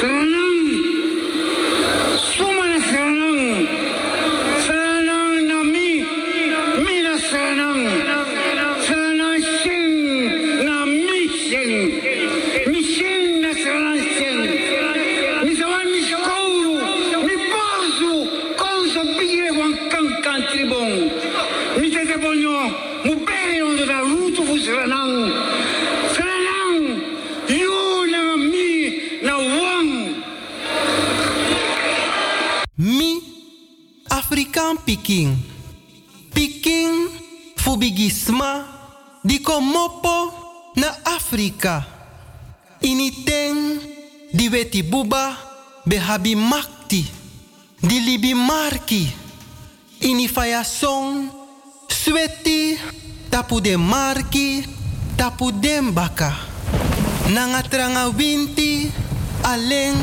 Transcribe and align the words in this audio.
Hmm. 0.00 0.37
De 53.68 53.76
marki, 53.76 54.64
tapu 55.16 55.52
den. 55.52 55.92
Nanga 57.34 57.62
tranga 57.68 58.08
winti, 58.16 58.90
aleng 59.42 59.96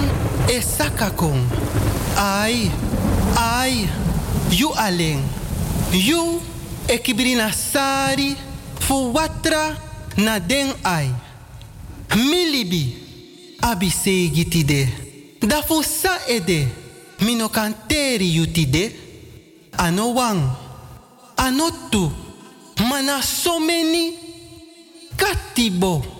e 0.48 0.62
sakakong. 0.62 1.42
Ai, 2.16 2.70
ai, 3.36 3.90
you 4.52 4.70
aleng. 4.76 5.24
You 5.92 6.42
ekibrina 6.88 7.52
sari, 7.52 8.36
fu 8.80 9.12
watra 9.12 9.76
na 10.18 10.38
den 10.40 10.70
ai. 10.84 11.10
Milibi, 12.16 12.94
abi. 13.62 13.90
Dafu 15.42 15.82
sa 15.84 16.20
ede, 16.28 16.68
mino 17.22 17.50
kanteri 17.50 18.30
yutide, 18.36 18.92
ano 19.78 20.14
wang, 20.14 20.50
ano 21.38 21.70
tu, 21.90 22.25
mana 22.96 23.22
so 23.22 23.60
many, 23.60 24.18
katibo. 25.18 26.15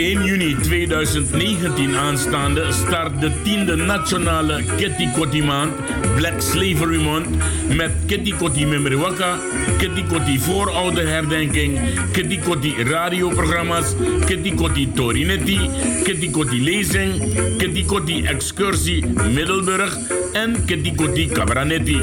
1 0.00 0.24
juni 0.24 0.54
2019 0.54 1.96
aanstaande 1.96 2.62
start 2.72 3.20
de 3.20 3.30
tiende 3.42 3.76
nationale 3.76 4.62
Kitty 4.76 5.40
maand, 5.44 5.72
Black 6.16 6.40
Slavery 6.40 7.00
Month, 7.02 7.28
met 7.76 7.92
Kitty 8.06 8.32
Kotti 8.32 8.66
Memriwaka, 8.66 9.38
Kitty 9.78 10.04
Kotti 10.08 10.38
voorouderherdenking, 10.38 11.78
Kitty 12.12 12.38
Kotti 12.38 12.74
radioprogramma's, 12.84 13.94
Kitty 14.26 14.54
Kotti 14.54 14.86
Torinetti, 14.94 15.58
Kitty 16.04 16.30
Kotti 16.30 16.62
lezing, 16.64 17.20
Kitty 17.58 17.84
Kotti 17.84 18.24
excursie 18.26 19.04
Middelburg 19.06 19.92
en 20.32 20.64
Kitty 20.64 20.94
Kotti 20.94 21.26
Cabranetti. 21.26 22.00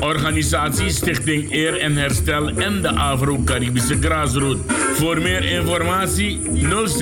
Organisatie 0.00 0.90
Stichting 0.90 1.52
Eer 1.52 1.76
en 1.76 1.96
Herstel 1.96 2.48
en 2.48 2.80
de 2.82 2.88
Afro-Caribische 2.88 3.96
Graasroute. 4.00 4.72
Voor 4.94 5.20
meer 5.22 5.44
informatie 5.44 6.40
06 6.86 7.01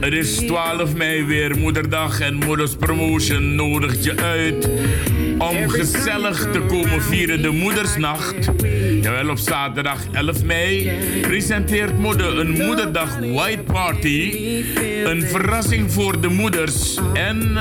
Het 0.00 0.12
is 0.12 0.36
12 0.36 0.94
mei 0.94 1.24
weer 1.24 1.58
moederdag 1.58 2.20
en 2.20 2.34
Moeders 2.34 2.76
Promotion 2.76 3.54
nodigt 3.54 4.04
je 4.04 4.16
uit 4.16 4.68
om 5.38 5.68
gezellig 5.68 6.50
te 6.52 6.60
komen 6.60 7.02
vieren 7.02 7.42
de 7.42 7.50
Moedersnacht. 7.50 8.50
Jawel, 9.00 9.28
op 9.30 9.38
zaterdag 9.38 9.98
11 10.12 10.44
mei 10.44 10.92
presenteert 11.20 11.98
Moeder 11.98 12.38
een 12.38 12.50
Moederdag 12.50 13.18
White 13.18 13.62
Party. 13.62 14.32
Een 15.04 15.22
verrassing 15.22 15.92
voor 15.92 16.20
de 16.20 16.28
moeders. 16.28 16.98
En 17.12 17.56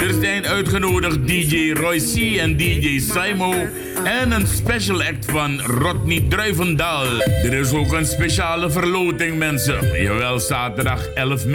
er 0.00 0.14
zijn 0.20 0.46
uitgenodigd 0.46 1.26
DJ 1.26 1.72
Roy 1.72 1.98
C 1.98 2.36
en 2.38 2.56
DJ 2.56 2.98
Simo. 2.98 3.52
En 4.04 4.32
een 4.32 4.46
special 4.46 5.02
act 5.02 5.24
van 5.24 5.60
Rodney 5.60 6.24
Druivendaal. 6.28 7.06
Er 7.20 7.52
is 7.52 7.72
ook 7.72 7.92
een 7.92 8.06
speciale 8.06 8.70
verloting, 8.70 9.38
mensen. 9.38 10.02
Jawel, 10.02 10.40
zaterdag 10.40 11.06
11 11.14 11.46
mei. 11.46 11.53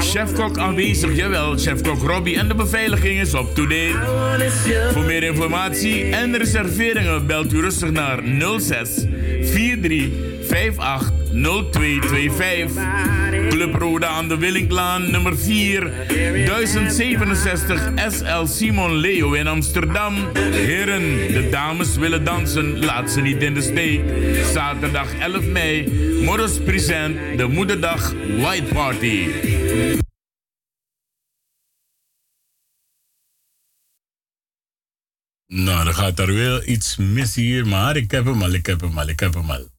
Chefkok 0.00 0.58
aanwezig, 0.58 1.16
jawel. 1.16 1.56
Chefkok 1.56 2.02
Robbie 2.02 2.38
en 2.38 2.48
de 2.48 2.54
beveiliging 2.54 3.20
is 3.20 3.34
up 3.34 3.54
to 3.54 3.66
date. 3.66 3.98
Voor 4.92 5.04
meer 5.04 5.22
informatie 5.22 6.04
en 6.04 6.36
reserveringen 6.36 7.26
belt 7.26 7.52
u 7.52 7.60
rustig 7.60 7.90
naar 7.90 8.22
06 8.58 9.06
43 9.40 9.48
58 9.50 10.37
0225. 10.48 12.72
Club 13.48 13.74
Rode 13.74 14.06
aan 14.06 14.28
de 14.28 14.36
Willinklaan 14.36 15.10
nummer 15.10 15.38
4 15.38 15.92
1067 16.46 17.92
SL 18.08 18.44
Simon 18.44 18.96
Leo 18.96 19.32
in 19.32 19.46
Amsterdam. 19.46 20.14
Heren, 20.50 21.32
de 21.32 21.48
dames 21.50 21.96
willen 21.96 22.24
dansen, 22.24 22.84
laat 22.84 23.10
ze 23.10 23.20
niet 23.20 23.42
in 23.42 23.54
de 23.54 23.62
steek. 23.62 24.00
Zaterdag 24.52 25.18
11 25.18 25.46
mei, 25.46 25.88
Morris 26.24 26.58
Present, 26.64 27.38
de 27.38 27.46
Moederdag 27.46 28.12
White 28.38 28.74
Party. 28.74 29.28
Nou, 35.46 35.84
dan 35.84 35.94
gaat 35.94 36.18
er 36.18 36.34
wel 36.34 36.62
iets 36.64 36.96
mis 36.96 37.34
hier, 37.34 37.66
maar 37.66 37.96
ik 37.96 38.10
heb 38.10 38.24
hem 38.24 38.42
al, 38.42 38.52
ik 38.52 38.66
heb 38.66 38.80
hem 38.80 38.98
al, 38.98 39.08
ik 39.08 39.20
heb 39.20 39.34
hem 39.34 39.50
al. 39.50 39.76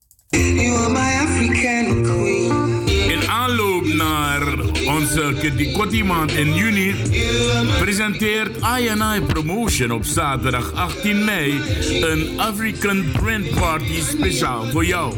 In 3.08 3.30
aanloop 3.30 3.86
naar 3.86 4.42
onze 4.88 5.34
Kitty 5.40 6.02
maand 6.04 6.32
in 6.32 6.54
juni 6.54 6.96
presenteert 7.80 8.56
INI 8.80 9.22
Promotion 9.28 9.92
op 9.92 10.06
zaterdag 10.06 10.74
18 10.74 11.26
mei 11.26 11.62
een 12.02 12.40
African 12.40 13.12
Print 13.12 13.50
Party 13.50 14.02
speciaal 14.02 14.66
voor 14.66 14.86
jou. 14.86 15.14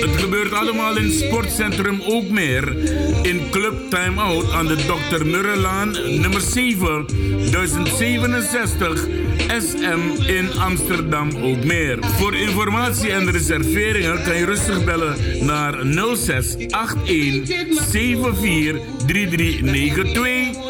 Het 0.00 0.20
gebeurt 0.20 0.52
allemaal 0.52 0.96
in 0.96 1.10
Sportcentrum 1.10 2.02
Ook 2.02 2.28
Meer 2.28 2.76
in 3.22 3.50
Club 3.50 3.90
Time 3.90 4.20
Out 4.20 4.52
aan 4.52 4.66
de 4.66 4.76
Dr. 4.76 5.26
Murrelaan 5.26 5.90
nummer 6.20 6.40
7 6.40 7.06
1067 7.50 9.06
SM 9.38 10.22
in 10.26 10.52
Amsterdam 10.58 11.30
ook 11.42 11.64
meer. 11.64 11.98
Voor 12.00 12.34
informatie 12.34 13.12
en 13.12 13.30
reserveringen 13.30 14.22
kan 14.22 14.36
je 14.36 14.44
rustig 14.44 14.84
bellen 14.84 15.16
naar 15.46 15.74
06 16.16 16.56
81 17.04 17.84
74 17.90 18.80
3392 19.06 20.61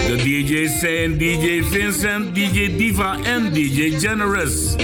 De 0.06 0.16
DJ's 0.16 0.78
zijn 0.78 1.19
DJ 1.19 1.62
Vincent, 1.62 2.34
DJ 2.34 2.76
Diva 2.76 3.16
en 3.22 3.52
DJ 3.52 3.98
Generous. 3.98 4.74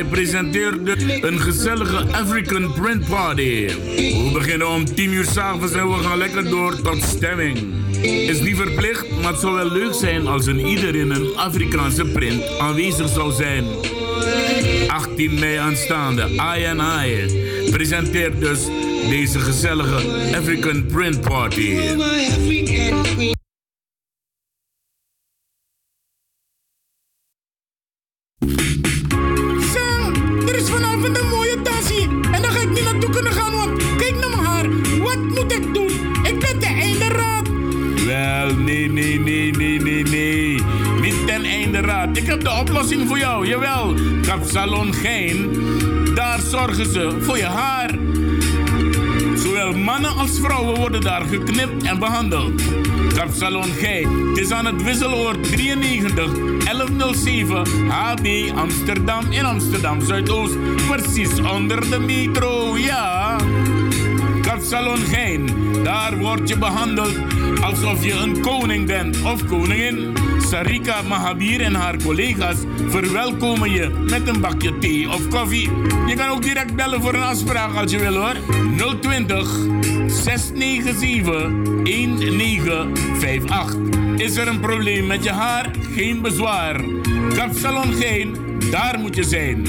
I 0.00 0.04
presenteerde 0.10 0.96
een 1.20 1.40
gezellige 1.40 2.04
African 2.12 2.72
Print 2.72 3.08
Party. 3.08 3.66
We 3.66 4.30
beginnen 4.32 4.68
om 4.68 4.94
10 4.94 5.12
uur 5.12 5.24
s'avonds 5.24 5.72
en 5.72 5.88
we 5.88 6.02
gaan 6.02 6.18
lekker 6.18 6.50
door 6.50 6.82
tot 6.82 7.02
stemming. 7.02 7.58
Is 8.02 8.40
niet 8.40 8.56
verplicht, 8.56 9.06
maar 9.22 9.30
het 9.30 9.40
zou 9.40 9.54
wel 9.54 9.70
leuk 9.70 9.94
zijn 9.94 10.26
als 10.26 10.46
een 10.46 10.66
ieder 10.66 10.94
in 10.94 11.10
een 11.10 11.36
Afrikaanse 11.36 12.04
print 12.04 12.58
aanwezig 12.58 13.08
zou 13.08 13.32
zijn. 13.32 13.64
18 14.86 15.38
mei 15.38 15.56
aanstaande, 15.56 16.28
I 16.28 16.64
presenteert 17.70 18.40
dus 18.40 18.60
deze 19.08 19.38
gezellige 19.38 19.96
African 20.36 20.86
Print 20.86 21.20
Party. 21.20 21.76
Behandeld. 52.28 52.62
Kapsalon 53.14 53.72
Gij. 53.72 54.06
Het 54.28 54.38
is 54.38 54.50
aan 54.50 54.66
het 54.66 54.82
wisseloord 54.82 55.42
93 55.42 56.32
1107 56.58 57.88
HB 57.88 58.50
Amsterdam 58.54 59.24
in 59.30 59.44
Amsterdam 59.44 60.00
Zuidoost. 60.00 60.56
Precies 60.88 61.40
onder 61.40 61.90
de 61.90 61.98
metro, 61.98 62.76
ja. 62.78 63.36
Kapsalon 64.42 64.96
Gein. 64.96 65.48
Daar 65.82 66.18
word 66.18 66.48
je 66.48 66.58
behandeld 66.58 67.18
alsof 67.62 68.04
je 68.04 68.12
een 68.12 68.40
koning 68.40 68.86
bent 68.86 69.22
of 69.22 69.46
koningin. 69.46 70.16
Sarika 70.38 71.02
Mahabir 71.02 71.60
en 71.60 71.74
haar 71.74 71.96
collega's 71.96 72.58
verwelkomen 72.88 73.70
je 73.70 73.88
met 73.88 74.28
een 74.28 74.40
bakje 74.40 74.78
thee 74.78 75.08
of 75.08 75.28
koffie. 75.28 75.70
Je 76.06 76.14
kan 76.16 76.28
ook 76.28 76.42
direct 76.42 76.74
bellen 76.74 77.02
voor 77.02 77.14
een 77.14 77.22
afspraak 77.22 77.74
als 77.74 77.90
je 77.90 77.98
wil 77.98 78.14
hoor. 78.14 78.36
020 79.00 79.79
697 80.10 81.84
1958. 81.84 83.76
Is 84.16 84.36
er 84.36 84.48
een 84.48 84.60
probleem 84.60 85.06
met 85.06 85.24
je 85.24 85.30
haar? 85.30 85.70
Geen 85.94 86.22
bezwaar. 86.22 86.80
Kapsalon 87.34 87.92
Geen, 87.92 88.36
daar 88.70 88.98
moet 88.98 89.16
je 89.16 89.24
zijn. 89.24 89.66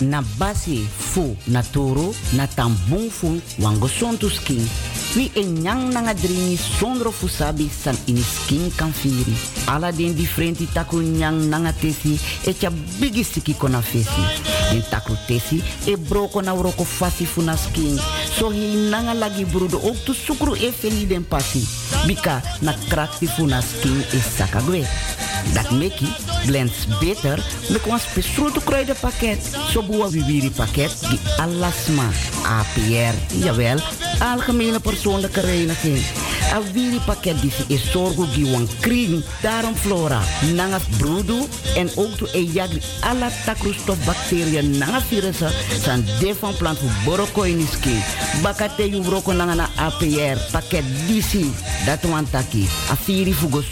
Na 0.00 0.22
basi 0.36 0.88
fu 0.96 1.36
na 1.44 1.62
toro 1.70 2.12
na 2.30 2.46
tambung 2.46 3.10
fu 3.10 3.40
wango 3.56 3.86
skin. 4.28 4.68
Wi 5.14 5.30
e 5.34 5.42
nyang 5.44 5.92
nanga 5.92 6.14
dringi 6.14 6.56
sondro 6.56 7.10
fusabi 7.10 7.70
san 7.82 7.96
ini 8.04 8.22
skin 8.22 8.72
kan 8.76 8.92
firi. 8.92 9.34
Ala 9.66 9.92
den 9.92 10.14
differenti 10.14 10.68
taku 10.72 11.00
nyang 11.00 11.48
nanga 11.48 11.72
tesi 11.72 12.18
e 12.44 12.54
bigi 12.98 13.24
siki 13.24 13.54
kona 13.54 13.82
fesi. 13.82 14.57
Den 14.70 14.84
tesi 15.26 15.62
e 15.84 15.96
broko 15.96 16.40
na 16.40 16.52
uroko 16.54 16.84
fasi 16.84 17.26
fu 17.26 17.42
skin. 17.56 17.98
So 18.36 18.50
hi 18.50 18.88
nanga 18.90 19.14
lagi 19.14 19.44
brudo 19.44 19.80
ook 19.82 20.04
tu 20.04 20.12
sukru 20.12 20.54
e 20.54 20.72
feli 20.72 21.06
den 21.06 21.24
pasi. 21.24 21.66
Bika 22.06 22.42
na 22.60 22.74
krakti 22.88 23.26
fu 23.26 23.46
na 23.46 23.60
skin 23.60 24.04
e 24.12 24.20
sakagwe. 24.36 24.86
Dat 25.52 25.70
meki 25.70 26.08
blends 26.46 26.86
beter 27.00 27.44
met 27.68 27.86
een 27.86 28.00
spesruto 28.00 28.60
kruidenpakket. 28.60 29.56
Zo 29.70 29.82
boa 29.82 30.10
viviri 30.10 30.50
pakket 30.50 31.00
die 31.08 31.20
alasma. 31.36 32.08
APR, 32.42 33.14
jawel, 33.44 33.78
algemene 34.18 34.80
persoonlijke 34.80 35.40
reiniging. 35.40 36.27
A 36.52 36.60
wiri 36.72 37.00
pakket 37.04 37.40
die 37.42 37.52
is 37.68 37.90
zorgo 37.92 38.26
die 38.32 38.46
wan 38.50 38.68
kring, 38.80 39.22
daarom 39.42 39.74
flora. 39.76 40.20
Nanga 40.54 40.80
brudu 40.98 41.44
en 41.76 41.90
ook 41.96 42.16
to 42.16 42.26
e 42.32 42.42
jagri 42.52 42.80
alla 43.00 43.28
takroestof 43.44 44.04
bacteriën 44.04 44.78
nanga 44.78 45.00
virussen 45.00 45.52
san 45.82 46.04
de 46.20 46.34
van 46.40 46.56
plant 46.56 46.78
voor 46.78 46.96
boroko 47.04 47.42
in 47.42 47.66
skin. 47.72 48.02
Bakate 48.42 48.88
yu 48.90 49.02
broko 49.02 49.32
nanga 49.32 49.54
na 49.54 49.68
APR 49.76 50.38
pakket 50.52 50.84
disi. 51.06 51.52
Dat 51.86 52.02
wan 52.10 52.30
taki. 52.30 52.68
A 52.90 52.96
firi 52.96 53.34
fugo. 53.34 53.62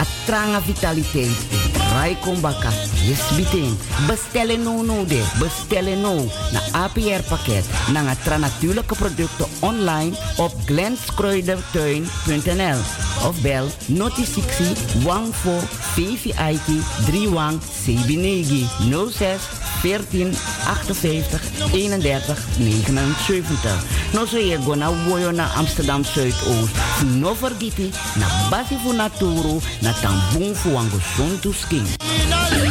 A 0.00 0.04
tranga 0.26 0.60
vitaliteit. 0.62 1.79
Rai 1.92 2.16
kombaka. 2.20 2.70
Yes 3.02 3.20
biting. 3.36 3.76
Bestellen 4.06 4.62
no 4.62 4.82
no 4.82 5.04
de. 5.04 5.24
Bestellen 5.38 6.00
no. 6.00 6.14
Na 6.52 6.60
APR 6.72 7.22
pakket. 7.28 7.64
Nanga 7.92 8.14
tra 8.24 8.36
natuurlijke 8.36 8.94
producten 8.94 9.46
online 9.60 10.16
op 10.36 10.52
glenskruidertuin.nl 10.66 12.78
of 13.26 13.40
bel 13.42 13.66
noti 13.86 14.24
60 14.24 14.66
14 15.02 15.32
VVIT 15.94 16.68
31 17.06 17.58
Sebinegi 17.84 18.66
06 19.10 19.42
14 19.80 20.32
58 20.64 21.40
31 21.72 22.36
79. 22.58 23.84
No 24.12 24.26
so 24.26 24.38
je 24.38 24.58
go 24.64 24.74
na 24.74 24.90
woyo 25.08 25.32
Amsterdam 25.56 26.04
Zuidoost. 26.04 26.74
No 27.18 27.34
vergiti 27.34 27.90
na 28.14 28.26
basi 28.50 28.76
fu 28.82 28.92
naturu 28.92 29.62
na 29.80 29.92
tambung 29.92 30.54
suntu 31.16 31.52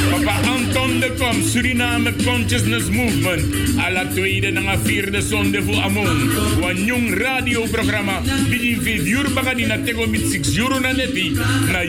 Papa 0.09 0.35
Anton 0.49 0.99
de 0.99 1.13
Kom, 1.17 1.43
Suriname 1.43 2.13
Consciousness 2.23 2.89
Movement. 2.89 3.43
A 3.77 3.89
la 3.91 4.05
tweede 4.05 4.51
na 4.51 4.77
vierde 4.83 5.21
zonde 5.21 5.63
voor 5.63 5.81
Amon. 5.81 6.31
Wan 6.59 6.85
jong 6.85 7.13
radioprogramma. 7.13 8.21
Bidi 8.49 8.77
vier 8.81 9.33
bagadi 9.33 9.65
na 9.65 9.77
tego 9.77 10.07
mit 10.07 10.31
six 10.31 10.57
euro 10.57 10.79
na 10.79 10.91
neti. 10.91 11.31
Na 11.71 11.81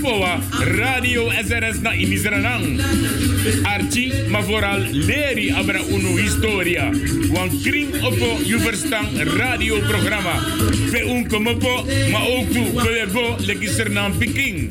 poa. 0.00 0.40
Radio 0.76 1.30
SRS 1.30 1.80
na 1.80 1.92
imisranang. 1.92 2.80
Archie, 3.62 4.12
maar 4.28 4.44
vooral 4.44 4.80
leri 4.92 5.50
abra 5.50 5.80
uno 5.90 6.16
historia. 6.16 6.90
Wan 7.32 7.50
kring 7.62 7.94
opo 8.02 8.38
you 8.44 8.60
verstaan 8.60 9.06
radioprogramma. 9.36 10.34
Pe 10.90 11.04
unko 11.04 11.40
mopo, 11.40 11.84
ma 12.10 12.18
ook 12.26 12.52
tu 12.52 12.62
kolego 12.74 13.36
legiser 13.38 13.90
naam 13.90 14.12
Peking. 14.18 14.70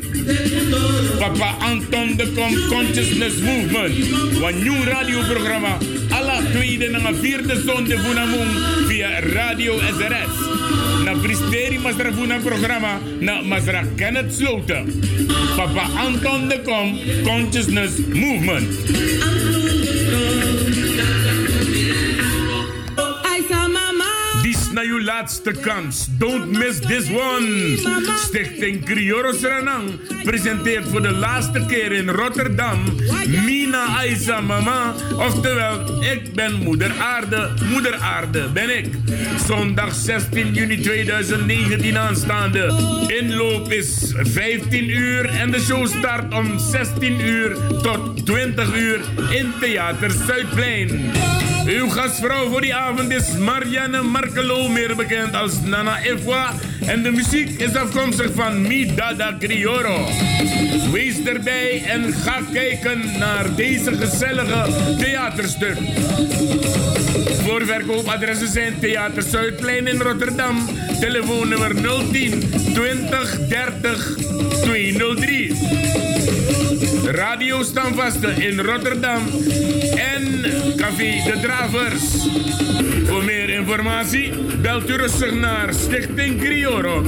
Papa 1.20 1.56
Anton 1.60 1.75
de 1.80 2.32
Kom 2.36 2.54
Consciousness 2.70 3.40
Movement. 3.40 3.94
Wan 4.40 4.64
nieuw 4.64 4.84
radioprogramma. 4.84 5.78
Alla 6.10 6.42
tweede 6.52 6.86
en 6.86 7.16
vierde 7.16 7.62
zonde 7.66 7.98
van 7.98 8.88
via 8.88 9.20
Radio 9.20 9.80
SRS. 9.80 10.34
Na 11.04 11.14
Bristeri 11.14 11.80
Masra 11.80 12.12
Vuna 12.12 12.38
programma 12.38 13.00
na 13.20 13.42
Masra 13.42 13.84
Kenneth 13.96 14.34
Sloten. 14.34 15.02
Papa 15.56 15.90
Anton 15.98 16.48
de 16.48 16.62
Kom 16.62 16.98
Consciousness 17.24 17.92
Movement. 18.14 19.65
Laatste 25.16 25.52
kans. 25.52 26.08
Don't 26.18 26.52
miss 26.52 26.80
this 26.80 27.10
one. 27.10 27.78
Stichting 28.18 28.86
Crioro 28.86 29.32
Serenang 29.32 29.90
presenteert 30.24 30.88
voor 30.90 31.02
de 31.02 31.12
laatste 31.12 31.66
keer 31.68 31.92
in 31.92 32.10
Rotterdam 32.10 32.80
Mina 33.46 33.86
Aisa 33.98 34.42
Mama. 34.42 34.94
Oftewel, 35.18 36.04
ik 36.04 36.34
ben 36.34 36.54
moeder 36.54 36.92
aarde. 37.00 37.50
Moeder 37.72 37.96
aarde 37.96 38.50
ben 38.54 38.78
ik. 38.78 38.88
Zondag 39.48 39.94
16 39.94 40.54
juni 40.54 40.80
2019 40.80 41.98
aanstaande. 41.98 42.74
Inloop 43.08 43.72
is 43.72 44.14
15 44.18 44.90
uur 44.90 45.30
en 45.30 45.52
de 45.52 45.60
show 45.60 45.88
start 45.88 46.34
om 46.34 46.60
16 46.60 47.20
uur 47.20 47.58
tot 47.82 48.26
20 48.26 48.76
uur 48.76 49.00
in 49.30 49.54
Theater 49.60 50.12
Zuidplein. 50.12 51.35
Uw 51.66 51.90
gastvrouw 51.90 52.50
voor 52.50 52.62
die 52.62 52.76
avond 52.76 53.12
is 53.12 53.38
Marianne 53.38 54.02
Markelo, 54.02 54.68
meer 54.68 54.96
bekend 54.96 55.36
als 55.36 55.62
Nana 55.64 56.04
Efwa. 56.04 56.54
En 56.86 57.04
de 57.04 57.12
muziek 57.12 57.50
is 57.60 57.76
afkomstig 57.76 58.32
van 58.36 58.62
Mi 58.62 58.96
Dada 58.96 59.36
Crioro. 59.40 60.08
Wees 60.92 61.24
erbij 61.24 61.84
en 61.86 62.14
ga 62.14 62.42
kijken 62.54 63.18
naar 63.20 63.56
deze 63.56 63.96
gezellige 63.96 64.66
theaterstuk. 64.98 65.78
Voorverkoopadressen 67.44 68.48
zijn 68.48 68.80
Theater 68.80 69.24
Zuidplein 69.24 69.88
in 69.88 70.02
Rotterdam. 70.02 70.70
Telefoonnummer 71.00 71.76
010 72.12 72.50
20 72.74 73.48
30 73.48 74.18
203. 74.62 76.45
Radio 77.06 77.64
Stamvasten 77.64 78.42
in 78.42 78.60
Rotterdam 78.60 79.22
en 79.96 80.42
Café 80.76 81.24
De 81.24 81.40
Dravers. 81.42 82.04
Voor 83.06 83.24
meer 83.24 83.50
informatie 83.50 84.32
belt 84.62 84.90
u 84.90 84.96
rustig 84.96 85.34
naar 85.34 85.74
Stichting 85.74 86.40
Crioro 86.40 87.04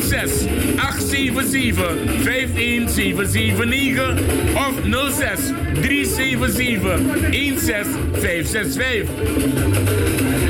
06 0.00 0.30
877 0.76 1.96
51779 2.22 4.18
of 4.54 4.74
06 5.12 5.40
377 5.80 7.00
16565. 7.30 9.08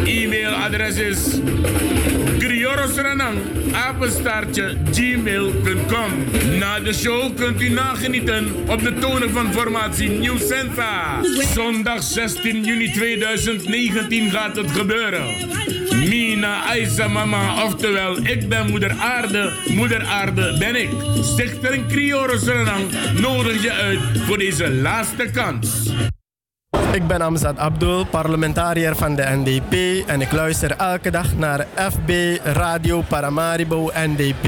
E-mailadres 0.05 0.97
is 0.97 1.41
criorosranang 2.39 3.39
apenstaartje 3.73 4.77
gmail.com. 4.91 6.11
Na 6.59 6.81
de 6.81 6.93
show 6.93 7.37
kunt 7.37 7.61
u 7.61 7.69
nagenieten 7.69 8.55
op 8.67 8.78
de 8.83 8.95
tonen 9.01 9.31
van 9.31 9.53
formatie 9.53 10.09
New 10.09 10.39
Sensa. 10.39 11.21
Zondag 11.55 12.03
16 12.03 12.65
juni 12.65 12.93
2019 12.93 14.31
gaat 14.31 14.57
het 14.57 14.71
gebeuren. 14.71 15.27
Mina 16.09 16.65
Aisa 16.65 17.09
Mama, 17.09 17.65
oftewel 17.65 18.17
ik 18.17 18.49
ben 18.49 18.71
moeder 18.71 18.97
aarde, 19.01 19.53
moeder 19.69 20.05
aarde 20.05 20.57
ben 20.59 20.77
ik. 20.77 20.91
Stichter 21.23 21.87
Crioro 21.87 22.37
Suriname 22.37 22.85
nodig 23.21 23.63
je 23.63 23.73
uit 23.73 24.01
voor 24.27 24.39
deze 24.39 24.71
laatste 24.71 25.31
kans. 25.31 25.91
Ik 26.93 27.07
ben 27.07 27.21
Amzad 27.21 27.59
Abdul, 27.59 28.07
parlementariër 28.07 28.97
van 28.97 29.15
de 29.15 29.23
NDP 29.23 30.07
en 30.09 30.21
ik 30.21 30.33
luister 30.33 30.71
elke 30.77 31.11
dag 31.11 31.37
naar 31.37 31.67
FB 31.75 32.39
Radio 32.45 33.01
Paramaribo 33.09 33.91
NDP. 33.95 34.47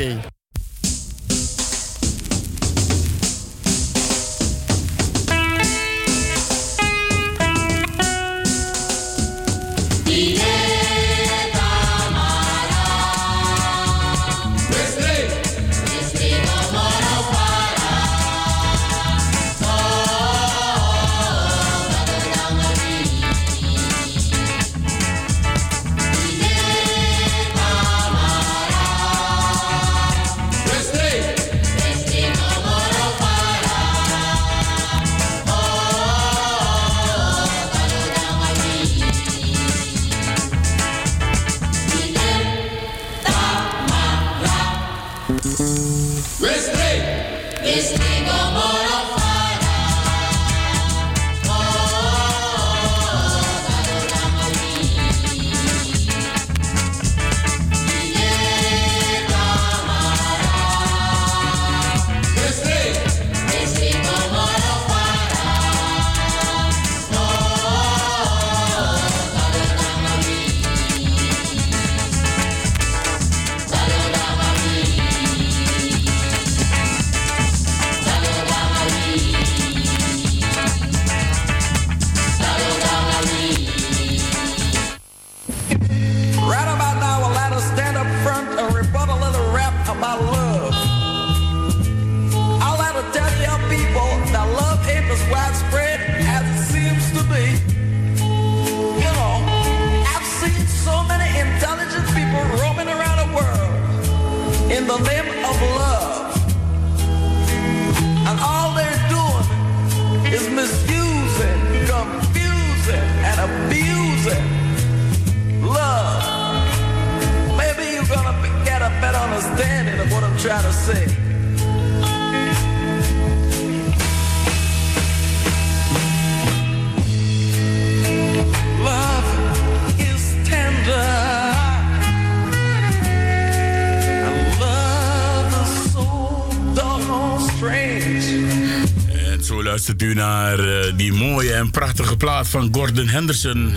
Van 142.28 142.68
Gordon 142.72 143.08
Henderson. 143.08 143.72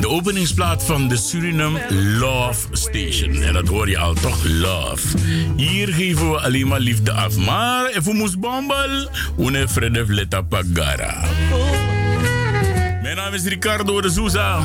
De 0.00 0.08
openingsplaat 0.08 0.84
van 0.84 1.08
de 1.08 1.16
Suriname 1.16 1.80
Love 2.18 2.66
Station. 2.72 3.42
En 3.42 3.52
dat 3.52 3.68
hoor 3.68 3.88
je 3.88 3.98
al 3.98 4.14
toch, 4.14 4.44
Love. 4.44 5.18
Hier 5.56 5.88
geven 5.88 6.30
we 6.30 6.40
alleen 6.40 6.68
maar 6.68 6.80
liefde 6.80 7.12
af. 7.12 7.36
Maar 7.36 7.86
even 7.86 8.16
moest 8.16 8.38
bombel, 8.38 9.08
une 9.38 9.68
vrede 9.68 10.06
vleta 10.06 10.42
pagara. 10.42 11.24
Mijn 13.02 13.16
naam 13.16 13.34
is 13.34 13.44
Ricardo 13.44 14.00
de 14.00 14.10
Souza. 14.10 14.58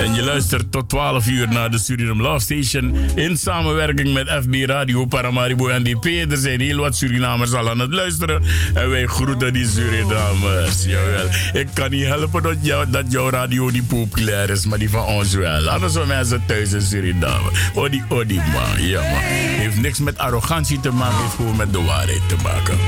En 0.00 0.14
je 0.14 0.22
luistert 0.22 0.72
tot 0.72 0.88
12 0.88 1.26
uur 1.26 1.48
naar 1.48 1.70
de 1.70 1.78
Suriname 1.78 2.22
Love 2.22 2.40
Station. 2.40 2.96
In 3.14 3.36
samenwerking 3.36 4.12
met 4.12 4.28
FB 4.28 4.54
Radio 4.66 5.04
Paramaribo 5.04 5.66
NDP. 5.66 6.30
Er 6.30 6.36
zijn 6.36 6.60
heel 6.60 6.78
wat 6.78 6.96
Surinamers 6.96 7.52
al 7.52 7.70
aan 7.70 7.78
het 7.78 7.92
luisteren. 7.92 8.42
En 8.74 8.90
wij 8.90 9.06
groeten 9.06 9.52
die 9.52 9.68
Surinamers. 9.68 10.84
Jawel. 10.84 11.26
Ik 11.52 11.66
kan 11.74 11.90
niet 11.90 12.06
helpen 12.06 12.42
dat, 12.42 12.56
jou, 12.60 12.90
dat 12.90 13.04
jouw 13.08 13.30
radio 13.30 13.68
niet 13.68 13.88
populair 13.88 14.50
is. 14.50 14.66
Maar 14.66 14.78
die 14.78 14.90
van 14.90 15.06
ons 15.06 15.34
wel. 15.34 15.68
Anders 15.68 15.92
zijn 15.92 16.06
mensen 16.06 16.42
thuis 16.46 16.72
in 16.72 16.82
Suriname. 16.82 17.50
Odi, 17.74 18.02
odi 18.08 18.34
man. 18.34 18.86
Ja 18.86 19.00
man. 19.00 19.20
Heeft 19.22 19.80
niks 19.80 19.98
met 19.98 20.18
arrogantie 20.18 20.80
te 20.80 20.90
maken. 20.90 21.22
Heeft 21.22 21.34
gewoon 21.34 21.56
met 21.56 21.72
de 21.72 21.82
waarheid 21.82 22.28
te 22.28 22.36
maken. 22.42 22.78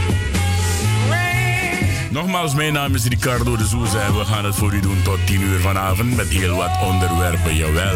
Nogmaals, 2.12 2.54
mijn 2.54 2.72
naam 2.72 2.94
is 2.94 3.06
Ricardo 3.08 3.56
de 3.56 3.64
Souza 3.64 4.06
en 4.06 4.18
we 4.18 4.24
gaan 4.24 4.44
het 4.44 4.54
voor 4.54 4.74
u 4.74 4.80
doen 4.80 5.02
tot 5.02 5.26
10 5.26 5.40
uur 5.40 5.58
vanavond 5.58 6.16
met 6.16 6.28
heel 6.28 6.56
wat 6.56 6.70
onderwerpen, 6.92 7.54
jawel. 7.54 7.94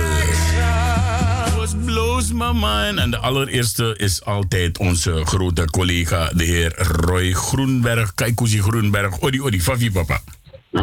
Was 1.56 1.74
blows 1.84 2.32
my 2.32 2.50
mind. 2.52 2.98
En 2.98 3.10
de 3.10 3.18
allereerste 3.18 3.94
is 3.96 4.24
altijd 4.24 4.78
onze 4.78 5.24
grote 5.24 5.64
collega, 5.64 6.28
de 6.28 6.44
heer 6.44 6.74
Roy 6.76 7.32
Groenberg. 7.32 8.14
Kaikuzi 8.14 8.60
Groenberg. 8.60 9.20
Odi, 9.20 9.42
odi, 9.42 9.60
favi 9.60 9.90
papa. 9.90 10.20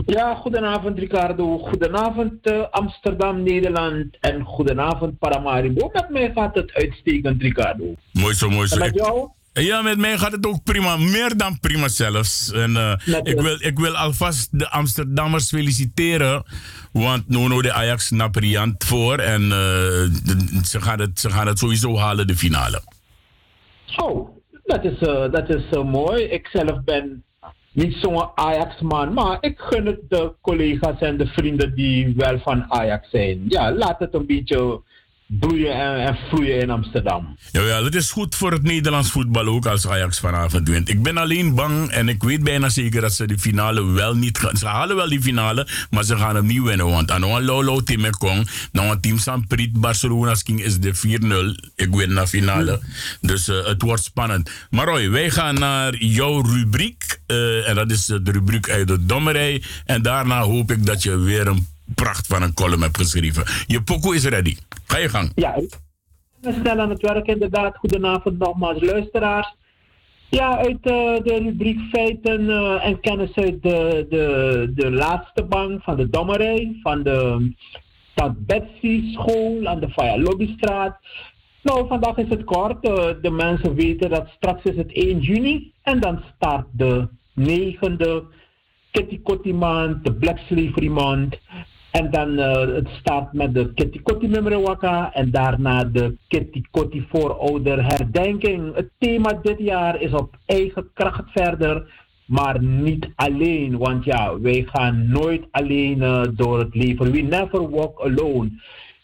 Ja, 0.06 0.36
goedenavond 0.36 1.00
Ricardo. 1.00 1.58
Goedenavond 1.58 2.34
uh, 2.44 2.63
Amsterdam, 2.72 3.44
Nederland. 3.44 4.06
En 4.20 4.44
goedenavond 4.44 5.20
Paramaribo. 5.20 5.90
Met 5.94 6.10
mij 6.10 6.32
gaat 6.36 6.56
het 6.56 6.74
uitstekend, 6.74 7.42
Ricardo. 7.42 7.94
Mooi 8.12 8.34
zo, 8.34 8.50
mooi 8.50 8.68
zo. 8.68 8.75
En 8.75 8.82
met 8.82 8.96
jou? 8.96 9.30
Ja, 9.54 9.82
met 9.82 9.98
mij 9.98 10.18
gaat 10.18 10.32
het 10.32 10.48
ook 10.48 10.64
prima. 10.64 10.98
Meer 10.98 11.38
dan 11.38 11.60
prima 11.60 11.88
zelfs. 11.88 12.52
En, 12.52 12.72
uh, 12.72 12.94
ik, 13.24 13.42
wil, 13.42 13.56
ik 13.60 13.80
wil 13.80 13.96
alvast 13.96 14.60
de 14.60 14.70
Amsterdammers 14.70 15.50
feliciteren. 15.50 16.44
Want 16.92 17.30
Nono 17.30 17.62
de 17.62 17.74
Ajax 17.74 18.12
napriant 18.12 18.84
voor. 18.84 19.18
En 19.18 19.42
uh, 19.42 19.50
de, 19.50 20.60
ze, 20.66 20.82
gaan 20.82 21.00
het, 21.00 21.20
ze 21.20 21.30
gaan 21.30 21.48
het 21.48 21.60
sowieso 21.60 21.98
halen, 21.98 22.28
de 22.28 22.36
finale. 22.36 22.82
Oh, 23.98 24.30
dat 24.64 24.84
is, 24.84 25.02
uh, 25.02 25.32
dat 25.32 25.50
is 25.50 25.64
mooi. 25.70 26.24
Ik 26.24 26.48
zelf 26.52 26.84
ben 26.84 27.24
niet 27.72 27.96
zo'n 28.02 28.30
Ajax-man. 28.36 29.14
Maar 29.14 29.38
ik 29.40 29.60
gun 29.60 29.86
het 29.86 30.00
de 30.10 30.34
collega's 30.42 31.00
en 31.00 31.18
de 31.18 31.28
vrienden 31.28 31.76
die 31.76 32.14
wel 32.16 32.40
van 32.40 32.66
Ajax 32.72 33.10
zijn. 33.10 33.46
Ja, 33.48 33.72
laat 33.72 34.00
het 34.00 34.14
een 34.14 34.26
beetje 34.26 34.82
bloeien 35.27 35.74
en, 35.74 36.08
en 36.08 36.18
vloeien 36.30 36.60
in 36.60 36.70
Amsterdam. 36.70 37.38
Ja, 37.51 37.84
het 37.84 37.96
is 37.96 38.12
goed 38.12 38.36
voor 38.36 38.51
het 38.51 38.63
Nederlands 38.63 39.12
voetbal 39.12 39.46
ook 39.46 39.65
als 39.65 39.88
Ajax 39.88 40.20
vanavond 40.20 40.70
wint. 40.70 40.89
Ik 40.89 41.03
ben 41.03 41.18
alleen 41.18 41.56
bang 41.56 41.89
en 41.89 42.10
ik 42.10 42.24
weet 42.24 42.44
bijna 42.44 42.70
zeker 42.70 43.01
dat 43.01 43.13
ze 43.13 43.27
de 43.27 43.39
finale 43.39 43.84
wel 43.92 44.15
niet 44.15 44.38
gaan. 44.38 44.58
Ze 44.58 44.68
halen 44.68 44.96
wel 44.96 45.10
die 45.10 45.22
finale, 45.22 45.68
maar 45.89 46.03
ze 46.03 46.18
gaan 46.18 46.36
hem 46.36 46.46
niet 46.46 46.62
winnen. 46.62 46.89
Want 46.89 47.12
aan 47.12 47.24
een 47.24 47.44
Lolo 47.44 47.82
Team 47.82 48.10
Kong, 48.10 48.50
nou 48.72 48.89
een 48.89 49.01
team 49.01 49.18
Samprit 49.18 49.72
Barcelona 49.74 50.34
King 50.44 50.63
is 50.63 50.80
de 50.80 50.96
4-0. 51.62 51.72
Ik 51.75 51.96
win 51.96 52.13
naar 52.13 52.27
finale. 52.27 52.80
Dus 53.22 53.50
uh, 53.50 53.65
het 53.65 53.82
wordt 53.82 54.03
spannend. 54.03 54.50
Maar 54.70 54.86
Roy, 54.86 55.10
wij 55.10 55.30
gaan 55.30 55.56
naar 55.56 55.96
jouw 55.96 56.42
rubriek. 56.42 57.20
Uh, 57.27 57.70
en 57.70 57.75
dat 57.75 57.92
is 57.92 58.06
de 58.06 58.32
rubriek 58.32 58.70
uit 58.70 58.88
de 58.88 59.06
dommerij. 59.06 59.63
En 59.86 60.01
daarna 60.01 60.42
hoop 60.42 60.72
ik 60.72 60.86
dat 60.86 61.03
je 61.03 61.18
weer 61.18 61.48
een 61.48 61.68
pracht 61.96 62.28
van 62.28 62.42
een 62.42 62.54
column 62.54 62.82
hebt 62.82 62.98
geschreven. 62.98 63.44
Je 63.66 63.82
pokoe 63.82 64.16
is 64.16 64.25
ready. 64.25 64.58
Ga 64.86 64.98
je 64.98 65.10
gang. 65.10 65.32
Ja, 65.36 65.56
we 66.42 66.54
snel 66.60 66.80
aan 66.80 66.90
het 66.90 67.02
werk 67.02 67.28
inderdaad. 67.28 67.75
Goedenavond 67.78 68.40
nogmaals 68.40 68.82
luisteraars. 68.82 69.56
Ja, 70.30 70.58
uit 70.58 70.70
uh, 70.72 71.24
de 71.24 71.40
rubriek 71.44 71.80
feiten 71.92 72.42
uh, 72.42 72.86
en 72.86 73.00
kennis 73.00 73.36
uit 73.36 73.63
de, 73.63 74.06
de, 74.10 74.72
de 74.75 74.92
laatste 74.92 75.44
bank 75.44 75.84
van 75.84 75.98
de 75.98 76.10
Dommerij, 76.10 76.80
van 76.82 77.04
de 77.04 77.52
Stad 78.12 78.46
Betsy 78.46 79.12
School 79.13 79.68
aan 79.68 79.80
de 79.80 79.90
Faya 79.90 80.18
Lobbystraat. 80.18 81.00
Nou, 81.62 81.88
vandaag 81.88 82.18
is 82.18 82.30
het 82.30 82.44
kort. 82.44 82.86
Uh, 82.86 82.94
de 83.22 83.32
mensen 83.32 83.75
weten 83.75 84.10
dat 84.10 84.28
straks 84.36 84.63
is 84.63 84.75
het 84.75 84.94
1 84.94 85.20
juni 85.20 85.74
en 85.82 86.00
dan 86.00 86.24
start 86.36 86.66
de 86.72 87.08
negende 87.34 88.24
Kitty 88.92 89.22
Kotti 89.22 89.54
maand, 89.54 90.04
de 90.06 90.13
Black 90.13 90.38
Slavery 90.38 90.88
maand. 90.88 91.40
En 91.94 92.12
dan 92.12 92.40
uh, 92.40 92.76
het 92.76 92.88
start 93.00 93.34
met 93.34 93.54
de 93.54 93.74
Kitty 93.74 94.02
Kotti 94.02 94.28
Memrewaka 94.28 95.14
en 95.14 95.32
daarna 95.32 95.84
de 95.84 96.16
Kitty 96.28 96.62
Kotti 96.72 97.06
voorouder 97.10 97.84
herdenking. 97.86 98.76
Het 98.76 98.90
thema 98.98 99.34
dit 99.42 99.60
jaar 99.60 100.02
is 100.02 100.12
op 100.14 100.36
eigen 100.46 100.90
kracht 100.94 101.24
verder, 101.32 101.92
maar 102.26 102.64
niet 102.64 103.10
alleen. 103.16 103.78
Want 103.78 104.06
ja, 104.06 104.40
wij 104.40 104.68
gaan 104.72 105.08
nooit 105.08 105.46
alleen 105.52 105.98
uh, 105.98 106.24
door 106.32 106.60
het 106.60 106.76
leven. 106.76 107.12
We 107.12 107.22
never 107.22 107.70
walk 107.70 108.00
alone. 108.00 108.50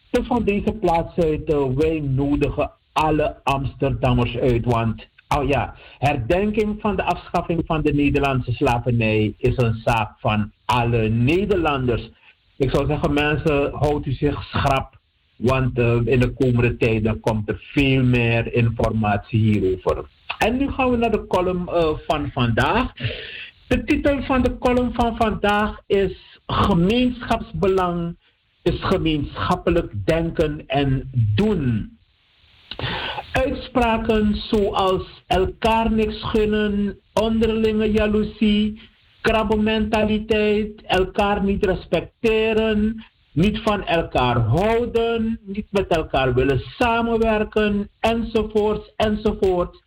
Dus 0.09 0.27
van 0.27 0.43
deze 0.43 0.71
plaats 0.71 1.17
uit, 1.17 1.49
uh, 1.49 1.65
wij 1.75 1.99
nodigen 1.99 2.71
alle 2.93 3.35
Amsterdammers 3.43 4.37
uit. 4.37 4.65
Want 4.65 5.07
oh 5.37 5.47
ja, 5.47 5.75
herdenking 5.97 6.81
van 6.81 6.95
de 6.95 7.03
afschaffing 7.03 7.61
van 7.65 7.81
de 7.81 7.93
Nederlandse 7.93 8.51
slavernij 8.51 9.33
is 9.37 9.57
een 9.57 9.81
zaak 9.83 10.19
van 10.19 10.51
alle 10.65 11.09
Nederlanders. 11.09 12.09
Ik 12.59 12.69
zou 12.69 12.87
zeggen, 12.87 13.13
mensen, 13.13 13.71
houdt 13.73 14.05
u 14.05 14.11
zich 14.11 14.43
schrap. 14.43 14.97
Want 15.35 15.79
uh, 15.79 15.95
in 16.05 16.19
de 16.19 16.33
komende 16.33 16.77
tijden 16.77 17.19
komt 17.19 17.49
er 17.49 17.59
veel 17.73 18.03
meer 18.03 18.53
informatie 18.53 19.39
hierover. 19.39 20.05
En 20.37 20.57
nu 20.57 20.71
gaan 20.71 20.89
we 20.89 20.97
naar 20.97 21.11
de 21.11 21.27
column 21.27 21.69
uh, 21.69 21.89
van 22.07 22.31
vandaag. 22.31 22.93
De 23.67 23.83
titel 23.83 24.21
van 24.21 24.41
de 24.41 24.57
column 24.57 24.93
van 24.93 25.15
vandaag 25.15 25.81
is 25.87 26.39
Gemeenschapsbelang 26.45 28.17
is 28.61 28.83
gemeenschappelijk 28.83 29.91
denken 30.05 30.63
en 30.67 31.09
doen. 31.35 31.97
Uitspraken 33.31 34.35
zoals 34.35 35.23
elkaar 35.27 35.91
niks 35.91 36.23
gunnen, 36.23 36.99
onderlinge 37.13 37.91
jaloezie, 37.91 38.81
krabbenmentaliteit, 39.21 40.81
elkaar 40.81 41.43
niet 41.43 41.65
respecteren, 41.65 43.05
niet 43.31 43.59
van 43.59 43.85
elkaar 43.85 44.37
houden, 44.37 45.39
niet 45.45 45.67
met 45.69 45.87
elkaar 45.87 46.33
willen 46.33 46.59
samenwerken, 46.59 47.89
enzovoort, 47.99 48.93
enzovoort, 48.95 49.83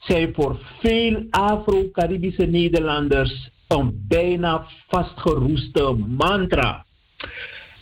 zijn 0.00 0.34
voor 0.34 0.58
veel 0.80 1.26
Afro-Caribische 1.30 2.46
Nederlanders 2.46 3.50
een 3.68 4.04
bijna 4.08 4.66
vastgeroeste 4.88 5.96
mantra. 6.06 6.84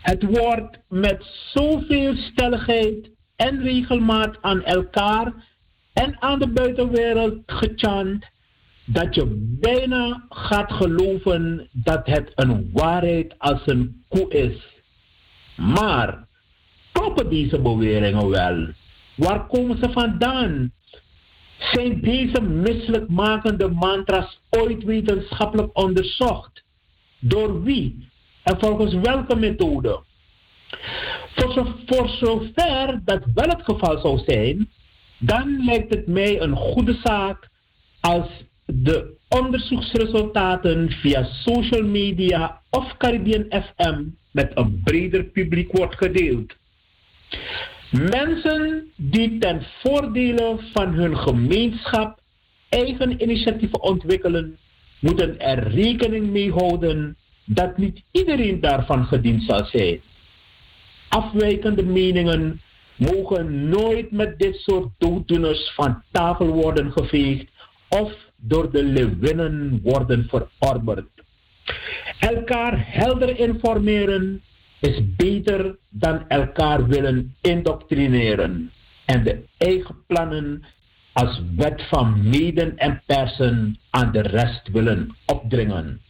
Het 0.02 0.22
wordt 0.22 0.78
met 0.88 1.24
zoveel 1.52 2.16
stelligheid 2.16 3.10
en 3.36 3.62
regelmaat 3.62 4.38
aan 4.40 4.64
elkaar 4.64 5.32
en 5.92 6.22
aan 6.22 6.38
de 6.38 6.48
buitenwereld 6.48 7.38
gechant 7.46 8.26
dat 8.84 9.14
je 9.14 9.56
bijna 9.60 10.26
gaat 10.28 10.72
geloven 10.72 11.68
dat 11.72 12.06
het 12.06 12.32
een 12.34 12.70
waarheid 12.72 13.34
als 13.38 13.60
een 13.66 14.04
koe 14.08 14.28
is. 14.28 14.80
Maar 15.56 16.26
kloppen 16.92 17.30
deze 17.30 17.60
beweringen 17.60 18.28
wel? 18.28 18.68
Waar 19.14 19.46
komen 19.46 19.78
ze 19.78 19.90
vandaan? 19.90 20.72
Zijn 21.58 22.00
deze 22.00 22.42
misselijkmakende 22.42 23.68
mantra's 23.68 24.40
ooit 24.50 24.84
wetenschappelijk 24.84 25.78
onderzocht? 25.78 26.64
Door 27.18 27.62
wie 27.62 28.08
en 28.42 28.60
volgens 28.60 28.94
welke 28.94 29.36
methode? 29.36 30.02
Voor, 31.34 31.76
voor 31.86 32.08
zover 32.08 33.00
dat 33.04 33.22
wel 33.34 33.48
het 33.48 33.62
geval 33.62 33.98
zou 33.98 34.18
zijn, 34.26 34.70
dan 35.18 35.64
lijkt 35.64 35.94
het 35.94 36.06
mij 36.06 36.40
een 36.40 36.56
goede 36.56 36.98
zaak 37.02 37.48
als 38.00 38.26
de 38.74 39.16
onderzoeksresultaten 39.28 40.90
via 40.90 41.24
social 41.24 41.82
media 41.82 42.60
of 42.70 42.96
Caribbean 42.96 43.46
FM 43.48 44.04
met 44.30 44.50
een 44.54 44.80
breder 44.84 45.24
publiek 45.24 45.72
wordt 45.72 45.96
gedeeld. 45.96 46.54
Mensen 47.90 48.90
die 48.96 49.38
ten 49.38 49.62
voordele 49.82 50.58
van 50.72 50.92
hun 50.94 51.16
gemeenschap 51.16 52.20
eigen 52.68 53.22
initiatieven 53.22 53.82
ontwikkelen, 53.82 54.58
moeten 55.00 55.40
er 55.40 55.68
rekening 55.68 56.30
mee 56.30 56.52
houden 56.52 57.16
dat 57.44 57.76
niet 57.76 58.02
iedereen 58.10 58.60
daarvan 58.60 59.04
gediend 59.04 59.42
zal 59.42 59.64
zijn. 59.64 60.00
Afwijkende 61.08 61.84
meningen 61.84 62.60
mogen 62.96 63.68
nooit 63.68 64.10
met 64.10 64.38
dit 64.38 64.56
soort 64.56 64.88
dooddoeners 64.98 65.72
van 65.74 66.02
tafel 66.10 66.46
worden 66.46 66.92
geveegd 66.92 67.50
of 67.88 68.12
door 68.42 68.70
de 68.72 68.84
leeuwinnen 68.84 69.80
worden 69.82 70.28
verorberd. 70.28 71.08
Elkaar 72.18 72.84
helder 72.86 73.38
informeren 73.38 74.42
is 74.80 75.00
beter 75.16 75.76
dan 75.88 76.28
elkaar 76.28 76.86
willen 76.86 77.34
indoctrineren 77.40 78.70
en 79.04 79.24
de 79.24 79.42
eigen 79.58 79.96
plannen 80.06 80.64
als 81.12 81.42
wet 81.56 81.82
van 81.88 82.28
meden 82.28 82.78
en 82.78 83.02
persen 83.06 83.78
aan 83.90 84.12
de 84.12 84.20
rest 84.22 84.68
willen 84.72 85.16
opdringen. 85.26 86.00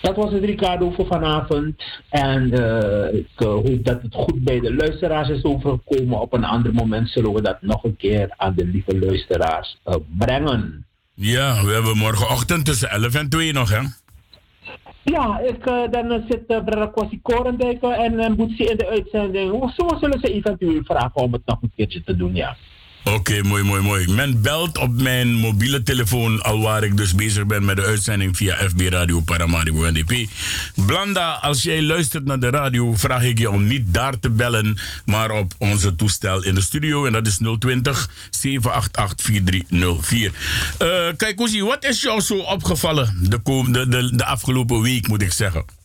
Dat 0.00 0.16
was 0.16 0.32
het 0.32 0.44
Ricardo 0.44 0.90
voor 0.90 1.06
vanavond. 1.06 1.82
En 2.08 2.42
uh, 2.54 3.14
ik 3.14 3.28
uh, 3.38 3.48
hoop 3.48 3.84
dat 3.84 4.02
het 4.02 4.14
goed 4.14 4.44
bij 4.44 4.60
de 4.60 4.74
luisteraars 4.74 5.28
is 5.28 5.44
overgekomen. 5.44 6.20
Op 6.20 6.32
een 6.32 6.44
ander 6.44 6.74
moment 6.74 7.08
zullen 7.08 7.32
we 7.32 7.42
dat 7.42 7.62
nog 7.62 7.84
een 7.84 7.96
keer 7.96 8.34
aan 8.36 8.54
de 8.54 8.64
lieve 8.64 8.98
luisteraars 8.98 9.78
uh, 9.86 9.94
brengen. 10.18 10.84
Ja, 11.22 11.64
we 11.64 11.72
hebben 11.72 11.96
morgenochtend 11.96 12.64
tussen 12.64 12.90
11 12.90 13.14
en 13.14 13.28
2 13.28 13.52
nog, 13.52 13.70
hè? 13.70 13.80
Ja, 15.02 15.38
ik, 15.38 15.64
dan 15.90 16.24
zit 16.28 16.42
uh, 16.48 16.92
Kwasi 16.92 17.20
Korendijk 17.22 17.82
en 17.82 18.12
uh, 18.12 18.30
Boetsie 18.30 18.70
in 18.70 18.76
de 18.76 18.88
uitzending. 18.88 19.72
Zo 19.76 19.88
zullen 20.00 20.20
ze 20.20 20.32
eventueel 20.32 20.80
vragen 20.84 21.14
om 21.14 21.32
het 21.32 21.42
nog 21.44 21.62
een 21.62 21.72
keertje 21.76 22.02
te 22.02 22.16
doen, 22.16 22.34
ja. 22.34 22.56
Oké, 23.04 23.42
mooi, 23.42 23.62
mooi, 23.62 23.82
mooi. 23.82 24.08
Men 24.08 24.42
belt 24.42 24.78
op 24.78 25.00
mijn 25.00 25.34
mobiele 25.34 25.82
telefoon 25.82 26.42
al 26.42 26.60
waar 26.60 26.84
ik 26.84 26.96
dus 26.96 27.14
bezig 27.14 27.46
ben 27.46 27.64
met 27.64 27.76
de 27.76 27.82
uitzending 27.82 28.36
via 28.36 28.56
FB 28.68 28.80
Radio 28.80 29.20
Paramaribo 29.20 29.90
NDP. 29.90 30.28
Blanda, 30.74 31.32
als 31.32 31.62
jij 31.62 31.82
luistert 31.82 32.24
naar 32.24 32.40
de 32.40 32.50
radio, 32.50 32.94
vraag 32.94 33.22
ik 33.22 33.38
je 33.38 33.50
om 33.50 33.66
niet 33.66 33.94
daar 33.94 34.18
te 34.18 34.30
bellen, 34.30 34.78
maar 35.04 35.30
op 35.30 35.54
onze 35.58 35.94
toestel 35.94 36.44
in 36.44 36.54
de 36.54 36.60
studio. 36.60 37.06
En 37.06 37.12
dat 37.12 37.26
is 37.26 37.38
020 37.58 38.10
788 38.30 39.26
4304. 39.26 40.32
Uh, 40.82 41.16
kijk, 41.16 41.40
Oezie, 41.40 41.64
wat 41.64 41.84
is 41.84 42.00
jou 42.00 42.20
zo 42.20 42.36
opgevallen 42.36 43.16
de, 43.28 43.40
de, 43.88 44.16
de 44.16 44.24
afgelopen 44.24 44.82
week, 44.82 45.08
moet 45.08 45.22
ik 45.22 45.32
zeggen? 45.32 45.79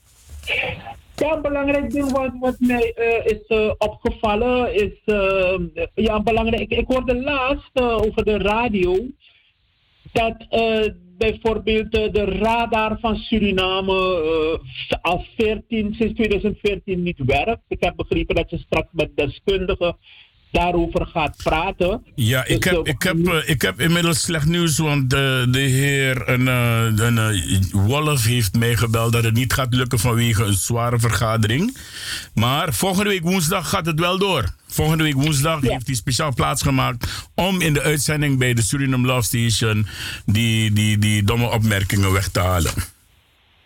Ja, 1.15 1.35
een 1.35 1.41
belangrijk 1.41 1.91
ding 1.91 2.11
wat, 2.11 2.31
wat 2.39 2.55
mij 2.59 2.95
uh, 2.97 3.25
is 3.25 3.57
uh, 3.57 3.71
opgevallen 3.77 4.73
is, 4.73 4.99
uh, 5.05 5.59
ja, 5.93 6.21
belangrijk. 6.21 6.61
Ik, 6.61 6.77
ik 6.77 6.87
hoorde 6.87 7.15
laatst 7.15 7.81
over 7.81 8.25
de 8.25 8.37
radio 8.37 8.97
dat 10.11 10.47
bijvoorbeeld 11.17 11.91
de 11.91 12.25
radar 12.25 12.99
van 12.99 13.15
Suriname 13.15 14.59
al 15.01 15.25
14, 15.37 15.93
sinds 15.93 16.13
2014 16.13 17.03
niet 17.03 17.21
werkt. 17.25 17.63
Ik 17.67 17.83
heb 17.83 17.95
begrepen 17.95 18.35
dat 18.35 18.49
je 18.49 18.57
straks 18.57 18.87
met 18.91 19.15
deskundigen 19.15 19.97
daarover 20.55 21.05
gaat 21.05 21.37
praten. 21.43 22.03
Ja, 22.15 22.45
ik, 22.45 22.61
dus, 22.61 22.71
heb, 22.71 22.87
ik, 22.87 23.01
heb, 23.01 23.17
uh, 23.17 23.49
ik 23.49 23.61
heb 23.61 23.79
inmiddels 23.79 24.21
slecht 24.21 24.45
nieuws, 24.45 24.77
want 24.77 25.09
de, 25.09 25.47
de 25.51 25.59
heer 25.59 26.29
een, 26.29 26.47
een, 26.47 27.17
een, 27.17 27.69
Wolf 27.71 28.25
heeft 28.25 28.55
mij 28.57 28.75
gebeld 28.75 29.11
dat 29.11 29.23
het 29.23 29.33
niet 29.33 29.53
gaat 29.53 29.73
lukken 29.73 29.99
vanwege 29.99 30.43
een 30.43 30.53
zware 30.53 30.99
vergadering. 30.99 31.77
Maar 32.33 32.73
volgende 32.73 33.09
week 33.09 33.23
woensdag 33.23 33.69
gaat 33.69 33.85
het 33.85 33.99
wel 33.99 34.19
door. 34.19 34.53
Volgende 34.67 35.03
week 35.03 35.13
woensdag 35.13 35.61
ja. 35.61 35.71
heeft 35.71 35.87
hij 35.87 35.95
speciaal 35.95 36.33
plaatsgemaakt 36.33 37.29
om 37.35 37.61
in 37.61 37.73
de 37.73 37.81
uitzending 37.81 38.39
bij 38.39 38.53
de 38.53 38.61
Suriname 38.61 39.07
Love 39.07 39.21
Station 39.21 39.87
die, 40.25 40.71
die, 40.71 40.97
die 40.97 41.23
domme 41.23 41.51
opmerkingen 41.51 42.11
weg 42.11 42.27
te 42.27 42.39
halen. 42.39 42.71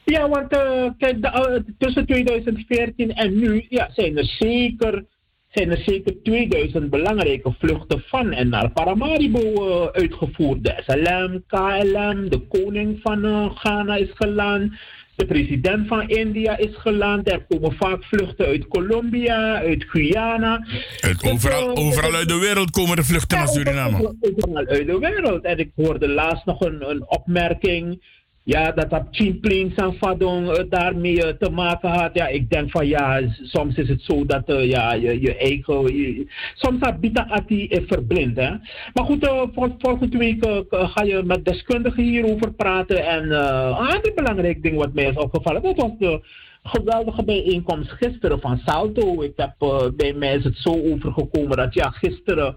Ja, 0.03 0.29
want 0.29 0.53
uh, 0.53 1.55
tussen 1.77 2.05
2014 2.05 3.13
en 3.13 3.39
nu 3.39 3.65
ja, 3.69 3.89
zijn 3.93 4.17
er 4.17 4.25
zeker 4.25 5.05
zijn 5.49 5.71
er 5.71 5.81
zeker 5.85 6.21
2000 6.23 6.89
belangrijke 6.89 7.53
vluchten 7.59 8.03
van 8.05 8.31
en 8.31 8.49
naar 8.49 8.71
Paramaribo 8.71 9.39
uh, 9.39 9.85
uitgevoerd. 9.85 10.63
De 10.63 10.83
SLM, 10.85 11.43
KLM, 11.47 12.29
de 12.29 12.39
koning 12.49 12.99
van 13.01 13.25
uh, 13.25 13.55
Ghana 13.55 13.95
is 13.95 14.11
geland. 14.13 14.73
De 15.15 15.25
president 15.25 15.87
van 15.87 16.09
India 16.09 16.57
is 16.57 16.75
geland. 16.75 17.31
Er 17.31 17.45
komen 17.47 17.73
vaak 17.73 18.03
vluchten 18.03 18.45
uit 18.45 18.67
Colombia, 18.67 19.55
uit 19.55 19.83
Guyana. 19.87 20.67
Uit 20.99 21.23
overal, 21.23 21.77
uh, 21.77 21.85
overal 21.85 22.13
uit 22.13 22.27
de 22.27 22.39
wereld 22.39 22.71
komen 22.71 22.97
er 22.97 23.05
vluchten 23.05 23.37
ja, 23.37 23.43
naar 23.43 23.53
Suriname. 23.53 24.15
Overal 24.19 24.55
uit 24.55 24.87
de 24.87 24.97
wereld. 24.99 25.43
En 25.43 25.57
ik 25.57 25.71
hoorde 25.75 26.07
laatst 26.07 26.45
nog 26.45 26.61
een, 26.61 26.89
een 26.89 27.09
opmerking 27.09 28.01
ja, 28.49 28.71
dat 28.71 28.89
dat 28.89 29.07
Chimpling 29.11 29.73
Sanfadong 29.75 30.57
uh, 30.57 30.63
daarmee 30.69 31.15
uh, 31.15 31.27
te 31.39 31.49
maken 31.49 31.89
had. 31.89 32.09
Ja, 32.13 32.27
ik 32.27 32.49
denk 32.49 32.71
van 32.71 32.87
ja, 32.87 33.21
soms 33.41 33.75
is 33.75 33.89
het 33.89 34.01
zo 34.01 34.25
dat 34.25 34.49
uh, 34.49 34.69
ja, 34.69 34.93
je, 34.93 35.21
je 35.21 35.37
eigen. 35.37 36.27
Soms 36.53 36.79
dat 36.79 36.99
Bita 36.99 37.27
Ati 37.29 37.67
is 37.67 37.83
verblind. 37.87 38.37
Hè? 38.37 38.49
Maar 38.93 39.05
goed, 39.05 39.27
vol, 39.53 39.75
volgende 39.77 40.17
week 40.17 40.65
ga 40.69 41.03
je 41.03 41.23
met 41.23 41.45
deskundigen 41.45 42.03
hierover 42.03 42.53
praten. 42.53 43.05
En 43.05 43.31
een 43.31 43.73
ander 43.73 44.11
belangrijk 44.15 44.63
ding 44.63 44.77
wat 44.77 44.93
mij 44.93 45.05
is 45.05 45.15
opgevallen, 45.15 45.61
dat 45.61 45.75
was 45.75 45.91
de 45.99 46.21
geweldige 46.63 47.23
bijeenkomst 47.23 47.91
gisteren 47.91 48.39
van 48.39 48.61
Salto. 48.65 49.21
Ik 49.21 49.33
heb, 49.35 49.53
bij 49.95 50.13
mij 50.13 50.35
is 50.35 50.43
het 50.43 50.57
zo 50.57 50.69
overgekomen 50.91 51.57
dat 51.57 51.73
ja, 51.73 51.89
gisteren 51.89 52.55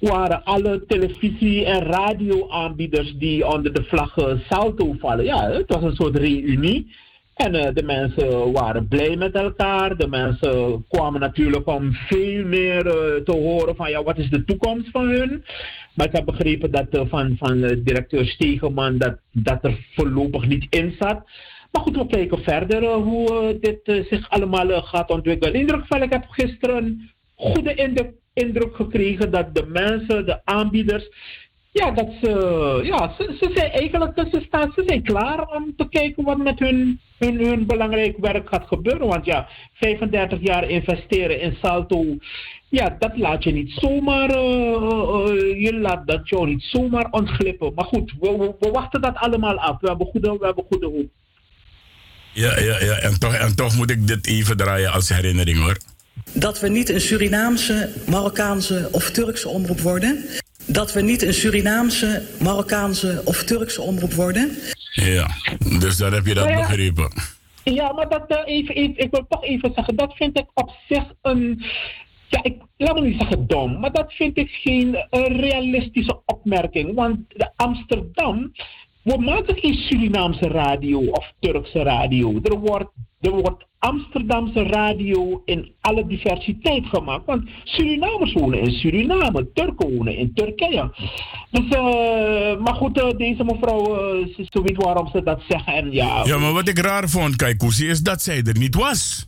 waren 0.00 0.44
alle 0.44 0.84
televisie- 0.86 1.64
en 1.64 1.82
radioaanbieders 1.82 3.14
die 3.16 3.46
onder 3.46 3.72
de 3.72 3.84
vlag 3.84 4.14
Salto 4.48 4.94
vallen. 4.98 5.24
Ja, 5.24 5.50
het 5.50 5.74
was 5.74 5.82
een 5.82 5.96
soort 5.96 6.16
reunie. 6.16 6.94
En 7.34 7.54
uh, 7.54 7.68
de 7.74 7.82
mensen 7.82 8.52
waren 8.52 8.88
blij 8.88 9.16
met 9.16 9.34
elkaar. 9.34 9.96
De 9.96 10.08
mensen 10.08 10.84
kwamen 10.88 11.20
natuurlijk 11.20 11.66
om 11.66 11.92
veel 11.92 12.44
meer 12.44 12.86
uh, 12.86 13.24
te 13.24 13.32
horen 13.32 13.76
van 13.76 13.90
ja, 13.90 14.02
wat 14.02 14.18
is 14.18 14.30
de 14.30 14.44
toekomst 14.44 14.90
van 14.90 15.08
hun. 15.08 15.44
Maar 15.94 16.06
ik 16.06 16.12
heb 16.12 16.24
begrepen 16.24 16.70
dat 16.70 16.86
van, 16.90 17.36
van 17.38 17.60
directeur 17.60 18.26
Stegeman 18.26 18.98
dat, 18.98 19.18
dat 19.32 19.64
er 19.64 19.86
voorlopig 19.94 20.46
niet 20.46 20.66
in 20.70 20.94
zat. 20.98 21.22
Maar 21.72 21.82
goed, 21.82 21.96
we 21.96 22.06
kijken 22.06 22.42
verder 22.42 22.92
hoe 22.92 23.58
dit 23.60 24.06
zich 24.08 24.30
allemaal 24.30 24.82
gaat 24.82 25.10
ontwikkelen. 25.10 25.54
In 25.54 25.60
ieder 25.60 25.78
geval, 25.78 26.02
ik 26.02 26.12
heb 26.12 26.24
gisteren 26.28 27.10
goede 27.34 27.74
indruk 27.74 28.12
indruk 28.38 28.76
gekregen 28.76 29.30
dat 29.30 29.54
de 29.54 29.66
mensen, 29.66 30.26
de 30.26 30.40
aanbieders, 30.44 31.08
ja, 31.70 31.90
dat 31.90 32.08
ze, 32.22 32.30
ja, 32.82 33.14
ze, 33.18 33.36
ze 33.40 33.50
zijn 33.54 33.70
eigenlijk, 33.70 34.28
ze, 34.32 34.42
staan, 34.46 34.72
ze 34.74 34.82
zijn 34.86 35.02
klaar 35.02 35.48
om 35.48 35.74
te 35.76 35.88
kijken 35.88 36.24
wat 36.24 36.38
met 36.38 36.58
hun, 36.58 37.00
hun, 37.18 37.46
hun 37.46 37.66
belangrijk 37.66 38.16
werk 38.18 38.48
gaat 38.48 38.66
gebeuren. 38.66 39.06
Want 39.06 39.24
ja, 39.24 39.48
35 39.72 40.38
jaar 40.40 40.68
investeren 40.68 41.40
in 41.40 41.56
Salto 41.62 42.16
ja, 42.68 42.96
dat 42.98 43.18
laat 43.18 43.44
je 43.44 43.52
niet 43.52 43.70
zomaar, 43.70 44.30
uh, 44.30 45.62
je 45.62 45.78
laat 45.80 46.06
dat 46.06 46.28
jou 46.28 46.46
niet 46.46 46.62
zomaar 46.62 47.06
ontglippen. 47.10 47.74
Maar 47.74 47.84
goed, 47.84 48.12
we, 48.20 48.54
we, 48.60 48.70
wachten 48.70 49.00
dat 49.00 49.16
allemaal 49.16 49.58
af. 49.58 49.80
We 49.80 49.88
hebben 49.88 50.06
goede, 50.06 50.38
we 50.38 50.44
hebben 50.46 50.64
goede 50.68 50.86
hoop. 50.86 51.08
Ja, 52.32 52.58
ja, 52.58 52.80
ja. 52.80 52.94
En 52.94 53.18
toch, 53.18 53.34
en 53.34 53.56
toch 53.56 53.76
moet 53.76 53.90
ik 53.90 54.06
dit 54.06 54.26
even 54.26 54.56
draaien 54.56 54.92
als 54.92 55.08
herinnering 55.08 55.58
hoor. 55.58 55.76
Dat 56.32 56.60
we 56.60 56.68
niet 56.68 56.88
een 56.88 57.00
Surinaamse, 57.00 57.90
Marokkaanse 58.06 58.88
of 58.92 59.10
Turkse 59.10 59.48
omroep 59.48 59.80
worden. 59.80 60.24
Dat 60.66 60.92
we 60.92 61.00
niet 61.00 61.22
een 61.22 61.34
Surinaamse, 61.34 62.22
Marokkaanse 62.40 63.22
of 63.24 63.42
Turkse 63.42 63.82
omroep 63.82 64.12
worden. 64.12 64.50
Ja, 64.92 65.28
dus 65.78 65.96
dan 65.96 66.12
heb 66.12 66.26
je 66.26 66.34
dat 66.34 66.48
ja, 66.48 66.56
begrepen. 66.56 67.12
Ja, 67.64 67.92
maar 67.92 68.08
dat, 68.08 68.24
uh, 68.28 68.38
even, 68.44 68.74
even, 68.74 68.98
ik 68.98 69.10
wil 69.10 69.26
toch 69.28 69.44
even 69.44 69.72
zeggen, 69.74 69.96
dat 69.96 70.14
vind 70.16 70.38
ik 70.38 70.46
op 70.54 70.70
zich 70.88 71.04
een 71.22 71.64
ja, 72.28 72.42
ik, 72.42 72.62
laat 72.76 72.94
me 72.94 73.00
niet 73.00 73.20
zeggen 73.20 73.46
dom, 73.46 73.80
maar 73.80 73.92
dat 73.92 74.12
vind 74.12 74.36
ik 74.38 74.50
geen 74.50 74.94
uh, 74.94 75.26
realistische 75.26 76.20
opmerking. 76.26 76.94
Want 76.94 77.18
de 77.28 77.50
Amsterdam, 77.56 78.52
we 79.02 79.18
maken 79.18 79.56
geen 79.56 79.74
Surinaamse 79.74 80.48
radio 80.48 80.98
of 80.98 81.32
Turkse 81.40 81.82
radio. 81.82 82.40
Er 82.42 82.58
wordt, 82.58 82.90
er 83.20 83.30
wordt 83.30 83.66
Amsterdamse 83.78 84.62
radio 84.62 85.42
in 85.44 85.72
alle 85.80 86.06
diversiteit 86.06 86.86
gemaakt. 86.86 87.26
Want 87.26 87.48
Surinamers 87.64 88.32
wonen 88.32 88.60
in 88.60 88.70
Suriname, 88.70 89.52
Turken 89.54 89.96
wonen 89.96 90.16
in 90.16 90.32
Turkije. 90.34 90.90
Dus, 91.50 91.64
uh, 91.64 92.60
maar 92.60 92.74
goed, 92.74 92.98
uh, 92.98 93.10
deze 93.16 93.44
mevrouw, 93.44 94.14
uh, 94.20 94.62
weet 94.62 94.76
waarom 94.76 95.08
ze 95.12 95.22
dat 95.22 95.42
zeggen. 95.48 95.72
En 95.72 95.92
ja, 95.92 96.24
ja, 96.24 96.38
maar 96.38 96.52
wat 96.52 96.68
ik 96.68 96.78
raar 96.78 97.08
vond, 97.08 97.36
Kaikousi, 97.36 97.88
is 97.88 98.00
dat 98.00 98.22
zij 98.22 98.42
er 98.42 98.58
niet 98.58 98.74
was. 98.74 99.26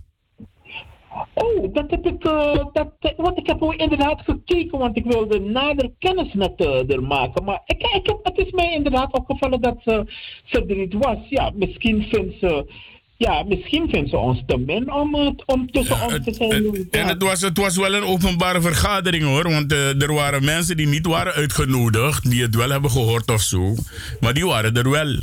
Oh, 1.35 1.75
dat 1.75 1.90
heb 1.90 2.07
ik, 2.07 2.25
uh, 2.25 2.64
dat, 2.73 3.14
want 3.16 3.38
ik 3.38 3.46
heb 3.46 3.62
inderdaad 3.77 4.20
gekeken, 4.25 4.79
want 4.79 4.96
ik 4.96 5.05
wilde 5.05 5.40
nader 5.40 5.90
kennis 5.99 6.33
met 6.33 6.53
uh, 6.57 6.90
er 6.90 7.03
maken. 7.03 7.44
Maar 7.44 7.62
ik, 7.66 7.83
ik 7.83 8.07
heb, 8.07 8.18
het 8.23 8.38
is 8.38 8.53
mij 8.53 8.73
inderdaad 8.73 9.12
opgevallen 9.12 9.61
dat 9.61 9.77
ze, 9.85 10.05
ze 10.44 10.64
er 10.66 10.77
niet 10.77 10.94
was. 10.94 11.18
Ja, 11.29 11.51
misschien 11.55 12.03
vindt 12.03 12.35
ze, 12.40 12.73
ja, 13.16 13.42
misschien 13.42 13.88
vindt 13.88 14.11
ze 14.11 14.16
ons 14.16 14.42
te 14.46 14.59
min 14.59 14.92
om, 14.92 15.14
om 15.46 15.70
tussen 15.70 15.96
ja, 15.96 16.05
ons 16.05 16.25
te 16.25 16.35
zijn. 16.35 16.88
en 16.90 17.07
het 17.07 17.23
was, 17.23 17.40
het 17.40 17.59
was 17.59 17.77
wel 17.77 17.94
een 17.94 18.05
openbare 18.05 18.61
vergadering 18.61 19.25
hoor, 19.25 19.51
want 19.51 19.73
uh, 19.73 20.03
er 20.03 20.14
waren 20.14 20.44
mensen 20.44 20.77
die 20.77 20.88
niet 20.88 21.07
waren 21.07 21.33
uitgenodigd, 21.33 22.31
die 22.31 22.42
het 22.42 22.55
wel 22.55 22.70
hebben 22.70 22.90
gehoord 22.90 23.31
of 23.31 23.40
zo. 23.40 23.75
Maar 24.20 24.35
die 24.35 24.46
waren 24.46 24.77
er 24.77 24.90
wel. 24.90 25.18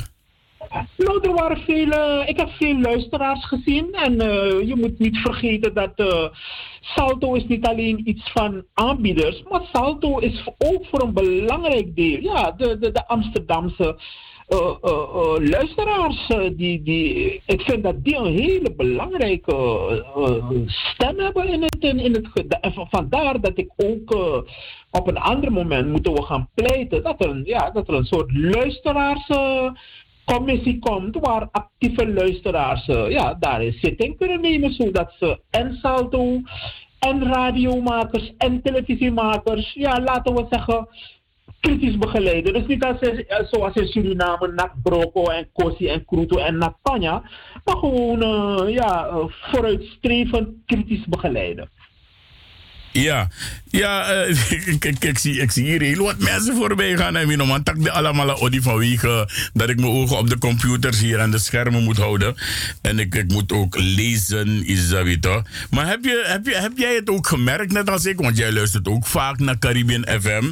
Nou, 0.96 1.20
er 1.22 1.34
waren 1.34 1.56
vele, 1.56 2.24
ik 2.26 2.36
heb 2.36 2.48
veel 2.50 2.80
luisteraars 2.80 3.46
gezien. 3.46 3.92
En 3.92 4.12
uh, 4.12 4.68
je 4.68 4.74
moet 4.76 4.98
niet 4.98 5.16
vergeten 5.16 5.74
dat 5.74 5.92
uh, 5.96 6.28
Salto 6.80 7.34
is 7.34 7.46
niet 7.46 7.66
alleen 7.66 8.08
iets 8.08 8.30
van 8.32 8.64
aanbieders, 8.74 9.42
maar 9.42 9.62
Salto 9.72 10.18
is 10.18 10.46
ook 10.58 10.86
voor 10.86 11.02
een 11.02 11.12
belangrijk 11.12 11.96
deel, 11.96 12.20
ja, 12.20 12.50
de, 12.50 12.78
de, 12.78 12.90
de 12.90 13.06
Amsterdamse 13.06 13.98
luisteraars. 15.38 16.26
die, 16.56 16.82
die, 16.82 17.42
ik 17.46 17.60
vind 17.60 17.82
dat 17.82 18.04
die 18.04 18.16
een 18.16 18.38
hele 18.38 18.74
belangrijke 18.76 20.64
stem 20.66 21.18
hebben 21.18 21.48
in 21.48 21.62
het. 21.62 21.76
In, 21.78 21.98
in 21.98 22.14
het 22.14 22.58
en 22.60 22.72
vandaar 22.90 23.40
dat 23.40 23.58
ik 23.58 23.70
ook 23.76 24.14
op 24.90 25.08
een 25.08 25.18
ander 25.18 25.52
moment 25.52 25.88
moeten 25.88 26.12
we 26.12 26.22
gaan 26.22 26.48
pleiten 26.54 27.02
dat 27.02 27.24
er, 27.24 27.40
ja, 27.44 27.70
dat 27.70 27.88
er 27.88 27.94
een 27.94 28.04
soort 28.04 28.32
luisteraars 28.32 29.28
commissie 30.34 30.78
komt 30.78 31.16
waar 31.20 31.48
actieve 31.50 32.12
luisteraars 32.12 32.88
uh, 32.88 33.10
ja, 33.10 33.34
daarin 33.34 33.72
zitting 33.72 34.16
kunnen 34.16 34.40
nemen, 34.40 34.72
zodat 34.72 35.14
ze 35.18 35.40
en 35.50 35.78
salto 35.82 36.40
en 36.98 37.22
radiomakers 37.22 38.32
en 38.38 38.62
televisiemakers, 38.62 39.72
ja, 39.72 40.00
laten 40.00 40.34
we 40.34 40.46
zeggen, 40.50 40.88
kritisch 41.60 41.98
begeleiden. 41.98 42.52
Dus 42.52 42.66
niet 42.66 42.84
als, 42.84 43.00
eh, 43.00 43.38
zoals 43.50 43.74
in 43.74 43.86
Suriname, 43.86 44.52
Nak 44.52 44.72
Broko 44.82 45.24
en 45.24 45.48
Kosi 45.52 45.88
en 45.88 46.04
Kruto 46.04 46.36
en 46.36 46.58
Nakpanya, 46.58 47.22
maar 47.64 47.76
gewoon 47.76 48.22
uh, 48.22 48.74
ja, 48.74 49.10
vooruitstrevend 49.28 50.48
kritisch 50.66 51.04
begeleiden. 51.06 51.68
Ja, 53.02 53.28
ja 53.70 54.08
uh, 54.26 54.50
ik, 54.50 54.84
ik, 55.04 55.18
zie, 55.18 55.40
ik 55.40 55.50
zie 55.50 55.64
hier 55.64 55.80
heel 55.80 56.04
wat 56.04 56.18
mensen 56.18 56.56
voorbij 56.56 56.96
gaan. 56.96 57.16
En 57.16 57.38
nog 57.38 57.46
man, 57.46 57.62
tak 57.62 57.82
de 57.82 57.90
allemaal 57.90 58.40
odi 58.40 58.60
vanwege 58.62 59.28
dat 59.52 59.68
ik 59.68 59.76
mijn 59.80 59.92
ogen 59.92 60.18
op 60.18 60.28
de 60.28 60.38
computers 60.38 61.00
hier 61.00 61.20
aan 61.20 61.30
de 61.30 61.38
schermen 61.38 61.82
moet 61.82 61.96
houden. 61.96 62.34
En 62.82 62.98
ik, 62.98 63.14
ik 63.14 63.28
moet 63.32 63.52
ook 63.52 63.76
lezen, 63.78 64.66
is 64.66 64.88
dat 64.88 65.06
Maar 65.70 65.86
heb, 65.86 66.04
je, 66.04 66.24
heb, 66.26 66.46
je, 66.46 66.54
heb 66.54 66.72
jij 66.76 66.94
het 66.94 67.10
ook 67.10 67.26
gemerkt, 67.26 67.72
net 67.72 67.90
als 67.90 68.04
ik? 68.04 68.18
Want 68.18 68.36
jij 68.36 68.52
luistert 68.52 68.88
ook 68.88 69.06
vaak 69.06 69.38
naar 69.38 69.58
Caribbean 69.58 70.06
FM. 70.20 70.44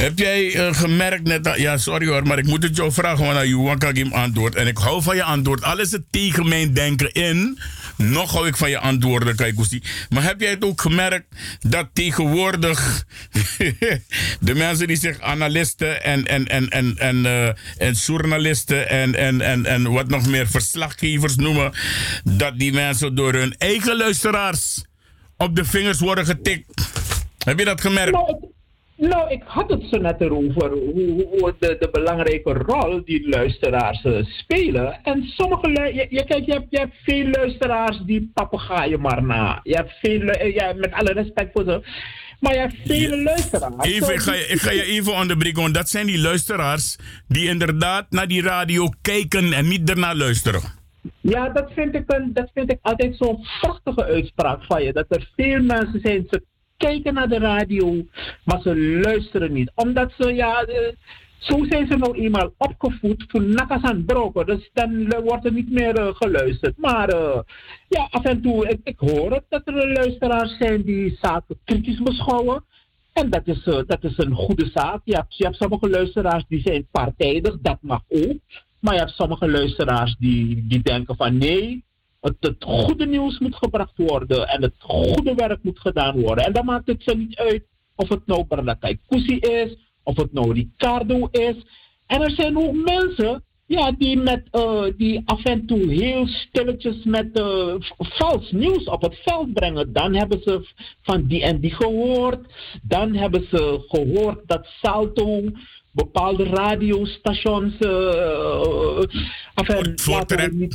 Heb 0.00 0.18
jij 0.18 0.54
uh, 0.54 0.74
gemerkt 0.74 1.24
net 1.24 1.44
dat... 1.44 1.58
Ja, 1.58 1.76
sorry 1.76 2.06
hoor, 2.06 2.26
maar 2.26 2.38
ik 2.38 2.46
moet 2.46 2.62
het 2.62 2.76
jou 2.76 2.92
vragen, 2.92 3.24
want 3.24 3.48
je 3.48 3.74
kan 3.78 3.88
ik 3.88 3.96
hem 3.96 4.12
antwoord. 4.12 4.54
En 4.54 4.66
ik 4.66 4.78
hou 4.78 5.02
van 5.02 5.16
je 5.16 5.22
antwoord. 5.22 5.62
Alles 5.62 5.90
het 5.90 6.02
tegen 6.10 6.48
mijn 6.48 6.72
denken 6.72 7.12
in. 7.12 7.58
Nog 7.96 8.32
hou 8.32 8.46
ik 8.46 8.56
van 8.56 8.70
je 8.70 8.78
antwoorden, 8.78 9.36
Kaikusti. 9.36 9.82
Maar 10.08 10.22
heb 10.22 10.40
jij 10.40 10.50
het 10.50 10.64
ook 10.64 10.80
gemerkt 10.80 11.26
dat 11.60 11.88
tegenwoordig 11.92 13.04
de 14.40 14.54
mensen 14.54 14.86
die 14.86 14.96
zich 14.96 15.20
analisten 15.20 16.02
en, 16.02 16.26
en, 16.26 16.46
en, 16.46 16.68
en, 16.68 16.96
en, 16.98 17.16
uh, 17.16 17.46
en 17.78 17.92
journalisten 17.92 18.88
en, 18.88 19.14
en, 19.14 19.40
en, 19.40 19.66
en 19.66 19.92
wat 19.92 20.08
nog 20.08 20.26
meer 20.26 20.48
verslaggevers 20.48 21.36
noemen, 21.36 21.72
dat 22.24 22.58
die 22.58 22.72
mensen 22.72 23.14
door 23.14 23.32
hun 23.32 23.54
eigen 23.56 23.96
luisteraars 23.96 24.84
op 25.36 25.56
de 25.56 25.64
vingers 25.64 26.00
worden 26.00 26.26
getikt? 26.26 26.90
Heb 27.44 27.58
je 27.58 27.64
dat 27.64 27.80
gemerkt? 27.80 28.18
Nou, 28.98 29.30
ik 29.30 29.42
had 29.44 29.70
het 29.70 29.82
zo 29.90 29.98
net 29.98 30.20
erover, 30.20 30.70
hoe, 30.70 31.26
hoe 31.30 31.54
de, 31.58 31.76
de, 31.78 31.88
belangrijke 31.92 32.52
rol 32.52 33.04
die 33.04 33.28
luisteraars 33.28 34.04
uh, 34.04 34.24
spelen. 34.24 34.98
En 35.02 35.22
sommige, 35.22 35.70
je, 35.70 36.06
je, 36.10 36.24
kijk, 36.24 36.46
je 36.46 36.52
hebt, 36.52 36.66
je 36.70 36.78
hebt 36.78 36.94
veel 37.02 37.26
luisteraars 37.30 38.00
die 38.06 38.30
papegaaien 38.34 39.00
maar 39.00 39.22
na. 39.22 39.60
Je 39.62 39.74
hebt 39.74 39.92
veel, 40.00 40.20
uh, 40.20 40.54
ja, 40.54 40.72
met 40.72 40.92
alle 40.92 41.12
respect 41.12 41.50
voor 41.52 41.64
ze. 41.64 41.82
Maar 42.40 42.52
je 42.52 42.58
hebt 42.58 42.74
vele 42.84 43.16
ja. 43.16 43.22
luisteraars. 43.22 43.86
Even, 43.86 44.14
ik 44.14 44.20
ga, 44.20 44.34
je, 44.34 44.46
ik 44.46 44.60
ga 44.60 44.70
je 44.70 44.84
even 44.84 45.14
onderbreken, 45.14 45.62
want 45.62 45.74
dat 45.74 45.88
zijn 45.88 46.06
die 46.06 46.20
luisteraars 46.20 46.98
die 47.28 47.48
inderdaad 47.48 48.06
naar 48.10 48.28
die 48.28 48.42
radio 48.42 48.88
kijken 49.02 49.52
en 49.52 49.68
niet 49.68 49.90
ernaar 49.90 50.16
luisteren. 50.16 50.60
Ja, 51.20 51.48
dat 51.48 51.70
vind 51.74 51.94
ik, 51.94 52.04
een, 52.06 52.30
dat 52.32 52.50
vind 52.54 52.72
ik 52.72 52.78
altijd 52.82 53.16
zo'n 53.16 53.46
prachtige 53.60 54.04
uitspraak 54.04 54.64
van 54.64 54.82
je. 54.82 54.92
Dat 54.92 55.06
er 55.08 55.30
veel 55.36 55.62
mensen 55.62 56.00
zijn, 56.00 56.26
ze 56.30 56.42
kijken 56.78 57.14
naar 57.14 57.28
de 57.28 57.38
radio, 57.38 58.04
maar 58.44 58.60
ze 58.60 59.00
luisteren 59.04 59.52
niet. 59.52 59.70
Omdat 59.74 60.12
ze, 60.18 60.34
ja, 60.34 60.68
uh, 60.68 60.76
zo 61.38 61.64
zijn 61.68 61.86
ze 61.86 61.96
nou 61.96 62.18
eenmaal 62.18 62.52
opgevoed 62.56 63.24
voor 63.28 63.42
nakas 63.42 63.82
aan 63.82 64.04
broken. 64.04 64.46
Dus 64.46 64.70
dan 64.72 65.08
wordt 65.24 65.44
er 65.44 65.52
niet 65.52 65.70
meer 65.70 65.98
uh, 65.98 66.14
geluisterd. 66.14 66.76
Maar 66.76 67.08
ja, 67.88 68.08
af 68.10 68.24
en 68.24 68.42
toe, 68.42 68.68
ik, 68.68 68.80
ik, 68.84 68.98
hoor 68.98 69.32
het 69.32 69.44
dat 69.48 69.62
er 69.64 69.92
luisteraars 69.92 70.56
zijn 70.56 70.82
die 70.82 71.18
zaken 71.20 71.58
kritisch 71.64 72.02
beschouwen. 72.02 72.64
En 73.12 73.30
dat 73.30 73.46
is, 73.46 73.64
dat 73.64 74.04
is 74.04 74.16
een 74.16 74.34
goede 74.34 74.70
zaak. 74.74 75.00
Je 75.04 75.14
hebt, 75.14 75.36
je 75.36 75.44
hebt 75.44 75.56
sommige 75.56 75.90
luisteraars 75.90 76.44
die 76.48 76.60
zijn 76.60 76.86
partijdig, 76.90 77.56
dat 77.60 77.78
mag 77.80 78.02
ook. 78.08 78.36
Maar 78.80 78.94
je 78.94 79.00
hebt 79.00 79.14
sommige 79.14 79.50
luisteraars 79.50 80.16
die, 80.18 80.66
die 80.68 80.82
denken 80.82 81.16
van 81.16 81.38
nee, 81.38 81.84
het, 82.20 82.36
het, 82.40 82.64
goede 82.64 83.06
nieuws 83.06 83.38
moet 83.38 83.54
gebracht 83.54 83.96
worden 83.96 84.48
en 84.48 84.62
het 84.62 84.74
goede 84.78 85.34
werk 85.34 85.62
moet 85.62 85.80
gedaan 85.80 86.20
worden. 86.20 86.44
En 86.44 86.52
dan 86.52 86.64
maakt 86.64 86.86
het 86.86 87.02
zo 87.02 87.14
niet 87.14 87.36
uit 87.36 87.66
of 87.94 88.08
het 88.08 88.26
nou 88.26 88.44
Bernatay 88.46 88.98
Kusi 89.06 89.38
is, 89.38 89.76
of 90.02 90.16
het 90.16 90.32
nou 90.32 90.52
Ricardo 90.52 91.28
is. 91.30 91.56
En 92.06 92.22
er 92.22 92.30
zijn 92.30 92.58
ook 92.58 92.74
mensen 92.74 93.42
ja, 93.66 93.92
die, 93.92 94.16
met, 94.16 94.48
uh, 94.52 94.84
die 94.96 95.22
af 95.24 95.44
en 95.44 95.66
toe 95.66 95.92
heel 95.92 96.26
stilletjes 96.26 97.04
met 97.04 97.38
uh, 97.38 97.74
vals 97.98 98.50
nieuws 98.52 98.84
op 98.84 99.02
het 99.02 99.20
veld 99.24 99.52
brengen. 99.52 99.92
Dan 99.92 100.14
hebben 100.14 100.42
ze 100.42 100.68
van 101.02 101.26
die 101.26 101.42
en 101.42 101.60
die 101.60 101.74
gehoord. 101.74 102.52
Dan 102.82 103.14
hebben 103.14 103.46
ze 103.50 103.84
gehoord 103.88 104.48
dat 104.48 104.66
Salto 104.82 105.44
bepaalde 105.92 106.44
radiostations. 106.44 107.74
Uh, 107.80 109.02
uh, 109.70 110.48
niet, 110.50 110.74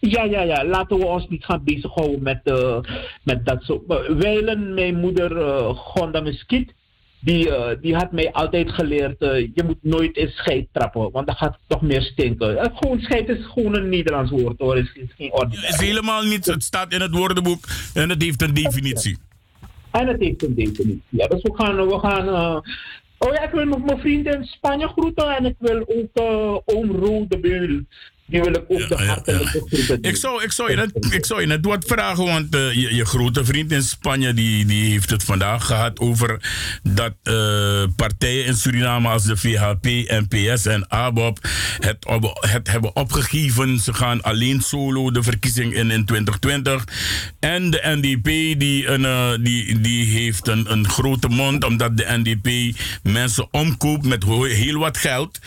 ja, 0.00 0.22
ja, 0.24 0.42
ja. 0.42 0.64
Laten 0.64 0.98
we 0.98 1.04
ons 1.04 1.28
niet 1.28 1.44
gaan 1.44 1.64
bezighouden 1.64 2.22
met, 2.22 2.40
uh, 2.44 2.78
met 3.22 3.46
dat 3.46 3.62
soort. 3.62 3.82
Wijlen, 4.08 4.74
mijn 4.74 5.00
moeder 5.00 5.36
uh, 5.36 5.68
Gonda 5.68 6.20
Muskiet, 6.20 6.74
die, 7.20 7.48
uh, 7.48 7.68
die 7.80 7.94
had 7.94 8.12
mij 8.12 8.32
altijd 8.32 8.70
geleerd: 8.70 9.16
je 9.18 9.62
moet 9.66 9.78
nooit 9.82 10.16
in 10.16 10.28
scheid 10.28 10.66
trappen, 10.72 11.10
want 11.10 11.26
dan 11.26 11.36
gaat 11.36 11.52
het 11.52 11.60
toch 11.66 11.82
meer 11.82 12.02
stinken. 12.02 12.70
gewoon 12.74 13.00
scheid 13.00 13.28
is 13.28 13.46
gewoon 13.46 13.76
een 13.76 13.88
Nederlands 13.88 14.30
woord 14.30 14.58
hoor, 14.58 14.78
is, 14.78 14.92
is 14.94 15.14
geen. 15.16 15.30
Het 15.34 15.68
is 15.68 15.80
helemaal 15.80 16.22
niet, 16.22 16.46
het 16.46 16.62
staat 16.62 16.92
in 16.92 17.00
het 17.00 17.10
woordenboek 17.10 17.64
en 17.94 18.08
het 18.08 18.22
heeft 18.22 18.42
een 18.42 18.54
definitie. 18.54 19.18
En 19.90 20.06
het 20.06 20.20
heeft 20.20 20.42
een 20.42 20.54
definitie. 20.54 21.02
Ja, 21.08 21.26
dus 21.26 21.42
we 21.42 21.54
gaan. 21.54 21.86
We 21.86 21.98
gaan 21.98 22.62
oh 23.18 23.34
ja, 23.34 23.42
ik 23.42 23.50
wil 23.50 23.64
nog 23.64 23.84
mijn 23.84 23.98
vrienden 23.98 24.34
in 24.34 24.44
Spanje 24.44 24.88
groeten 24.88 25.36
en 25.36 25.44
ik 25.44 25.56
wil 25.58 25.80
ook 25.86 26.10
oom 26.64 26.90
Ro 26.90 27.26
de 27.28 27.38
Beul 27.38 27.80
die 28.28 28.42
wil 28.42 28.54
ik 28.54 28.64
ook 28.68 28.88
de 28.88 29.04
hartelijke 29.04 29.98
ik 30.00 30.16
zou, 30.16 30.42
ik, 30.42 30.52
zou 30.52 30.70
je 30.70 30.76
net, 30.76 31.12
ik 31.14 31.26
zou 31.26 31.40
je 31.40 31.46
net 31.46 31.64
wat 31.64 31.84
vragen, 31.86 32.24
want 32.24 32.54
uh, 32.54 32.72
je, 32.72 32.94
je, 32.94 33.04
grote 33.04 33.44
vriend 33.44 33.72
in 33.72 33.82
Spanje 33.82 34.34
die, 34.34 34.64
die 34.64 34.90
heeft 34.90 35.10
het 35.10 35.24
vandaag 35.24 35.66
gehad 35.66 35.98
over 35.98 36.40
dat 36.82 37.14
uh, 37.22 37.84
partijen 37.96 38.44
in 38.44 38.54
Suriname 38.54 39.08
als 39.08 39.24
de 39.24 39.36
VHP, 39.36 39.84
NPS 40.28 40.66
en 40.66 40.88
ABOP 40.88 41.38
het, 41.78 42.06
het 42.40 42.70
hebben 42.70 42.96
opgegeven. 42.96 43.78
Ze 43.78 43.94
gaan 43.94 44.22
alleen 44.22 44.60
solo 44.60 45.10
de 45.10 45.22
verkiezing 45.22 45.74
in 45.74 45.90
in 45.90 46.04
2020. 46.04 46.84
En 47.40 47.70
de 47.70 47.80
NDP 47.84 48.58
die, 48.60 48.86
een, 48.86 49.00
uh, 49.00 49.30
die, 49.40 49.80
die 49.80 50.04
heeft 50.06 50.48
een, 50.48 50.72
een 50.72 50.88
grote 50.88 51.28
mond 51.28 51.64
omdat 51.64 51.96
de 51.96 52.06
NDP 52.08 52.76
mensen 53.02 53.48
omkoopt 53.50 54.06
met 54.06 54.24
heel 54.24 54.78
wat 54.78 54.96
geld. 54.96 55.38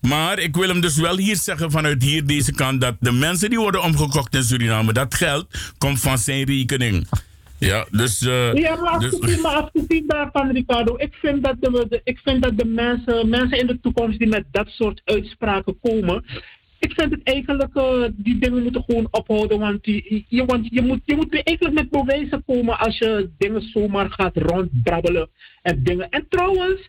Maar 0.00 0.38
ik 0.38 0.56
wil 0.56 0.68
hem 0.68 0.80
dus 0.80 0.96
wel 0.96 1.16
hier 1.16 1.36
zeggen 1.36 1.70
vanuit 1.70 2.02
hier 2.02 2.26
deze 2.28 2.52
kant 2.52 2.80
dat 2.80 2.96
de 3.00 3.12
mensen 3.12 3.50
die 3.50 3.58
worden 3.58 3.82
omgekocht 3.82 4.34
in 4.34 4.42
Suriname, 4.42 4.92
dat 4.92 5.14
geld 5.14 5.46
komt 5.78 6.00
van 6.00 6.18
zijn 6.18 6.44
rekening. 6.44 7.08
Ja, 7.58 7.86
dus. 7.90 8.22
Uh, 8.22 8.54
ja, 8.54 8.76
maar 8.76 8.90
afgezien, 8.90 9.20
dus, 9.20 9.40
maar 9.40 9.54
afgezien 9.54 10.04
daarvan, 10.06 10.50
Ricardo, 10.50 10.94
ik 10.96 11.14
vind 11.14 11.44
dat 11.44 11.56
de, 11.60 12.00
ik 12.04 12.18
vind 12.24 12.42
dat 12.42 12.58
de 12.58 12.64
mensen, 12.64 13.28
mensen 13.28 13.58
in 13.58 13.66
de 13.66 13.80
toekomst 13.80 14.18
die 14.18 14.28
met 14.28 14.44
dat 14.50 14.68
soort 14.68 15.02
uitspraken 15.04 15.78
komen, 15.80 16.24
ik 16.78 16.92
vind 16.92 17.10
het 17.10 17.20
eigenlijk, 17.22 17.74
uh, 17.74 18.04
die 18.12 18.38
dingen 18.38 18.62
moeten 18.62 18.82
gewoon 18.86 19.08
ophouden. 19.10 19.58
Want, 19.58 19.78
je, 19.86 20.24
je, 20.28 20.44
want 20.44 20.66
je, 20.70 20.82
moet, 20.82 21.00
je 21.04 21.16
moet 21.16 21.42
eigenlijk 21.42 21.74
met 21.74 21.90
bewijzen 21.90 22.42
komen 22.46 22.78
als 22.78 22.98
je 22.98 23.30
dingen 23.38 23.62
zomaar 23.62 24.10
gaat 24.10 24.36
rondbrabbelen 24.36 25.28
en 25.62 25.82
dingen. 25.82 26.08
En 26.08 26.26
trouwens, 26.28 26.88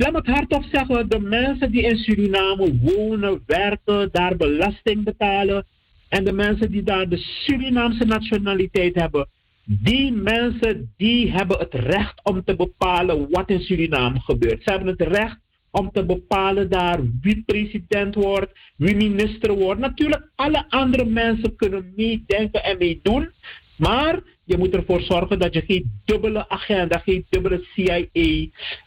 laat 0.00 0.12
me 0.12 0.18
het 0.18 0.26
hardop 0.26 0.64
zeggen, 0.72 1.08
de 1.08 1.20
mensen 1.20 1.70
die 1.70 1.82
in 1.82 1.96
Suriname 1.96 2.78
wonen, 2.82 3.42
werken, 3.46 4.08
daar 4.12 4.36
belasting 4.36 5.04
betalen. 5.04 5.66
En 6.08 6.24
de 6.24 6.32
mensen 6.32 6.70
die 6.70 6.82
daar 6.82 7.08
de 7.08 7.16
Surinaamse 7.16 8.04
nationaliteit 8.04 8.94
hebben. 8.94 9.28
Die 9.64 10.12
mensen 10.12 10.92
die 10.96 11.32
hebben 11.32 11.58
het 11.58 11.74
recht 11.74 12.20
om 12.22 12.44
te 12.44 12.56
bepalen 12.56 13.30
wat 13.30 13.50
in 13.50 13.60
Suriname 13.60 14.20
gebeurt. 14.20 14.62
Ze 14.62 14.70
hebben 14.70 14.88
het 14.88 15.02
recht 15.02 15.38
om 15.70 15.90
te 15.90 16.04
bepalen 16.04 16.70
daar 16.70 17.00
wie 17.20 17.42
president 17.46 18.14
wordt, 18.14 18.52
wie 18.76 18.96
minister 18.96 19.52
wordt. 19.52 19.80
Natuurlijk, 19.80 20.30
alle 20.34 20.64
andere 20.68 21.04
mensen 21.04 21.56
kunnen 21.56 21.92
meedenken 21.96 22.64
en 22.64 22.78
meedoen. 22.78 23.30
Maar 23.76 24.20
je 24.50 24.58
moet 24.58 24.74
ervoor 24.74 25.00
zorgen 25.00 25.38
dat 25.38 25.54
je 25.54 25.62
geen 25.66 26.00
dubbele 26.04 26.48
agenda, 26.48 26.98
geen 26.98 27.26
dubbele 27.28 27.66
CIA 27.74 28.04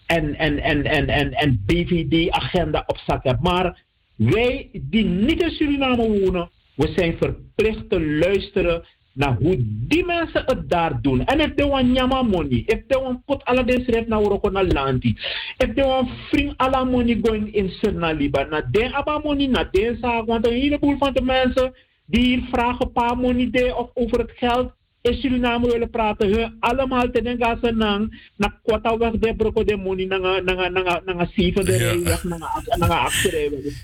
en, 0.05 0.35
en, 0.35 0.59
en, 0.59 0.83
en, 0.83 1.07
en, 1.07 1.33
en 1.33 1.63
BVD-agenda 1.65 2.83
op 2.87 2.97
zak 3.05 3.23
hebt. 3.23 3.41
Maar 3.41 3.83
wij 4.15 4.69
die 4.73 5.05
niet 5.05 5.41
in 5.41 5.49
Suriname 5.49 6.19
wonen, 6.19 6.49
we 6.75 6.91
zijn 6.95 7.17
verplicht 7.17 7.89
te 7.89 8.01
luisteren 8.01 8.83
naar 9.13 9.35
hoe 9.39 9.55
die 9.59 10.05
mensen 10.05 10.43
het 10.45 10.69
daar 10.69 11.01
doen. 11.01 11.25
En 11.25 11.39
if 11.39 11.53
they 11.55 11.67
want 11.67 11.91
nyama 11.91 12.21
money, 12.21 12.63
if 12.65 12.81
they 12.87 13.01
want 13.01 13.25
put 13.25 13.43
alle 13.43 13.63
deze 13.63 13.83
schrijf 13.83 14.07
naar 14.07 14.21
Uroko 14.21 14.49
na 14.49 14.63
lanti, 14.63 15.17
if 15.57 15.73
they 15.73 16.85
money 16.85 17.19
going 17.21 17.53
in 17.53 17.71
na 17.99 18.11
liba, 18.11 18.43
na 18.43 18.61
den 18.71 18.93
aba 18.93 19.19
money, 19.23 19.47
na 19.47 19.63
den 19.71 19.97
zaak, 20.01 20.25
want 20.25 20.47
een 20.47 20.53
heleboel 20.53 20.97
van 20.97 21.13
de 21.13 21.21
mensen 21.21 21.73
die 22.05 22.25
hier 22.25 22.47
vragen 22.51 22.91
paar 22.91 23.17
money 23.17 23.71
of 23.71 23.89
over 23.93 24.19
het 24.19 24.31
geld, 24.35 24.71
in 25.03 25.13
Suriname 25.13 25.67
willen 25.67 25.89
praten, 25.89 26.33
hun 26.33 26.55
allemaal 26.59 27.11
te 27.11 27.21
denken 27.21 27.57
ze 27.61 27.71
nang, 27.71 28.29
na 28.35 28.59
kwata 28.63 28.97
weg 28.97 29.11
de 29.11 29.35
broko 29.35 29.63
de 29.63 29.77
money, 29.77 30.05
na 30.05 30.17
na 30.17 30.39
na 30.39 30.69
na 30.69 31.01
na 31.05 31.13
na 31.13 31.25
sieve 31.25 31.63
de 31.63 32.01
weg, 32.03 32.23
na 32.23 32.37
na. 32.77 33.09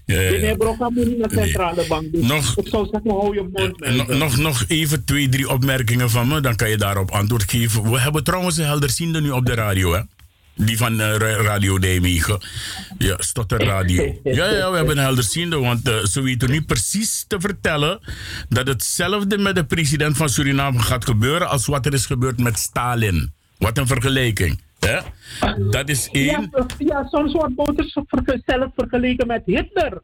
De 0.05 0.55
broko 0.57 0.89
money 0.89 1.15
naar 1.17 1.31
centrale 1.31 1.85
bank. 1.87 2.11
Dus 2.11 2.27
nog, 2.27 2.57
ik 2.57 2.67
zou 2.67 2.87
zeggen, 2.91 3.11
hou 3.11 3.35
je 3.35 3.49
mond. 3.53 4.09
Nog, 4.19 4.37
nog 4.37 4.63
even 4.67 5.05
twee, 5.05 5.29
drie 5.29 5.49
opmerkingen 5.49 6.09
van 6.09 6.27
me, 6.27 6.41
dan 6.41 6.55
kan 6.55 6.69
je 6.69 6.77
daarop 6.77 7.11
antwoord 7.11 7.51
geven. 7.51 7.91
We 7.91 7.99
hebben 7.99 8.23
trouwens 8.23 8.57
een 8.57 8.65
helderziende 8.65 9.21
nu 9.21 9.31
op 9.31 9.45
de 9.45 9.53
radio, 9.53 9.93
hè? 9.93 10.01
Die 10.65 10.77
van 10.77 10.99
uh, 10.99 11.15
Radio 11.17 11.77
Nijmegen. 11.77 12.39
Ja, 12.97 13.17
Radio. 13.47 14.19
Ja, 14.23 14.51
ja, 14.51 14.69
we 14.69 14.77
hebben 14.77 14.97
een 14.97 15.03
helderziende, 15.03 15.57
want 15.57 15.87
uh, 15.87 16.03
ze 16.03 16.21
weten 16.21 16.49
nu 16.49 16.61
precies 16.61 17.25
te 17.27 17.39
vertellen 17.39 17.99
dat 18.49 18.67
hetzelfde 18.67 19.37
met 19.37 19.55
de 19.55 19.65
president 19.65 20.17
van 20.17 20.29
Suriname 20.29 20.79
gaat 20.79 21.05
gebeuren 21.05 21.49
als 21.49 21.65
wat 21.65 21.85
er 21.85 21.93
is 21.93 22.05
gebeurd 22.05 22.39
met 22.39 22.59
Stalin. 22.59 23.33
Wat 23.57 23.77
een 23.77 23.87
vergelijking. 23.87 24.61
Hè? 24.79 24.99
Dat 25.69 25.89
is 25.89 26.09
één. 26.11 26.49
Ja, 26.51 26.65
ja 26.77 27.07
soms 27.07 27.33
wordt 27.33 27.55
Boters 27.55 27.97
zelf 28.45 28.71
vergeleken 28.75 29.27
met 29.27 29.41
Hitler. 29.45 30.01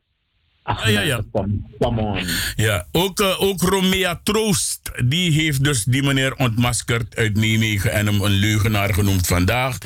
Ach, 0.67 0.89
ja, 0.89 1.01
ja. 1.01 1.21
Come, 1.31 2.01
on. 2.01 2.27
Ja, 2.55 2.85
ook, 2.91 3.19
uh, 3.19 3.41
ook 3.41 3.61
Romea 3.61 4.19
Troost, 4.23 4.91
die 5.03 5.31
heeft 5.31 5.63
dus 5.63 5.83
die 5.83 6.03
meneer 6.03 6.35
ontmaskerd 6.35 7.15
uit 7.15 7.35
Nijmegen 7.35 7.91
en 7.91 8.05
hem 8.05 8.21
een 8.21 8.31
leugenaar 8.31 8.93
genoemd 8.93 9.27
vandaag. 9.27 9.77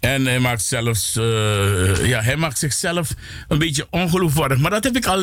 En 0.00 0.26
hij 0.26 0.38
maakt 0.38 0.62
zelfs, 0.62 1.16
uh, 1.16 2.06
ja, 2.06 2.20
hij 2.20 2.36
maakt 2.36 2.58
zichzelf 2.58 3.14
een 3.48 3.58
beetje 3.58 3.86
ongeloofwaardig. 3.90 4.58
Maar 4.58 4.70
dat 4.70 4.84
heb 4.84 4.96
ik 4.96 5.06
al 5.06 5.22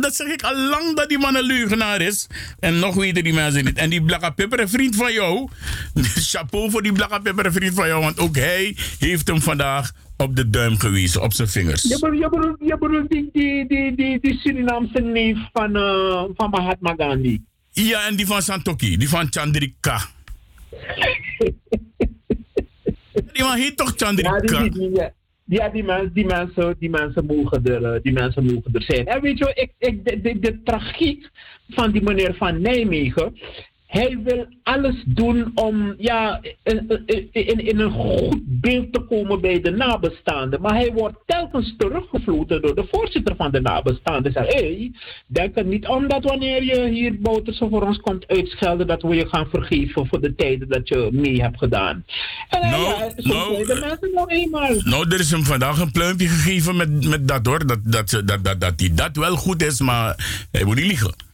dat 0.00 0.14
zeg 0.14 0.26
ik 0.26 0.42
al 0.42 0.56
lang 0.56 0.96
dat 0.96 1.08
die 1.08 1.18
man 1.18 1.36
een 1.36 1.46
leugenaar 1.46 2.00
is. 2.00 2.26
En 2.58 2.78
nog 2.78 2.94
weten 2.94 3.24
die 3.24 3.34
mensen 3.34 3.64
niet. 3.64 3.78
En 3.78 3.90
die 3.90 4.02
Blakka 4.02 4.30
Pepper, 4.30 4.68
vriend 4.68 4.96
van 4.96 5.12
jou, 5.12 5.48
chapeau 6.32 6.70
voor 6.70 6.82
die 6.82 6.92
Blakka 6.92 7.18
Pepper, 7.18 7.52
vriend 7.52 7.74
van 7.74 7.86
jou, 7.86 8.02
want 8.02 8.18
ook 8.18 8.36
hij 8.36 8.76
heeft 8.98 9.28
hem 9.28 9.40
vandaag 9.40 9.92
op 10.20 10.36
de 10.36 10.50
duim 10.50 10.78
gewezen, 10.78 11.22
op 11.22 11.32
zijn 11.32 11.48
vingers. 11.48 11.82
Je 11.82 11.98
bedoelt, 11.98 12.56
je 12.60 12.78
bedoelt, 12.78 13.10
die, 13.10 13.28
die, 13.32 13.66
die, 13.66 13.94
die, 13.94 14.20
die 14.20 14.38
Surinaamse 14.38 15.00
neef 15.00 15.38
van, 15.52 15.76
uh, 15.76 16.24
van 16.34 16.50
Mahatma 16.50 16.94
Gandhi. 16.96 17.40
Ja, 17.70 18.06
en 18.06 18.16
die 18.16 18.26
van 18.26 18.42
Santoki, 18.42 18.96
die 18.96 19.08
van 19.08 19.26
Chandrika. 19.30 20.00
die 23.32 23.44
man 23.44 23.56
heet 23.56 23.76
toch 23.76 23.92
Chandrika? 23.96 24.34
Ja, 24.34 24.40
die, 24.40 24.70
die, 24.70 25.10
ja, 25.44 25.68
die, 25.68 25.84
mens, 25.84 26.12
die, 26.12 26.26
mensen, 26.26 26.76
die, 26.78 26.90
mensen 26.90 27.26
mogen 27.26 27.64
er, 27.64 27.84
eh, 27.84 28.02
die 28.02 28.12
mensen 28.12 28.44
mogen 28.44 28.72
er 28.72 28.82
zijn. 28.82 29.06
En 29.06 29.20
weet 29.20 29.38
je, 29.38 29.52
ik, 29.54 29.72
ik, 29.78 30.04
de, 30.04 30.20
de, 30.20 30.38
de 30.38 30.62
tragiek 30.62 31.28
van 31.68 31.90
die 31.90 32.02
meneer 32.02 32.34
van 32.34 32.60
Nijmegen 32.60 33.38
hij 33.90 34.18
wil 34.24 34.46
alles 34.62 35.02
doen 35.06 35.50
om 35.54 35.94
ja, 35.98 36.40
in, 36.62 37.04
in, 37.32 37.66
in, 37.66 37.80
een 37.80 37.90
goed 37.90 38.40
beeld 38.44 38.92
te 38.92 39.00
komen 39.00 39.40
bij 39.40 39.60
de 39.60 39.70
nabestaanden. 39.70 40.60
Maar 40.60 40.74
hij 40.74 40.92
wordt 40.92 41.16
telkens 41.26 41.74
teruggevloten 41.78 42.62
door 42.62 42.74
de 42.74 42.86
voorzitter 42.90 43.36
van 43.36 43.50
de 43.50 43.60
nabestaanden. 43.60 44.32
Hij 44.32 44.42
zegt, 44.42 44.54
hé, 44.54 44.60
hey, 44.60 44.92
denk 45.26 45.56
er 45.56 45.64
niet 45.64 45.86
om 45.86 46.08
dat 46.08 46.24
wanneer 46.24 46.64
je 46.64 46.88
hier 46.88 47.20
Bouterse 47.20 47.68
voor 47.68 47.82
ons 47.82 48.00
komt 48.00 48.26
uitschelden, 48.26 48.86
dat 48.86 49.02
we 49.02 49.14
je 49.14 49.28
gaan 49.28 49.46
vergeven 49.50 50.06
voor 50.06 50.20
de 50.20 50.34
tijden 50.34 50.68
dat 50.68 50.88
je 50.88 51.08
mee 51.12 51.42
hebt 51.42 51.58
gedaan. 51.58 52.04
En 52.48 52.60
nou, 52.60 52.82
ja, 52.82 53.12
nou, 53.16 53.66
de 53.66 53.86
mensen 53.88 54.10
nog 54.14 54.30
eenmaal. 54.30 54.74
Nou, 54.84 55.08
er 55.08 55.20
is 55.20 55.30
hem 55.30 55.44
vandaag 55.44 55.80
een 55.80 55.92
pluimpje 55.92 56.28
gegeven 56.28 56.76
met, 56.76 57.08
met 57.08 57.28
dat 57.28 57.46
hoor, 57.46 57.66
dat, 57.66 57.78
dat, 57.84 58.10
dat, 58.10 58.26
dat, 58.26 58.44
dat, 58.44 58.60
dat, 58.60 58.90
dat 58.94 59.16
wel 59.16 59.36
goed 59.36 59.62
is, 59.62 59.80
maar 59.80 60.14
hij 60.50 60.64
moet 60.64 60.76
niet 60.76 60.86
liegen. 60.86 61.28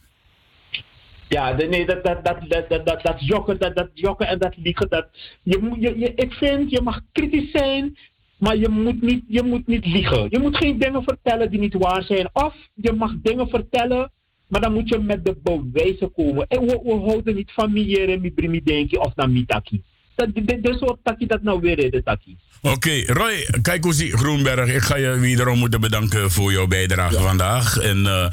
Ja, 1.29 1.55
nee, 1.55 1.85
dat, 1.85 2.03
dat, 2.03 2.25
dat, 2.25 2.37
dat, 2.47 2.69
dat, 2.69 2.85
dat, 2.85 3.01
dat 3.01 3.27
jokken, 3.27 3.59
dat, 3.59 3.75
dat 3.75 3.89
jokken 3.93 4.27
en 4.27 4.39
dat 4.39 4.57
liegen. 4.57 4.89
Dat, 4.89 5.07
je, 5.43 5.75
je, 5.79 5.99
je, 5.99 6.13
ik 6.15 6.33
vind, 6.33 6.69
je 6.71 6.81
mag 6.81 7.01
kritisch 7.11 7.51
zijn, 7.51 7.97
maar 8.37 8.57
je 8.57 8.69
moet, 8.69 9.01
niet, 9.01 9.23
je 9.27 9.43
moet 9.43 9.67
niet 9.67 9.85
liegen. 9.85 10.27
Je 10.29 10.39
moet 10.39 10.57
geen 10.57 10.79
dingen 10.79 11.03
vertellen 11.03 11.49
die 11.49 11.59
niet 11.59 11.73
waar 11.73 12.03
zijn. 12.03 12.29
Of 12.33 12.55
je 12.73 12.93
mag 12.93 13.13
dingen 13.21 13.49
vertellen, 13.49 14.11
maar 14.47 14.61
dan 14.61 14.73
moet 14.73 14.89
je 14.89 14.99
met 14.99 15.25
de 15.25 15.35
bewijzen 15.43 16.11
komen. 16.11 16.47
En 16.47 16.59
we, 16.59 16.79
we 16.83 16.93
houden 16.93 17.35
niet 17.35 17.51
van 17.51 17.73
mi 17.73 18.31
brimi 18.35 18.63
denki 18.63 18.97
of 18.97 19.15
mitaki. 19.15 19.81
Dat, 20.17 20.33
de 20.33 20.75
soort 20.79 20.99
taki 21.03 21.25
dat 21.25 21.43
nou 21.43 21.59
weer 21.59 21.93
is, 21.93 22.01
taki. 22.03 22.37
Oké, 22.61 22.75
okay, 22.75 23.05
Roy, 23.05 23.47
kijk 23.61 23.83
hoe 23.83 23.93
zie 23.93 24.17
Groenberg. 24.17 24.69
Ik 24.69 24.81
ga 24.81 24.95
je 24.95 25.19
wederom 25.19 25.57
moeten 25.57 25.81
bedanken 25.81 26.31
voor 26.31 26.51
jouw 26.51 26.67
bijdrage 26.67 27.19
vandaag. 27.19 27.77
En 27.77 27.97
uh, 27.97 28.29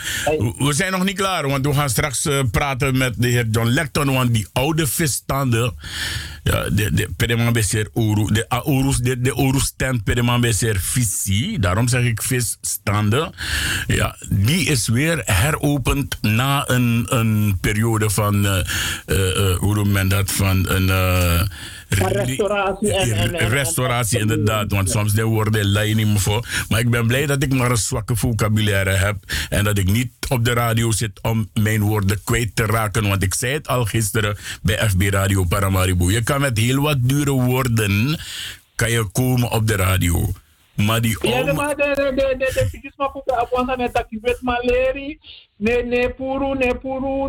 we 0.58 0.72
zijn 0.72 0.92
nog 0.92 1.04
niet 1.04 1.16
klaar, 1.16 1.48
want 1.48 1.66
we 1.66 1.74
gaan 1.74 1.90
straks 1.90 2.26
uh, 2.26 2.40
praten 2.50 2.98
met 2.98 3.14
de 3.18 3.28
heer 3.28 3.46
John 3.50 3.68
Lecton. 3.68 4.12
Want 4.12 4.34
die 4.34 4.46
oude 4.52 4.86
visstanden, 4.86 5.74
ja, 6.42 6.70
de, 6.70 6.94
de 6.94 7.08
Pereman 7.16 7.52
Besser 7.52 7.88
Oru, 7.92 8.32
de 8.32 8.64
Orus, 8.64 8.96
de, 8.96 9.20
de 9.20 10.00
Pereman 10.04 10.40
Besser 10.40 10.76
visie, 10.80 11.58
daarom 11.58 11.88
zeg 11.88 12.04
ik 12.04 12.22
visstanden. 12.22 13.32
Ja, 13.86 14.16
die 14.28 14.66
is 14.66 14.88
weer 14.88 15.22
heropend 15.24 16.18
na 16.22 16.68
een, 16.68 17.06
een 17.08 17.58
periode 17.60 18.10
van, 18.10 18.44
uh, 18.44 19.56
hoe 19.56 19.74
noemt 19.74 19.92
men 19.92 20.08
dat, 20.08 20.32
van 20.32 20.68
een 20.68 20.90
restauratie. 21.98 22.92
En, 22.92 23.34
en, 23.34 23.48
restauratie, 23.48 24.18
inderdaad. 24.18 24.72
Want 24.72 24.90
soms 24.90 25.12
de 25.12 25.24
woorden 25.24 25.64
lijn 25.64 25.96
niet 25.96 26.06
meer 26.06 26.20
voor. 26.20 26.46
Maar 26.68 26.80
ik 26.80 26.90
ben 26.90 27.06
blij 27.06 27.26
dat 27.26 27.42
ik 27.42 27.54
maar 27.54 27.70
een 27.70 27.76
zwakke 27.76 28.16
vocabulaire 28.16 28.90
heb. 28.90 29.16
En 29.48 29.64
dat 29.64 29.78
ik 29.78 29.90
niet 29.90 30.10
op 30.28 30.44
de 30.44 30.52
radio 30.52 30.90
zit 30.90 31.18
om 31.22 31.48
mijn 31.52 31.82
woorden 31.82 32.20
kwijt 32.24 32.56
te 32.56 32.66
raken. 32.66 33.08
Want 33.08 33.22
ik 33.22 33.34
zei 33.34 33.52
het 33.52 33.68
al 33.68 33.84
gisteren 33.84 34.36
bij 34.62 34.88
FB 34.88 35.00
Radio 35.00 35.44
Paramaribo. 35.44 36.10
Je 36.10 36.22
kan 36.22 36.40
met 36.40 36.58
heel 36.58 36.80
wat 36.80 36.98
dure 37.00 37.30
woorden 37.30 38.18
kan 38.74 38.90
je 38.90 39.04
komen 39.12 39.50
op 39.50 39.66
de 39.66 39.76
radio. 39.76 40.32
Maar 40.74 41.00
die 41.00 41.16
Ja, 41.20 41.52
maar 41.52 41.76
de, 41.76 41.92
de, 41.94 42.12
de, 42.14 42.14
de, 42.14 42.36
de, 42.36 42.54
de, 42.54 42.68
de, 42.70 42.78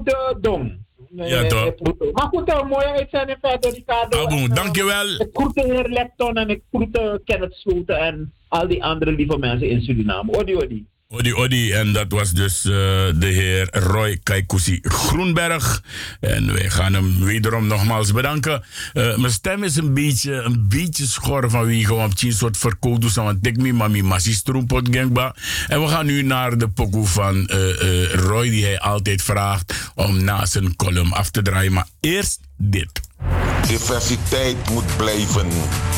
de, 0.04 0.38
de, 0.42 0.84
Ja, 1.16 1.48
toch? 1.48 1.74
maar 2.12 2.28
goed, 2.28 2.52
een 2.52 2.68
mooie 2.68 2.86
uitzending 2.86 3.38
verder, 3.42 3.72
Ricardo. 3.74 4.26
Abu, 4.26 4.36
En, 4.36 4.50
eh, 4.50 4.56
dankjewel. 4.56 5.08
Ik 5.08 5.30
groet 5.34 5.54
de 5.54 5.64
heer 5.64 5.90
Lepton 5.90 6.36
en 6.36 6.50
ik 6.50 6.62
groet 6.72 7.20
Kenneth 7.26 7.54
Sloten 7.54 8.00
en 8.00 8.34
al 8.48 8.68
die 8.68 8.84
andere 8.84 9.12
lieve 9.12 9.38
mensen 9.38 9.70
in 9.70 9.82
Suriname. 9.82 10.38
Odi, 10.38 10.56
odi. 10.56 10.86
Odi 11.08 11.34
Odi, 11.34 11.72
en 11.72 11.94
dat 11.94 12.12
was 12.12 12.32
dus 12.32 12.66
eh, 12.66 12.72
de 13.16 13.28
heer 13.28 13.68
Roy 13.72 14.20
Kaikousi 14.24 14.80
Groenberg. 14.82 15.84
En 16.20 16.54
wij 16.54 16.70
gaan 16.70 16.94
hem 16.94 17.24
wederom 17.24 17.68
nogmaals 17.68 18.12
bedanken. 18.12 18.64
Eh, 18.94 19.18
mijn 19.18 19.32
stem 19.32 19.64
is 19.64 19.76
een 19.76 19.94
beetje, 19.94 20.34
een 20.34 20.68
beetje 20.68 21.06
schor 21.06 21.50
vanwege 21.50 21.94
om 21.94 22.12
een 22.20 22.34
soort 22.34 22.58
verkoud 22.58 23.14
want 23.14 23.48
ik 23.48 23.58
me 23.58 23.74
mami 23.74 24.02
massi 24.02 24.34
stroempot. 24.34 24.90
En 24.90 25.14
we 25.82 25.88
gaan 25.88 26.06
nu 26.06 26.22
naar 26.22 26.58
de 26.58 26.70
pokoe 26.70 27.06
van 27.06 27.48
eh, 27.48 28.14
Roy 28.14 28.50
die 28.50 28.64
hij 28.64 28.80
altijd 28.80 29.22
vraagt 29.22 29.92
om 29.96 30.24
na 30.24 30.46
zijn 30.46 30.76
column 30.76 31.12
af 31.12 31.30
te 31.30 31.42
draaien. 31.42 31.74
Maar 31.74 31.88
eerst 32.00 32.40
dit. 32.58 33.02
Diversiteit 33.68 34.70
moet 34.70 34.98
blijven. 34.98 35.48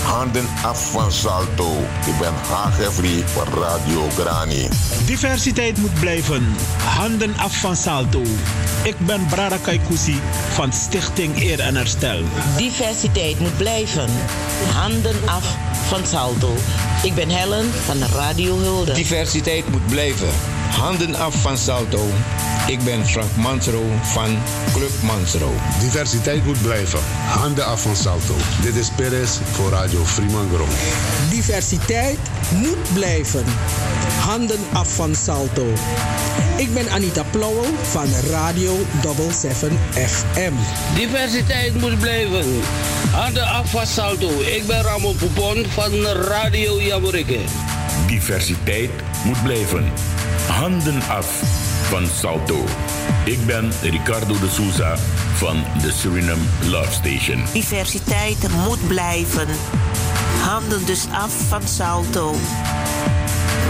Handen 0.04 0.46
af 0.63 0.92
van 0.92 1.12
Salto. 1.12 1.72
Ik 2.06 2.18
ben 2.20 2.34
Hagevri 2.50 3.24
van 3.26 3.62
Radio 3.62 4.10
Grani. 4.18 4.68
Diversiteit 5.06 5.78
moet 5.78 6.00
blijven. 6.00 6.56
Handen 6.84 7.38
af 7.38 7.60
van 7.60 7.76
Salto. 7.76 8.22
Ik 8.84 8.96
ben 9.00 9.26
Brada 9.26 9.58
Kaikousi 9.58 10.20
van 10.54 10.74
Stichting 10.74 11.42
Eer 11.42 11.60
en 11.60 11.76
Herstel. 11.76 12.24
Diversiteit 12.58 13.40
moet 13.40 13.58
blijven. 13.58 14.10
Handen 14.74 15.16
af 15.26 15.56
van 15.88 16.06
Salto. 16.06 16.54
Ik 17.04 17.16
ben 17.16 17.30
Helen 17.30 17.72
van 17.86 17.98
Radio 18.13 18.58
Hulde. 18.58 18.94
Diversiteit 18.94 19.70
moet 19.70 19.88
blijven. 19.88 20.30
Handen 20.70 21.16
af 21.16 21.42
van 21.42 21.58
Salto. 21.58 22.10
Ik 22.68 22.84
ben 22.84 23.06
Frank 23.06 23.36
Mansro 23.36 23.84
van 24.02 24.38
Club 24.74 24.92
Mansro. 25.02 25.54
Diversiteit 25.80 26.46
moet 26.46 26.62
blijven. 26.62 27.00
Handen 27.26 27.66
af 27.66 27.82
van 27.82 27.96
Salto. 27.96 28.36
Dit 28.62 28.76
is 28.76 28.90
Perez 28.96 29.38
voor 29.52 29.70
Radio 29.70 30.04
Fremangrom. 30.04 30.70
Diversiteit 31.30 32.18
moet 32.54 32.94
blijven. 32.94 33.44
Handen 34.20 34.60
af 34.74 34.96
van 34.96 35.16
Salto. 35.16 35.74
Ik 36.58 36.74
ben 36.74 36.90
Anita 36.90 37.24
Plauwel 37.32 37.74
van 37.82 38.08
Radio 38.30 38.78
77 39.02 39.72
FM. 39.94 40.54
Diversiteit 40.96 41.80
moet 41.80 42.00
blijven. 42.00 42.62
Handen 43.12 43.48
af 43.48 43.70
van 43.70 43.88
Salto. 43.88 44.30
Ik 44.42 44.64
ben 44.68 44.82
Ramon 44.82 45.16
Poupon 45.16 45.66
van 45.66 46.06
Radio 46.06 46.82
Jamorikke. 46.82 47.40
Diversiteit 48.08 48.90
moet 49.24 49.44
blijven. 49.44 49.92
Handen 50.47 51.02
af 51.10 51.41
van 51.89 52.06
Salto. 52.08 52.63
Ik 53.26 53.45
ben 53.45 53.71
Ricardo 53.82 54.39
de 54.39 54.50
Souza 54.50 54.97
van 55.34 55.63
de 55.82 55.91
Suriname 55.91 56.41
Love 56.69 56.91
Station. 56.91 57.43
Diversiteit 57.54 58.47
moet 58.65 58.88
blijven. 58.88 59.47
Handen 60.41 60.86
dus 60.86 61.06
af 61.12 61.34
van 61.47 61.67
Salto. 61.67 62.36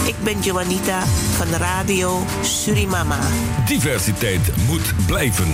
Ik 0.06 0.14
ben 0.24 0.40
Joanita 0.40 1.06
van 1.06 1.46
Radio 1.46 2.24
Surimama. 2.42 3.18
Diversiteit 3.66 4.56
moet 4.66 5.06
blijven. 5.06 5.48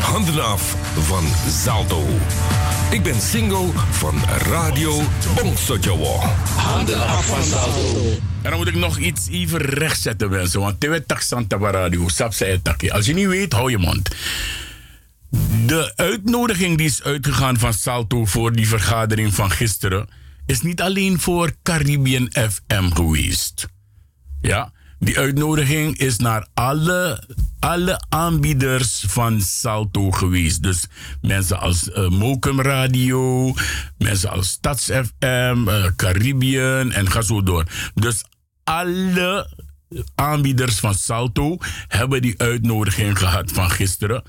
Handen 0.00 0.44
af 0.44 0.76
van 0.98 1.24
Salto. 1.64 2.06
Ik 2.90 3.02
ben 3.02 3.20
single 3.20 3.68
van 3.90 4.14
Radio 4.48 5.00
Bongsojowo. 5.42 6.18
Handen 6.56 7.06
af 7.06 7.26
van 7.26 7.42
Salto. 7.42 7.98
En 8.42 8.50
dan 8.50 8.58
moet 8.58 8.68
ik 8.68 8.74
nog 8.74 8.98
iets 8.98 9.28
even 9.28 9.60
rechtzetten, 9.60 10.30
mensen. 10.30 10.60
Want 10.60 10.80
te 10.80 11.02
tak 11.06 11.20
Santa 11.20 11.56
Radio, 11.56 12.08
sap 12.08 12.32
zei 12.32 12.60
het 12.64 12.92
Als 12.92 13.06
je 13.06 13.14
niet 13.14 13.26
weet, 13.26 13.52
hou 13.52 13.70
je 13.70 13.78
mond. 13.78 14.08
De 15.66 15.92
uitnodiging 15.96 16.76
die 16.76 16.86
is 16.86 17.02
uitgegaan 17.02 17.58
van 17.58 17.74
Salto 17.74 18.24
voor 18.24 18.52
die 18.52 18.68
vergadering 18.68 19.34
van 19.34 19.50
gisteren 19.50 20.08
is 20.46 20.60
niet 20.62 20.80
alleen 20.80 21.20
voor 21.20 21.52
Caribbean 21.62 22.28
FM 22.32 22.90
geweest. 22.90 23.66
Ja, 24.40 24.72
die 24.98 25.18
uitnodiging 25.18 25.98
is 25.98 26.16
naar 26.16 26.46
alle, 26.54 27.22
alle 27.58 28.00
aanbieders 28.08 29.04
van 29.06 29.40
Salto 29.40 30.10
geweest. 30.10 30.62
Dus 30.62 30.86
mensen 31.20 31.60
als 31.60 31.88
uh, 31.88 32.08
Mokum 32.08 32.60
Radio, 32.60 33.52
mensen 33.98 34.30
als 34.30 34.48
Stads 34.48 34.84
FM, 34.84 35.64
uh, 35.68 35.84
Caribbean 35.96 36.92
en 36.92 37.10
ga 37.10 37.22
zo 37.22 37.42
door. 37.42 37.64
Dus 37.94 38.24
alle 38.64 39.50
aanbieders 40.14 40.78
van 40.78 40.94
Salto 40.94 41.56
hebben 41.88 42.22
die 42.22 42.38
uitnodiging 42.38 43.18
gehad 43.18 43.52
van 43.52 43.70
gisteren. 43.70 44.22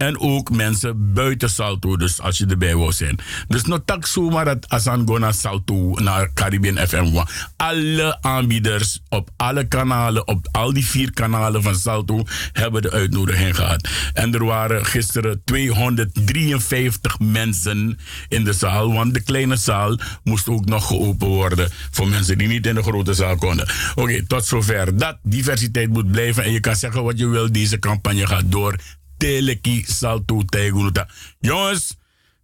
En 0.00 0.20
ook 0.20 0.50
mensen 0.50 1.12
buiten 1.12 1.50
Salto, 1.50 1.96
dus 1.96 2.20
als 2.20 2.38
je 2.38 2.46
erbij 2.46 2.74
wou 2.74 2.92
zijn. 2.92 3.18
Dus 3.48 3.62
not 3.62 3.86
tak 3.86 4.06
zomaar 4.06 4.44
dat 4.44 4.68
Asan 4.68 5.06
go 5.06 5.18
naar 5.18 5.34
Salto, 5.34 5.94
naar 5.94 6.32
Caribbean 6.34 6.88
FM. 6.88 7.24
Alle 7.56 8.18
aanbieders 8.20 9.00
op 9.08 9.30
alle 9.36 9.64
kanalen, 9.68 10.26
op 10.26 10.48
al 10.50 10.72
die 10.72 10.86
vier 10.86 11.12
kanalen 11.12 11.62
van 11.62 11.74
Salto, 11.74 12.24
hebben 12.52 12.82
de 12.82 12.90
uitnodiging 12.90 13.56
gehad. 13.56 13.88
En 14.12 14.34
er 14.34 14.44
waren 14.44 14.86
gisteren 14.86 15.42
253 15.44 17.18
mensen 17.18 17.98
in 18.28 18.44
de 18.44 18.52
zaal, 18.52 18.92
want 18.92 19.14
de 19.14 19.22
kleine 19.22 19.56
zaal 19.56 19.98
moest 20.24 20.48
ook 20.48 20.64
nog 20.64 20.86
geopend 20.86 21.22
worden 21.22 21.70
voor 21.90 22.08
mensen 22.08 22.38
die 22.38 22.48
niet 22.48 22.66
in 22.66 22.74
de 22.74 22.82
grote 22.82 23.14
zaal 23.14 23.36
konden. 23.36 23.68
Oké, 23.94 24.26
tot 24.26 24.44
zover. 24.44 24.96
Dat 24.96 25.18
diversiteit 25.22 25.88
moet 25.88 26.10
blijven 26.10 26.44
en 26.44 26.52
je 26.52 26.60
kan 26.60 26.76
zeggen 26.76 27.02
wat 27.02 27.18
je 27.18 27.26
wil, 27.26 27.52
deze 27.52 27.78
campagne 27.78 28.26
gaat 28.26 28.44
door 28.46 28.76
teleki 29.20 29.84
salto 29.86 30.42
tegunuta. 30.44 31.08
Jongens, 31.40 31.96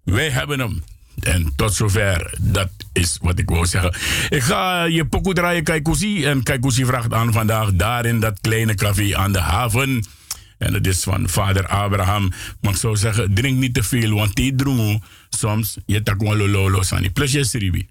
wij 0.05 0.31
hebben 0.31 0.59
hem. 0.59 0.83
En 1.21 1.53
tot 1.57 1.75
zover, 1.75 2.35
dat 2.41 2.71
is 2.93 3.19
wat 3.21 3.39
ik 3.39 3.49
wou 3.49 3.67
zeggen. 3.67 3.95
Ik 4.29 4.43
ga 4.43 4.85
je 4.85 5.05
pokoe 5.05 5.35
draaien, 5.35 5.65
Kaikusi. 5.65 6.25
En 6.25 6.43
Kaikusi 6.43 6.85
vraagt 6.85 7.13
aan 7.13 7.33
vandaag 7.33 7.73
daar 7.73 8.07
in 8.07 8.21
dat 8.21 8.41
kleine 8.41 8.75
café 8.75 9.17
aan 9.17 9.33
de 9.33 9.41
haven. 9.41 10.05
En 10.59 10.75
het 10.75 10.87
is 10.87 11.03
van 11.03 11.29
vader 11.29 11.67
Abraham. 11.67 12.33
Maar 12.61 12.73
ik 12.73 12.79
zou 12.79 12.97
zeggen, 12.97 13.35
drink 13.35 13.59
niet 13.59 13.75
te 13.75 13.83
veel, 13.83 14.15
want 14.15 14.35
die 14.35 14.55
drongo 14.55 14.99
soms 15.29 15.77
je 15.87 16.03
tak 16.03 16.21
wel 16.21 16.49
lolo 16.49 16.83
sani. 16.83 17.11
Plus 17.11 17.33
je 17.33 17.45
sribi. 17.45 17.89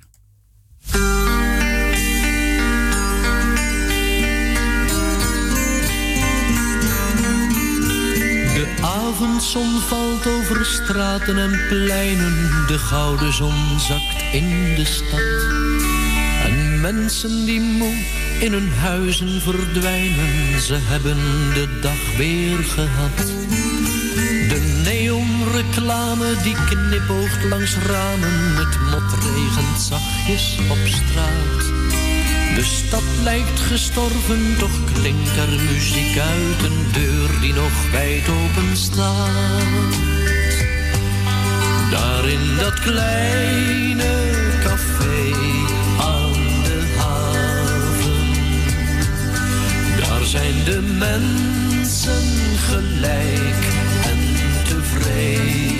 Avondzon 8.86 9.80
valt 9.88 10.28
over 10.28 10.66
straten 10.66 11.38
en 11.38 11.68
pleinen, 11.68 12.66
de 12.68 12.78
gouden 12.78 13.34
zon 13.34 13.80
zakt 13.80 14.24
in 14.32 14.76
de 14.76 14.86
stad. 14.86 15.20
En 16.44 16.82
mensen 16.82 17.46
die 17.46 17.60
moe 17.60 17.94
in 18.40 18.52
hun 18.52 18.72
huizen 18.72 19.42
verdwijnen, 19.42 20.62
ze 20.62 20.78
hebben 20.82 21.18
de 21.54 21.80
dag 21.82 22.18
weer 22.18 22.58
gehad. 22.58 23.18
De 24.50 24.82
neonreclame 24.84 26.36
die 26.44 26.56
knipoogt 26.70 27.44
langs 27.50 27.76
ramen, 27.78 28.56
het 28.56 28.80
mot 28.92 29.14
regent 29.24 29.82
zachtjes 29.82 30.58
op 30.70 30.88
straat. 30.88 31.85
De 32.56 32.64
stad 32.64 33.04
lijkt 33.24 33.60
gestorven, 33.60 34.56
toch 34.60 34.84
klinkt 34.94 35.38
er 35.38 35.60
muziek 35.74 36.18
uit 36.18 36.64
een 36.64 36.92
deur 36.92 37.40
die 37.42 37.54
nog 37.54 37.92
wijd 37.92 38.30
open 38.30 38.78
staat. 38.78 39.94
Daar 41.92 42.30
in 42.30 42.56
dat 42.60 42.80
kleine 42.80 44.32
café 44.64 45.32
aan 46.00 46.34
de 46.64 46.94
haven, 46.98 48.34
daar 50.00 50.24
zijn 50.24 50.64
de 50.64 50.82
mensen 50.82 52.24
gelijk 52.70 53.66
en 54.04 54.20
tevreden. 54.64 55.74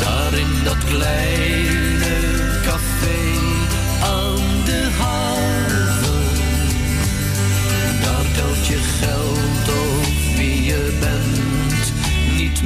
Daar 0.00 0.32
in 0.38 0.64
dat 0.64 0.84
kleine 0.84 1.75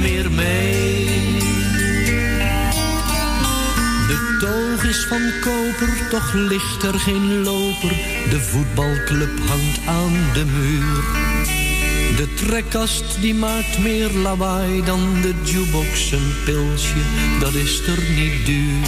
meer 0.01 0.31
mee. 0.31 1.05
De 4.07 4.37
toog 4.39 4.83
is 4.83 5.05
van 5.09 5.21
koper, 5.41 6.07
toch 6.09 6.33
ligt 6.33 6.83
er 6.83 6.99
geen 6.99 7.43
loper. 7.43 7.89
De 8.29 8.39
voetbalclub 8.39 9.39
hangt 9.47 9.79
aan 9.87 10.13
de 10.33 10.45
muur. 10.45 11.03
De 12.15 12.33
trekkast 12.33 13.21
die 13.21 13.33
maakt 13.35 13.79
meer 13.79 14.11
lawaai 14.11 14.83
dan 14.83 15.21
de 15.21 15.33
jukebox. 15.43 16.11
Een 16.11 16.33
pilsje, 16.45 17.01
dat 17.39 17.53
is 17.53 17.87
er 17.87 18.03
niet 18.15 18.45
duur. 18.45 18.87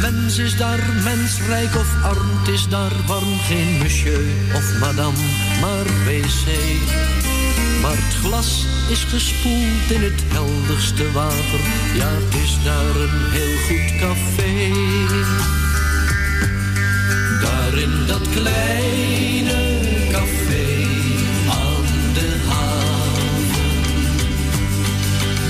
Mens 0.00 0.38
is 0.38 0.56
daar 0.56 0.80
mens, 1.04 1.40
rijk 1.46 1.74
of 1.76 2.02
arm, 2.02 2.38
het 2.38 2.48
is 2.48 2.68
daar 2.68 2.92
warm. 3.06 3.38
Geen 3.38 3.78
monsieur 3.78 4.24
of 4.54 4.78
madame, 4.80 5.18
maar 5.60 5.84
wc. 6.04 7.37
Maar 7.80 7.96
het 7.96 8.14
glas 8.14 8.66
is 8.88 9.04
gespoeld 9.04 9.90
in 9.90 10.02
het 10.02 10.22
helderste 10.26 11.12
water. 11.12 11.60
Ja, 11.94 12.08
het 12.08 12.34
is 12.42 12.58
daar 12.64 12.96
een 13.04 13.30
heel 13.30 13.56
goed 13.66 13.98
café. 14.00 14.52
Daar 17.42 17.78
in 17.78 18.06
dat 18.06 18.28
kleine 18.30 19.78
café 20.10 20.66
aan 21.48 21.86
de 22.14 22.30
haven. 22.48 23.70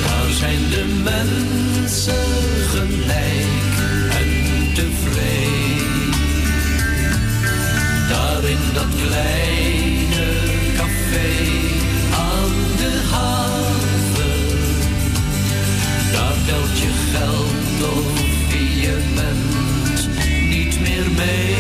Daar 0.05 0.33
zijn 0.33 0.71
de 0.71 0.85
mensen 1.05 2.27
gelijk 2.71 3.77
en 4.11 4.31
tevreden. 4.75 6.11
Daar 8.09 8.45
in 8.45 8.73
dat 8.75 8.95
kleine 9.07 10.27
café 10.77 11.58
telt 16.49 16.79
je 16.79 16.93
geld 17.13 17.93
of 17.97 18.53
wie 18.53 18.81
je 18.81 18.97
bent 19.15 20.09
niet 20.49 20.81
meer 20.81 21.11
mee. 21.17 21.57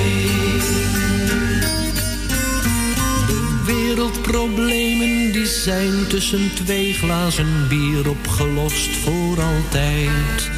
De 3.27 3.63
wereldproblemen 3.67 5.33
die 5.33 5.47
zijn 5.47 6.07
tussen 6.09 6.55
twee 6.55 6.93
glazen 6.93 7.69
bier 7.69 8.09
opgelost 8.09 8.97
voor 8.97 9.43
altijd. 9.43 10.51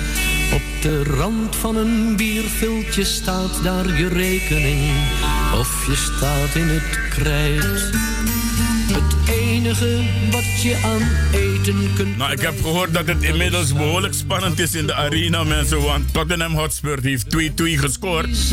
Op 0.55 0.83
de 0.83 1.05
rand 1.05 1.57
van 1.57 1.77
een 1.77 2.17
bierviltje 2.17 3.05
staat 3.05 3.63
daar 3.63 3.99
je 3.99 4.09
rekening. 4.09 4.91
Of 5.59 5.87
je 5.87 5.97
staat 5.97 6.55
in 6.55 6.69
het 6.69 7.09
krijt. 7.09 7.91
Enige 9.61 10.01
wat 10.31 10.63
je 10.63 10.81
aan 10.85 11.09
eten 11.33 11.93
kunt. 11.95 12.17
Nou, 12.17 12.33
ik 12.33 12.41
heb 12.41 12.61
gehoord 12.61 12.95
dat 12.95 13.07
het 13.07 13.23
inmiddels 13.23 13.73
behoorlijk 13.73 14.15
spannend 14.15 14.59
is 14.59 14.75
in 14.75 14.87
de 14.87 14.95
arena, 14.95 15.45
mensen. 15.45 15.83
Want 15.83 16.13
Tottenham 16.13 16.55
Hotspur 16.55 16.99
heeft 17.03 17.27
2-2 17.37 17.39
gescoord. 17.65 18.51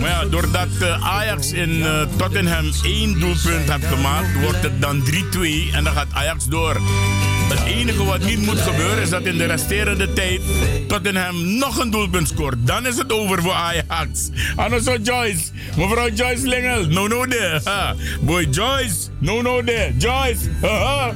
Maar 0.00 0.08
ja, 0.08 0.24
doordat 0.24 0.68
uh, 0.82 1.08
Ajax 1.08 1.52
in 1.52 1.70
uh, 1.78 2.02
Tottenham 2.16 2.70
één 2.82 3.20
doelpunt 3.20 3.72
heeft 3.72 3.86
gemaakt, 3.86 4.40
wordt 4.40 4.62
het 4.62 4.80
dan 4.80 5.02
3-2 5.10 5.12
en 5.72 5.84
dan 5.84 5.92
gaat 5.92 6.08
Ajax 6.12 6.46
door. 6.46 6.80
Het 7.54 7.64
enige 7.64 8.04
wat 8.04 8.24
niet 8.24 8.46
moet 8.46 8.60
gebeuren 8.60 9.02
is 9.02 9.10
dat 9.10 9.22
in 9.22 9.38
de 9.38 9.44
resterende 9.44 10.12
tijd 10.12 10.40
Tottenham 10.88 11.58
nog 11.58 11.78
een 11.78 11.90
doelpunt 11.90 12.28
scoort. 12.28 12.56
Dan 12.58 12.86
is 12.86 12.96
het 12.96 13.12
over 13.12 13.42
voor 13.42 13.52
Ajax. 13.52 14.30
Anders 14.56 14.84
Joyce. 15.02 15.44
Mevrouw 15.76 16.08
Joyce 16.08 16.48
Lingel. 16.48 16.86
No, 16.86 17.06
no, 17.06 17.26
there. 17.26 17.60
Ha. 17.64 17.94
Boy 18.20 18.46
Joyce. 18.50 18.94
No, 19.18 19.42
no, 19.42 19.64
there. 19.64 19.94
Joyce. 19.98 20.38
Daar 20.60 21.14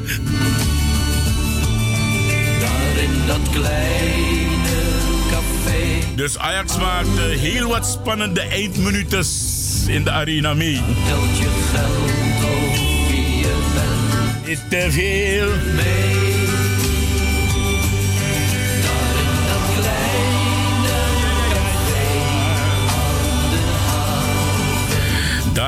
in 3.03 3.27
dat 3.27 3.51
kleine 3.53 4.79
café. 5.31 6.15
Dus 6.15 6.39
Ajax 6.39 6.77
maakt 6.77 7.19
heel 7.19 7.69
wat 7.69 7.87
spannende 7.87 8.41
eindminuten 8.41 9.25
in 9.87 10.05
de 10.05 10.11
arena 10.11 10.55
mee. 10.55 10.81
Telt 11.07 11.39
je 11.39 11.49
geld 11.73 12.45
of 12.45 12.79
wie 13.11 13.39
je 13.39 13.57
bent. 13.75 14.49
Is 14.49 14.59
te 14.69 14.87
veel. 14.91 15.49
Mee. 15.75 16.28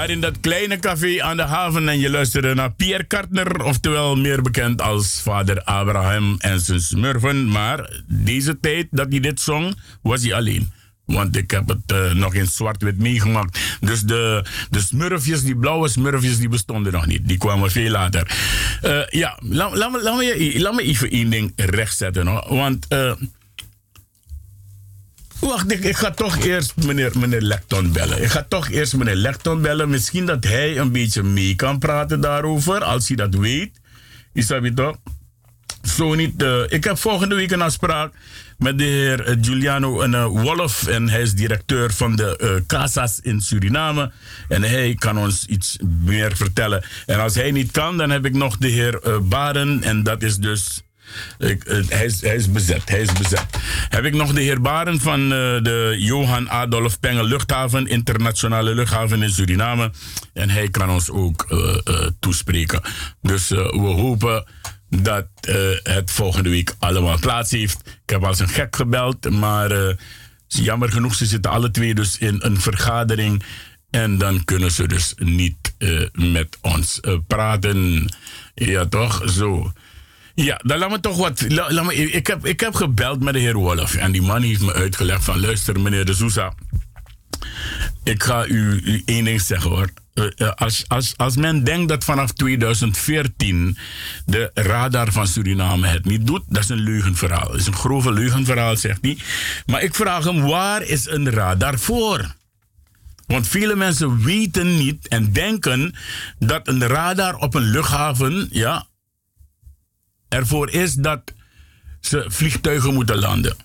Daar 0.00 0.10
in 0.10 0.20
dat 0.20 0.40
kleine 0.40 0.78
café 0.78 1.22
aan 1.22 1.36
de 1.36 1.42
haven 1.42 1.88
en 1.88 1.98
je 1.98 2.10
luisterde 2.10 2.54
naar 2.54 2.72
Pierre 2.72 3.04
Kartner, 3.04 3.64
oftewel 3.64 4.16
meer 4.16 4.42
bekend 4.42 4.82
als 4.82 5.20
vader 5.22 5.62
Abraham 5.62 6.36
en 6.38 6.60
zijn 6.60 6.80
smurfen. 6.80 7.48
Maar 7.48 8.02
deze 8.06 8.60
tijd 8.60 8.86
dat 8.90 9.06
hij 9.10 9.20
dit 9.20 9.40
zong, 9.40 9.76
was 10.02 10.22
hij 10.22 10.34
alleen. 10.34 10.70
Want 11.04 11.36
ik 11.36 11.50
heb 11.50 11.68
het 11.68 11.92
uh, 11.92 12.12
nog 12.12 12.34
in 12.34 12.46
zwart-wit 12.46 12.98
meegemaakt. 12.98 13.58
Dus 13.80 14.00
de, 14.00 14.44
de 14.70 14.80
smurfjes, 14.80 15.42
die 15.42 15.56
blauwe 15.56 15.88
smurfjes, 15.88 16.38
die 16.38 16.48
bestonden 16.48 16.92
nog 16.92 17.06
niet. 17.06 17.28
Die 17.28 17.38
kwamen 17.38 17.70
veel 17.70 17.90
later. 17.90 18.30
Uh, 18.84 19.06
ja, 19.08 19.38
laat, 19.42 19.76
laat, 19.76 19.90
me, 19.90 20.02
laat, 20.58 20.74
me, 20.74 20.82
even 20.82 21.10
één 21.10 21.30
ding 21.30 21.52
rechtzetten. 21.56 22.26
Hoor. 22.26 22.46
Want... 22.48 22.86
Uh, 22.88 23.12
Wacht, 25.40 25.72
ik, 25.72 25.84
ik, 25.84 25.96
ga 25.96 26.10
toch 26.10 26.44
eerst 26.44 26.76
meneer, 26.76 27.18
meneer 27.18 27.40
Lecton 27.40 27.92
bellen. 27.92 28.22
Ik 28.22 28.28
ga 28.28 28.46
toch 28.48 28.70
eerst 28.70 28.96
meneer 28.96 29.14
Lecton 29.14 29.62
bellen. 29.62 29.90
Misschien 29.90 30.26
dat 30.26 30.44
hij 30.44 30.78
een 30.78 30.92
beetje 30.92 31.22
mee 31.22 31.54
kan 31.54 31.78
praten 31.78 32.20
daarover, 32.20 32.84
als 32.84 33.08
hij 33.08 33.16
dat 33.16 33.34
weet. 33.34 33.80
Is 34.32 34.46
dat 34.46 34.76
toch? 34.76 34.96
Zo 35.82 36.14
niet. 36.14 36.42
Uh, 36.42 36.62
ik 36.68 36.84
heb 36.84 36.98
volgende 36.98 37.34
week 37.34 37.50
een 37.50 37.62
afspraak 37.62 38.12
met 38.58 38.78
de 38.78 38.84
heer 38.84 39.36
Giuliano 39.40 40.04
uh, 40.04 40.24
Wolf. 40.24 40.86
En 40.86 41.08
hij 41.08 41.22
is 41.22 41.34
directeur 41.34 41.92
van 41.92 42.16
de 42.16 42.62
Casas 42.66 43.20
in 43.20 43.40
Suriname. 43.40 44.12
En 44.48 44.62
hij 44.62 44.94
kan 44.94 45.18
ons 45.18 45.46
iets 45.46 45.78
meer 46.04 46.36
vertellen. 46.36 46.84
En 47.06 47.20
als 47.20 47.34
hij 47.34 47.50
niet 47.50 47.70
kan, 47.70 47.96
dan 47.96 48.10
heb 48.10 48.24
ik 48.24 48.34
nog 48.34 48.56
de 48.56 48.68
heer 48.68 49.00
Baren. 49.22 49.82
En 49.82 50.02
dat 50.02 50.22
is 50.22 50.36
dus 50.36 50.82
uh, 51.38 51.56
hij, 51.88 52.04
is, 52.04 52.20
hij, 52.20 52.34
is, 52.34 52.50
bezet, 52.50 52.88
hij 52.88 53.00
is 53.00 53.12
bezet. 53.12 53.46
Heb 53.88 54.04
ik 54.04 54.14
nog 54.14 54.32
de 54.32 54.40
heer 54.40 54.60
Baren 54.60 55.00
van 55.00 55.20
uh, 55.20 55.28
de 55.28 55.96
Johan 55.98 56.50
Adolf 56.50 57.00
Pengel 57.00 57.24
luchthaven, 57.24 57.86
internationale 57.86 58.74
luchthaven 58.74 59.22
in 59.22 59.30
Suriname. 59.30 59.92
En 60.32 60.50
hij 60.50 60.68
kan 60.68 60.90
ons 60.90 61.10
ook 61.10 61.46
uh, 61.50 62.06
toespreken. 62.20 62.80
Dus 63.22 63.48
we 63.48 63.94
hopen 63.96 64.44
dat 64.88 65.26
het 65.82 66.10
volgende 66.10 66.50
week 66.50 66.74
allemaal 66.78 67.18
plaats 67.18 67.50
heeft. 67.50 67.80
Ik 68.04 68.10
heb 68.10 68.24
als 68.24 68.38
een 68.38 68.48
gek 68.48 68.76
gebeld, 68.76 69.30
maar 69.30 69.96
jammer 70.46 70.92
genoeg, 70.92 71.14
ze 71.14 71.26
zitten 71.26 71.50
alle 71.50 71.70
twee 71.70 71.94
dus 71.94 72.18
in 72.18 72.36
een 72.38 72.60
vergadering. 72.60 73.42
En 73.90 74.18
dan 74.18 74.44
kunnen 74.44 74.70
ze 74.70 74.88
dus 74.88 75.14
niet 75.16 75.74
met 76.12 76.58
ons 76.60 77.00
praten. 77.26 78.08
Ja, 78.54 78.86
toch? 78.86 79.22
Zo. 79.30 79.72
Ja, 80.42 80.60
dan 80.64 80.78
laat 80.78 80.90
me 80.90 81.00
toch 81.00 81.16
wat. 81.16 81.44
Laat 81.48 81.84
me, 81.84 81.94
ik, 81.94 82.26
heb, 82.26 82.46
ik 82.46 82.60
heb 82.60 82.74
gebeld 82.74 83.22
met 83.22 83.34
de 83.34 83.40
heer 83.40 83.56
Wolf. 83.56 83.94
En 83.94 84.12
die 84.12 84.22
man 84.22 84.42
heeft 84.42 84.60
me 84.60 84.72
uitgelegd 84.72 85.24
van... 85.24 85.40
Luister, 85.40 85.80
meneer 85.80 86.04
de 86.04 86.14
Sousa. 86.14 86.54
Ik 88.04 88.22
ga 88.22 88.46
u, 88.46 88.80
u 88.84 89.02
één 89.04 89.24
ding 89.24 89.40
zeggen 89.40 89.70
hoor. 89.70 89.88
Als, 90.54 90.84
als, 90.88 91.14
als 91.16 91.36
men 91.36 91.64
denkt 91.64 91.88
dat 91.88 92.04
vanaf 92.04 92.32
2014 92.32 93.78
de 94.26 94.50
radar 94.54 95.12
van 95.12 95.26
Suriname 95.26 95.86
het 95.86 96.04
niet 96.04 96.26
doet, 96.26 96.42
dat 96.48 96.62
is 96.62 96.68
een 96.68 96.80
leugenverhaal. 96.80 97.46
Dat 97.46 97.60
is 97.60 97.66
een 97.66 97.74
grove 97.74 98.12
leugenverhaal, 98.12 98.76
zegt 98.76 98.98
hij. 99.02 99.18
Maar 99.66 99.82
ik 99.82 99.94
vraag 99.94 100.24
hem, 100.24 100.40
waar 100.40 100.82
is 100.82 101.06
een 101.06 101.30
radar 101.30 101.78
voor? 101.78 102.34
Want 103.26 103.48
vele 103.48 103.76
mensen 103.76 104.22
weten 104.24 104.76
niet 104.76 105.08
en 105.08 105.32
denken 105.32 105.94
dat 106.38 106.68
een 106.68 106.86
radar 106.86 107.36
op 107.36 107.54
een 107.54 107.70
luchthaven, 107.70 108.48
ja, 108.50 108.86
ervoor 110.30 110.70
is 110.70 110.94
dat 110.94 111.22
ze 112.00 112.24
vliegtuigen 112.28 112.94
moeten 112.94 113.18
landen. 113.18 113.56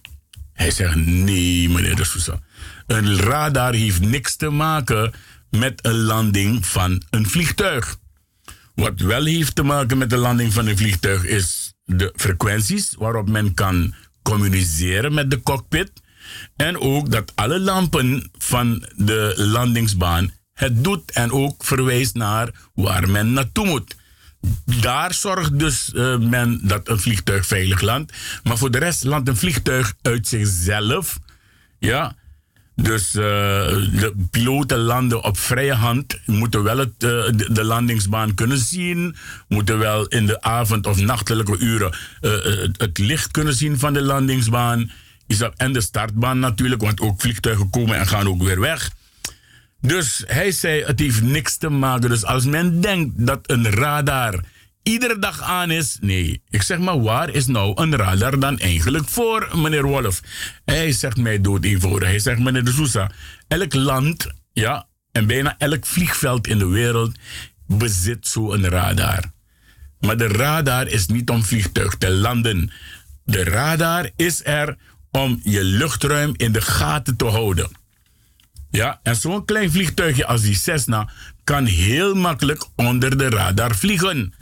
Hij 0.53 0.71
zegt: 0.71 0.95
Nee, 0.95 1.69
meneer 1.69 1.95
de 1.95 2.03
Sousa. 2.03 2.39
Een 2.87 3.17
radar 3.17 3.73
heeft 3.73 4.01
niks 4.01 4.35
te 4.35 4.49
maken 4.49 5.13
met 5.49 5.85
een 5.85 6.01
landing 6.01 6.65
van 6.65 7.03
een 7.09 7.29
vliegtuig. 7.29 7.97
Wat 8.75 8.99
wel 8.99 9.25
heeft 9.25 9.55
te 9.55 9.63
maken 9.63 9.97
met 9.97 10.09
de 10.09 10.17
landing 10.17 10.53
van 10.53 10.67
een 10.67 10.77
vliegtuig 10.77 11.25
is 11.25 11.73
de 11.83 12.13
frequenties 12.15 12.95
waarop 12.97 13.29
men 13.29 13.53
kan 13.53 13.93
communiceren 14.21 15.13
met 15.13 15.31
de 15.31 15.41
cockpit. 15.41 15.91
En 16.55 16.79
ook 16.79 17.11
dat 17.11 17.31
alle 17.35 17.59
lampen 17.59 18.29
van 18.37 18.85
de 18.95 19.33
landingsbaan 19.37 20.31
het 20.53 20.83
doet 20.83 21.11
en 21.11 21.31
ook 21.31 21.63
verwijst 21.63 22.15
naar 22.15 22.49
waar 22.73 23.09
men 23.09 23.33
naartoe 23.33 23.65
moet. 23.65 23.95
Daar 24.65 25.13
zorgt 25.13 25.59
dus 25.59 25.91
uh, 25.93 26.17
men 26.17 26.59
dat 26.63 26.89
een 26.89 26.99
vliegtuig 26.99 27.45
veilig 27.45 27.81
landt. 27.81 28.13
Maar 28.43 28.57
voor 28.57 28.71
de 28.71 28.77
rest 28.77 29.03
landt 29.03 29.27
een 29.27 29.37
vliegtuig 29.37 29.93
uit 30.01 30.27
zichzelf. 30.27 31.19
Ja. 31.79 32.15
Dus 32.75 33.15
uh, 33.15 33.23
de 33.23 34.13
piloten 34.31 34.77
landen 34.77 35.23
op 35.23 35.37
vrije 35.37 35.73
hand. 35.73 36.19
Moeten 36.25 36.63
wel 36.63 36.77
het, 36.77 36.99
de, 36.99 37.47
de, 37.51 37.63
landingsbaan 37.63 38.33
kunnen 38.33 38.57
zien. 38.57 39.15
Moeten 39.47 39.79
wel 39.79 40.07
in 40.07 40.25
de 40.25 40.41
avond 40.41 40.87
of 40.87 40.99
nachtelijke 40.99 41.57
uren 41.57 41.95
het, 42.19 42.81
het, 42.81 42.97
licht 42.97 43.31
kunnen 43.31 43.53
zien 43.53 43.79
van 43.79 43.93
de 43.93 44.01
landingsbaan. 44.01 44.91
Is 45.27 45.37
dat, 45.37 45.53
en 45.55 45.73
de 45.73 45.81
startbaan 45.81 46.39
natuurlijk, 46.39 46.81
want 46.81 46.99
ook 46.99 47.21
vliegtuigen 47.21 47.69
komen 47.69 47.97
en 47.97 48.07
gaan 48.07 48.27
ook 48.27 48.43
weer 48.43 48.59
weg. 48.59 48.91
Dus 49.87 50.23
hij 50.27 50.51
zei, 50.51 50.83
het 50.83 50.99
heeft 50.99 51.21
niks 51.21 51.57
te 51.57 51.69
maken. 51.69 52.09
Dus 52.09 52.25
als 52.25 52.45
men 52.45 52.81
denkt 52.81 53.25
dat 53.25 53.39
een 53.41 53.69
radar 53.69 54.39
iedere 54.83 55.19
dag 55.19 55.41
aan 55.41 55.71
is. 55.71 55.97
Nee, 56.01 56.41
ik 56.49 56.61
zeg 56.61 56.79
maar, 56.79 57.01
waar 57.01 57.29
is 57.29 57.45
nou 57.45 57.81
een 57.81 57.95
radar 57.95 58.39
dan 58.39 58.59
eigenlijk 58.59 59.07
voor, 59.09 59.49
meneer 59.53 59.85
Wolf? 59.85 60.21
Hij 60.65 60.91
zegt 60.91 61.17
mij 61.17 61.41
dood 61.41 61.63
eenvoudig. 61.63 62.07
Hij 62.07 62.19
zegt, 62.19 62.39
meneer 62.39 62.63
de 62.63 62.71
Sousa, 62.71 63.11
elk 63.47 63.73
land, 63.73 64.31
ja, 64.53 64.87
en 65.11 65.27
bijna 65.27 65.55
elk 65.57 65.85
vliegveld 65.85 66.47
in 66.47 66.57
de 66.57 66.67
wereld 66.67 67.17
bezit 67.67 68.27
zo'n 68.27 68.69
radar. 68.69 69.23
Maar 69.99 70.17
de 70.17 70.27
radar 70.27 70.87
is 70.87 71.05
niet 71.05 71.29
om 71.29 71.43
vliegtuig 71.43 71.95
te 71.95 72.11
landen. 72.11 72.71
De 73.23 73.43
radar 73.43 74.09
is 74.15 74.45
er 74.45 74.77
om 75.11 75.39
je 75.43 75.63
luchtruim 75.63 76.33
in 76.37 76.51
de 76.51 76.61
gaten 76.61 77.15
te 77.15 77.25
houden. 77.25 77.69
Ja, 78.75 78.99
en 79.03 79.15
zo'n 79.15 79.45
klein 79.45 79.71
vliegtuigje 79.71 80.25
als 80.25 80.41
die 80.41 80.55
Cessna 80.55 81.09
kan 81.43 81.65
heel 81.65 82.15
makkelijk 82.15 82.65
onder 82.75 83.17
de 83.17 83.29
radar 83.29 83.75
vliegen. 83.75 84.33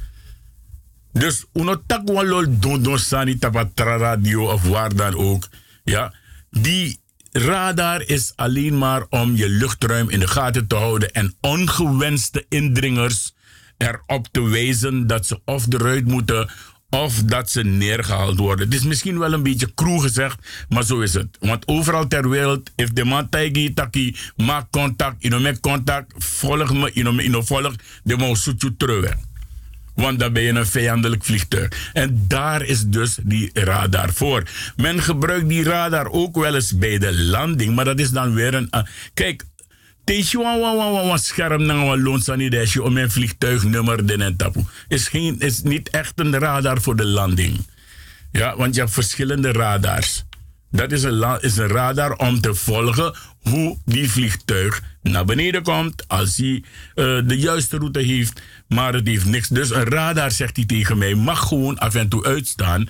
Dus 1.11 1.45
unotak 1.53 2.09
walol 2.09 2.59
don 2.59 2.99
sani 2.99 3.38
tapatra 3.38 3.97
radio 3.97 4.51
of 4.51 4.63
waar 4.63 4.95
dan 4.95 5.15
ook. 5.15 5.49
Ja, 5.84 6.13
die 6.49 6.99
radar 7.31 8.01
is 8.01 8.34
alleen 8.36 8.77
maar 8.77 9.05
om 9.09 9.36
je 9.36 9.49
luchtruim 9.49 10.09
in 10.09 10.19
de 10.19 10.27
gaten 10.27 10.67
te 10.67 10.75
houden 10.75 11.11
en 11.11 11.36
ongewenste 11.41 12.45
indringers 12.49 13.34
erop 13.77 14.27
te 14.31 14.41
wijzen 14.41 15.07
dat 15.07 15.25
ze 15.25 15.39
of 15.45 15.65
eruit 15.69 16.07
moeten 16.07 16.49
of 16.94 17.24
dat 17.24 17.50
ze 17.50 17.64
neergehaald 17.64 18.38
worden. 18.38 18.66
Het 18.66 18.76
is 18.76 18.84
misschien 18.84 19.20
wel 19.20 19.34
een 19.34 19.44
beetje 19.44 19.74
cru 19.74 20.00
gezegd, 20.00 20.66
maar 20.70 20.84
zo 20.84 21.00
is 21.00 21.14
het. 21.14 21.38
Want 21.39 21.68
overal 21.68 22.08
ter 22.08 22.30
wereld, 22.30 22.72
if 22.76 22.94
de 22.94 23.06
man 23.06 23.30
taki, 23.30 24.16
maak 24.36 24.72
contact, 24.72 25.60
contact, 25.60 26.14
volg 26.18 26.74
me, 26.74 26.91
ino, 26.91 27.20
ino 27.20 27.41
volg, 27.41 27.76
de 28.04 28.18
man 28.18 28.36
zoet 28.36 28.74
terug. 28.78 29.16
Want 29.96 30.20
dan 30.20 30.34
ben 30.34 30.44
je 30.44 30.52
een 30.52 30.66
vijandelijk 30.66 31.24
vliegtuig. 31.24 31.89
En 31.94 32.26
daar 32.28 32.62
is 32.62 32.86
dus 32.86 33.18
die 33.24 33.50
radar 33.54 34.14
voor. 34.14 34.44
Men 34.76 35.02
gebruikt 35.02 35.50
die 35.50 35.64
radar 35.64 36.12
ook 36.12 36.36
wel 36.36 36.56
eens 36.56 36.78
bij 36.78 36.98
de 36.98 37.14
landing, 37.22 37.76
maar 37.76 37.86
dat 37.86 38.00
is 38.00 38.10
dan 38.10 38.34
weer 38.34 38.54
een. 38.54 38.68
Uh, 38.72 38.82
kijk, 39.14 39.44
Teesje 40.04 40.38
wan 40.38 40.60
wan 40.60 40.76
wan 40.76 41.08
wan 41.08 41.20
scherm 41.20 41.66
na 41.66 41.86
wan 41.86 42.22
om 42.82 42.97
een 42.97 43.12
vliegtuignummer 43.12 44.08
den. 44.08 44.38
Is, 44.88 45.08
geen, 45.08 45.39
is 45.39 45.62
niet 45.62 45.89
echt 45.89 46.20
een 46.20 46.39
radar 46.39 46.82
voor 46.82 46.95
de 46.95 47.06
landing. 47.06 47.66
Ja, 48.32 48.58
want 48.58 48.76
je 48.76 48.82
hebt 48.82 48.93
verschillende 48.93 49.51
radars. 49.51 50.24
Dat 50.72 50.91
is 50.91 51.04
een, 51.04 51.38
is 51.41 51.58
een 51.58 51.68
radar 51.68 52.16
om 52.16 52.41
te 52.41 52.56
volgen 52.56 53.16
hoe 53.41 53.78
die 53.86 54.12
vliegtuig 54.12 54.82
naar 55.01 55.26
beneden 55.26 55.64
komt. 55.64 56.08
Als 56.08 56.38
hij 56.38 56.54
uh, 56.56 56.64
de 57.28 57.39
juiste 57.39 57.78
route 57.78 57.99
heeft, 57.99 58.41
maar 58.68 58.93
het 58.93 59.08
heeft 59.08 59.26
niks. 59.26 59.47
Dus 59.47 59.70
een 59.70 59.84
radar, 59.84 60.32
zegt 60.32 60.56
hij 60.56 60.66
tegen 60.66 60.97
mij, 60.97 61.16
mag 61.16 61.47
gewoon 61.47 61.80
af 61.80 61.95
en 61.95 62.10
toe 62.10 62.26
uitstaan. 62.26 62.89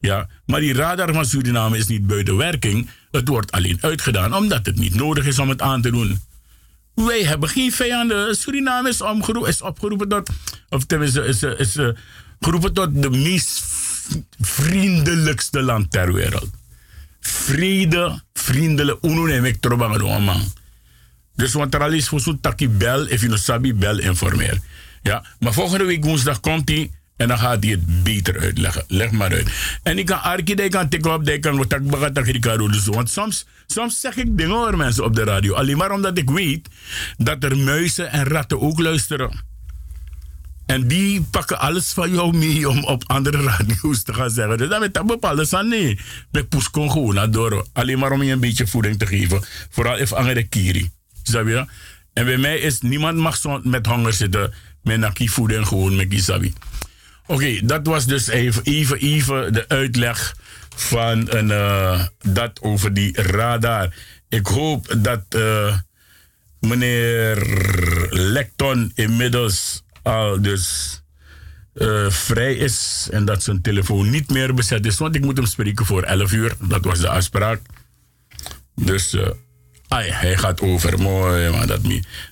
Ja, 0.00 0.28
maar 0.46 0.60
die 0.60 0.74
radar 0.74 1.12
van 1.12 1.26
Suriname 1.26 1.76
is 1.76 1.86
niet 1.86 2.06
buiten 2.06 2.36
werking. 2.36 2.90
Het 3.10 3.28
wordt 3.28 3.52
alleen 3.52 3.78
uitgedaan 3.80 4.34
omdat 4.34 4.66
het 4.66 4.78
niet 4.78 4.94
nodig 4.94 5.26
is 5.26 5.38
om 5.38 5.48
het 5.48 5.62
aan 5.62 5.82
te 5.82 5.90
doen. 5.90 6.20
Wij 6.94 7.24
hebben 7.24 7.48
geen 7.48 7.72
vijanden. 7.72 8.36
Suriname 8.36 8.88
is, 8.88 9.00
omgeroepen, 9.00 9.50
is 9.50 9.62
opgeroepen 9.62 10.08
tot, 10.08 10.30
of 10.68 10.84
tenminste 10.84 11.24
is, 11.24 11.42
is, 11.42 11.58
is 11.58 11.76
uh, 11.76 11.88
geroepen 12.40 12.72
tot 12.72 13.02
de 13.02 13.10
meest 13.10 13.64
vriendelijkste 14.40 15.62
land 15.62 15.90
ter 15.90 16.12
wereld. 16.12 16.50
Vrede, 17.20 18.22
vriendelijk, 18.32 19.04
uno 19.04 19.24
neem 19.24 19.44
ik 19.44 19.68
man. 20.20 20.52
Dus 21.36 21.52
want 21.52 21.74
er 21.74 21.82
al 21.82 21.92
is 21.92 22.08
voor 22.08 22.20
zo'n 22.20 22.40
takkie 22.40 22.68
bel, 22.68 23.06
if 23.06 23.20
je 23.20 23.36
sabi 23.36 23.74
bel, 23.74 23.98
informeer. 23.98 24.60
Ja, 25.02 25.24
maar 25.38 25.52
volgende 25.52 25.84
week 25.84 26.04
woensdag 26.04 26.40
komt 26.40 26.68
hij 26.68 26.90
en 27.16 27.28
dan 27.28 27.38
gaat 27.38 27.62
hij 27.62 27.72
het 27.72 28.02
beter 28.02 28.40
uitleggen. 28.40 28.84
Leg 28.88 29.10
maar 29.10 29.32
uit. 29.32 29.50
En 29.82 29.98
ik 29.98 30.06
kan 30.06 30.22
Arki, 30.22 30.52
ik 30.52 30.70
kan 30.70 30.88
tikken 30.88 31.12
op, 31.12 31.28
ik 31.28 31.40
kan 31.40 31.56
wat 31.88 32.26
ik 32.26 32.42
dus. 32.42 32.86
Want 32.86 33.10
soms, 33.10 33.46
soms 33.66 34.00
zeg 34.00 34.16
ik 34.16 34.36
dingen 34.38 34.56
over 34.56 34.76
mensen 34.76 35.04
op 35.04 35.14
de 35.14 35.24
radio. 35.24 35.54
Alleen 35.54 35.76
maar 35.76 35.90
omdat 35.90 36.18
ik 36.18 36.30
weet 36.30 36.68
dat 37.16 37.44
er 37.44 37.56
muizen 37.56 38.10
en 38.10 38.24
ratten 38.24 38.60
ook 38.60 38.80
luisteren. 38.80 39.44
En 40.66 40.88
die 40.88 41.22
pakken 41.22 41.58
alles 41.58 41.92
van 41.92 42.10
jou 42.10 42.36
mee 42.36 42.68
om 42.68 42.84
op 42.84 43.02
andere 43.06 43.42
radio's 43.42 44.02
te 44.02 44.14
gaan 44.14 44.30
zeggen. 44.30 44.58
Dus 44.58 44.68
dat 44.68 44.80
met 44.80 45.06
bepaalde 45.06 45.46
aan 45.50 45.68
nee. 45.68 45.98
Met 46.30 46.48
poeskon 46.48 46.90
gewoon 46.90 47.30
door. 47.30 47.66
Alleen 47.72 47.98
maar 47.98 48.12
om 48.12 48.22
je 48.22 48.32
een 48.32 48.40
beetje 48.40 48.66
voeding 48.66 48.98
te 48.98 49.06
geven. 49.06 49.44
Vooral 49.70 49.96
even 49.96 50.16
andere 50.16 50.42
kiri. 50.42 50.90
Snap 51.22 51.46
je? 51.46 51.66
En 52.12 52.24
bij 52.24 52.38
mij 52.38 52.58
is 52.58 52.80
niemand 52.80 53.16
mag 53.16 53.62
met 53.62 53.86
honger 53.86 54.12
zitten. 54.12 54.52
Met 54.82 54.98
naki 54.98 55.28
voeding 55.28 55.66
gewoon 55.66 55.96
met 55.96 56.08
kisabi. 56.08 56.52
Oké, 57.26 57.60
dat 57.66 57.86
was 57.86 58.06
dus 58.06 58.26
even, 58.26 58.62
even, 58.62 58.98
even 58.98 59.52
de 59.52 59.68
uitleg 59.68 60.36
van 60.76 61.34
een, 61.34 61.48
uh, 61.48 62.04
dat 62.22 62.60
over 62.62 62.94
die 62.94 63.22
radar. 63.22 63.94
Ik 64.28 64.46
hoop 64.46 64.96
dat 64.98 65.22
uh, 65.36 65.78
meneer 66.60 67.36
Lecton 68.10 68.92
inmiddels 68.94 69.82
al 70.02 70.42
dus 70.42 71.02
uh, 71.74 72.10
vrij 72.10 72.54
is 72.54 73.08
en 73.10 73.24
dat 73.24 73.42
zijn 73.42 73.60
telefoon 73.62 74.10
niet 74.10 74.30
meer 74.30 74.54
bezet 74.54 74.86
is. 74.86 74.98
Want 74.98 75.14
ik 75.14 75.24
moet 75.24 75.36
hem 75.36 75.46
spreken 75.46 75.86
voor 75.86 76.02
11 76.02 76.32
uur. 76.32 76.54
Dat 76.60 76.84
was 76.84 76.98
de 77.00 77.08
afspraak. 77.08 77.60
Dus 78.74 79.16
ai, 79.88 80.10
hij 80.10 80.36
gaat 80.36 80.60
over. 80.60 80.98
Mooi, 80.98 81.50
maar 81.50 81.66
dat, 81.66 81.80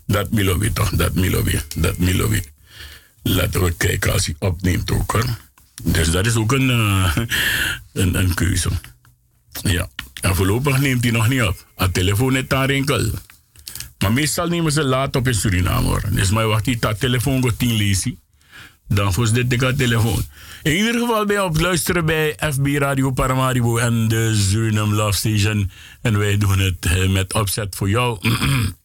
dat 0.07 0.31
Milovi 0.31 0.73
toch, 0.73 0.91
dat 0.91 1.15
Milovi, 1.15 1.61
dat. 1.77 1.99
Laten 3.23 3.63
we 3.63 3.75
kijken 3.77 4.13
als 4.13 4.27
hij 4.27 4.35
opneemt 4.39 4.91
ook 4.91 5.13
hoor. 5.13 5.27
Dus 5.83 6.11
dat 6.11 6.27
is 6.27 6.37
ook 6.37 6.53
een, 6.53 6.69
uh, 6.69 7.17
een, 7.93 8.35
keuze. 8.35 8.71
Ja. 9.63 9.89
En 10.21 10.35
voorlopig 10.35 10.81
neemt 10.81 11.03
hij 11.03 11.13
nog 11.13 11.29
niet 11.29 11.43
op. 11.43 11.67
Het 11.77 11.95
telefoon 11.95 12.37
is 12.37 12.49
daar 12.49 12.69
enkel. 12.69 13.11
Maar 13.99 14.13
meestal 14.13 14.49
nemen 14.49 14.73
ze 14.73 14.85
laat 14.85 15.17
op 15.17 15.27
in 15.27 15.35
Suriname 15.35 15.87
hoor. 15.87 16.03
Dus 16.11 16.31
maar 16.31 16.47
wacht 16.47 16.65
die 16.65 16.79
dat 16.79 17.01
telefoon 17.01 17.43
gaat 17.45 17.59
tien 17.59 17.77
lezen. 17.77 18.21
Dan 18.89 19.13
voor 19.13 19.33
dit 19.33 19.51
de 19.51 19.75
telefoon. 19.77 20.27
In 20.63 20.77
ieder 20.77 20.95
geval 20.95 21.27
ben 21.27 21.37
je 21.37 21.45
op 21.45 21.61
luisteren 21.61 22.07
bij 22.07 22.37
FB 22.53 22.67
Radio 22.67 23.11
Paramaribo 23.11 23.77
en 23.77 24.09
de 24.09 24.35
Suriname 24.35 24.95
Love 24.95 25.17
Station. 25.17 25.71
En 26.03 26.19
wij 26.19 26.39
doen 26.39 26.59
het 26.59 26.87
eh, 26.87 27.09
met 27.09 27.33
opzet 27.33 27.77
voor 27.77 27.89
jou. 27.89 28.19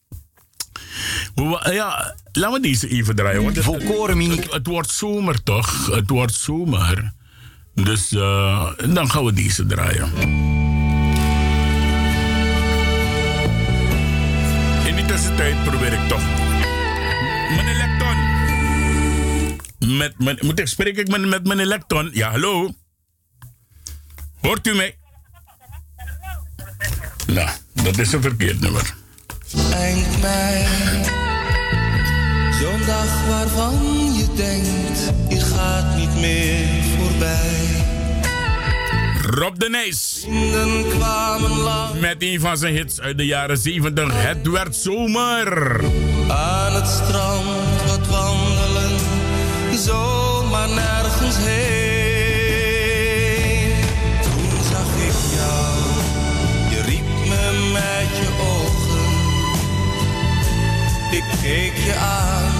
Ja, 1.72 2.14
laten 2.32 2.52
we 2.52 2.60
deze 2.60 2.88
even 2.88 3.16
draaien. 3.16 3.42
Want 3.42 3.56
het, 3.56 4.52
het, 4.52 4.66
wordt 4.66 4.90
zomer 4.90 5.42
toch? 5.42 5.86
Het 5.86 6.10
wordt 6.10 6.34
zomer. 6.34 7.12
Dus 7.74 8.12
uh, 8.12 8.70
dan 8.88 9.10
gaan 9.10 9.24
we 9.24 9.32
deze 9.32 9.66
draaien. 9.66 10.12
In 14.86 14.96
die 14.96 15.04
tussentijd 15.04 15.64
probeer 15.64 15.92
ik 15.92 16.08
toch. 16.08 16.22
Meneer 17.56 17.76
Lecton. 17.76 18.16
Met, 19.96 20.18
met, 20.18 20.42
moet 20.42 20.58
ik, 20.58 20.66
spreek 20.66 20.96
ik 20.96 21.08
met, 21.08 21.26
met 21.26 21.46
meneer 21.46 21.66
Lecton? 21.66 22.10
Ja, 22.12 22.30
hallo? 22.30 22.74
Hoort 24.40 24.66
u 24.66 24.74
mij? 24.74 24.96
Nou, 27.26 27.50
dat 27.72 27.98
is 27.98 28.12
een 28.12 28.22
verkeerd 28.22 28.60
nummer. 28.60 28.94
Eind 29.54 30.20
mei. 30.20 30.64
Zo'n 32.60 32.86
dag 32.86 33.26
waarvan 33.28 33.78
je 34.14 34.26
denkt, 34.34 35.12
je 35.28 35.40
gaat 35.40 35.96
niet 35.96 36.14
meer 36.14 36.66
voorbij. 36.98 37.86
Rob 39.30 39.58
de 39.58 39.68
Nijs. 39.68 40.26
Met 42.00 42.16
een 42.18 42.40
van 42.40 42.56
zijn 42.56 42.74
hits 42.74 43.00
uit 43.00 43.16
de 43.16 43.26
jaren 43.26 43.58
70. 43.58 44.08
Het 44.12 44.48
werd 44.48 44.76
zomer. 44.76 45.80
Aan 46.28 46.74
het 46.74 46.86
strand 46.86 47.82
wat 47.86 48.06
wandelen, 48.06 48.98
zomaar 49.78 50.68
nergens 50.68 51.36
heen. 51.36 51.77
Ik 61.18 61.24
keek 61.42 61.76
je 61.76 61.94
aan 61.94 62.52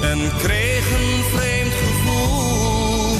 en 0.00 0.36
kreeg 0.38 0.90
een 0.90 1.24
vreemd 1.34 1.72
gevoel. 1.72 3.18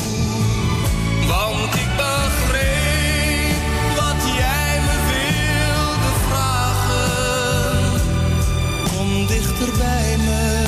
Want 1.26 1.74
ik 1.74 1.88
begreep 1.96 3.56
wat 3.96 4.20
jij 4.36 4.80
me 4.86 4.96
wilde 5.12 6.12
vragen. 6.28 8.00
Kom 8.96 9.26
dichter 9.26 9.70
bij 9.78 10.16
me. 10.26 10.64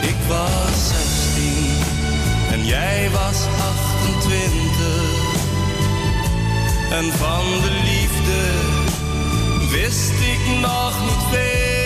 Ik 0.00 0.16
was 0.28 0.88
16 0.88 1.78
en 2.52 2.66
jij 2.66 3.10
was 3.10 3.46
28. 4.10 5.24
En 6.90 7.12
van 7.12 7.44
de 7.62 7.70
liefde 7.70 7.95
Wist 9.70 10.10
ik 10.10 10.60
nog 10.60 11.00
niet 11.04 11.24
veel, 11.30 11.76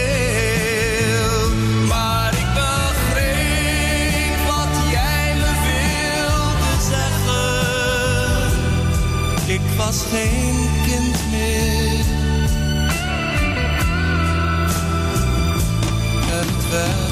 maar 1.86 2.32
ik 2.32 2.55
begreep 2.55 4.36
wat 4.47 4.74
jij 4.91 5.34
me 5.34 5.53
wilde 5.66 6.74
zeggen. 6.91 7.51
Ik 9.55 9.64
was 9.76 9.99
geen 10.11 10.68
kind 10.86 11.18
meer. 11.30 12.05
Het 16.26 16.68
wel. 16.70 17.09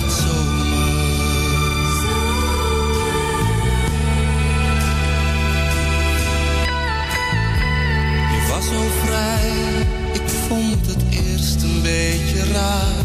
vond 10.48 10.86
het 10.86 11.04
eerst 11.10 11.62
een 11.62 11.82
beetje 11.82 12.52
raar. 12.52 13.04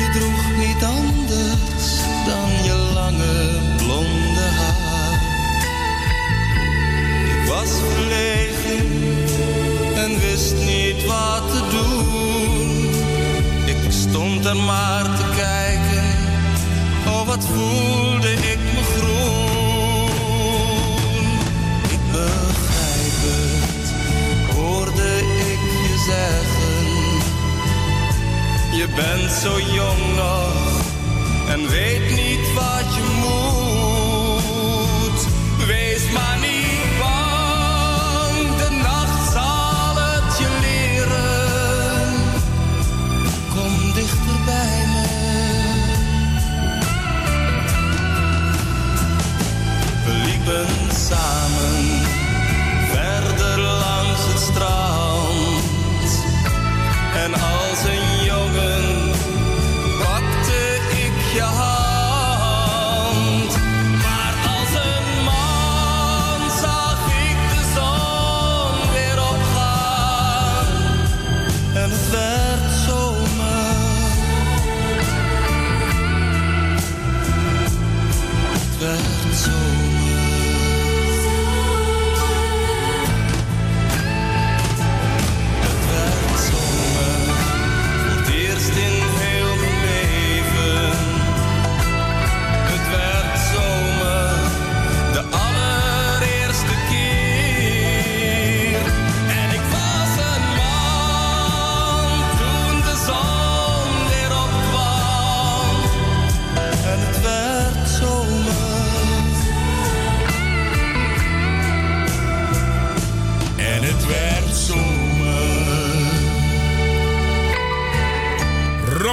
Je 0.00 0.08
droeg 0.12 0.66
niet 0.66 0.82
anders 0.84 1.88
dan 2.26 2.64
je 2.64 2.90
lange 2.94 3.58
blonde 3.76 4.46
haar. 4.58 5.20
Ik 7.34 7.48
was 7.48 7.70
verlegen 7.92 8.86
en 9.94 10.20
wist 10.20 10.54
niet 10.54 11.06
wat 11.06 11.50
te 11.52 11.62
doen. 11.70 12.68
Ik 13.66 13.92
stond 13.92 14.44
er 14.44 14.56
maar 14.56 15.04
te 15.04 15.24
kijken, 15.36 16.04
oh 17.06 17.26
wat 17.26 17.46
voelde 17.46 18.32
ik 18.32 18.69
Je 28.72 28.86
bent 28.94 29.30
zo 29.30 29.60
jong 29.60 30.16
nog 30.16 30.80
en 31.48 31.68
weet 31.68 32.10
niet 32.10 32.54
wat 32.54 32.94
je 32.94 33.18
moet. 33.20 33.59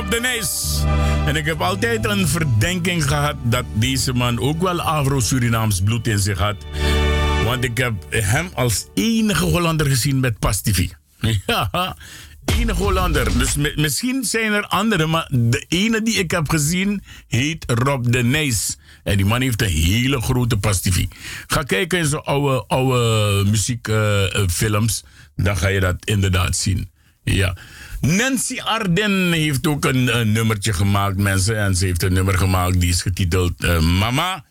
Rob 0.07 0.15
de 0.15 0.21
Nijs. 0.21 0.81
En 1.25 1.35
ik 1.35 1.45
heb 1.45 1.61
altijd 1.61 2.05
een 2.05 2.27
verdenking 2.27 3.03
gehad 3.07 3.35
dat 3.43 3.63
deze 3.73 4.13
man 4.13 4.39
ook 4.39 4.61
wel 4.61 4.81
Afro-Surinaams 4.81 5.81
bloed 5.81 6.07
in 6.07 6.19
zich 6.19 6.37
had. 6.37 6.55
Want 7.43 7.63
ik 7.63 7.77
heb 7.77 7.93
hem 8.09 8.49
als 8.53 8.85
enige 8.93 9.43
Hollander 9.43 9.85
gezien 9.85 10.19
met 10.19 10.39
Pastivi. 10.39 10.91
Ja, 11.45 11.95
enige 12.45 12.83
Hollander. 12.83 13.37
Dus 13.37 13.55
mi- 13.55 13.73
misschien 13.75 14.23
zijn 14.23 14.51
er 14.53 14.65
anderen, 14.67 15.09
maar 15.09 15.27
de 15.31 15.65
ene 15.67 16.01
die 16.01 16.15
ik 16.15 16.31
heb 16.31 16.49
gezien 16.49 17.03
heet 17.27 17.65
Rob 17.71 18.05
de 18.11 18.23
Nijs. 18.23 18.77
En 19.03 19.17
die 19.17 19.25
man 19.25 19.41
heeft 19.41 19.61
een 19.61 19.67
hele 19.67 20.21
grote 20.21 20.57
Pastivi. 20.57 21.07
Ga 21.47 21.63
kijken 21.63 21.99
in 21.99 22.05
zo'n 22.05 22.23
oude, 22.23 22.63
oude 22.67 23.43
muziekfilms, 23.49 25.03
dan 25.35 25.57
ga 25.57 25.67
je 25.67 25.79
dat 25.79 25.95
inderdaad 26.03 26.55
zien. 26.55 26.89
Ja. 27.23 27.55
Nancy 28.01 28.59
Arden 28.59 29.31
heeft 29.31 29.67
ook 29.67 29.85
een, 29.85 30.31
nummertje 30.31 30.73
gemaakt, 30.73 31.17
mensen. 31.17 31.57
En 31.57 31.75
ze 31.75 31.85
heeft 31.85 32.03
een 32.03 32.13
nummer 32.13 32.37
gemaakt 32.37 32.79
die 32.79 32.89
is 32.89 33.01
getiteld 33.01 33.63
eh, 33.63 33.79
Mama. 33.79 34.45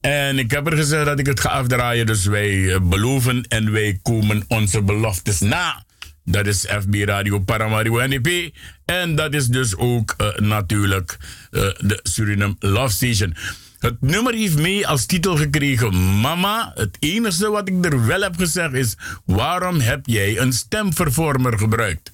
En 0.00 0.38
ik 0.38 0.50
heb 0.50 0.66
er 0.66 0.76
gezegd 0.76 1.04
dat 1.04 1.18
ik 1.18 1.26
het 1.26 1.40
ga 1.40 1.48
afdraaien. 1.48 2.06
Dus 2.06 2.24
wij 2.24 2.74
eh, 2.74 2.80
beloven 2.80 3.44
en 3.48 3.72
wij 3.72 3.98
komen 4.02 4.44
onze 4.48 4.82
beloftes 4.82 5.40
na. 5.40 5.84
Dat 6.24 6.46
is 6.46 6.66
FB 6.80 6.94
Radio 6.94 7.38
Paramaribo 7.38 8.06
NEP. 8.06 8.54
En 8.84 9.14
dat 9.14 9.34
is 9.34 9.46
dus 9.46 9.76
ook 9.76 10.14
eh, 10.16 10.36
natuurlijk 10.36 11.16
de 11.50 12.00
Suriname 12.02 12.56
Love 12.58 12.94
Station. 12.94 13.36
Het 13.78 14.00
nummer 14.00 14.34
heeft 14.34 14.58
mee 14.58 14.86
als 14.86 15.06
titel 15.06 15.36
gekregen 15.36 16.20
Mama. 16.20 16.72
Het 16.74 16.96
enige 16.98 17.50
wat 17.50 17.68
ik 17.68 17.84
er 17.84 18.06
wel 18.06 18.20
heb 18.20 18.36
gezegd 18.36 18.72
is... 18.72 18.96
waarom 19.24 19.80
heb 19.80 20.00
jij 20.06 20.38
een 20.38 20.52
stemvervormer 20.52 21.58
gebruikt? 21.58 22.10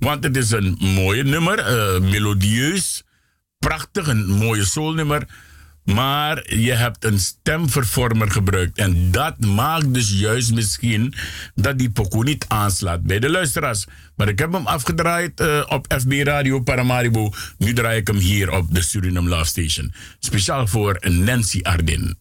Want 0.00 0.24
het 0.24 0.36
is 0.36 0.50
een 0.50 0.76
mooie 0.78 1.22
nummer, 1.22 1.58
eh, 1.58 2.00
melodieus, 2.00 3.02
prachtig, 3.58 4.06
een 4.06 4.26
mooie 4.26 4.64
soulnummer. 4.64 5.26
Maar 5.84 6.54
je 6.54 6.72
hebt 6.72 7.04
een 7.04 7.18
stemvervormer 7.18 8.30
gebruikt. 8.30 8.78
En 8.78 9.10
dat 9.10 9.38
maakt 9.38 9.94
dus 9.94 10.20
juist 10.20 10.54
misschien 10.54 11.14
dat 11.54 11.78
die 11.78 11.90
pokoe 11.90 12.24
niet 12.24 12.44
aanslaat 12.48 13.02
bij 13.02 13.18
de 13.18 13.30
luisteraars. 13.30 13.86
Maar 14.16 14.28
ik 14.28 14.38
heb 14.38 14.52
hem 14.52 14.66
afgedraaid 14.66 15.40
eh, 15.40 15.62
op 15.68 15.94
FB 15.98 16.12
Radio 16.12 16.60
Paramaribo. 16.60 17.32
Nu 17.58 17.72
draai 17.72 17.98
ik 17.98 18.06
hem 18.06 18.16
hier 18.16 18.50
op 18.50 18.74
de 18.74 18.82
Suriname 18.82 19.28
Love 19.28 19.44
Station. 19.44 19.92
Speciaal 20.18 20.66
voor 20.66 20.98
Nancy 21.08 21.60
Ardin. 21.62 22.18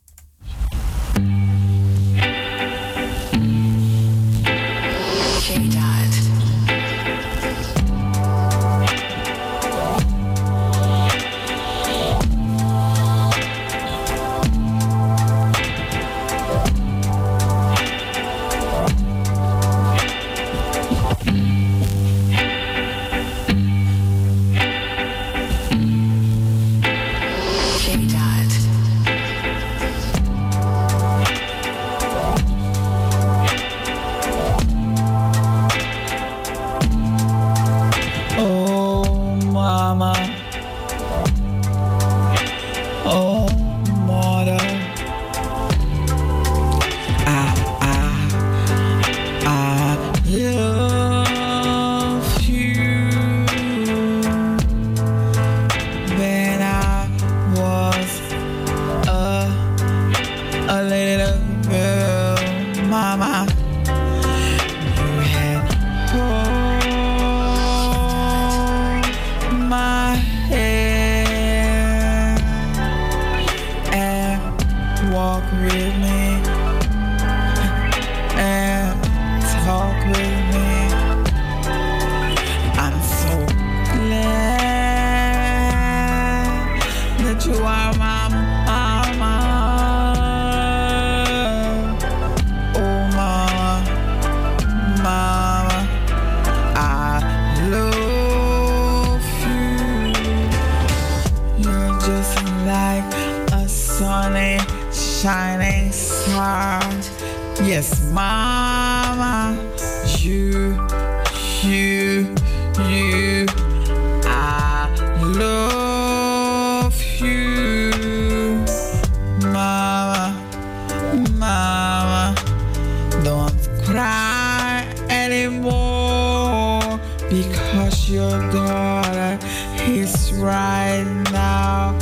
Because 127.71 128.09
your 128.09 128.51
daughter 128.51 129.37
is 129.85 130.33
right 130.33 131.03
now 131.31 131.93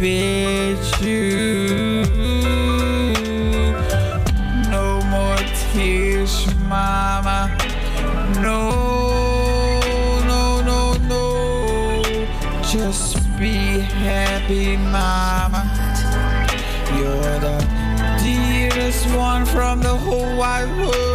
with 0.00 1.02
you. 1.02 2.02
No 4.70 5.00
more 5.02 5.38
tears, 5.72 6.46
mama. 6.68 7.56
No, 8.42 9.80
no, 10.26 10.60
no, 10.62 10.94
no. 10.94 12.26
Just 12.62 13.16
be 13.38 13.80
happy, 14.08 14.76
mama. 14.76 15.62
You're 16.98 17.38
the 17.38 17.58
dearest 18.22 19.06
one 19.14 19.44
from 19.46 19.80
the 19.80 19.96
whole 19.96 20.36
wide 20.36 20.68
world. 20.78 21.13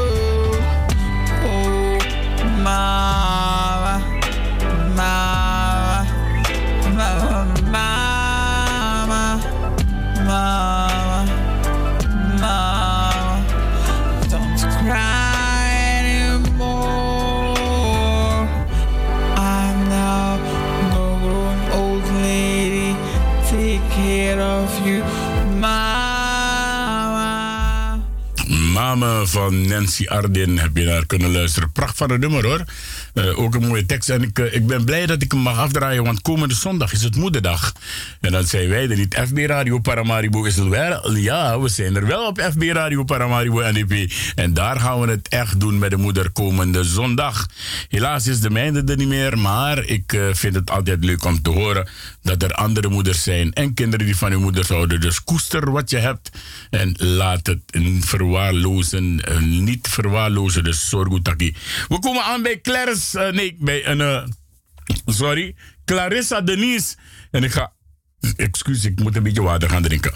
Van 29.30 29.68
Nancy 29.68 30.08
Ardin 30.08 30.58
heb 30.58 30.78
je 30.78 30.86
naar 30.86 31.06
kunnen 31.06 31.32
luisteren. 31.32 31.72
Pracht 31.72 31.98
van 31.98 32.12
een 32.12 32.20
nummer 32.20 32.46
hoor. 32.46 32.64
Eh, 33.14 33.39
ook 33.39 33.55
een 33.55 33.68
mooie 33.68 33.86
tekst. 33.86 34.10
En 34.10 34.22
ik, 34.22 34.39
eh, 34.39 34.53
ik 34.53 34.68
ben 34.68 34.86
blij 34.86 35.05
dat 35.05 35.22
ik 35.22 35.32
hem 35.32 35.41
mag 35.41 35.57
afdraaien, 35.57 36.03
want 36.03 36.22
komende 36.22 36.55
zondag 36.55 36.91
is 36.91 37.03
het 37.03 37.16
moederdag. 37.16 37.74
En 38.22 38.32
dan 38.32 38.43
zijn 38.43 38.70
wij 38.70 38.89
er 38.89 38.97
niet. 38.97 39.16
FB 39.28 39.38
Radio 39.38 39.80
Paramaribo 39.80 40.43
is 40.43 40.57
er 40.57 40.70
wel. 40.70 41.16
Ja, 41.16 41.60
we 41.60 41.70
zijn 41.70 41.95
er 41.95 42.05
wel 42.05 42.28
op 42.28 42.41
FB 42.51 42.62
Radio 42.62 43.03
Paramaribo 43.03 43.62
NDP. 43.72 44.12
En 44.36 44.53
daar 44.53 44.80
gaan 44.80 44.99
we 44.99 45.07
het 45.07 45.28
echt 45.28 45.60
doen 45.60 45.80
met 45.80 45.89
de 45.89 45.97
moeder 45.97 46.32
komende 46.32 46.84
zondag. 46.84 47.47
Helaas 47.88 48.28
is 48.28 48.39
de 48.39 48.49
mijne 48.49 48.84
er 48.84 48.97
niet 48.97 49.07
meer, 49.07 49.38
maar 49.38 49.86
ik 49.86 50.14
eh, 50.14 50.22
vind 50.32 50.55
het 50.55 50.72
altijd 50.72 51.03
leuk 51.03 51.26
om 51.26 51.41
te 51.41 51.49
horen 51.49 51.88
dat 52.24 52.43
er 52.43 52.53
andere 52.53 52.89
moeders 52.89 53.24
zijn 53.24 53.53
en 53.53 53.74
kinderen 53.74 54.05
die 54.05 54.16
van 54.16 54.32
hun 54.32 54.41
moeders 54.41 54.68
houden. 54.68 55.01
Dus 55.01 55.24
koester 55.24 55.72
wat 55.72 55.89
je 55.89 55.97
hebt 55.97 56.30
en 56.70 56.95
laat 56.97 57.47
het 57.47 57.60
verwaarlozen, 57.99 59.22
niet 59.39 59.88
verwaarlozen. 59.88 60.64
Dus 60.64 60.89
zorg 60.89 61.07
goed 61.07 61.28
We 61.88 61.99
komen 61.99 62.24
aan 62.24 62.41
bij 62.41 62.60
Clarence, 62.62 62.99
eh, 63.14 63.32
nee, 63.32 63.56
bij 63.60 63.88
een, 63.88 64.02
eh, 64.02 64.28
sorry, 65.06 65.56
Clarissa 65.86 66.41
Denise. 66.41 66.95
En 67.32 67.43
ik 67.43 67.52
ga, 67.52 67.74
excuus, 68.36 68.86
ik 68.86 69.00
moet 69.00 69.16
een 69.16 69.24
beetje 69.24 69.41
water 69.41 69.70
gaan 69.70 69.82
drinken. 69.82 70.12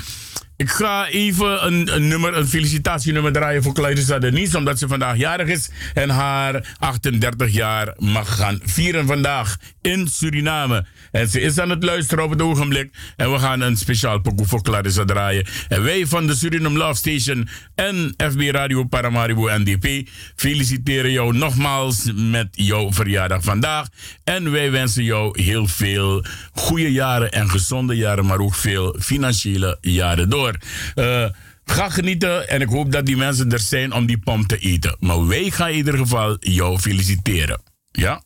Ik 0.58 0.70
ga 0.70 1.08
even 1.08 1.66
een, 1.66 1.96
een 1.96 2.08
nummer, 2.08 2.38
een 2.38 2.48
felicitatienummer 2.48 3.32
draaien 3.32 3.64
voor 3.64 3.74
Clarissa 3.74 4.20
Denise, 4.20 4.58
omdat 4.58 4.80
ze 4.80 4.88
vandaag 4.88 5.18
jarig 5.18 5.48
is 5.48 5.70
en 5.94 6.10
haar 6.10 6.76
38 6.80 7.52
jaar 7.52 7.94
mag 7.98 8.36
gaan 8.36 8.60
vieren 8.64 9.08
vandaag 9.08 9.58
in 9.82 10.08
Suriname. 10.08 10.86
En 11.12 11.28
ze 11.28 11.42
is 11.42 11.60
aan 11.60 11.70
het 11.70 11.84
luisteren 11.84 12.24
op 12.24 12.30
het 12.30 12.42
ogenblik. 12.42 12.94
En 13.16 13.32
we 13.32 13.40
gaan 13.40 13.62
een 13.62 13.78
speciaal 13.78 14.20
pokoe 14.20 14.46
voor 14.46 14.62
Clarissa 14.62 15.06
draaien. 15.06 15.48
En 15.68 15.84
wij 15.84 16.06
van 16.08 16.28
de 16.28 16.36
Suriname 16.36 16.78
Love 16.78 16.96
Station 16.96 17.48
en 17.76 18.14
FB 18.18 18.40
Radio 18.52 18.84
Paramaribo 18.84 19.50
NDP 19.58 20.10
feliciteren 20.36 21.12
jou 21.12 21.38
nogmaals 21.38 22.12
met 22.16 22.48
jouw 22.52 22.92
verjaardag 22.92 23.44
vandaag. 23.44 23.88
En 24.24 24.52
wij 24.52 24.72
wensen 24.72 25.04
jou 25.04 25.42
heel 25.42 25.68
veel 25.68 26.26
goede 26.52 26.92
jaren 26.92 27.32
en 27.32 27.50
gezonde 27.50 27.96
jaren, 27.96 28.26
maar 28.26 28.40
ook 28.40 28.56
veel 28.56 28.96
financiële 29.00 29.78
jaren 29.82 30.30
door. 30.30 30.43
Eh, 30.50 31.26
ga 31.66 31.90
genieten 31.90 32.50
en 32.50 32.62
ik 32.62 32.68
hoop 32.68 32.92
dat 32.92 33.06
die 33.06 33.18
mensen 33.18 33.52
er 33.52 33.60
zijn 33.60 33.94
om 33.94 34.06
die 34.06 34.18
pom 34.18 34.48
te 34.48 34.58
eten. 34.58 34.96
Maar 35.00 35.28
wij 35.28 35.50
gaan 35.50 35.70
in 35.70 35.76
ieder 35.76 35.98
geval 35.98 36.38
jou 36.40 36.80
feliciteren. 36.80 37.62
Ja? 37.92 38.22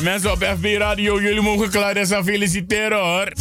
Mensen 0.00 0.32
op 0.32 0.44
FB 0.58 0.64
Radio, 0.78 1.20
jullie 1.20 1.40
mogen 1.40 1.70
Clarissa 1.70 2.24
feliciteren 2.24 2.98
hoor. 2.98 3.32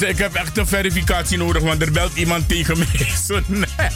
Ik 0.00 0.18
heb 0.18 0.34
echt 0.34 0.58
een 0.58 0.66
verificatie 0.66 1.38
nodig, 1.38 1.62
want 1.62 1.82
er 1.82 1.92
belt 1.92 2.14
iemand 2.16 2.48
tegen 2.48 2.78
mij. 2.78 3.06
Zo, 3.26 3.40
nee. 3.46 3.64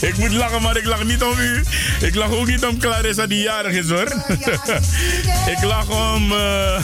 Ik 0.00 0.16
moet 0.16 0.30
lachen, 0.32 0.62
maar 0.62 0.76
ik 0.76 0.84
lach 0.84 1.04
niet 1.04 1.22
om 1.22 1.38
u. 1.38 1.64
Ik 2.00 2.14
lach 2.14 2.30
ook 2.30 2.46
niet 2.46 2.64
om 2.64 2.78
Clarissa 2.78 3.26
die 3.26 3.42
jarig 3.42 3.72
is 3.72 3.88
hoor. 3.88 4.06
ik 5.56 5.62
lach 5.62 5.88
om. 6.14 6.32
eh. 6.32 6.80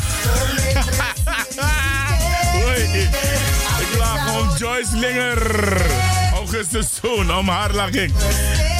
Ik 3.81 3.97
lach 3.99 4.41
om 4.41 4.57
Joyce 4.57 4.97
Linger. 4.97 5.77
Augustus 6.35 6.87
zoon, 7.03 7.35
om 7.37 7.49
haar 7.49 7.73
lach 7.73 7.91
ik. 7.91 8.11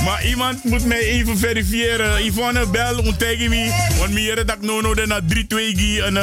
Maar 0.09 0.25
iemand 0.25 0.65
moet 0.65 0.85
mij 0.85 1.01
even 1.01 1.39
verifiëren. 1.39 2.25
Yvonne, 2.25 2.67
bel, 2.67 2.99
ontdek 2.99 3.49
me. 3.49 3.73
Want 3.99 4.13
meer 4.13 4.47
dat 4.47 4.57
ik 4.57 4.63
no 4.63 4.81
no 4.81 4.95
na 4.95 5.21
3 5.27 5.47
2 5.47 5.77
gi 5.77 6.01
en 6.01 6.17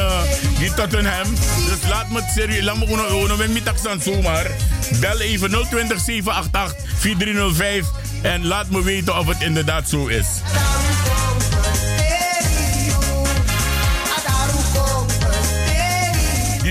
gi 0.58 0.74
Tottenham. 0.76 1.28
Dus 1.70 1.90
laat 1.90 2.10
me 2.10 2.22
het 2.22 2.32
serieus. 2.36 2.64
Laat 2.64 2.78
me 2.78 2.86
gewoon 2.86 3.08
gewoon 3.08 3.38
met 3.38 3.64
mijn 3.84 4.02
zomaar. 4.02 4.52
Bel 5.00 5.20
even 5.20 5.50
020 5.50 6.00
788 6.00 6.76
4305 6.98 7.86
en 8.22 8.46
laat 8.46 8.70
me 8.70 8.84
weten 8.84 9.18
of 9.18 9.28
het 9.28 9.42
inderdaad 9.42 9.90
zo 9.90 10.08
is. 10.08 10.28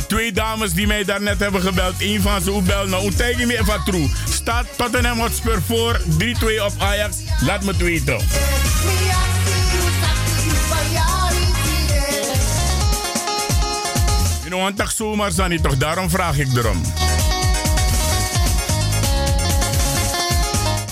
Twee 0.07 0.33
dames 0.33 0.73
die 0.73 0.87
mij 0.87 1.05
daarnet 1.05 1.39
hebben 1.39 1.61
gebeld, 1.61 1.95
één 1.99 2.23
van 2.23 2.41
ze 2.41 2.53
ook 2.53 2.65
bel 2.65 2.87
nou, 2.87 3.05
ontdek 3.05 3.37
me 3.47 3.59
even 3.59 3.83
true. 3.85 4.11
Staat 4.31 4.67
Tottenham 4.77 5.19
Hotspur 5.19 5.63
voor 5.63 6.01
3-2 6.01 6.03
op 6.65 6.73
Ajax? 6.79 7.17
Laat 7.41 7.63
me 7.65 7.69
het 7.71 7.77
weten. 7.77 8.19
Je 14.43 14.51
know, 14.51 14.61
want 14.61 14.77
toch 14.77 14.93
zomaar 14.93 15.33
zijn 15.33 15.51
niet 15.51 15.63
toch, 15.63 15.77
daarom 15.77 16.11
vraag 16.11 16.39
ik 16.39 16.57
erom. 16.57 16.83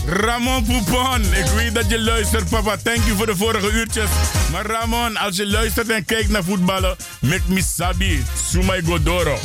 Ramon 0.07 0.65
Poupon, 0.65 1.23
ik 1.23 1.47
weet 1.55 1.75
dat 1.75 1.91
je 1.91 2.01
luistert, 2.01 2.49
papa. 2.49 2.77
Thank 2.83 3.05
you 3.05 3.17
voor 3.17 3.27
de 3.27 3.37
vorige 3.37 3.71
uurtjes. 3.71 4.11
Maar 4.53 4.67
Ramon, 4.67 5.17
als 5.17 5.37
je 5.37 5.47
luistert 5.47 5.89
en 5.89 6.05
kijkt 6.05 6.29
naar 6.29 6.45
voetballen, 6.45 6.97
make 7.21 7.43
me 7.47 7.63
sabi, 7.75 8.25
Sumai 8.51 8.83
Godoro. 8.85 9.39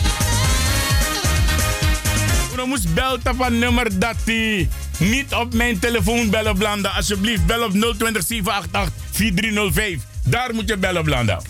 Je 2.55 2.63
moest 2.65 2.93
belten 2.93 3.35
van 3.35 3.59
nummer 3.59 3.99
dat 3.99 4.15
die 4.23 4.69
Niet 4.97 5.33
op 5.33 5.53
mijn 5.53 5.79
telefoon 5.79 6.29
bellen, 6.29 6.57
Blanda. 6.57 6.89
Alsjeblieft, 6.89 7.45
bel 7.45 7.63
op 7.63 7.71
020 7.71 8.25
788 8.25 8.93
4305. 9.11 10.01
Daar 10.23 10.53
moet 10.53 10.69
je 10.69 10.77
bellen, 10.77 11.03
Blanda. 11.03 11.41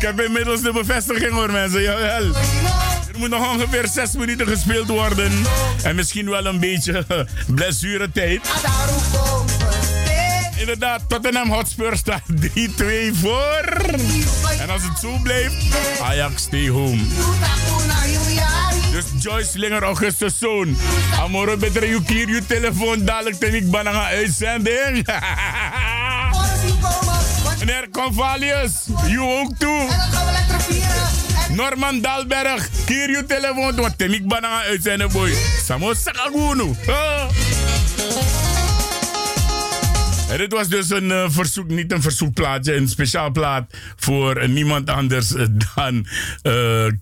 Ik 0.00 0.06
heb 0.06 0.20
inmiddels 0.20 0.60
de 0.60 0.72
bevestiging 0.72 1.32
hoor, 1.32 1.52
mensen. 1.52 1.82
Jawel. 1.82 2.34
Er 3.12 3.18
moet 3.18 3.28
nog 3.28 3.52
ongeveer 3.52 3.86
zes 3.86 4.12
minuten 4.12 4.46
gespeeld 4.46 4.88
worden. 4.88 5.32
En 5.82 5.94
misschien 5.96 6.30
wel 6.30 6.46
een 6.46 6.60
beetje 6.60 7.06
blessuretijd. 7.54 8.50
Inderdaad, 10.56 11.02
Tottenham 11.08 11.50
Hotspur 11.50 11.96
staat 11.96 12.22
3-2 12.46 12.50
voor. 13.12 13.64
En 14.58 14.70
als 14.70 14.82
het 14.82 14.98
zo 15.00 15.18
blijft, 15.22 15.54
Ajax 16.02 16.42
stay 16.42 16.68
home. 16.68 17.02
Dus 18.92 19.04
Joyce 19.18 19.50
Slinger, 19.50 19.82
Augustus 19.82 20.38
Zoon. 20.38 20.76
Amoro, 21.20 21.56
beter 21.56 21.86
je 21.86 22.02
kier 22.02 22.28
je 22.28 22.46
telefoon 22.46 23.04
dadelijk 23.04 23.36
ten 23.36 23.54
ik 23.54 23.74
aan 23.76 23.86
uitzending. 23.94 25.06
Meneer 27.70 27.90
Convalius, 27.90 28.72
you 29.06 29.20
ook 29.20 29.56
toe. 29.58 29.88
Norman 31.54 32.00
Dalberg, 32.00 32.68
kier 32.84 33.10
je 33.10 33.24
telefoon, 33.26 33.74
want 33.74 33.98
ten 33.98 34.14
ik 34.14 34.28
ben 34.28 34.44
aan 34.46 34.62
uitzending, 34.62 35.12
boy. 35.12 35.32
Samo 35.64 35.94
Sakagunu. 35.94 36.74
En 40.30 40.38
dit 40.38 40.52
was 40.52 40.68
dus 40.68 40.90
een 40.90 41.10
uh, 41.10 41.24
verzoek, 41.28 41.68
niet 41.68 41.92
een 41.92 42.02
verzoekplaatje, 42.02 42.74
een 42.74 42.88
speciaal 42.88 43.30
plaat 43.30 43.74
voor 43.96 44.42
uh, 44.42 44.48
niemand 44.48 44.90
anders 44.90 45.32
uh, 45.32 45.46
dan 45.74 46.06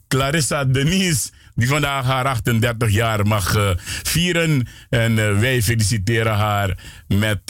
Clarissa 0.08 0.64
Denise. 0.64 1.28
Die 1.58 1.68
vandaag 1.68 2.04
haar 2.04 2.24
38 2.24 2.90
jaar 2.90 3.26
mag 3.26 3.76
vieren. 4.02 4.68
En 4.88 5.40
wij 5.40 5.62
feliciteren 5.62 6.34
haar 6.34 6.78
met 7.06 7.40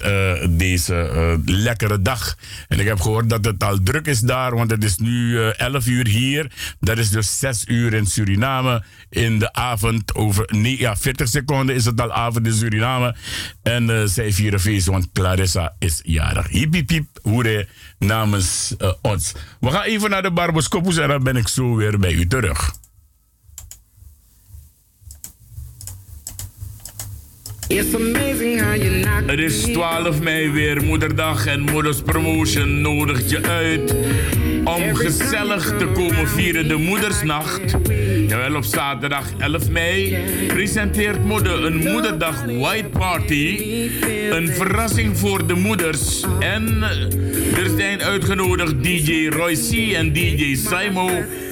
deze 0.51 1.41
lekkere 1.45 2.03
dag. 2.03 2.37
En 2.69 2.81
ik 2.81 2.87
heb 2.87 3.01
gehoord 3.01 3.31
dat 3.31 3.45
het 3.45 3.65
al 3.65 3.79
druk 3.83 4.07
is 4.07 4.21
daar, 4.21 4.55
want 4.55 4.71
het 4.71 4.85
is 4.85 4.97
nu 4.97 5.39
11 5.51 5.87
uur 5.87 6.07
hier. 6.07 6.53
Dat 6.81 6.99
is 6.99 7.11
dus 7.11 7.39
6 7.39 7.65
uur 7.67 7.95
in 7.95 8.07
Suriname. 8.07 8.83
In 9.11 9.39
de 9.39 9.53
avond, 9.53 10.15
over 10.15 10.49
nee, 10.53 10.79
ja, 10.79 10.97
40 10.97 11.29
seconden 11.29 11.75
is 11.75 11.85
het 11.85 12.01
al 12.01 12.13
avond 12.13 12.47
in 12.47 12.53
Suriname. 12.53 13.17
En 13.63 14.09
zij 14.09 14.33
vieren 14.33 14.61
feest, 14.61 14.87
want 14.87 15.09
Clarissa 15.13 15.75
is 15.79 16.01
jarig. 16.03 16.49
Hiep, 16.49 16.73
hiep, 16.73 16.89
hiep, 16.89 17.19
hoere 17.23 17.69
namens 17.99 18.75
ons. 19.03 19.33
We 19.61 19.71
gaan 19.71 19.83
even 19.83 20.11
naar 20.11 20.23
de 20.23 20.31
Barboscopus 20.31 20.97
en 20.97 21.09
dan 21.09 21.23
ben 21.23 21.37
ik 21.37 21.49
zo 21.49 21.75
weer 21.75 21.99
bij 21.99 22.13
u 22.13 22.27
terug. 22.27 22.73
Het 29.27 29.39
is 29.39 29.61
12 29.61 30.21
mei 30.21 30.51
weer 30.51 30.85
moederdag 30.85 31.47
en 31.47 31.61
Moeders 31.61 32.03
Promotion 32.03 32.81
nodigt 32.81 33.31
je 33.31 33.43
uit 33.43 33.95
om 34.75 34.95
gezellig 34.95 35.77
te 35.79 35.87
komen 35.87 36.29
vieren 36.29 36.69
de 36.69 36.77
Moedersnacht. 36.77 37.77
Jawel, 38.29 38.57
op 38.57 38.65
zaterdag 38.65 39.25
11 39.39 39.71
mei 39.71 40.19
presenteert 40.47 41.25
Moeder 41.25 41.65
een 41.65 41.77
Moederdag 41.77 42.45
White 42.45 42.89
Party. 42.89 43.59
Een 44.31 44.49
verrassing 44.49 45.19
voor 45.19 45.47
de 45.47 45.55
moeders. 45.55 46.25
En 46.39 46.83
er 47.57 47.71
zijn 47.77 48.03
uitgenodigd 48.03 48.83
DJ 48.83 49.29
Roy 49.29 49.55
C 49.55 49.93
en 49.95 50.13
DJ 50.13 50.55
Simo. 50.55 51.09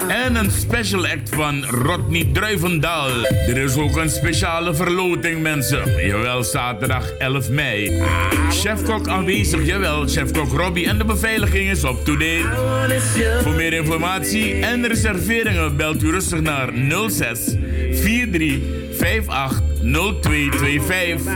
En 0.09 0.35
een 0.35 0.51
special 0.51 1.07
act 1.07 1.29
van 1.35 1.65
Rodney 1.65 2.29
Druivendaal. 2.33 3.25
Er 3.49 3.57
is 3.57 3.77
ook 3.77 3.97
een 3.97 4.11
speciale 4.11 4.75
verloting, 4.75 5.43
mensen. 5.43 6.07
Jawel, 6.07 6.45
zaterdag 6.45 7.11
11 7.19 7.51
mei. 7.51 8.03
Chefkok 8.51 9.09
aanwezig, 9.09 9.67
jawel. 9.67 10.09
Chefkok 10.09 10.53
Robbie 10.53 10.87
en 10.87 10.99
de 10.99 11.05
beveiliging 11.05 11.71
is 11.71 11.83
up 11.83 12.05
to 12.05 12.17
date. 12.17 13.05
Voor 13.43 13.55
meer 13.55 13.73
informatie 13.73 14.55
en 14.55 14.87
reserveringen 14.87 15.77
belt 15.77 16.03
u 16.03 16.11
rustig 16.11 16.41
naar 16.41 16.73
06 17.09 17.57
43 18.01 18.59
58 18.99 19.67
0225. 19.83 21.33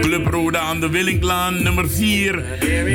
Club 0.00 0.26
Roda 0.26 0.58
aan 0.58 0.80
de 0.80 0.88
Willinklaan, 0.88 1.62
nummer 1.62 1.90
4, 1.90 2.44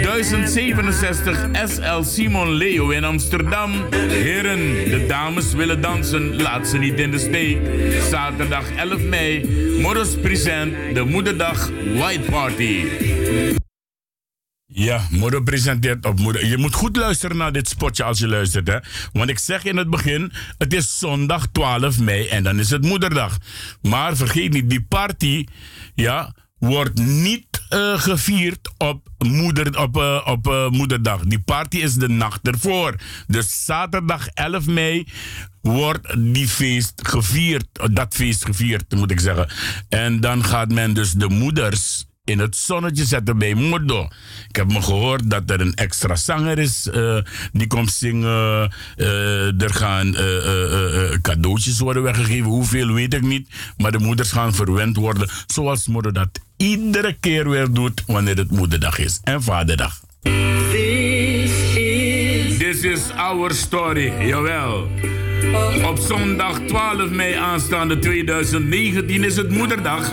1067 0.03 1.49
SL 1.65 2.01
Simon 2.01 2.53
Leo 2.53 2.89
in 2.89 3.03
Amsterdam. 3.03 3.71
Heren, 4.07 4.89
de 4.89 5.05
dames 5.07 5.53
willen 5.53 5.81
dansen, 5.81 6.41
laat 6.41 6.67
ze 6.67 6.77
niet 6.77 6.99
in 6.99 7.11
de 7.11 7.19
steek. 7.19 7.57
Zaterdag 8.09 8.75
11 8.75 9.01
mei, 9.01 9.45
Morris 9.81 10.15
Present, 10.21 10.73
de 10.93 11.03
Moederdag 11.03 11.69
White 11.95 12.31
Party. 12.31 12.85
Ja, 14.75 15.07
moeder 15.09 15.43
presenteert 15.43 16.05
op 16.05 16.19
moeder. 16.19 16.45
Je 16.45 16.57
moet 16.57 16.73
goed 16.73 16.95
luisteren 16.95 17.37
naar 17.37 17.51
dit 17.51 17.69
spotje 17.69 18.03
als 18.03 18.19
je 18.19 18.27
luistert. 18.27 18.67
Hè? 18.67 18.77
Want 19.11 19.29
ik 19.29 19.39
zeg 19.39 19.63
in 19.63 19.77
het 19.77 19.89
begin, 19.89 20.31
het 20.57 20.73
is 20.73 20.97
zondag 20.97 21.47
12 21.51 21.99
mei 21.99 22.27
en 22.27 22.43
dan 22.43 22.59
is 22.59 22.69
het 22.69 22.81
moederdag. 22.81 23.37
Maar 23.81 24.15
vergeet 24.15 24.53
niet, 24.53 24.69
die 24.69 24.85
party 24.89 25.45
ja, 25.95 26.35
wordt 26.57 26.99
niet 26.99 27.45
uh, 27.69 27.99
gevierd 27.99 28.69
op, 28.77 29.07
moeder, 29.17 29.79
op, 29.79 29.97
uh, 29.97 30.21
op 30.25 30.47
uh, 30.47 30.69
moederdag. 30.69 31.21
Die 31.21 31.39
party 31.39 31.77
is 31.77 31.93
de 31.93 32.09
nacht 32.09 32.47
ervoor. 32.47 32.95
Dus 33.27 33.65
zaterdag 33.65 34.27
11 34.27 34.65
mei 34.65 35.07
wordt 35.61 36.15
die 36.33 36.47
feest 36.47 37.07
gevierd. 37.07 37.67
Dat 37.91 38.13
feest 38.13 38.45
gevierd, 38.45 38.95
moet 38.95 39.11
ik 39.11 39.19
zeggen. 39.19 39.49
En 39.89 40.19
dan 40.19 40.43
gaat 40.43 40.71
men 40.71 40.93
dus 40.93 41.11
de 41.11 41.29
moeders 41.29 42.05
in 42.25 42.39
het 42.39 42.55
zonnetje 42.55 43.05
zetten 43.05 43.37
bij 43.37 43.55
Modo. 43.55 44.07
Ik 44.49 44.55
heb 44.55 44.71
me 44.71 44.81
gehoord 44.81 45.29
dat 45.29 45.49
er 45.49 45.61
een 45.61 45.73
extra 45.73 46.15
zanger 46.15 46.59
is 46.59 46.89
uh, 46.93 47.17
die 47.51 47.67
komt 47.67 47.91
zingen. 47.91 48.71
Uh, 48.97 49.61
er 49.61 49.73
gaan 49.73 50.07
uh, 50.07 51.17
cadeautjes 51.21 51.79
worden 51.79 52.03
weggegeven. 52.03 52.43
Hoeveel 52.45 52.93
weet 52.93 53.13
ik 53.13 53.21
niet. 53.21 53.49
Maar 53.77 53.91
de 53.91 53.99
moeders 53.99 54.31
gaan 54.31 54.53
verwend 54.53 54.95
worden. 54.95 55.29
Zoals 55.47 55.87
moeder 55.87 56.13
dat 56.13 56.29
iedere 56.57 57.13
keer 57.19 57.49
weer 57.49 57.71
doet 57.71 58.03
wanneer 58.07 58.37
het 58.37 58.51
moederdag 58.51 58.97
is. 58.97 59.19
En 59.23 59.43
vaderdag. 59.43 60.01
This 62.57 62.83
is 62.83 63.11
our 63.15 63.53
story, 63.53 64.27
jawel. 64.27 64.87
Op 65.85 65.97
zondag 65.99 66.59
12 66.59 67.09
mei 67.09 67.33
aanstaande 67.33 67.99
2019 67.99 69.23
is 69.23 69.35
het 69.35 69.49
moederdag. 69.49 70.11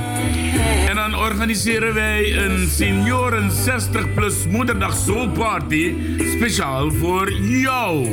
En 0.88 0.94
dan 0.94 1.14
organiseren 1.14 1.94
wij 1.94 2.36
een 2.36 2.68
senioren 2.68 3.50
60 3.50 4.14
plus 4.14 4.34
moederdag 4.48 4.96
soul 4.96 5.28
party 5.28 5.94
speciaal 6.36 6.90
voor 6.92 7.32
jou. 7.32 8.08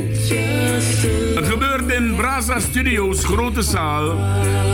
Het 1.34 1.46
gebeurt 1.46 1.92
in 1.92 2.14
Brasa 2.16 2.60
Studios 2.60 3.24
Grote 3.24 3.62
Zaal 3.62 4.18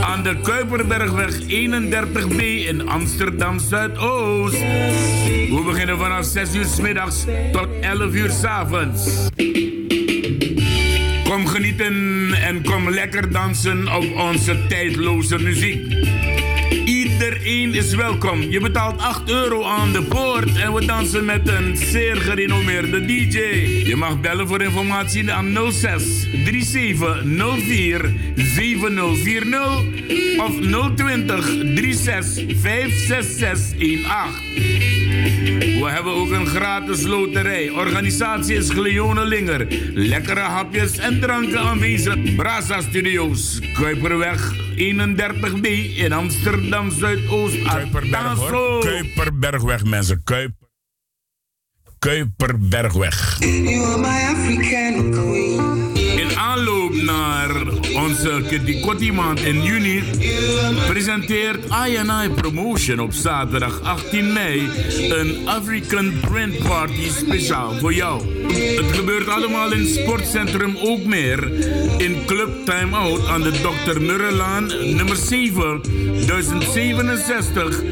aan 0.01 0.23
de 0.23 0.35
Kuiperbergweg 0.43 1.41
31B 1.41 2.39
in 2.67 2.89
Amsterdam 2.89 3.59
Zuidoost. 3.59 4.59
We 5.49 5.61
beginnen 5.65 5.97
vanaf 5.97 6.25
6 6.25 6.55
uur 6.55 6.65
s 6.65 6.79
middags 6.79 7.25
tot 7.51 7.67
11 7.81 8.13
uur 8.13 8.29
s 8.29 8.43
avonds. 8.43 9.29
Kom 11.35 11.47
genieten 11.47 12.33
en 12.33 12.63
kom 12.63 12.89
lekker 12.89 13.31
dansen 13.31 13.95
op 13.95 14.15
onze 14.17 14.67
tijdloze 14.67 15.37
muziek. 15.39 15.93
Iedereen 17.15 17.73
is 17.73 17.93
welkom. 17.93 18.41
Je 18.41 18.59
betaalt 18.59 19.01
8 19.01 19.29
euro 19.29 19.63
aan 19.63 19.91
de 19.91 20.03
poort 20.03 20.55
en 20.57 20.73
we 20.73 20.85
dansen 20.85 21.25
met 21.25 21.47
een 21.47 21.77
zeer 21.77 22.15
gerenommeerde 22.15 23.05
DJ. 23.05 23.37
Je 23.87 23.95
mag 23.95 24.21
bellen 24.21 24.47
voor 24.47 24.61
informatie 24.61 25.31
aan 25.31 25.71
06 25.71 26.27
37 26.45 27.23
04 27.65 28.13
7040 28.35 29.81
of 30.37 30.53
020 30.95 31.45
36 31.75 32.59
566 32.59 34.09
18. 34.09 34.75
We 35.79 35.89
hebben 35.91 36.13
ook 36.13 36.31
een 36.31 36.47
gratis 36.47 37.03
loterij. 37.03 37.69
Organisatie 37.69 38.55
is 38.55 38.69
Gleone 38.69 39.25
Linger. 39.25 39.67
Lekkere 39.93 40.39
hapjes 40.39 40.97
en 40.97 41.19
dranken 41.19 41.59
aanwezig. 41.59 42.35
Brasa 42.35 42.81
Studios, 42.81 43.59
Kuiperweg 43.73 44.53
31B 44.75 45.67
in 45.95 46.11
Amsterdam 46.11 46.91
Zuidoost. 47.05 47.61
Kuiperberg, 47.61 48.37
hoor. 48.37 48.79
Kuiperbergweg, 48.79 49.83
mensen. 49.83 50.23
Kuip. 50.23 50.51
Kuiperbergweg. 51.99 53.35
You 53.39 53.85
are 53.85 53.97
my 53.97 54.21
African 54.33 55.11
queen. 55.11 55.95
In 56.19 56.37
aanloop 56.37 56.93
naar 56.93 57.44
onze 58.35 58.59
Kitty 58.59 59.11
maand 59.11 59.39
in 59.39 59.63
juni 59.63 60.03
presenteert 60.87 61.65
INI 61.87 62.29
Promotion 62.35 62.99
op 62.99 63.13
zaterdag 63.13 63.81
18 63.81 64.33
mei 64.33 64.69
een 65.09 65.47
African 65.47 66.13
Print 66.19 66.57
Party 66.57 67.09
speciaal 67.09 67.73
voor 67.73 67.93
jou. 67.93 68.21
Het 68.75 68.95
gebeurt 68.95 69.27
allemaal 69.27 69.71
in 69.71 69.87
Sportcentrum 69.87 70.77
Ookmeer 70.77 71.51
in 71.97 72.25
Club 72.25 72.65
Time 72.65 72.95
Out 72.95 73.27
aan 73.27 73.41
de 73.41 73.51
Dr. 73.51 74.01
Murrelaan 74.01 74.67
nummer 74.95 75.15
7 75.15 75.81
1067 76.27 77.83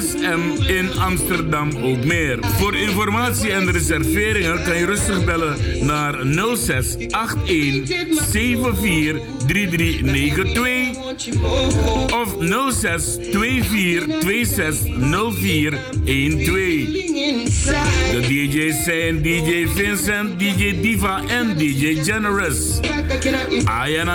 SM 0.00 0.62
in 0.66 0.98
Amsterdam 0.98 1.70
ook 1.82 2.04
meer. 2.04 2.38
Voor 2.40 2.76
informatie 2.76 3.52
en 3.52 3.70
reserveringen 3.70 4.62
kan 4.62 4.76
je 4.76 4.86
rustig 4.86 5.24
bellen 5.24 5.56
naar 5.86 6.14
06 6.56 6.96
81 6.96 8.24
74 8.30 9.39
3392 9.50 12.12
of 12.12 12.36
06 12.72 13.18
24 13.32 14.22
26 14.22 15.32
04 15.32 15.78
12. 16.04 16.50
De 18.10 18.20
DJ's 18.20 18.84
zijn 18.84 19.22
DJ 19.22 19.66
Vincent, 19.66 20.38
DJ 20.38 20.80
Diva 20.80 21.22
en 21.28 21.58
DJ 21.58 22.02
Generous. 22.02 22.80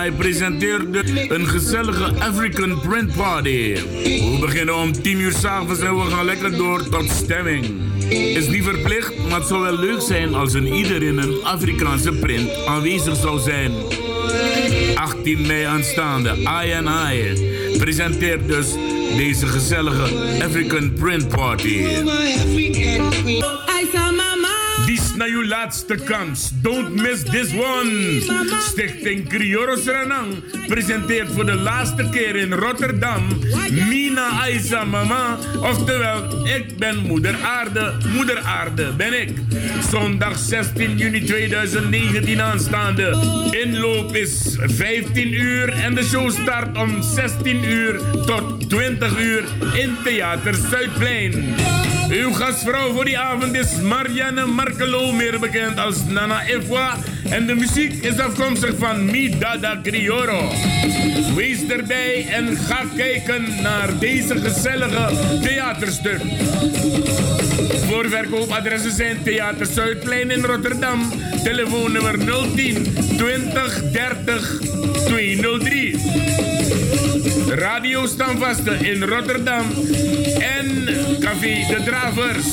I 0.07 0.11
presenteerde 0.17 1.03
een 1.27 1.47
gezellige 1.47 2.11
African 2.19 2.81
Print 2.81 3.15
Party. 3.15 3.75
We 4.03 4.37
beginnen 4.39 4.75
om 4.75 5.01
10 5.01 5.19
uur 5.19 5.33
s'avonds 5.33 5.79
en 5.79 5.95
we 5.95 6.11
gaan 6.11 6.25
lekker 6.25 6.57
door 6.57 6.89
tot 6.89 7.09
stemming. 7.09 7.65
Is 8.09 8.47
niet 8.47 8.63
verplicht, 8.63 9.13
maar 9.29 9.39
het 9.39 9.47
zou 9.47 9.61
wel 9.61 9.79
leuk 9.79 10.01
zijn 10.01 10.33
als 10.33 10.53
een 10.53 10.67
ieder 10.67 11.03
in 11.03 11.17
een 11.17 11.43
Afrikaanse 11.43 12.11
print 12.11 12.65
aanwezig 12.65 13.15
zou 13.15 13.39
zijn. 13.39 13.71
18 14.95 15.41
mei 15.47 15.63
aanstaande, 15.63 16.35
I 16.37 16.71
presenteert 17.77 18.47
dus 18.47 18.67
deze 19.17 19.47
gezellige 19.47 20.03
African 20.43 20.93
Print 20.93 21.27
Party. 21.27 21.83
Naar 25.17 25.27
uw 25.27 25.47
laatste 25.47 25.95
kans. 25.95 26.51
Don't 26.61 26.95
miss 26.95 27.23
this 27.23 27.53
one. 27.53 28.21
Stichting 28.59 29.29
Crioro 29.29 29.75
Suriname 29.75 30.33
presenteert 30.67 31.31
voor 31.31 31.45
de 31.45 31.53
laatste 31.53 32.09
keer 32.11 32.35
in 32.35 32.53
Rotterdam 32.53 33.21
Mina 33.89 34.29
Aisa 34.29 34.83
Mama. 34.83 35.37
Oftewel, 35.61 36.47
ik 36.47 36.77
ben 36.77 36.97
moeder 36.97 37.35
aarde. 37.43 37.93
Moeder 38.13 38.39
aarde 38.39 38.93
ben 38.97 39.21
ik. 39.21 39.29
Zondag 39.91 40.37
16 40.37 40.97
juni 40.97 41.23
2019 41.23 42.41
aanstaande. 42.41 43.17
Inloop 43.63 44.15
is 44.15 44.57
15 44.59 45.33
uur 45.33 45.69
en 45.69 45.95
de 45.95 46.03
show 46.03 46.31
start 46.31 46.77
om 46.77 47.01
16 47.01 47.63
uur 47.63 47.99
tot 48.25 48.69
20 48.69 49.19
uur 49.19 49.43
in 49.73 49.95
Theater 50.03 50.53
Zuidplein. 50.71 51.55
Uw 52.09 52.33
gastvrouw 52.33 52.93
voor 52.93 53.05
die 53.05 53.19
avond 53.19 53.53
is 53.53 53.79
Marianne 53.81 54.45
Markelo, 54.45 55.11
meer 55.11 55.39
bekend 55.39 55.79
als 55.79 55.95
Nana 56.07 56.45
Efwa. 56.47 56.97
En 57.29 57.45
de 57.45 57.55
muziek 57.55 57.93
is 58.03 58.19
afkomstig 58.19 58.73
van 58.77 59.05
Mi 59.05 59.37
Dada 59.39 59.79
Crioro. 59.83 60.51
Wees 61.35 61.67
erbij 61.67 62.27
en 62.29 62.57
ga 62.57 62.83
kijken 62.95 63.61
naar 63.61 63.99
deze 63.99 64.37
gezellige 64.37 65.09
theaterstuk. 65.41 66.21
Voorverkoopadressen 67.87 68.91
zijn 68.91 69.23
Theater 69.23 69.65
Zuidplein 69.65 70.31
in 70.31 70.43
Rotterdam. 70.43 71.11
Telefoonnummer 71.43 72.17
010 72.55 72.95
20 73.17 73.91
30 73.91 74.59
203. 75.05 75.95
Radio 77.49 78.07
Stamvaste 78.07 78.71
in 78.71 79.03
Rotterdam 79.03 79.65
en 80.39 80.85
Café 81.19 81.65
De 81.67 81.81
Dravers. 81.85 82.45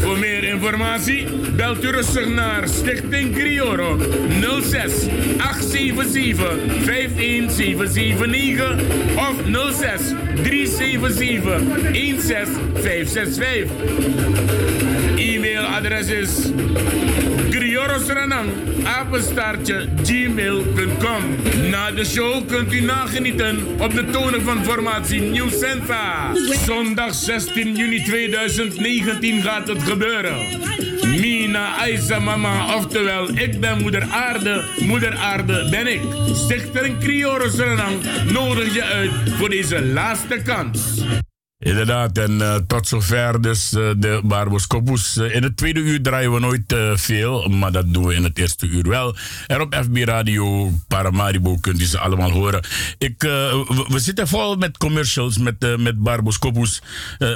Voor 0.00 0.18
meer 0.18 0.44
informatie 0.44 1.26
belt 1.56 1.84
u 1.84 1.90
rustig 1.90 2.28
naar 2.28 2.68
Stichting 2.68 3.34
Crioro 3.34 3.98
06 4.62 4.92
877 5.38 6.56
51779 6.84 8.80
of 9.16 9.34
06 9.72 10.00
377 10.42 11.62
16565. 11.92 13.70
E-mailadres 15.16 16.08
is 16.08 16.50
griorosranang 17.86 18.50
apenstaartje 18.84 19.88
gmail.com. 20.02 21.22
Na 21.70 21.90
de 21.90 22.04
show 22.04 22.46
kunt 22.46 22.72
u 22.72 22.80
nagenieten 22.80 23.66
op 23.78 23.94
de 23.94 24.04
tonen 24.10 24.42
van 24.42 24.64
formatie 24.64 25.20
New 25.20 25.48
Sensa. 25.50 26.32
Zondag 26.64 27.14
16 27.14 27.76
juni 27.76 28.02
2019 28.02 29.42
gaat 29.42 29.68
het 29.68 29.82
gebeuren. 29.82 30.36
Mina 31.20 31.76
Aisa 31.76 32.18
Mama, 32.18 32.74
oftewel 32.76 33.28
ik 33.28 33.60
ben 33.60 33.80
moeder 33.80 34.02
aarde, 34.10 34.64
moeder 34.80 35.16
aarde 35.16 35.68
ben 35.70 35.86
ik. 35.86 36.00
Stichter 36.34 36.90
Crioro 37.00 37.48
Suriname 37.48 37.96
nodig 38.32 38.74
je 38.74 38.84
uit 38.84 39.10
voor 39.38 39.48
deze 39.48 39.84
laatste 39.84 40.42
kans. 40.42 41.02
Inderdaad, 41.58 42.18
en 42.18 42.32
uh, 42.32 42.54
tot 42.66 42.88
zover 42.88 43.40
dus 43.40 43.72
uh, 43.72 43.90
de 43.96 44.20
Barboscopus. 44.24 45.16
Uh, 45.16 45.34
in 45.34 45.42
het 45.42 45.56
tweede 45.56 45.80
uur 45.80 46.02
draaien 46.02 46.32
we 46.32 46.40
nooit 46.40 46.74
veel, 47.00 47.48
maar 47.48 47.72
dat 47.72 47.92
doen 47.92 48.06
we 48.06 48.14
in 48.14 48.24
het 48.24 48.38
eerste 48.38 48.66
uur 48.66 48.88
wel. 48.88 49.16
En 49.46 49.60
op 49.60 49.74
FB 49.74 49.96
Radio 49.96 50.72
Paramaribo 50.88 51.56
kunt 51.56 51.80
u 51.80 51.84
ze 51.84 51.98
allemaal 51.98 52.30
horen. 52.30 52.64
Ik, 52.98 53.22
we, 53.22 53.86
we, 53.88 53.98
zitten 53.98 54.28
vol 54.28 54.56
met 54.56 54.78
commercials 54.78 55.38
met, 55.38 55.76
met 55.78 55.98
Barboscopus. 55.98 56.82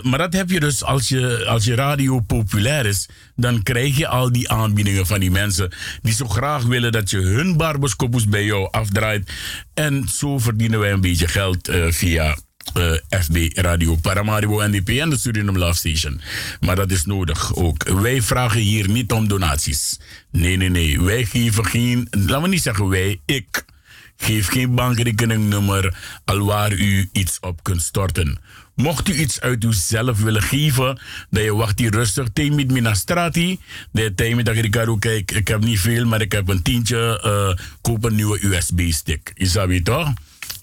maar 0.02 0.18
dat 0.18 0.32
heb 0.32 0.50
je 0.50 0.60
dus 0.60 0.84
als 0.84 1.08
je, 1.08 1.46
als 1.46 1.64
je 1.64 1.74
radio 1.74 2.20
populair 2.20 2.86
is. 2.86 3.08
Dan 3.36 3.62
krijg 3.62 3.96
je 3.96 4.08
al 4.08 4.32
die 4.32 4.50
aanbiedingen 4.50 5.06
van 5.06 5.20
die 5.20 5.30
mensen 5.30 5.72
die 6.02 6.14
zo 6.14 6.28
graag 6.28 6.62
willen 6.62 6.92
dat 6.92 7.10
je 7.10 7.18
hun 7.18 7.56
Barboscopus 7.56 8.24
bij 8.28 8.44
jou 8.44 8.68
afdraait. 8.70 9.32
En 9.74 10.08
zo 10.08 10.38
verdienen 10.38 10.80
wij 10.80 10.92
een 10.92 11.00
beetje 11.00 11.28
geld 11.28 11.70
via 11.88 12.36
uh, 12.76 12.92
FB 13.22 13.50
Radio 13.54 13.96
Paramaribo 13.96 14.66
NDP 14.66 14.88
en 14.88 15.10
de 15.10 15.18
Suriname 15.18 15.58
Love 15.58 15.74
Station. 15.74 16.20
Maar 16.60 16.76
dat 16.76 16.90
is 16.90 17.04
nodig 17.04 17.54
ook. 17.54 17.88
Wij 17.88 18.22
vragen 18.22 18.60
hier 18.60 18.88
niet 18.88 19.12
om 19.12 19.28
donaties. 19.28 19.98
Nee, 20.30 20.56
nee, 20.56 20.68
nee. 20.68 21.00
Wij 21.00 21.24
geven 21.24 21.66
geen, 21.66 22.06
laten 22.10 22.42
we 22.42 22.48
niet 22.48 22.62
zeggen 22.62 22.88
wij, 22.88 23.20
ik 23.26 23.64
geef 24.16 24.48
geen 24.48 24.74
bankrekeningnummer 24.74 25.94
alwaar 26.24 26.72
u 26.72 27.08
iets 27.12 27.38
op 27.40 27.62
kunt 27.62 27.82
storten. 27.82 28.38
Mocht 28.74 29.08
u 29.08 29.14
iets 29.14 29.40
uit 29.40 29.64
uzelf 29.64 30.22
willen 30.22 30.42
geven, 30.42 31.00
dat 31.30 31.42
je 31.42 31.54
wacht 31.54 31.78
hier 31.78 31.90
rustig 31.90 32.28
tegen 32.32 32.54
met 32.54 32.70
minastrati. 32.70 33.60
De 33.92 34.14
tijd 34.14 34.44
dat 34.44 34.56
ik 34.56 34.70
kijk, 34.98 35.30
ik 35.30 35.48
heb 35.48 35.64
niet 35.64 35.80
veel, 35.80 36.04
maar 36.04 36.20
ik 36.20 36.32
heb 36.32 36.48
een 36.48 36.62
tientje, 36.62 37.22
uh, 37.24 37.66
koop 37.80 38.04
een 38.04 38.14
nieuwe 38.14 38.46
USB-stick. 38.46 39.32
Is 39.34 39.52
dat 39.52 39.66
weet 39.66 39.84
toch? 39.84 40.12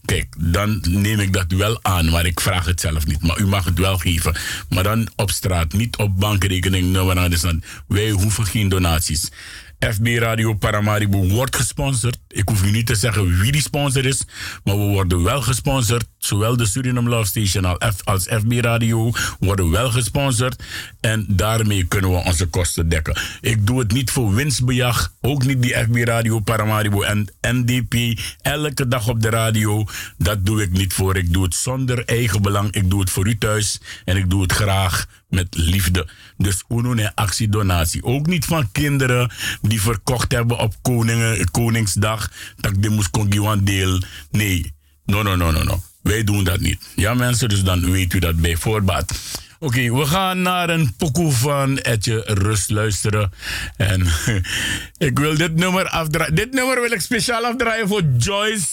Kijk, 0.08 0.36
dan 0.38 0.84
neem 0.90 1.20
ik 1.20 1.34
dat 1.34 1.52
wel 1.52 1.80
aan, 1.82 2.10
maar 2.10 2.26
ik 2.26 2.40
vraag 2.40 2.66
het 2.66 2.82
zelf 2.82 3.06
niet. 3.06 3.22
Maar 3.22 3.40
u 3.40 3.48
mag 3.48 3.66
het 3.66 3.80
wel 3.80 3.98
geven. 3.98 4.36
Maar 4.70 4.84
dan 4.84 5.08
op 5.16 5.32
straat, 5.32 5.74
niet 5.74 5.96
op 5.96 6.20
bankrekening. 6.20 6.92
Nou, 6.92 7.60
wij 7.88 8.10
hoeven 8.10 8.46
geen 8.46 8.70
donaties. 8.70 9.32
FB 9.80 10.08
Radio 10.20 10.54
Paramaribo 10.54 11.28
wordt 11.28 11.56
gesponsord. 11.56 12.18
Ik 12.28 12.50
hoef 12.50 12.64
u 12.64 12.72
niet 12.72 12.86
te 12.86 12.96
zeggen 12.96 13.40
wie 13.40 13.52
die 13.52 13.62
sponsor 13.62 14.06
is, 14.06 14.24
maar 14.64 14.78
we 14.78 14.84
worden 14.84 15.24
wel 15.24 15.42
gesponsord. 15.42 16.06
Zowel 16.18 16.58
de 16.58 16.66
Suriname 16.66 17.10
Love 17.10 17.26
Station 17.26 17.78
als 18.04 18.24
FB 18.24 18.52
Radio 18.52 19.12
worden 19.40 19.72
wel 19.72 19.92
gesponsord. 19.92 20.64
En 21.00 21.26
daarmee 21.30 21.84
kunnen 21.84 22.12
we 22.12 22.16
onze 22.16 22.46
kosten 22.46 22.90
dekken. 22.90 23.20
Ik 23.42 23.68
doe 23.68 23.80
het 23.80 23.92
niet 23.92 24.12
voor 24.12 24.34
winstbejag. 24.34 25.14
Ook 25.22 25.46
niet 25.46 25.62
die 25.62 25.74
FB 25.74 25.96
Radio 25.96 26.40
Paramaribo 26.40 27.02
en 27.02 27.28
NDP. 27.42 28.20
Elke 28.42 28.88
dag 28.88 29.08
op 29.08 29.22
de 29.22 29.30
radio. 29.30 29.86
Dat 30.18 30.46
doe 30.46 30.62
ik 30.62 30.72
niet 30.72 30.94
voor. 30.94 31.18
Ik 31.18 31.34
doe 31.34 31.44
het 31.44 31.56
zonder 31.56 32.06
eigen 32.06 32.42
belang. 32.42 32.72
Ik 32.72 32.90
doe 32.90 33.00
het 33.00 33.10
voor 33.10 33.28
u 33.28 33.38
thuis. 33.38 33.80
En 34.06 34.18
ik 34.18 34.30
doe 34.30 34.42
het 34.42 34.52
graag 34.52 35.06
met 35.30 35.48
liefde. 35.50 36.08
Dus 36.38 36.64
uno 36.70 36.94
en 36.94 37.14
actiedonatie. 37.14 38.04
Ook 38.04 38.28
niet 38.28 38.46
van 38.46 38.72
kinderen 38.72 39.32
die 39.62 39.82
verkocht 39.82 40.32
hebben 40.32 40.60
op 40.60 40.74
Koningen, 40.82 41.52
Koningsdag. 41.52 42.32
Dat 42.56 42.74
de 42.80 42.90
moest 42.90 43.10
kon 43.10 43.30
deel. 43.64 44.02
Nee. 44.32 44.74
No, 45.06 45.22
no, 45.22 45.36
no, 45.36 45.52
no, 45.52 45.64
no. 45.64 45.84
Wij 46.02 46.24
doen 46.24 46.44
dat 46.44 46.60
niet. 46.60 46.90
Ja, 46.96 47.14
mensen, 47.14 47.50
dus 47.50 47.64
dan 47.64 47.92
weet 47.92 48.14
u 48.14 48.20
dat 48.20 48.36
bij 48.36 48.56
voorbaat. 48.56 49.20
Oké, 49.60 49.94
we 49.94 50.06
gaan 50.06 50.42
naar 50.42 50.70
een 50.70 50.96
pokoe 50.96 51.32
van 51.32 51.78
Etje 51.78 52.24
Rust 52.26 52.70
luisteren. 52.70 53.32
En 53.78 54.08
ik 55.08 55.20
wil 55.20 55.38
dit 55.38 55.56
nummer 55.56 55.90
afdraaien. 55.90 56.36
Dit 56.36 56.54
nummer 56.54 56.82
wil 56.82 56.92
ik 56.92 57.02
speciaal 57.02 57.46
afdraaien 57.46 57.88
voor 57.88 58.04
Joyce, 58.18 58.68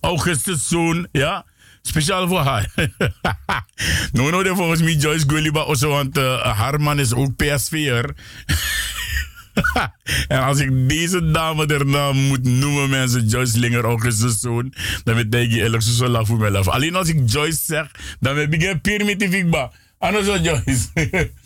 Augustus 0.00 0.68
Zoon. 0.68 1.08
Ja, 1.12 1.44
Speciaal 1.82 2.28
voor 2.28 2.40
haar. 2.40 2.74
no, 4.12 4.30
no, 4.30 4.42
de 4.42 4.54
volgens 4.54 4.82
mij 4.82 4.92
Joyce 4.92 5.24
Gulliba 5.28 5.60
also, 5.60 5.88
want 5.88 6.18
uh, 6.18 6.58
haar 6.58 6.80
man 6.80 6.98
is 6.98 7.14
ook 7.14 7.36
PSV'er. 7.36 8.14
en 10.28 10.42
als 10.42 10.58
ik 10.58 10.88
deze 10.88 11.30
dame 11.30 11.66
erna 11.66 12.12
moet 12.12 12.44
noemen, 12.44 12.90
mensen, 12.90 13.26
Joyce 13.26 13.58
Linger, 13.58 13.84
Augustus 13.84 14.40
zoon, 14.40 14.74
dan 15.04 15.14
weet 15.14 15.34
ik 15.34 15.52
eerlijk 15.52 15.82
zo 15.82 16.08
laf 16.08 16.26
voor 16.26 16.38
mezelf. 16.38 16.68
Alleen 16.68 16.96
als 16.96 17.08
ik 17.08 17.30
Joyce 17.30 17.60
zeg, 17.64 17.90
dan 18.20 18.36
heb 18.36 18.52
ik 18.52 18.62
geen 18.62 18.80
permitief 18.80 19.32
ik 19.32 19.50
ba. 19.50 19.72
Anders 19.98 20.26
Joyce. 20.26 20.88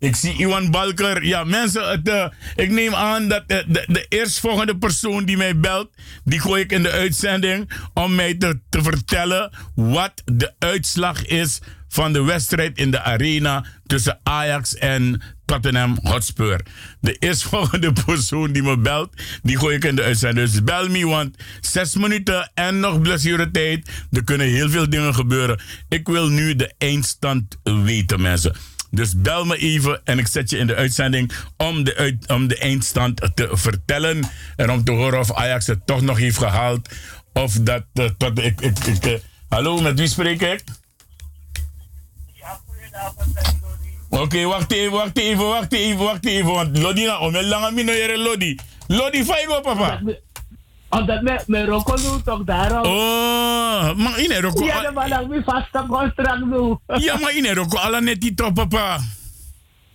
Ik 0.00 0.16
zie 0.16 0.34
Iwan 0.38 0.70
Balker. 0.70 1.24
Ja, 1.24 1.44
mensen, 1.44 2.02
uh, 2.04 2.26
ik 2.56 2.70
neem 2.70 2.94
aan 2.94 3.28
dat 3.28 3.48
de, 3.48 3.64
de, 3.68 3.84
de 3.86 4.06
eerstvolgende 4.08 4.76
persoon 4.76 5.24
die 5.24 5.36
mij 5.36 5.58
belt, 5.58 5.90
die 6.24 6.40
gooi 6.40 6.62
ik 6.62 6.72
in 6.72 6.82
de 6.82 6.90
uitzending 6.90 7.70
om 7.94 8.14
mij 8.14 8.34
te, 8.34 8.60
te 8.68 8.82
vertellen 8.82 9.52
wat 9.74 10.22
de 10.24 10.54
uitslag 10.58 11.26
is 11.26 11.60
van 11.88 12.12
de 12.12 12.22
wedstrijd 12.22 12.78
in 12.78 12.90
de 12.90 13.02
arena 13.02 13.64
tussen 13.86 14.18
Ajax 14.22 14.74
en 14.74 15.22
Tottenham 15.44 15.98
Hotspur. 16.02 16.60
De 17.00 17.16
eerstvolgende 17.18 17.92
persoon 18.06 18.52
die 18.52 18.62
me 18.62 18.78
belt, 18.78 19.12
die 19.42 19.58
gooi 19.58 19.76
ik 19.76 19.84
in 19.84 19.96
de 19.96 20.02
uitzending. 20.02 20.50
Dus 20.50 20.64
bel 20.64 20.88
me, 20.88 21.06
want 21.06 21.36
zes 21.60 21.94
minuten 21.94 22.50
en 22.54 22.80
nog 22.80 23.00
blessuretijd. 23.00 23.90
Er 24.10 24.24
kunnen 24.24 24.46
heel 24.46 24.70
veel 24.70 24.90
dingen 24.90 25.14
gebeuren. 25.14 25.60
Ik 25.88 26.08
wil 26.08 26.28
nu 26.28 26.56
de 26.56 26.72
eindstand 26.78 27.56
weten, 27.62 28.20
mensen. 28.20 28.54
Dus 28.90 29.14
bel 29.16 29.44
me 29.44 29.56
even 29.56 30.00
en 30.04 30.18
ik 30.18 30.26
zet 30.26 30.50
je 30.50 30.58
in 30.58 30.66
de 30.66 30.74
uitzending 30.74 31.32
om 31.56 31.84
de, 31.84 31.96
uit, 31.96 32.28
om 32.28 32.48
de 32.48 32.58
eindstand 32.58 33.30
te 33.34 33.48
vertellen. 33.52 34.30
En 34.56 34.70
om 34.70 34.84
te 34.84 34.92
horen 34.92 35.18
of 35.18 35.34
Ajax 35.34 35.66
het 35.66 35.86
toch 35.86 36.00
nog 36.00 36.18
heeft 36.18 36.38
gehaald. 36.38 36.88
Of 37.32 37.52
dat 37.52 37.84
uh, 37.94 38.08
tot 38.18 38.38
ik, 38.38 38.60
ik, 38.60 38.78
ik 38.78 39.06
uh, 39.06 39.14
Hallo, 39.48 39.80
met 39.80 39.98
wie 39.98 40.08
spreek 40.08 40.40
ik? 40.40 40.64
Oké, 44.08 44.22
okay, 44.22 44.46
wacht 44.46 44.72
even, 44.72 44.92
wacht 44.92 45.18
even, 45.18 45.46
wacht 45.46 45.72
even, 45.72 46.04
wacht 46.04 46.26
even. 46.26 46.52
Want 46.52 46.78
Lodi 46.78 47.08
om 47.08 47.36
lange 47.36 47.70
mino 47.70 47.92
Lodi. 48.16 48.58
Lodi, 48.86 49.24
faigo 49.24 49.60
papa. 49.60 50.02
Omdat 50.90 51.22
me, 51.22 51.40
me 51.46 51.64
roko 51.64 51.94
nu 51.96 52.22
toch 52.24 52.44
daarom. 52.44 52.84
Oh, 52.84 53.94
maar 53.96 54.18
in 54.18 54.40
roko. 54.40 54.64
Ja, 54.64 54.82
dan 54.82 54.94
maar 54.94 55.26
mi 55.28 55.42
vasta 55.44 55.86
contract 55.88 56.44
nu. 56.44 56.76
ja, 57.06 57.18
maar 57.18 57.36
in 57.36 57.54
roko 57.54 57.78
ala 57.78 58.00
net 58.00 58.36
toch 58.36 58.52
papa. 58.52 58.98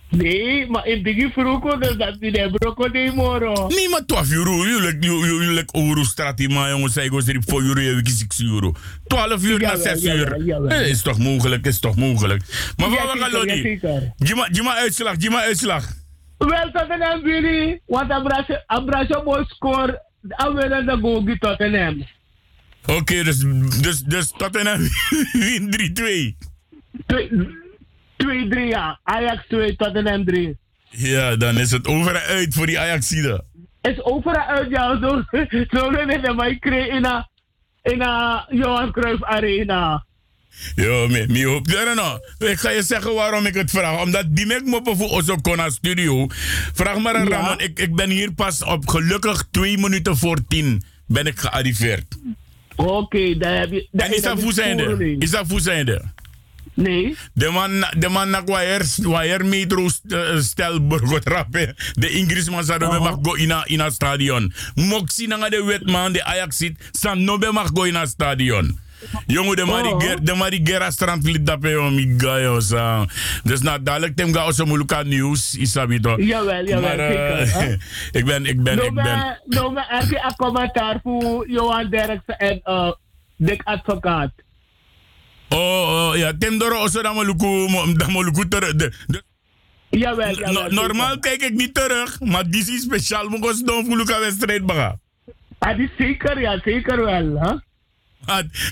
Nee, 0.08 0.66
maar 0.66 0.86
in 0.86 1.02
digi 1.02 1.30
fruko 1.30 1.78
dus 1.78 1.96
dat 1.96 2.20
die 2.20 2.32
de 2.32 2.50
broko 2.52 2.90
de 2.90 3.12
moro. 3.14 3.66
Nee, 3.66 3.88
maar 3.88 4.04
12 4.06 4.32
euro, 4.32 4.64
je 4.64 5.50
lek 5.52 5.70
euro 5.72 6.02
strati 6.02 6.48
maar 6.48 6.70
jongens, 6.70 6.92
zei 6.92 7.08
go 7.08 7.20
strip 7.20 7.42
voor 7.46 7.62
euro, 7.62 7.80
je 7.80 8.00
6 8.04 8.42
euro. 8.42 8.72
12 9.06 9.42
uur 9.44 9.60
na 9.60 9.76
6 9.76 10.04
uur. 10.04 10.32
Eh, 10.68 10.88
is 10.88 11.02
toch 11.02 11.18
mogelijk, 11.18 11.66
is 11.66 11.80
toch 11.80 11.96
mogelijk. 11.96 12.42
Maar 12.76 12.90
wat 12.90 13.12
we 13.12 13.18
gaan 13.18 13.30
Lodi? 13.30 13.80
Jima, 14.16 14.48
jima 14.50 14.74
uitslag, 14.74 15.14
jima 15.18 15.40
uitslag. 15.40 15.84
Wel, 16.38 16.70
tot 16.72 16.88
en 16.88 17.02
aan 17.02 17.20
jullie, 17.20 17.82
want 17.86 18.10
Abrasio 18.66 19.22
mooi 19.24 19.44
score 19.48 20.04
Awelen 20.28 20.86
de 20.86 20.98
gogi 21.00 21.38
Tottenham. 21.38 22.06
Oké, 22.82 22.92
okay, 22.92 23.22
dus, 23.22 23.38
dus, 23.80 24.00
dus 24.00 24.30
Tottenham 24.30 24.80
win 25.32 25.74
3-2. 27.06 27.14
2-3 28.16 28.68
ja. 28.68 29.00
Ajax 29.02 29.46
2, 29.48 29.76
Tottenham 29.76 30.24
3. 30.24 30.56
Ja, 30.90 31.36
dan 31.36 31.58
is 31.58 31.70
het 31.70 31.86
over 31.86 32.14
en 32.14 32.22
uit 32.22 32.54
voor 32.54 32.66
die 32.66 32.80
Ajaxide. 32.80 33.44
Is 33.82 34.02
over 34.02 34.34
en 34.34 34.46
uit, 34.46 34.70
ja. 34.70 34.98
Zo, 35.00 35.22
zo 35.78 35.90
het, 35.90 36.34
maar 36.34 36.48
ik 36.48 36.60
kreeg 36.60 36.86
in 36.86 37.04
een, 37.04 37.26
in 37.82 38.02
een 38.02 38.40
Ja, 40.74 41.06
me, 41.06 41.24
me 41.28 41.44
hoop 41.44 41.68
daar 41.68 41.94
nou. 41.94 42.20
Ik 42.38 42.58
ga 42.58 42.70
je 42.70 42.82
zeggen 42.82 43.14
waarom 43.14 43.46
ik 43.46 43.54
het 43.54 43.70
vraag. 43.70 44.02
Omdat 44.02 44.24
die 44.28 44.46
mek 44.46 44.64
me 44.64 44.80
voor 44.84 45.10
onze 45.10 45.38
Kona 45.42 45.70
studio. 45.70 46.26
Vraag 46.74 46.98
maar 46.98 47.14
aan 47.14 47.28
ja. 47.28 47.40
Ramon. 47.40 47.60
Ik, 47.60 47.78
ik 47.78 47.94
ben 47.94 48.10
hier 48.10 48.32
pas 48.32 48.64
op 48.64 48.88
gelukkig 48.88 49.46
twee 49.50 49.78
minuten 49.78 50.16
voor 50.16 50.38
tien 50.48 50.82
ben 51.06 51.26
ik 51.26 51.38
gearriveerd. 51.38 52.16
Oké, 52.76 52.90
okay, 52.90 53.38
daar 53.38 53.58
heb 53.58 53.70
je... 53.70 53.88
en 53.92 54.14
is 54.14 54.22
dat 54.22 54.40
voezijnde? 54.40 55.16
Is 55.18 55.30
dat 55.30 55.46
voezijnde? 55.46 56.02
Nee. 56.74 57.16
De 57.32 57.50
man, 57.50 57.84
de 57.98 58.08
man 58.08 58.30
na 58.30 58.40
kwaer, 58.40 58.86
kwaer 59.02 59.46
metro 59.46 59.88
Stelburg 60.38 61.20
trappen. 61.20 61.74
De 61.92 62.10
Ingrisman 62.10 62.64
zou 62.64 62.82
uh 62.82 62.88
-huh. 62.88 63.02
mag 63.02 63.18
go 63.22 63.32
in 63.64 63.90
stadion. 63.90 64.52
Moxie 64.74 65.28
na 65.28 65.48
de 65.48 65.64
wetman, 65.64 66.12
de 66.12 66.24
Ajax 66.24 66.56
zit, 66.56 66.88
san 66.92 67.24
no 67.24 67.38
be 67.38 67.52
mag 67.52 67.70
go 67.74 67.82
in 67.82 67.96
a 67.96 68.06
stadion. 68.06 68.78
Jongen, 69.26 69.56
de 69.56 69.64
Mariger, 69.64 70.24
de 70.24 70.34
Marigera 70.34 70.90
strand 70.90 71.24
lid 71.24 71.46
dat 71.46 71.60
pe 71.60 71.80
om. 71.80 71.96
Dus 73.42 73.60
na 73.60 73.78
dadelijk 73.78 74.16
tem 74.16 74.32
ga 74.34 74.46
onze 74.46 74.64
moeilijke 74.64 75.02
nieuws, 75.04 75.54
isabito. 75.54 76.16
Jawel, 76.22 76.64
jawel, 76.64 76.80
maar, 76.80 76.98
uh, 76.98 77.72
ik 78.18 78.24
ben, 78.24 78.46
ik 78.46 78.62
ben, 78.62 78.84
ik 78.84 78.94
ben. 78.94 79.40
No, 79.44 79.70
maar 79.70 79.86
heb 79.88 80.10
je 80.10 80.20
een 80.24 80.36
commentaar 80.36 81.00
voor 81.02 81.48
Johan 81.48 81.90
Derksen 81.90 82.38
en 82.38 82.60
uh, 82.64 82.92
Dick 83.36 83.60
Advocaat? 83.64 84.32
Oh, 85.48 85.58
oh 85.58 86.16
ja, 86.16 86.32
tem 86.38 86.58
doro 86.58 86.82
oso 86.82 87.02
da 87.02 87.12
maluku, 87.12 87.68
da 87.96 88.08
maluku 88.08 88.48
terug. 88.48 88.92
Jawel, 89.90 90.34
jawel. 90.34 90.52
No, 90.52 90.68
normaal 90.68 91.18
kijk 91.18 91.42
ik 91.42 91.54
niet 91.54 91.74
terug, 91.74 92.20
maar 92.20 92.50
dit 92.50 92.68
is 92.68 92.82
speciaal. 92.82 93.28
Moet 93.28 93.60
ik 93.60 93.66
doen 93.66 93.86
voor 93.86 93.96
de 93.96 94.18
wedstrijd 94.20 94.66
baga. 94.66 94.98
Ah, 95.58 95.76
die 95.76 95.90
zeker, 95.98 96.40
ja, 96.40 96.60
zeker 96.64 97.04
wel, 97.04 97.36
hè? 97.38 97.54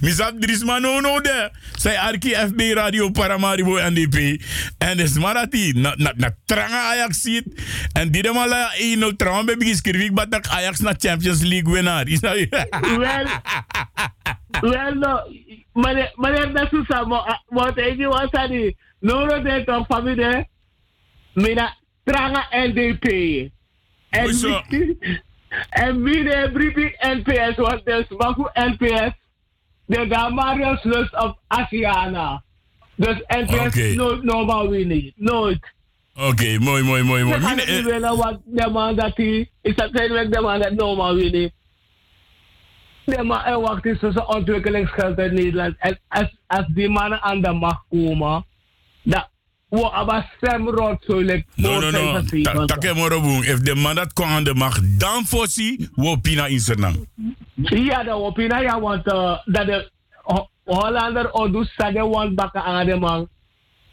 Misap 0.01 0.41
Drisman 0.41 0.83
no 0.83 1.21
de. 1.21 1.51
Zij 1.77 1.99
Arki 1.99 2.35
FB 2.35 2.61
Radio 2.75 3.11
Paramaribo 3.11 3.79
NDP. 3.91 4.43
En 4.79 4.99
is 4.99 5.19
marati. 5.19 5.73
Na, 5.73 5.95
na, 5.97 6.13
na 6.17 6.37
tranga 6.45 6.91
Ajax 6.91 7.21
ziet. 7.21 7.63
En 7.93 8.11
die 8.11 8.23
de 8.23 8.33
mala 8.33 8.73
1-0 9.13 9.17
tranga 9.17 9.45
bij 9.45 9.57
begin 9.57 9.77
schrijf 9.77 10.03
ik 10.03 10.15
batak 10.15 10.47
Ajax 10.47 10.81
na 10.81 10.95
Champions 10.99 11.43
League 11.43 11.73
winnaar. 11.73 12.09
Is 12.09 12.21
dat 12.21 12.37
Wel. 12.99 13.27
Wel 14.61 14.95
no. 14.95 15.21
Meneer, 15.73 16.51
Nasusa, 16.53 17.05
wat 17.49 17.79
ik 17.79 17.97
je 17.97 18.07
was 18.07 18.31
aan 18.31 18.51
die. 18.51 18.77
De 18.99 19.63
toch 19.67 19.87
familie. 19.87 20.49
Mina 21.33 21.77
tranga 22.05 22.47
NDP. 22.51 23.05
En 24.11 24.29
en 25.71 26.05
de 26.05 26.51
briefing 26.53 26.97
NPS, 27.01 27.57
want 27.57 27.85
dus 27.85 28.05
maar 28.09 28.69
NPS 28.69 29.13
de 29.87 30.07
Damarius 30.07 30.83
Lust 30.83 31.15
of 31.15 31.37
Asiana. 31.47 32.43
Dus 32.95 33.23
NPS 33.27 33.67
okay. 33.67 33.95
nooit 33.95 34.23
normaal 34.23 34.69
winnen. 34.69 35.13
Nooit. 35.17 35.73
Oké, 36.15 36.27
okay, 36.27 36.57
mooi, 36.57 36.83
mooi, 36.83 37.03
mooi, 37.03 37.25
mooi. 37.25 37.37
Ik 37.37 37.43
ga 37.43 37.55
niet 37.55 38.17
wat 38.17 38.41
de 38.45 38.71
man 38.71 38.97
dat 38.97 39.17
hij... 39.17 39.51
Is 39.63 39.75
dat 39.75 39.89
zijn 39.93 40.31
de 40.31 40.41
man 40.41 40.61
dat 40.61 40.73
normaal 40.73 41.15
winnen. 41.15 41.53
Nee, 43.05 43.23
maar 43.23 43.47
er 43.47 43.61
wacht 43.61 43.85
is 43.85 43.99
tussen 43.99 44.29
ontwikkelingsgeld 44.29 45.19
in 45.19 45.35
Nederland. 45.35 45.75
En 45.79 45.99
als, 46.09 46.37
als 46.47 46.67
die 46.67 46.89
mannen 46.89 47.23
aan 47.23 47.41
de 47.41 47.53
macht 47.53 47.85
komen... 47.89 48.45
Dat 49.03 49.29
we 49.75 49.91
hebben 49.93 50.27
stemrot 50.37 51.05
zo 51.07 51.19
like 51.19 51.45
No, 51.55 51.81
no, 51.81 51.91
no. 51.91 52.67
Take 52.67 52.95
morobung. 52.95 53.45
If 53.45 53.61
de 53.61 53.75
man 53.75 53.95
dat 53.95 54.13
komt 54.13 54.29
aan 54.29 54.45
de 54.45 54.55
macht, 54.55 55.01
dan 55.01 55.25
voorzie 55.25 55.89
we 55.95 56.07
opina 56.07 56.47
in 56.47 56.61
Sernang. 56.61 57.09
Ja, 57.55 58.03
dat 58.03 58.15
opina 58.15 58.61
ja, 58.61 58.81
want 58.81 59.07
uh, 59.07 59.39
dat 59.45 59.67
de 59.67 59.91
Hollander 60.65 61.31
ondus 61.31 61.75
zeggen 61.77 62.09
want 62.11 62.35
bakken 62.35 62.63
aan 62.63 62.87
de 62.87 62.97
man. 62.97 63.29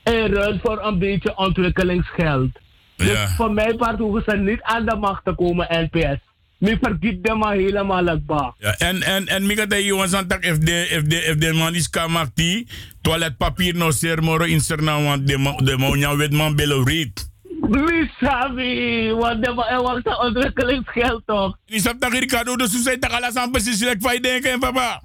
In 0.03 0.33
ruil 0.33 0.59
voor 0.63 0.85
een 0.85 0.99
beetje 0.99 1.37
ontwikkelingsgeld. 1.37 2.51
Dus 2.95 3.35
voor 3.35 3.51
mijn 3.51 3.77
part 3.77 3.99
hoeven 3.99 4.23
ze 4.25 4.37
niet 4.37 4.61
aan 4.61 4.85
de 4.85 4.95
macht 4.95 5.25
te 5.25 5.35
komen, 5.35 5.89
NPS. 5.91 6.19
Mi 6.61 6.77
vergiet 6.77 7.23
de 7.23 7.33
maar 7.33 7.55
helemaal 7.55 8.09
akba. 8.09 8.53
Ja, 8.57 8.77
en 8.77 9.01
en 9.01 9.27
en 9.27 9.45
mi 9.45 9.55
gata 9.55 9.77
jongens 9.77 10.13
aan 10.13 10.27
tak 10.27 10.45
if 10.45 10.57
de 10.57 10.87
if 10.89 11.03
de 11.03 11.15
if 11.15 11.35
de 11.37 11.53
man 11.53 11.75
is 11.75 11.89
kamakti 11.89 12.67
toiletpapier 13.01 13.75
no 13.75 13.91
ser 13.91 14.21
moro 14.23 14.45
in 14.45 14.61
serna 14.61 15.01
want 15.01 15.27
de 15.27 15.37
de 15.63 15.77
mo 15.77 15.95
nya 15.95 16.15
wet 16.15 16.31
man 16.31 16.55
belo 16.55 16.83
reet. 16.83 17.29
Mi 17.45 18.09
sabi, 18.19 19.09
want 19.13 19.43
de 19.43 19.53
ma 19.53 19.81
wacht 19.81 20.05
sa 20.05 20.21
ontwikkelingsgeld 20.21 21.21
toch. 21.25 21.57
Ni 21.65 21.79
sap 21.79 21.99
tak 21.99 22.13
Ricardo 22.13 22.55
de 22.55 22.69
susay 22.69 22.97
tak 22.97 23.11
ala 23.11 23.31
sa 23.31 23.47
precies 23.49 23.81
lek 23.81 24.01
fay 24.01 24.19
denken 24.19 24.59
papa. 24.59 25.01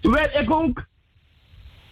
Wel 0.00 0.30
ik 0.40 0.50
ook 0.50 0.86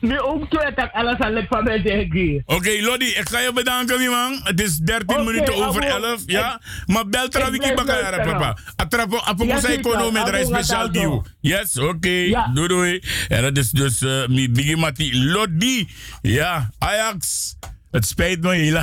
Nu 0.07 0.21
ook 0.21 0.51
twee 0.51 0.75
tak 0.75 0.93
alles 0.93 1.19
aan 1.19 1.35
het 1.35 1.47
van 1.49 1.65
mij. 1.65 2.43
Oké, 2.47 2.71
Lodi, 2.81 3.07
ik 3.07 3.29
ga 3.29 3.39
je 3.39 3.53
bedanken, 3.53 4.11
man. 4.11 4.41
Het 4.43 4.61
is 4.61 4.77
13 4.77 5.09
okay, 5.09 5.25
minuten 5.25 5.55
over 5.55 5.83
11, 5.83 6.23
ja? 6.27 6.61
Maar 6.87 7.09
bel 7.09 7.29
Trawiki 7.29 7.75
Bakayara, 7.75 8.25
papa. 8.25 8.57
Atrapo, 8.77 9.19
apoko 9.25 9.59
sa 9.59 9.69
econo 9.69 10.11
met 10.11 10.29
rij 10.29 10.45
speciaal 10.45 10.89
nieuw. 10.89 11.23
Yes, 11.41 11.79
oké. 11.79 11.89
Okay. 11.89 12.29
Ja. 12.29 12.51
Doei, 12.55 12.69
doei. 12.69 13.03
En 13.29 13.43
dat 13.43 13.57
is 13.57 13.71
dus 13.71 14.03
uh, 14.03 14.27
mi 14.27 14.51
Biggie 14.51 14.77
Mati 14.77 15.25
Lodi. 15.25 15.89
Ja, 16.23 16.71
Ajax. 16.79 17.55
Het 17.91 18.07
spijt 18.07 18.41
me 18.41 18.55
heel 18.55 18.83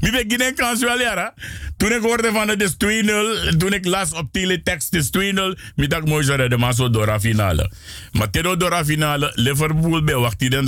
Mi 0.00 0.10
ben 0.10 0.40
geen 0.40 0.54
kans 0.54 0.80
wel. 0.80 1.32
Toen 1.76 1.92
ik 1.92 2.00
hoorde 2.02 2.30
van 2.32 2.48
het 2.48 2.62
is 2.62 2.72
2-0, 2.72 3.56
toen 3.56 3.72
ik 3.72 3.86
las 3.86 4.12
op 4.12 4.32
teletext 4.32 4.92
het 4.92 5.14
is 5.14 5.32
2-0, 5.34 5.58
mi 5.74 5.86
dacht 5.86 6.06
mooi 6.06 6.24
zo 6.24 6.48
de 6.48 6.56
maso 6.56 6.90
door 6.90 7.20
finale. 7.20 7.70
Maar 8.12 8.30
tero 8.30 8.56
door 8.56 8.84
finale, 8.84 9.32
Liverpool 9.34 10.04
bij 10.04 10.14
wacht 10.14 10.38
die 10.38 10.50
dan 10.50 10.64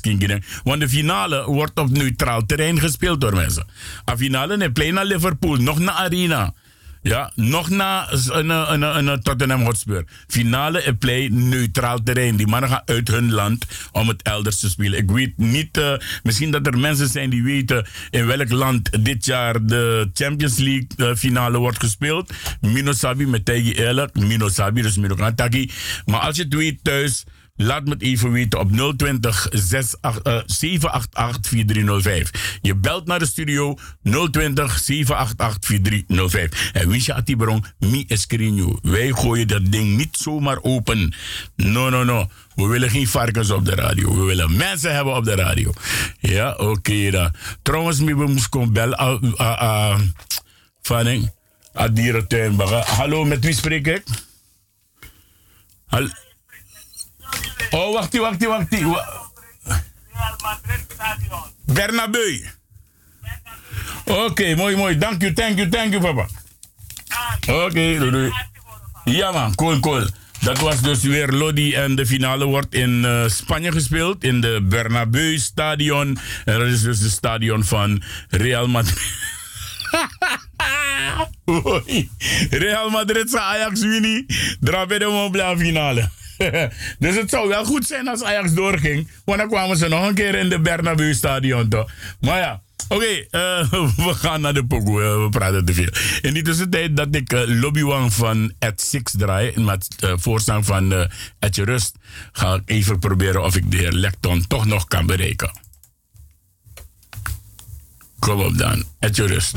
King. 0.00 0.44
Want 0.64 0.80
de 0.80 0.88
finale 0.88 1.44
wordt 1.44 1.78
op 1.78 1.90
neutraal 1.90 2.46
terrein 2.46 2.80
gespeeld 2.80 3.20
door 3.20 3.34
mensen. 3.34 3.66
A 4.10 4.16
finale 4.16 4.56
ne 4.56 4.72
play 4.72 4.90
naar 4.90 5.04
Liverpool, 5.04 5.56
nog 5.56 5.78
naar 5.78 5.94
Arena. 5.94 6.54
Ja, 7.02 7.32
nog 7.34 7.70
na 7.70 8.12
een, 8.12 8.48
een, 8.50 8.82
een, 8.82 9.06
een 9.06 9.22
Tottenham 9.22 9.62
Hotspur. 9.62 10.04
Finale 10.26 10.82
en 10.82 10.98
play 10.98 11.28
neutraal 11.28 12.02
terrein. 12.02 12.36
Die 12.36 12.46
mannen 12.46 12.70
gaan 12.70 12.82
uit 12.84 13.08
hun 13.08 13.32
land 13.32 13.66
om 13.92 14.08
het 14.08 14.22
elders 14.22 14.60
te 14.60 14.70
spelen. 14.70 14.98
Ik 14.98 15.10
weet 15.10 15.36
niet, 15.36 15.98
misschien 16.22 16.50
dat 16.50 16.66
er 16.66 16.78
mensen 16.78 17.08
zijn 17.08 17.30
die 17.30 17.42
weten 17.42 17.86
in 18.10 18.26
welk 18.26 18.50
land 18.50 19.04
dit 19.04 19.24
jaar 19.24 19.66
de 19.66 20.10
Champions 20.14 20.56
League 20.56 21.16
finale 21.16 21.58
wordt 21.58 21.80
gespeeld. 21.80 22.32
Minosabi 22.60 23.26
met 23.26 23.44
tegen 23.44 23.74
eerlijk. 23.74 24.14
Minosabi, 24.14 24.82
dus 24.82 24.96
Minokantaki. 24.96 25.70
Maar 26.04 26.20
als 26.20 26.36
je 26.36 26.42
het 26.42 26.54
weet 26.54 26.78
thuis 26.82 27.24
Laat 27.60 27.84
me 27.84 27.90
het 27.90 28.02
even 28.02 28.32
weten 28.32 28.58
op 28.58 28.70
020 28.96 29.46
788 29.50 31.50
4305. 31.50 32.58
Je 32.62 32.74
belt 32.74 33.06
naar 33.06 33.18
de 33.18 33.26
studio 33.26 33.76
020 34.02 34.78
788 34.78 35.68
4305. 35.68 36.70
En 36.72 36.88
wist 36.88 37.06
je, 37.06 37.14
Atibrong, 37.14 37.66
mi 37.78 38.04
escrinio. 38.08 38.78
Wij 38.82 39.10
gooien 39.10 39.48
dat 39.48 39.72
ding 39.72 39.96
niet 39.96 40.16
zomaar 40.16 40.58
open. 40.62 41.14
No, 41.56 41.88
no, 41.88 42.04
no. 42.04 42.28
We 42.54 42.66
willen 42.66 42.90
geen 42.90 43.08
varkens 43.08 43.50
op 43.50 43.64
de 43.64 43.74
radio. 43.74 44.14
We 44.14 44.24
willen 44.24 44.56
mensen 44.56 44.94
hebben 44.94 45.16
op 45.16 45.24
de 45.24 45.34
radio. 45.34 45.72
Ja, 46.20 46.52
oké 46.52 46.64
okay, 46.64 47.10
dan. 47.10 47.34
Trouwens, 47.62 47.98
we 47.98 48.14
moesten 48.14 48.50
komen 48.50 48.72
bellen. 48.72 49.00
Uh, 49.00 49.16
uh, 49.40 49.98
uh, 51.74 52.82
Hallo, 52.84 53.24
met 53.24 53.44
wie 53.44 53.54
spreek 53.54 53.86
ik? 53.86 54.02
Hallo. 55.86 56.08
Oh, 57.70 57.92
wacht, 57.92 58.16
wacht, 58.16 58.44
wacht. 58.44 58.68
Bernabeu. 61.64 62.44
Oké, 64.04 64.54
mooi, 64.54 64.76
mooi. 64.76 64.98
Dank 64.98 65.22
u, 65.22 65.32
thank 65.32 65.56
you, 65.58 65.68
thank 65.68 65.92
you, 65.92 66.00
papa. 66.02 66.28
Oké, 67.40 67.52
okay. 67.52 68.32
Ja, 69.04 69.30
man, 69.32 69.54
cool, 69.54 69.80
cool. 69.80 70.06
Dat 70.40 70.58
was 70.58 70.80
dus 70.80 71.02
weer 71.02 71.28
Lodi 71.28 71.74
en 71.74 71.94
de 71.94 72.06
finale 72.06 72.44
wordt 72.44 72.74
in 72.74 73.04
uh, 73.04 73.28
Spanje 73.28 73.72
gespeeld. 73.72 74.24
In 74.24 74.40
de 74.40 74.60
Bernabeu 74.62 75.38
Stadion. 75.38 76.18
En 76.44 76.58
dat 76.58 76.68
is 76.68 76.82
dus 76.82 77.00
het 77.00 77.10
stadion 77.10 77.64
van 77.64 78.02
Real 78.28 78.68
Madrid. 78.68 79.12
Real 82.50 82.90
Madrid 82.90 83.30
zijn 83.30 83.42
Ajax 83.42 83.80
Winnie. 83.80 84.26
Drapen 84.60 85.00
de 85.00 85.54
finale. 85.58 86.10
dus 86.98 87.16
het 87.16 87.30
zou 87.30 87.48
wel 87.48 87.64
goed 87.64 87.86
zijn 87.86 88.08
als 88.08 88.22
Ajax 88.22 88.54
doorging. 88.54 89.08
Want 89.24 89.38
dan 89.38 89.48
kwamen 89.48 89.76
ze 89.76 89.88
nog 89.88 90.08
een 90.08 90.14
keer 90.14 90.34
in 90.34 90.48
de 90.48 90.60
Bernabeu 90.60 91.14
stadion 91.14 91.68
toch. 91.68 91.90
Maar 92.20 92.38
ja. 92.38 92.62
Oké, 92.88 93.04
eh, 93.04 93.72
we 94.06 94.14
gaan 94.14 94.40
naar 94.40 94.54
de 94.54 94.66
pokoe. 94.66 95.02
Uh, 95.02 95.22
we 95.22 95.28
praten 95.30 95.64
te 95.64 95.74
veel. 95.74 95.88
In 96.20 96.34
die 96.34 96.42
tussentijd 96.42 96.96
dat 96.96 97.14
ik 97.14 97.32
uh, 97.32 97.40
Lobby 97.60 97.82
Wang 97.82 98.12
van 98.12 98.52
Ed 98.58 98.80
Six 98.80 99.14
draai, 99.18 99.60
met 99.60 99.86
uh, 100.04 100.12
voorstaan 100.16 100.64
van 100.64 100.92
uh, 100.92 101.04
Etje 101.38 101.64
Rust, 101.64 101.96
ga 102.32 102.54
ik 102.54 102.62
even 102.64 102.98
proberen 102.98 103.44
of 103.44 103.56
ik 103.56 103.70
de 103.70 103.76
heer 103.76 103.92
Lecton 103.92 104.46
toch 104.46 104.66
nog 104.66 104.84
kan 104.84 105.06
bereiken. 105.06 105.50
Kom 108.18 108.40
op 108.40 108.58
dan, 108.58 108.84
Etje 108.98 109.26
Rust. 109.26 109.56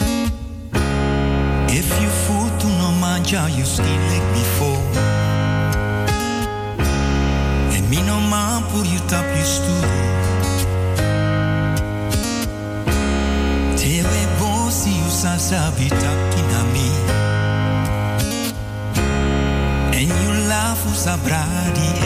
If 1.68 1.88
you 2.00 2.68
no 2.68 2.92
manja, 2.92 3.48
you 3.48 3.66
still 3.66 3.86
like 3.86 4.34
before. 4.34 4.71
No 8.62 8.68
man 8.68 8.72
pour 8.72 8.86
you 8.86 9.00
tap 9.08 9.26
you 9.38 9.46
stu. 9.46 9.72
Tewe 13.78 14.28
bon 14.40 14.72
si 14.72 14.90
you 14.90 15.10
sa 15.10 15.38
sabi 15.38 15.90
tapina 15.90 16.64
mi. 16.74 16.90
And 19.94 20.10
you 20.10 20.48
laugh 20.48 20.84
sa 20.96 21.18
bradi 21.18 22.01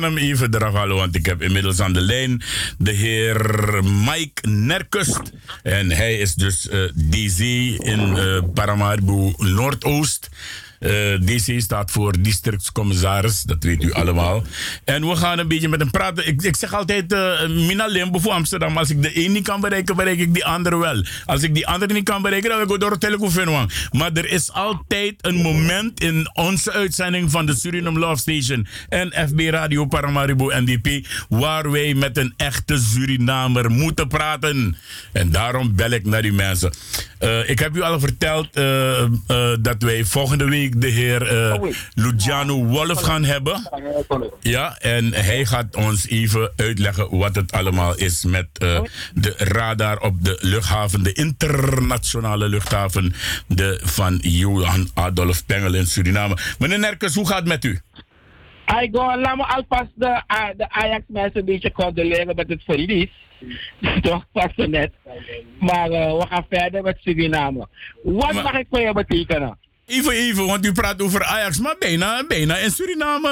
gaan 0.00 0.14
hem 0.14 0.24
even 0.24 0.54
eraf 0.54 0.74
halen, 0.74 0.96
want 0.96 1.14
ik 1.14 1.26
heb 1.26 1.42
inmiddels 1.42 1.80
aan 1.80 1.92
de 1.92 2.00
lijn 2.00 2.42
de 2.78 2.90
heer 2.90 3.36
Mike 3.84 4.48
Nerkust. 4.48 5.20
En 5.62 5.90
hij 5.90 6.18
is 6.18 6.34
dus 6.34 6.68
DC 6.94 7.38
in 7.78 8.16
eh 8.16 8.42
Paramaribo 8.54 9.32
Noordoost. 9.36 10.29
Eh, 10.80 10.90
DC 11.20 11.60
staat 11.60 11.90
voor 11.90 12.22
districtscommissaris, 12.22 13.42
dat 13.42 13.64
weet 13.64 13.82
u 13.82 13.92
allemaal. 13.92 14.42
En 14.84 15.08
we 15.08 15.16
gaan 15.16 15.38
een 15.38 15.48
beetje 15.48 15.68
met 15.68 15.80
hem 15.80 15.90
praten. 15.90 16.26
Ik, 16.26 16.42
ik 16.42 16.56
zeg 16.56 16.74
altijd, 16.74 17.12
eh 17.12 17.48
Mina 17.48 17.86
Limbo 17.86 18.18
voor 18.18 18.32
Amsterdam. 18.32 18.76
Als 18.76 18.90
ik 18.90 19.02
de 19.02 19.24
een 19.24 19.32
niet 19.32 19.44
kan 19.44 19.60
bereiken, 19.60 19.96
bereik 19.96 20.18
ik 20.18 20.34
die 20.34 20.44
andere 20.44 20.76
wel. 20.76 21.04
Als 21.26 21.42
ik 21.42 21.54
die 21.54 21.66
andere 21.66 21.92
niet 21.92 22.04
kan 22.04 22.22
bereiken, 22.22 22.50
dan 22.50 22.58
wil 22.58 22.74
ik 22.74 22.80
door 22.80 22.90
het 22.90 23.00
telefoon. 23.00 23.70
Maar 23.90 24.12
er 24.12 24.30
is 24.30 24.52
altijd 24.52 25.14
een 25.20 25.34
moment 25.34 26.00
in 26.00 26.30
onze 26.32 26.72
uitzending 26.72 27.30
van 27.30 27.46
de 27.46 27.54
Suriname 27.54 27.98
Love 27.98 28.20
Station 28.20 28.66
en 28.88 29.28
FB 29.28 29.38
Radio 29.50 29.86
Paramaribo 29.86 30.50
NDP, 30.54 31.06
waar 31.28 31.70
wij 31.70 31.94
met 31.94 32.16
een 32.16 32.34
echte 32.36 32.78
Surinamer 32.78 33.70
moeten 33.70 34.08
praten. 34.08 34.76
En 35.12 35.30
daarom 35.30 35.74
bel 35.74 35.90
ik 35.90 36.06
naar 36.06 36.22
die 36.22 36.32
mensen. 36.32 36.72
Eh, 37.18 37.48
ik 37.48 37.58
heb 37.58 37.76
u 37.76 37.80
al 37.80 38.00
verteld 38.00 38.48
dat 39.62 39.82
wij 39.82 40.04
volgende 40.04 40.44
week 40.44 40.69
de 40.76 40.86
heer 40.88 41.26
eh 41.26 41.62
Luciano 41.94 42.64
Wolf 42.64 43.00
gaan 43.02 43.24
hebben. 43.24 43.68
Ja, 44.40 44.76
en 44.78 45.12
hij 45.14 45.44
gaat 45.44 45.76
ons 45.76 46.08
even 46.08 46.52
uitleggen 46.56 47.18
wat 47.18 47.34
het 47.34 47.52
allemaal 47.52 47.96
is 47.96 48.24
met 48.24 48.46
eh, 48.52 48.80
de 49.14 49.34
radar 49.38 50.00
op 50.00 50.24
de 50.24 50.38
luchthaven, 50.40 51.02
de 51.02 51.12
internationale 51.12 52.48
luchthaven 52.48 53.14
de, 53.46 53.80
van 53.82 54.18
Johan 54.22 54.88
Adolf 54.94 55.46
Pengel 55.46 55.74
in 55.74 55.86
Suriname. 55.86 56.36
Meneer 56.58 56.78
Nerkes, 56.78 57.14
hoe 57.14 57.26
gaat 57.26 57.38
het 57.38 57.48
met 57.48 57.64
u? 57.64 57.80
I 58.82 58.88
go, 58.92 59.20
laat 59.20 59.36
me 59.36 59.44
alvast 59.46 59.90
de, 59.94 60.06
A- 60.32 60.52
de 60.56 60.70
Ajax 60.70 61.02
mensen 61.08 61.40
een 61.40 61.44
beetje 61.46 61.72
condoleren 61.72 62.36
met 62.36 62.48
het 62.48 62.62
verlies. 62.64 63.08
Toch, 64.02 64.24
pas 64.32 64.52
net. 64.56 64.92
Maar 65.60 65.90
eh, 65.90 66.16
we 66.18 66.26
gaan 66.28 66.46
verder 66.50 66.82
met 66.82 66.96
Suriname. 67.00 67.68
Wat 68.02 68.32
mag 68.32 68.52
ik 68.52 68.66
voor 68.70 68.80
je 68.80 68.92
betekenen? 68.92 69.58
Even, 69.90 70.12
even, 70.12 70.46
want 70.46 70.66
u 70.66 70.72
praat 70.72 71.02
over 71.02 71.24
Ajax, 71.24 71.58
maar 71.58 71.76
bijna, 71.78 72.24
bijna 72.26 72.56
in 72.56 72.70
Suriname. 72.70 73.28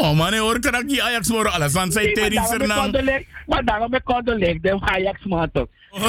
No, 0.00 0.14
man, 0.14 0.34
hoor, 0.34 0.60
kan 0.60 0.74
ik 0.74 0.88
die 0.88 1.02
Ajax 1.02 1.28
alles 1.50 1.72
maar 1.72 1.90
tegen 1.90 2.32
daarom 2.32 2.32
ik 2.32 2.46
Suriname. 2.50 3.24
Maar 3.46 3.64
daarom 3.64 3.94
ik 3.94 4.04
condoleer 4.04 4.60
de 4.60 4.80
Ajax 4.80 5.24
man 5.24 5.50
toch. 5.52 5.66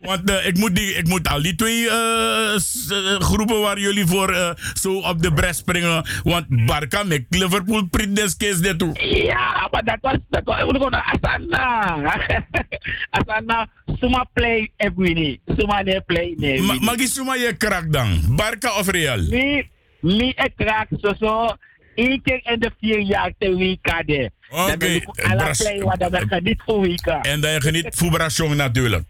Want 0.00 0.30
eh, 0.30 0.46
ik, 0.46 0.56
moet 0.56 0.76
die, 0.76 0.94
ik 0.94 1.08
moet 1.08 1.28
al 1.28 1.42
die 1.42 1.54
twee 1.54 1.88
eh, 1.90 2.54
groepen 3.18 3.60
waar 3.60 3.78
jullie 3.78 4.06
voor 4.06 4.32
eh, 4.32 4.50
zo 4.74 4.98
op 4.98 5.22
de 5.22 5.32
bres 5.32 5.56
springen. 5.56 6.06
Want 6.22 6.66
Barca 6.66 7.02
met 7.02 7.24
Liverpool 7.28 7.86
print 7.86 8.16
des 8.16 8.36
kees 8.36 8.58
dit 8.60 8.78
toe. 8.78 9.22
Ja, 9.24 9.68
maar 9.70 9.84
dat 9.84 9.98
was, 10.00 10.16
dat 10.28 10.42
was, 10.44 10.90
naar 10.90 11.18
Asana. 11.20 11.96
Asana, 13.18 13.68
suma 14.00 14.26
play 14.32 14.70
Ebwini. 14.76 15.40
Suma 15.56 15.82
ne 15.82 16.02
play 16.06 16.34
nee. 16.36 16.62
Ma, 16.80 16.96
die 16.96 17.08
suma 17.08 17.34
je 17.34 17.56
krak 17.56 17.92
dan? 17.92 18.20
Barca 18.28 18.78
of 18.78 18.88
Real? 18.88 19.18
Nee, 19.18 19.70
niet 20.00 20.38
ik 20.38 20.52
raak 20.56 20.88
zo 21.00 21.14
zo. 21.20 21.56
Eén 21.94 22.22
keer 22.22 22.40
in 22.42 22.60
de 22.60 22.70
vier 22.80 23.00
jaar 23.00 23.32
te 23.38 23.56
weekade. 23.56 24.30
Oké, 24.50 24.66
Dan 24.66 24.78
ben 24.78 24.94
ik 24.94 25.06
alle 25.06 25.36
Bras- 25.36 25.58
play 25.62 25.82
wat 25.82 25.98
dan 25.98 26.10
ben 26.10 26.30
ik 26.30 26.42
niet 26.42 26.62
voor 26.66 26.80
weekend. 26.80 27.26
En 27.26 27.40
je 27.40 27.60
geniet 27.60 27.86
voetbalsong 27.90 28.54
natuurlijk. 28.54 29.04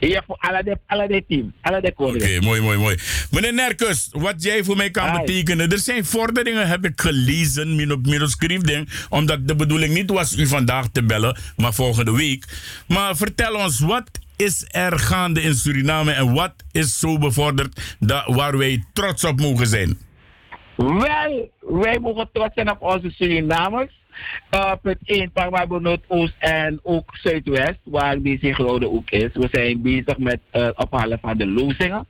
Ja, 0.00 0.22
voor 0.26 0.36
alle 0.40 0.62
de, 0.62 0.78
alle 0.86 1.08
de 1.08 1.24
team. 1.28 1.52
Alle 1.60 1.80
de 1.80 1.92
Oké, 1.96 2.40
mooi, 2.40 2.60
mooi, 2.60 2.78
mooi. 2.78 2.98
Meneer 3.30 3.54
Nerkus, 3.54 4.08
wat 4.12 4.42
jij 4.42 4.64
voor 4.64 4.76
mij 4.76 4.90
kan 4.90 5.20
betekenen. 5.20 5.70
Er 5.70 5.78
zijn 5.78 6.04
vorderingen, 6.04 6.68
heb 6.68 6.84
ik 6.84 7.00
gelezen, 7.00 7.76
min 7.76 7.92
op 7.92 8.06
manuscript 8.06 8.66
ding. 8.66 8.88
Omdat 9.08 9.48
de 9.48 9.56
bedoeling 9.56 9.94
niet 9.94 10.10
was 10.10 10.36
u 10.36 10.46
vandaag 10.46 10.88
te 10.92 11.02
bellen, 11.02 11.36
maar 11.56 11.74
volgende 11.74 12.12
week. 12.12 12.44
Maar 12.86 13.16
vertel 13.16 13.54
ons, 13.54 13.80
wat 13.80 14.10
is 14.36 14.64
er 14.68 14.98
gaande 14.98 15.42
in 15.42 15.54
Suriname 15.54 16.12
en 16.12 16.32
wat 16.32 16.52
is 16.72 16.98
zo 16.98 17.18
bevorderd 17.18 17.96
dat, 17.98 18.26
waar 18.26 18.58
wij 18.58 18.84
trots 18.92 19.24
op 19.24 19.40
mogen 19.40 19.66
zijn? 19.66 19.98
Wel, 20.76 21.50
wij 21.60 21.98
mogen 21.98 22.28
trots 22.32 22.54
zijn 22.54 22.70
op 22.70 22.82
onze 22.82 23.10
Surinamers. 23.10 23.92
Uh, 24.54 24.72
punt 24.82 24.98
1, 25.04 25.30
Paramaribo 25.32 25.78
Noordoost 25.78 26.34
en 26.38 26.80
ook 26.82 27.16
Zuidwest, 27.16 27.78
waar 27.84 28.22
deze 28.22 28.52
grote 28.52 28.90
ook 28.90 29.10
is. 29.10 29.28
We 29.32 29.48
zijn 29.50 29.82
bezig 29.82 30.18
met 30.18 30.40
uh, 30.52 30.64
het 30.64 30.76
ophalen 30.76 31.18
van 31.20 31.38
de 31.38 31.46
lozingen. 31.46 32.06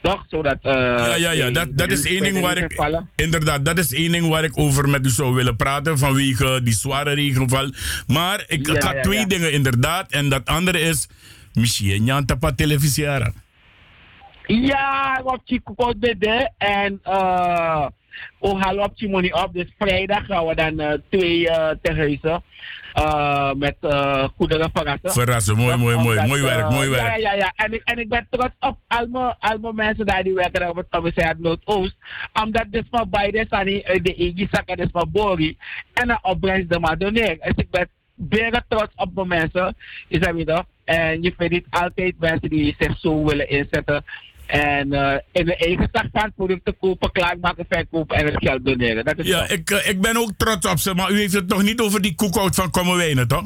Toch? 0.00 0.24
Zodat, 0.28 0.58
uh, 0.62 0.72
Ja, 0.72 1.14
ja, 1.14 1.30
ja. 1.30 1.50
Dat, 1.50 1.78
dat 1.78 1.90
is 1.90 2.04
één 2.04 2.22
ding 2.22 2.40
waar 2.40 2.56
ik. 2.56 3.04
Inderdaad, 3.16 3.64
dat 3.64 3.78
is 3.78 3.94
één 3.94 4.12
ding 4.12 4.28
waar 4.28 4.44
ik 4.44 4.58
over 4.58 4.88
met 4.88 5.06
u 5.06 5.08
zou 5.08 5.34
willen 5.34 5.56
praten. 5.56 5.98
Vanwege 5.98 6.60
die 6.62 6.74
zware 6.74 7.12
regenval. 7.12 7.70
Maar 8.06 8.44
ik, 8.46 8.66
Ja, 8.66 8.74
ik 8.74 8.82
had 8.82 8.94
ja, 8.94 9.00
twee 9.02 9.18
ja. 9.18 9.26
dingen 9.26 9.52
inderdaad. 9.52 10.12
En 10.12 10.28
dat 10.28 10.46
andere 10.46 10.80
is. 10.80 11.08
Misschien 11.52 12.04
Jan 12.04 12.24
Tapa 12.24 12.52
televisiara. 12.52 13.32
Ja, 14.46 15.20
op 15.24 15.40
Chico 15.44 15.92
de 15.98 16.50
en 16.58 17.00
uh, 17.06 17.86
we 18.40 18.56
halen 18.58 18.84
op 18.84 18.92
Chimoni 18.94 19.32
op. 19.32 19.50
Dus 19.52 19.72
vrijdag 19.78 20.26
gaan 20.26 20.46
we 20.46 20.54
dan 20.54 20.80
uh, 20.80 20.92
twee 21.08 21.40
uh, 21.40 21.70
uh, 22.98 23.52
met 23.52 23.76
uh, 23.80 24.24
goederen 24.36 24.70
verrassen. 24.72 25.10
Verrassen, 25.10 25.56
mooi, 25.56 25.76
mooi, 25.76 25.96
mooi. 25.96 26.26
Mooi 26.26 26.42
werk, 26.42 26.70
mooi 26.70 26.88
werk. 26.88 27.06
Ja, 27.06 27.16
ja, 27.16 27.32
ja. 27.32 27.52
En 27.56 27.72
ik, 27.72 27.82
en 27.84 27.98
ik 27.98 28.08
ben 28.08 28.26
trots 28.30 28.54
op 28.60 28.78
al 28.86 29.06
mijn, 29.06 29.36
al 29.38 29.58
mijn 29.58 29.74
mensen 29.74 30.06
daar 30.06 30.22
die 30.22 30.34
werken 30.34 30.68
op 30.68 30.76
het 30.76 30.86
commissariat 30.90 31.38
Noordoost. 31.38 31.96
Omdat 32.42 32.64
dit 32.70 32.84
van 32.90 33.10
beide 33.10 33.46
zijn 33.48 33.66
de 34.02 34.14
EG-zak 34.14 34.68
en 34.68 34.76
dit 34.76 34.88
van 34.92 35.08
Bori. 35.12 35.56
En 35.92 36.10
een 36.10 36.24
opbrengst 36.24 36.70
de 36.70 36.78
maar 36.78 36.98
doneer. 36.98 37.36
Dus 37.40 37.52
ik 37.56 37.70
ben 37.70 37.88
bijna 38.14 38.64
trots 38.68 38.92
op 38.96 39.14
mijn 39.14 39.28
mensen. 39.28 39.76
Is 40.08 40.18
dat 40.18 40.34
weer 40.34 40.64
En 40.84 41.22
je 41.22 41.34
vindt 41.36 41.52
niet 41.52 41.66
altijd 41.70 42.14
mensen 42.18 42.48
die 42.48 42.76
zich 42.78 42.98
zo 42.98 43.24
willen 43.24 43.48
inzetten. 43.48 44.04
En 44.48 44.92
uh, 44.92 45.14
in 45.32 45.44
de 45.44 45.56
eigen 45.56 45.88
zak 45.92 46.06
van 46.12 46.32
producten 46.36 46.76
kopen, 46.78 47.12
klaarmaken, 47.12 47.66
verkopen 47.68 48.16
en 48.16 48.24
het 48.26 48.36
geld 48.38 48.64
doneren. 48.64 49.04
Dat 49.04 49.18
is 49.18 49.26
Ja, 49.26 49.48
ik, 49.48 49.70
eh, 49.70 49.88
ik 49.88 50.00
ben 50.00 50.16
ook 50.16 50.30
trots 50.36 50.66
op 50.66 50.78
ze. 50.78 50.94
Maar 50.94 51.10
u 51.10 51.18
heeft 51.18 51.34
het 51.34 51.48
nog 51.48 51.62
niet 51.62 51.80
over 51.80 52.00
die 52.02 52.14
koekhout 52.14 52.54
van 52.54 52.70
Kommerwijnen, 52.70 53.28
toch? 53.28 53.44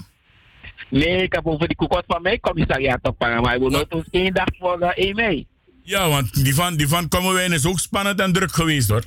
Nee, 0.89 1.23
ik 1.23 1.33
heb 1.33 1.47
over 1.47 1.67
die 1.67 1.77
koekot 1.77 2.05
van 2.07 2.23
mijn 2.23 2.41
commissariat 2.41 2.99
op 3.03 3.19
Paramaribo. 3.19 3.71
Dat 3.71 3.87
was 3.89 4.03
één 4.11 4.35
dag 4.35 4.47
voor 4.59 4.81
uh, 4.81 4.89
1 4.95 5.15
mei. 5.15 5.47
Ja, 5.83 6.09
want 6.09 6.45
die 6.45 6.55
van, 6.55 6.77
die 6.77 6.89
van 6.89 7.09
Kommerwijnen 7.09 7.59
is 7.59 7.67
ook 7.67 7.79
spannend 7.79 8.21
en 8.21 8.33
druk 8.33 8.53
geweest, 8.53 8.89
hoor. 8.89 9.03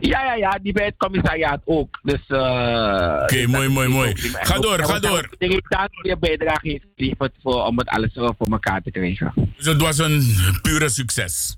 Ja, 0.00 0.24
ja, 0.24 0.34
ja, 0.34 0.58
die 0.62 0.72
bij 0.72 0.84
het 0.84 0.96
commissariaat 0.96 1.62
ook. 1.64 1.98
Dus, 2.02 2.28
uh, 2.28 3.20
Oké, 3.22 3.46
mooi, 3.46 3.68
mooi, 3.68 3.88
mooi. 3.88 4.14
Ga 4.16 4.58
door, 4.58 4.84
ga 4.84 4.98
door. 4.98 5.28
Ik 5.30 5.38
denk 5.38 5.68
dat 5.68 5.88
je 6.02 6.16
bijdrage 6.18 6.68
heeft 6.68 6.86
geleverd 6.96 7.34
voor, 7.42 7.64
om 7.64 7.78
het 7.78 7.88
alles 7.88 8.10
voor 8.12 8.34
elkaar 8.50 8.82
te 8.82 8.90
krijgen. 8.90 9.32
Dus 9.56 9.66
het 9.66 9.80
was 9.80 9.98
een 9.98 10.22
pure 10.62 10.88
succes. 10.88 11.56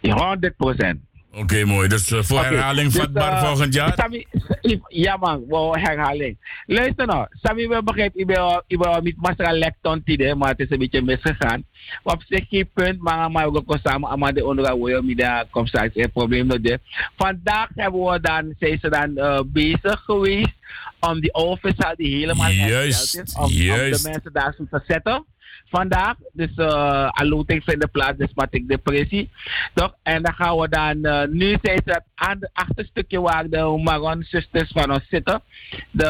Ja, 0.00 0.14
100 0.14 0.56
procent. 0.56 1.00
Oké, 1.32 1.64
mooi. 1.64 1.88
Dus 1.88 2.10
eh, 2.10 2.22
voor 2.22 2.38
Oké, 2.38 2.46
herhaling 2.46 2.92
dus, 2.92 3.00
vatbaar 3.00 3.32
eh, 3.32 3.44
volgend 3.44 3.74
jaar. 3.74 3.92
Sami, 3.96 4.26
ja 5.04 5.16
man, 5.16 5.44
wow, 5.48 5.74
herhaling. 5.74 6.62
Luister 6.66 7.06
nou, 7.06 7.26
Sami, 7.42 7.68
we 7.68 7.82
begrijpen, 7.82 8.20
ik 8.20 8.26
ben, 8.26 8.62
ik 8.66 8.78
ben 8.78 9.04
niet 9.04 9.16
masra 9.16 9.52
lekton 9.52 10.02
tide, 10.04 10.34
maar 10.34 10.48
het 10.48 10.58
is 10.58 10.70
een 10.70 10.78
beetje 10.78 11.02
misgegaan. 11.02 11.64
Maar 12.02 12.14
op 12.14 12.22
zich 12.28 12.48
geen 12.48 12.70
punt, 12.74 13.00
maar 13.00 13.30
maar 13.30 13.48
gaan 13.66 13.80
samen 13.82 14.08
allemaal 14.08 14.32
de 14.32 14.46
onderhouden 14.46 15.06
met 15.06 15.16
de 15.16 15.46
commissaris, 15.50 15.92
geen 15.92 16.12
probleem 16.12 16.46
met 16.46 16.64
dit. 16.64 16.80
Vandaag 17.16 17.68
hebben 17.74 18.00
we 18.00 18.20
dan, 18.20 18.54
zijn 18.58 18.78
ze 18.78 18.88
dan 18.88 19.10
uh, 19.14 19.40
bezig 19.46 20.00
geweest 20.04 20.54
om 21.00 21.20
die 21.20 21.34
office 21.34 21.94
die 21.96 22.16
helemaal 22.16 22.50
Juist, 22.50 23.12
hersteld 23.12 23.28
is, 23.28 23.34
om, 23.34 23.42
om 23.42 23.90
de 23.90 24.00
mensen 24.02 24.32
daar 24.32 24.54
zo 24.56 24.64
te 24.70 24.82
zetten 24.86 25.24
vandaag. 25.70 26.14
Dus 26.32 26.50
uh, 26.56 27.08
Aloting 27.08 27.62
in 27.66 27.78
de 27.78 27.88
plaats, 27.88 28.18
dus 28.18 28.34
Matik 28.34 28.68
Depressie. 28.68 29.30
Toch? 29.74 29.94
En 30.02 30.22
dan 30.22 30.34
gaan 30.34 30.56
we 30.58 30.68
dan, 30.68 30.96
uh, 30.96 31.22
nu 31.28 31.58
zijn 31.62 31.82
ze 31.84 32.02
aan 32.14 32.36
het 32.40 32.50
achterstukje 32.52 33.20
waar 33.20 33.48
de 33.48 33.80
Maron 33.84 34.22
Sisters 34.22 34.70
van 34.72 34.92
ons 34.92 35.06
zitten. 35.08 35.42
De, 35.90 36.04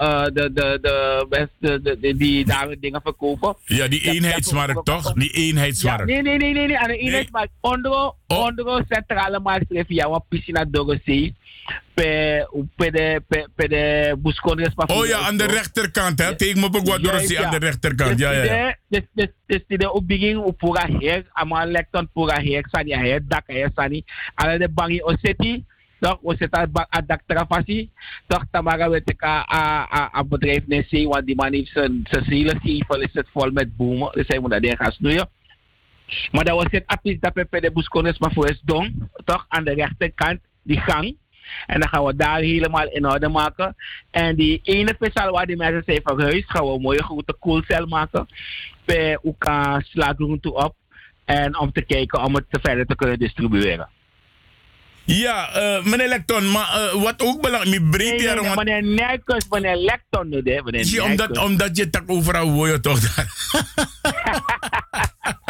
uh, 0.00 0.24
de, 0.24 0.32
de, 0.32 0.78
de, 0.82 1.26
de, 1.28 1.48
de, 1.58 1.80
de, 1.82 2.00
de, 2.00 2.16
die 2.16 2.44
daar 2.44 2.74
dingen 2.80 3.00
verkopen. 3.02 3.56
Ja, 3.64 3.88
die 3.88 4.00
eenheidsmarkt, 4.00 4.84
toch? 4.84 5.12
Die 5.12 5.30
Ja, 5.32 5.40
eenheidsmarkt. 5.40 6.04
nee, 6.04 6.22
nee, 6.22 6.36
nee, 6.36 6.52
nee, 6.52 6.66
nee. 6.66 6.78
Aan 6.78 6.88
de 6.88 6.96
eenheidsmarkt. 6.96 7.52
Onder, 7.60 8.12
onder 8.26 8.84
centrale 8.88 9.40
markt 9.40 9.66
je 9.68 9.84
jouw 9.88 10.24
piscina 10.28 10.64
Dorosee. 10.64 11.34
Per, 11.94 12.48
per 12.76 13.20
per. 13.54 13.70
Oh 14.86 15.06
ja, 15.06 15.18
aan 15.18 15.36
de 15.36 15.46
rechterkant, 15.46 16.18
hè? 16.18 16.36
Tegen 16.36 16.60
me 16.60 16.66
ook 16.66 16.72
wat 16.72 16.84
door 16.84 16.98
Juist, 16.98 17.36
aan 17.36 17.50
de 17.50 17.56
ja. 17.60 17.66
rechterkant. 17.66 18.18
Ja, 18.18 18.30
ja, 18.30 18.42
ja. 18.42 18.76
Dus, 18.88 19.02
dus, 19.12 19.28
dus 19.46 19.60
de 19.66 19.92
opbiging 19.92 20.38
op 20.38 20.58
pura 20.58 20.86
heer, 20.98 21.24
ama 21.32 21.64
lekton 21.64 22.08
pura 22.12 22.40
heer, 22.40 22.66
sani 22.70 22.96
heer, 22.96 23.20
dak 23.28 23.42
heer, 23.46 23.70
sani. 23.74 24.04
Alle 24.34 24.58
de 24.58 24.68
bangi 24.68 25.02
oseti, 25.02 25.64
toch, 26.00 26.18
we 26.22 26.36
zitten 26.38 26.70
aan 26.88 27.04
dak 27.06 27.20
trafasi, 27.26 27.90
toch, 28.26 28.44
tamara 28.50 28.90
weet 28.90 29.10
ik 29.10 29.22
a, 29.22 29.46
a, 29.52 29.88
a, 29.94 30.10
a 30.14 30.24
bedrijf 30.24 30.66
nesi, 30.66 31.06
want 31.06 31.26
die 31.26 31.34
man 31.34 31.52
heeft 31.52 31.70
zijn, 31.72 32.02
zielen 32.10 32.60
gevel, 32.60 33.00
is 33.00 33.12
het 33.12 33.28
vol 33.32 33.50
met 33.50 33.76
bomen, 33.76 34.12
dus 34.12 34.26
hij 34.26 34.38
moet 34.38 34.50
dat 34.50 34.62
ding 34.62 34.76
gaan 34.76 34.92
snoeien. 34.92 35.28
Maar 36.32 36.44
dat 36.44 36.56
was 36.56 36.66
het 36.70 36.82
apis 36.86 37.16
dat 37.20 37.34
we 37.34 37.46
bij 37.50 37.60
de 37.60 37.72
buscones 37.72 38.18
maar 38.18 38.32
voor 38.32 38.50
is 38.50 38.60
dong, 38.64 39.08
toch, 39.24 39.44
aan 39.48 39.64
de 39.64 39.74
rechterkant, 39.74 40.40
die 40.62 40.80
gang. 40.80 41.16
En 41.66 41.80
dan 41.80 41.88
gaan 41.88 42.04
we 42.04 42.16
daar 42.16 42.38
helemaal 42.38 42.88
in 42.88 43.06
orde 43.06 43.28
maken. 43.28 43.76
En 44.10 44.36
die 44.36 44.60
ene 44.62 44.92
speciaal 44.94 45.32
waar 45.32 45.46
die 45.46 45.56
mensen 45.56 45.82
zijn 45.86 46.00
van 46.02 46.20
huis, 46.20 46.44
gaan 46.46 46.66
we 46.66 46.72
een 46.72 46.80
mooie 46.80 47.02
grote 47.02 47.36
koelcel 47.38 47.86
maken. 47.86 48.26
Bij 48.84 49.18
elkaar 49.22 49.84
slagroom 49.88 50.40
toe 50.40 50.54
op. 50.54 50.74
En 51.24 51.58
om 51.58 51.72
te 51.72 51.82
kijken 51.82 52.24
om 52.24 52.34
het 52.34 52.44
verder 52.48 52.86
te 52.86 52.94
kunnen 52.94 53.18
distribueren. 53.18 53.88
Ja, 55.04 55.52
eh, 55.52 55.84
meneer 55.84 56.08
Lecton, 56.08 56.50
maar 56.50 56.68
eh, 56.68 57.02
wat 57.02 57.22
ook 57.22 57.40
belangrijk, 57.40 57.80
mi 57.80 57.90
breed 57.90 58.10
Nee, 58.10 58.20
nee, 58.64 58.82
nee, 58.82 59.18
meneer 59.50 59.76
Lecton, 59.76 60.30
hè, 60.30 60.62
meneer 60.62 61.42
omdat, 61.42 61.76
je 61.76 61.90
tak 61.90 62.02
overal 62.06 62.66
je 62.66 62.80
toch 62.80 63.00
daar. 63.00 63.26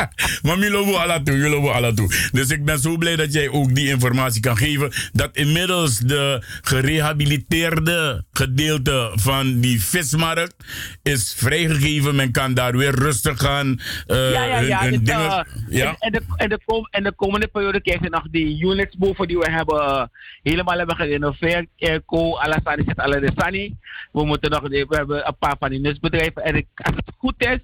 maar 0.42 0.58
mi 0.58 0.70
lobo 0.70 0.94
alla 0.94 1.22
toe, 1.22 1.70
alla 1.70 1.92
toe. 1.92 2.28
Dus 2.32 2.50
ik 2.50 2.64
ben 2.64 2.78
zo 2.78 2.96
blij 2.96 3.16
dat 3.16 3.32
jij 3.32 3.48
ook 3.48 3.74
die 3.74 3.88
informatie 3.88 4.40
kan 4.40 4.56
geven. 4.56 4.92
Dat 5.12 5.36
inmiddels 5.36 5.98
de 5.98 6.42
gerehabiliteerde 6.60 8.24
gedeelte 8.32 9.10
van 9.14 9.60
die 9.60 9.82
vismarkt 9.82 10.54
is 11.02 11.34
vrijgegeven. 11.36 12.16
Men 12.16 12.32
kan 12.32 12.54
daar 12.54 12.76
weer 12.76 12.94
rustig 12.94 13.40
gaan. 13.40 13.80
eh, 14.06 14.32
ja, 14.32 14.44
ja, 14.44 14.58
ja. 14.58 14.80
hun, 14.80 14.90
hun 14.92 15.04
dus, 15.04 15.14
eh, 15.14 15.40
ja. 15.68 15.86
En, 15.86 15.96
en, 15.98 16.12
de, 16.12 16.22
en, 16.36 16.48
de 16.48 16.60
kom, 16.64 16.86
en 16.90 17.02
de 17.02 17.12
komende 17.12 17.46
periode 17.46 17.80
krijg 17.80 18.00
je 18.02 18.08
nog 18.08 18.26
die 18.30 18.64
units 18.64 18.96
boven 18.96 19.28
die 19.28 19.38
we 19.38 19.50
hebben 19.50 19.80
eh, 19.80 20.04
helemaal 20.42 20.78
hebben 20.78 20.96
gerenoveerd. 20.96 21.66
Airco, 21.78 22.36
Alassani 22.36 22.84
zit 22.86 22.98
alle 22.98 23.20
de 23.20 23.32
Sani. 23.36 23.76
We 24.12 24.24
moeten 24.24 24.50
nog, 24.50 24.60
we 24.68 24.86
hebben 24.88 25.26
een 25.26 25.36
paar 25.38 25.56
van 25.58 25.70
die 25.70 25.80
nutsbedrijven. 25.80 26.42
En 26.42 26.56
ik, 26.56 26.66
als 26.74 26.94
het 26.96 27.14
goed 27.18 27.34
is, 27.38 27.58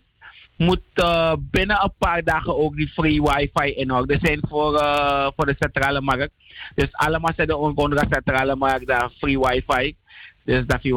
moet 0.58 0.82
eh, 0.94 1.32
binnen 1.38 1.82
een 1.82 1.92
paar 1.98 2.24
dagen 2.24 2.56
ook 2.56 2.76
die 2.76 2.88
free 2.88 3.22
wifi 3.22 3.74
in 3.74 3.92
orde 3.92 4.18
zijn 4.22 4.40
voor, 4.48 4.76
eh, 4.76 5.28
voor 5.36 5.46
de 5.46 5.56
centrale 5.58 6.00
markt. 6.00 6.30
Dus 6.74 6.88
allemaal 6.92 7.32
zijn 7.36 7.48
de 7.48 7.56
onkondige 7.56 8.06
centrale 8.10 8.56
markt 8.56 8.86
daar 8.86 9.10
free 9.18 9.38
wifi. 9.38 9.96
Dus 10.48 10.66
dat 10.66 10.82
je 10.82 10.88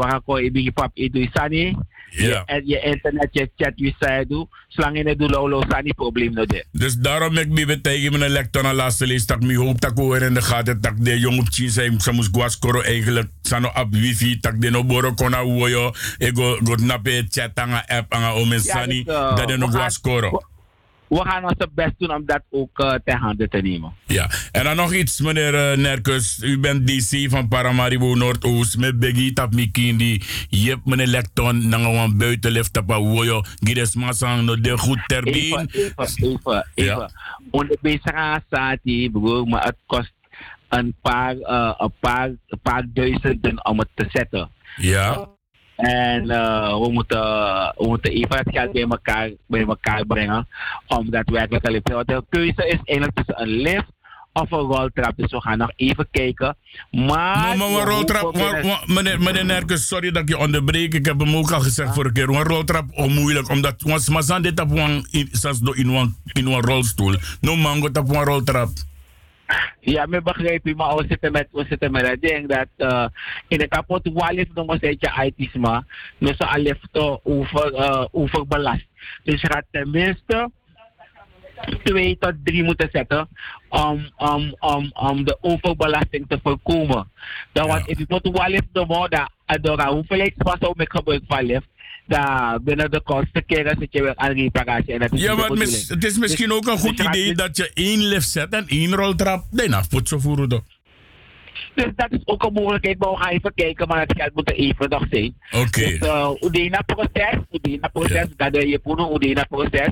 je 0.41 0.51
bigi 0.51 0.71
pap 0.71 0.91
sani. 1.33 1.75
Ja. 2.09 2.43
En 2.45 2.61
je 2.65 2.79
internet, 2.79 3.27
je 3.31 3.49
chat, 3.55 3.71
je 3.75 3.93
zei 3.99 4.25
doe. 4.27 4.47
Het 4.69 5.19
doet, 5.19 5.31
lolo 5.31 5.63
sani 5.69 5.93
probleem 5.93 6.33
no 6.33 6.45
de. 6.45 6.65
Dus 6.71 6.95
daarom 6.95 7.37
ik 7.37 7.49
me 7.49 7.65
betegen 7.65 8.19
mijn 8.19 8.31
lector 8.31 8.65
aan 8.65 8.75
laatste 8.75 9.07
lees 9.07 9.25
dat 9.25 9.41
me 9.41 9.57
hoop 9.57 9.81
dat 9.81 9.91
ik 9.91 9.97
hoor 9.97 10.21
in 10.21 10.33
de 10.33 10.41
gaten 10.41 10.81
dat 10.81 10.93
de 10.97 11.19
jong 11.19 11.39
op 11.39 11.49
tien 11.49 11.69
zijn 11.69 12.01
ze 12.01 12.11
moest 12.11 12.59
eigenlijk 12.83 13.29
sano 13.41 13.71
op 13.73 13.87
wifi 13.89 14.39
tak 14.39 14.61
de 14.61 14.69
no 14.69 14.83
boro 14.83 15.13
kona 15.13 15.43
woyo 15.43 15.93
e 16.17 16.31
go 16.33 16.59
go 16.63 16.75
nape 16.75 17.25
chat 17.29 17.51
anga 17.53 17.83
app 17.87 18.13
anga 18.13 18.59
sani 18.59 19.03
uh, 19.07 19.35
dat 19.35 19.47
de 19.47 19.57
no 19.57 19.67
guaskoro. 19.67 20.41
We 21.11 21.19
gaan 21.27 21.43
ons 21.43 21.65
best 21.73 21.93
doen 21.97 22.13
om 22.13 22.25
dat 22.25 22.41
ook 22.49 22.79
eh, 22.79 22.93
ter 23.03 23.17
hande 23.17 23.47
te 23.47 23.57
nemen. 23.57 23.93
Ja, 24.05 24.29
en 24.51 24.63
dan 24.63 24.75
nog 24.75 24.93
iets, 24.93 25.19
meneer 25.19 25.55
eh, 25.55 25.77
Nerkus. 25.77 26.39
U 26.43 26.59
bent 26.59 26.87
DC 26.87 27.29
van 27.29 27.47
Paramaribo 27.47 28.15
Noordoost. 28.15 28.77
Met 28.77 28.99
Beggy 28.99 29.33
tap 29.33 29.53
Mikindi. 29.53 30.21
Je 30.49 30.69
hebt 30.69 30.85
meneer 30.85 31.07
Lecton. 31.07 31.69
We 31.69 32.13
buitenlift 32.17 32.73
tapa 32.73 32.99
woyo. 32.99 33.41
Gides 33.59 33.95
masang 33.95 34.45
no 34.45 34.61
de 34.61 34.77
goed 34.77 34.99
ter 35.07 35.23
Even, 35.23 35.67
even, 35.71 35.93
even, 36.17 36.67
even. 36.75 37.11
Onder 37.49 37.77
staat 38.47 38.79
die, 38.83 39.11
broer, 39.11 39.47
maar 39.47 39.63
het 39.63 39.77
kost 39.85 40.13
een 40.69 40.95
paar, 41.01 41.37
eh, 41.37 41.73
een 41.77 41.93
paar, 41.99 42.27
een 42.47 42.59
paar 42.61 42.83
duizenden 42.93 43.65
om 43.65 43.79
het 43.79 43.89
te 43.93 44.05
zetten. 44.09 44.49
Ja. 44.75 45.27
En 45.81 46.29
eh, 46.29 46.79
we, 46.79 46.89
moeten, 46.91 47.19
we 47.77 47.85
moeten 47.87 48.11
even 48.11 48.37
het 48.37 48.49
geld 48.51 48.71
bij 48.71 48.81
elkaar, 48.89 49.29
bij 49.47 49.65
elkaar 49.65 50.05
brengen 50.05 50.47
om 50.87 51.09
daadwerkelijk 51.09 51.63
te 51.63 51.71
liften. 51.71 51.95
Want 51.95 52.07
de 52.07 52.23
keuze 52.29 52.67
is 52.67 52.79
eigenlijk 52.83 53.15
tussen 53.15 53.41
een 53.41 53.47
lift 53.61 53.85
of 54.33 54.51
een 54.51 54.59
roltrap. 54.59 55.13
Dus 55.15 55.31
we 55.31 55.41
gaan 55.41 55.57
nog 55.57 55.71
even 55.75 56.07
kijken. 56.11 56.55
Maar, 56.91 57.07
Maar, 57.07 57.57
maar 57.57 57.67
een 57.67 57.73
we 57.75 57.79
roltrap, 57.91 58.33
binnen- 58.33 58.63
wa- 58.67 58.83
meneer, 58.85 59.21
meneer 59.21 59.45
Nerkus, 59.45 59.87
sorry 59.87 60.11
dat 60.11 60.21
ik 60.21 60.29
je 60.29 60.37
onderbreek. 60.37 60.93
Ik 60.93 61.05
heb 61.05 61.19
hem 61.19 61.35
ook 61.35 61.51
al 61.51 61.59
gezegd 61.59 61.93
vorige 61.93 62.13
keer. 62.13 62.29
Een 62.29 62.43
roltrap 62.43 62.85
is 62.91 63.13
moeilijk, 63.13 63.49
omdat 63.49 64.07
mazan 64.09 64.41
dit 64.41 64.59
op 64.59 64.71
een, 64.71 65.07
in, 65.11 65.29
in 65.73 65.89
een, 65.89 66.15
in 66.33 66.47
een 66.47 66.61
rolstoel. 66.61 67.15
No 67.41 67.55
mango 67.55 67.85
op 67.87 68.09
een 68.09 68.23
roltrap. 68.23 68.69
Ja, 69.79 70.05
me 70.05 70.21
begrijp 70.21 70.65
je, 70.65 70.75
maar 70.75 70.95
we 70.95 71.05
zitten 71.07 71.31
met, 71.31 71.47
we 71.51 71.65
zitten 71.69 71.91
met 71.91 72.07
het 72.07 72.21
ding 72.21 72.47
dat 72.47 72.67
uh, 72.77 73.05
in 73.47 73.57
de 73.57 73.67
kapot 73.67 74.09
wallet 74.13 74.53
nog 74.53 74.67
een 74.67 74.79
beetje 74.79 75.23
itisma, 75.25 75.85
dus 76.17 76.37
al 76.37 76.61
lift 76.61 77.21
over, 77.23 77.73
uh, 77.73 78.05
overbelast. 78.11 78.85
Dus 79.23 79.41
je 79.41 79.47
gaat 79.47 79.65
tenminste 79.71 80.51
twee 81.83 82.17
tot 82.17 82.33
drie 82.43 82.63
moeten 82.63 82.89
zetten 82.91 83.27
om, 83.69 84.09
om, 84.17 84.55
om, 84.59 84.91
om 84.93 85.23
de 85.23 85.37
overbelasting 85.41 86.25
te 86.27 86.39
voorkomen. 86.43 87.11
Dan 87.51 87.67
want 87.67 87.87
als 87.87 87.97
je 87.97 88.07
tot 88.07 88.37
wallet 88.37 88.65
de 88.71 88.85
moda, 88.85 89.29
door 89.61 89.81
hoeveelheid 89.81 90.33
space 90.37 90.69
om 90.69 90.79
ik 90.79 90.91
gebruik 90.91 91.23
van 91.27 91.43
lift, 91.43 91.67
binnen 92.63 92.91
de 92.91 93.01
kosten 93.01 93.45
keren 93.45 93.75
zit 93.79 93.87
je 93.93 94.01
weer 94.01 94.15
aan 94.15 94.31
reparatie. 94.31 94.93
En 94.93 94.99
dat 94.99 95.13
is 95.13 95.21
Ja, 95.21 95.35
maar 95.35 95.49
het, 95.49 95.57
mis- 95.57 95.59
bedoeling. 95.59 95.87
het 95.87 96.03
is 96.11 96.17
misschien 96.17 96.47
Dus- 96.47 96.57
ook 96.57 96.67
een 96.67 96.77
goed 96.77 96.99
idee 96.99 97.33
dat 97.35 97.57
je 97.57 97.71
één 97.73 97.99
lift 98.07 98.29
zet 98.29 98.53
en 98.53 98.63
één 98.67 98.95
roltrap. 98.95 99.43
Zo 100.03 100.19
voeren. 100.19 100.49
toch? 100.49 100.61
Dus 101.75 101.85
dat 101.95 102.11
is 102.11 102.19
ook 102.25 102.43
een 102.43 102.53
mogelijkheid, 102.53 102.99
maar 102.99 103.09
we 103.09 103.17
gaan 103.17 103.31
even 103.31 103.53
kijken, 103.55 103.87
maar 103.87 103.99
het 103.99 104.13
geld 104.17 104.33
moet 104.33 104.49
er 104.49 104.55
even 104.55 104.89
nog 104.89 105.05
zijn. 105.09 105.35
Oké. 105.51 105.81
Dus 105.81 105.97
uh, 105.99 106.29
Udina 106.41 106.81
proces, 106.85 107.37
Udina 107.51 107.87
proces, 107.87 108.27
dat 108.37 108.53
de 108.53 108.67
Jepoeno 108.67 109.15
Udina 109.15 109.43
proces. 109.49 109.87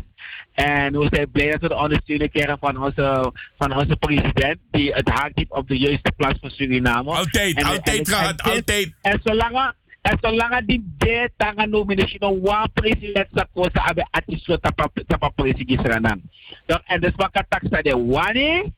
En 0.53 0.99
we 0.99 1.07
zijn 1.11 1.31
blij 1.31 1.51
dat 1.51 1.61
we 1.61 1.67
de 1.67 1.75
ondersteuning 1.75 2.31
krijgen 2.31 2.57
van 2.59 2.83
onze, 2.83 3.33
van 3.57 3.73
onze 3.77 3.95
president, 3.95 4.57
die 4.71 4.93
het 4.93 5.09
haakt 5.09 5.31
heeft 5.35 5.51
op 5.51 5.67
de 5.67 5.77
juiste 5.77 6.11
plaats 6.17 6.39
voor 6.41 6.51
Suriname. 6.51 7.11
Altijd, 7.11 7.57
En- 7.57 7.63
altijd 7.65 7.97
en- 7.97 8.15
gehad, 8.15 8.41
altijd. 8.41 8.93
En 9.01 9.19
zolang, 9.23 9.73
en 10.01 10.17
zolang 10.21 10.65
die 10.65 10.79
de 10.97 11.29
tanga 11.37 11.65
nominatie 11.65 12.19
nog 12.19 12.39
one 12.39 12.69
president 12.73 13.27
sa 13.35 13.47
kosa 13.53 13.83
abe 13.89 14.07
atiso 14.11 14.57
tapa 14.57 14.87
tapa 15.07 15.29
president 15.35 15.81
Suriname. 15.81 16.21
Donc, 16.65 16.81
en 16.87 17.01
dus 17.01 17.15
wat 17.15 17.31
katak 17.31 17.67
sa 17.69 17.81
de 17.81 17.95
wani, 17.95 18.71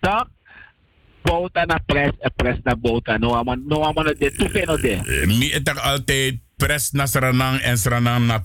toch? 0.00 0.28
Bouta 1.24 1.64
na 1.64 1.80
pres, 1.80 2.12
en 2.20 2.32
pres 2.36 2.60
na 2.64 2.76
bouta. 2.76 3.16
No 3.18 3.32
aman, 3.32 3.64
no 3.64 3.80
aman 3.84 4.12
de 4.12 4.28
tupe 4.28 4.66
no 4.66 4.76
de. 4.76 5.00
Eh, 5.00 5.24
Mi 5.26 5.52
etak 5.56 5.78
altijd 5.80 6.42
pres 6.56 6.92
na 6.92 7.06
Sranang 7.06 7.60
en 7.64 7.78
Sranang 7.78 8.26
na 8.26 8.40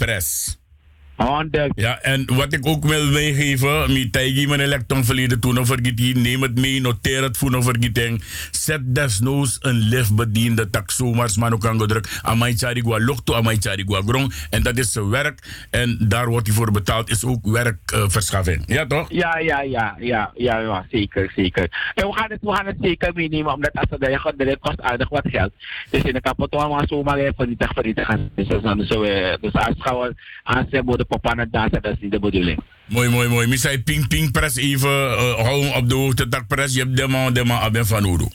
pres. 1.19 1.71
Ja, 1.75 1.99
en 2.01 2.25
wat 2.35 2.53
ik 2.53 2.65
ook 2.67 2.85
wil 2.85 3.05
meegeven, 3.05 3.93
mi 3.93 4.09
taigi 4.09 4.47
mijn 4.47 4.59
elektron 4.59 5.03
verleden 5.03 5.39
toen 5.39 5.59
over 5.59 5.79
vergeten, 5.83 6.21
neem 6.21 6.41
het 6.41 6.59
mee, 6.59 6.81
noteer 6.81 7.23
het 7.23 7.37
voor 7.37 7.63
vergeten. 7.63 8.21
Zet 8.51 8.95
desnoods 8.95 9.57
een 9.59 9.75
liftbediende 9.75 10.69
tak 10.69 10.91
zomaar 10.91 11.29
man 11.39 11.53
ook 11.53 11.65
aan 11.65 11.79
gedrukt. 11.79 12.19
Amai 12.21 12.57
charigua 12.57 12.99
lokto, 12.99 13.33
amai 13.33 13.57
charigua 13.59 14.01
grong. 14.01 14.33
En 14.49 14.63
dat 14.63 14.77
is 14.77 14.91
zijn 14.91 15.09
werk. 15.09 15.67
En 15.69 15.97
daar 16.07 16.27
wordt 16.29 16.47
hij 16.47 16.55
voor 16.55 16.71
betaald, 16.71 17.09
is 17.09 17.25
ook 17.25 17.47
werkverschaffing. 17.47 18.63
ja 18.65 18.85
toch? 18.85 19.11
Ja, 19.11 19.37
ja, 19.37 19.61
ja, 19.61 19.95
ja, 19.99 20.31
ja, 20.35 20.59
ja, 20.59 20.85
zeker, 20.91 21.31
zeker. 21.35 21.91
En 21.95 22.07
we 22.07 22.13
gaan 22.13 22.31
het, 22.31 22.41
we 22.41 22.55
gaan 22.55 22.65
het 22.65 22.77
zeker 22.81 23.11
meenemen, 23.13 23.53
omdat 23.53 23.73
als 23.73 23.89
het 23.89 24.05
je 24.09 24.19
gaat, 24.19 24.37
dat 24.37 24.59
kost 24.59 24.81
aardig 24.81 25.09
wat 25.09 25.27
geld. 25.27 25.51
Dus 25.89 26.01
in 26.01 26.13
de 26.13 26.21
kapot 26.21 26.51
maar 26.51 26.87
zomaar 26.87 27.17
even 27.17 27.33
vernietig, 27.35 27.71
vernietig 27.73 28.05
gaan. 28.05 28.29
Dus, 28.35 28.47
dat 28.47 28.63
dan 28.63 28.85
zo, 28.85 29.03
eh, 29.03 29.35
dus 29.41 29.53
als 29.53 29.75
we 29.77 30.15
ze 30.69 30.81
moeten 30.85 31.07
papa 31.09 31.33
naar 31.33 31.49
dansen, 31.49 31.81
dat 31.81 31.93
is 31.93 31.99
niet 32.01 32.11
de 32.11 32.19
bedoeling. 32.19 32.59
Mooi, 32.85 33.09
mooi, 33.09 33.27
mooi. 33.27 33.47
Misai 33.47 33.83
ping 33.83 34.07
ping 34.07 34.31
press 34.31 34.55
even, 34.55 34.89
uh, 34.89 35.33
hou 35.45 35.75
op 35.75 35.89
de 35.89 35.95
hoogte 35.95 36.27
tak 36.27 36.47
press. 36.47 36.73
Je 36.75 36.81
hebt 36.81 36.97
de 36.97 37.07
man, 37.07 37.33
de 37.33 37.45
man, 37.45 37.59
aben 37.59 37.85
van 37.85 38.05
Udo. 38.05 38.27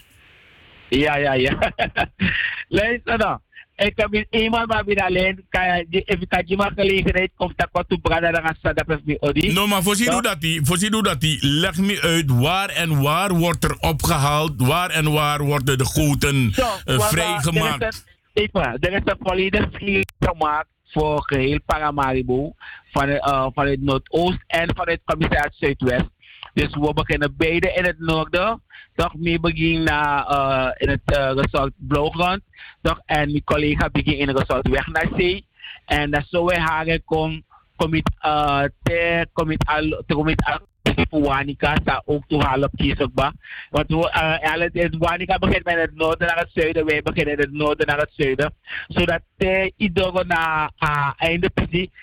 Ja, 0.88 1.16
ja, 1.16 1.32
ja. 1.32 1.72
Luister 2.78 3.18
dan. 3.18 3.40
Ik 3.76 3.92
heb 3.96 4.24
eenmaal 4.30 4.66
maar 4.66 4.84
weer 4.84 5.02
alleen, 5.02 5.44
kan 5.48 5.86
je, 5.88 6.02
even 6.04 6.28
kan 6.28 6.42
je 6.46 6.56
maar 6.56 6.72
gelegenheid, 6.74 7.30
komt 7.36 7.52
dat 7.56 7.68
wat 7.72 7.88
toe 7.88 8.00
brada, 8.00 8.30
dan 8.30 8.42
gaan 8.42 8.74
dat 8.74 8.84
even 8.88 9.22
odi. 9.22 9.52
No, 9.52 9.66
maar 9.66 9.82
voorzien 9.82 10.12
hoe 10.12 10.22
dat 10.22 10.40
die, 10.40 10.60
voorzien 10.64 10.92
hoe 10.92 11.02
dat 11.02 11.20
die, 11.20 11.46
leg 11.46 11.76
me 11.76 12.00
uit 12.00 12.30
waar 12.30 12.68
en 12.68 13.02
waar 13.02 13.34
wordt 13.34 13.64
er 13.64 13.76
opgehaald, 13.80 14.52
waar 14.56 14.90
en 14.90 15.12
waar 15.12 15.42
worden 15.42 15.78
de 15.78 15.84
goten 15.84 16.36
uh, 16.36 17.00
vrijgemaakt. 17.00 17.82
Er 17.82 18.42
is 18.42 18.48
een, 18.52 18.78
er 18.80 18.92
is 18.92 19.14
volledig 19.20 19.68
gemaakt 20.18 20.73
voor 20.94 21.22
geheel 21.22 21.58
Paramaribo 21.66 22.52
van, 22.92 23.08
uh, 23.08 23.46
het 23.54 23.82
Noordoost 23.82 24.44
en 24.46 24.74
van 24.74 24.88
het 24.88 25.00
commissariat 25.04 25.54
Zuidwest. 25.54 26.08
Dus 26.52 26.68
we 26.70 26.92
beginnen 26.94 27.36
beide 27.36 27.72
in 27.72 27.84
het 27.84 27.98
noorden. 27.98 28.62
Toch, 28.94 29.14
mee 29.14 29.40
begin 29.40 29.82
naar 29.82 30.30
uh, 30.30 30.70
in 30.76 30.88
het 30.88 31.18
uh, 31.18 31.32
resort 31.42 31.72
Blauwgrond. 31.76 32.40
Toch, 32.82 33.00
en 33.04 33.30
mijn 33.30 33.44
collega 33.44 33.88
begin 33.90 34.18
in 34.18 34.28
het 34.28 34.38
resort 34.38 34.68
Weg 34.68 34.86
naar 34.86 35.08
Zee. 35.16 35.46
En 35.84 36.10
dat 36.10 36.24
zo 36.28 36.44
wij 36.44 36.58
haar 36.58 37.00
kom, 37.04 37.42
kom 37.76 37.94
ik 37.94 38.08
uh, 38.26 38.62
te, 38.82 39.26
al, 39.64 40.02
te 40.06 40.14
al 40.44 40.60
voor 40.92 41.22
Wanika, 41.22 41.76
sta 41.76 42.02
ook 42.04 42.24
toe 42.26 42.42
halen 42.42 42.68
op 42.72 42.76
Kiesokba. 42.78 43.32
Want 43.70 43.90
uh, 43.90 44.86
Wanika 44.98 45.38
begint 45.38 45.64
met 45.64 45.74
het 45.80 45.94
noorden 45.94 46.26
naar 46.26 46.38
het 46.38 46.50
zuiden, 46.54 46.86
wij 46.86 47.02
beginnen 47.02 47.34
in 47.34 47.40
het 47.40 47.52
noorden 47.52 47.86
naar 47.86 47.98
het 47.98 48.12
zuiden. 48.12 48.54
Zodat 48.88 49.20
uh, 49.38 49.70
iedereen 49.76 50.26
na 50.26 50.70
uh, 50.78 51.12
einde 51.16 51.50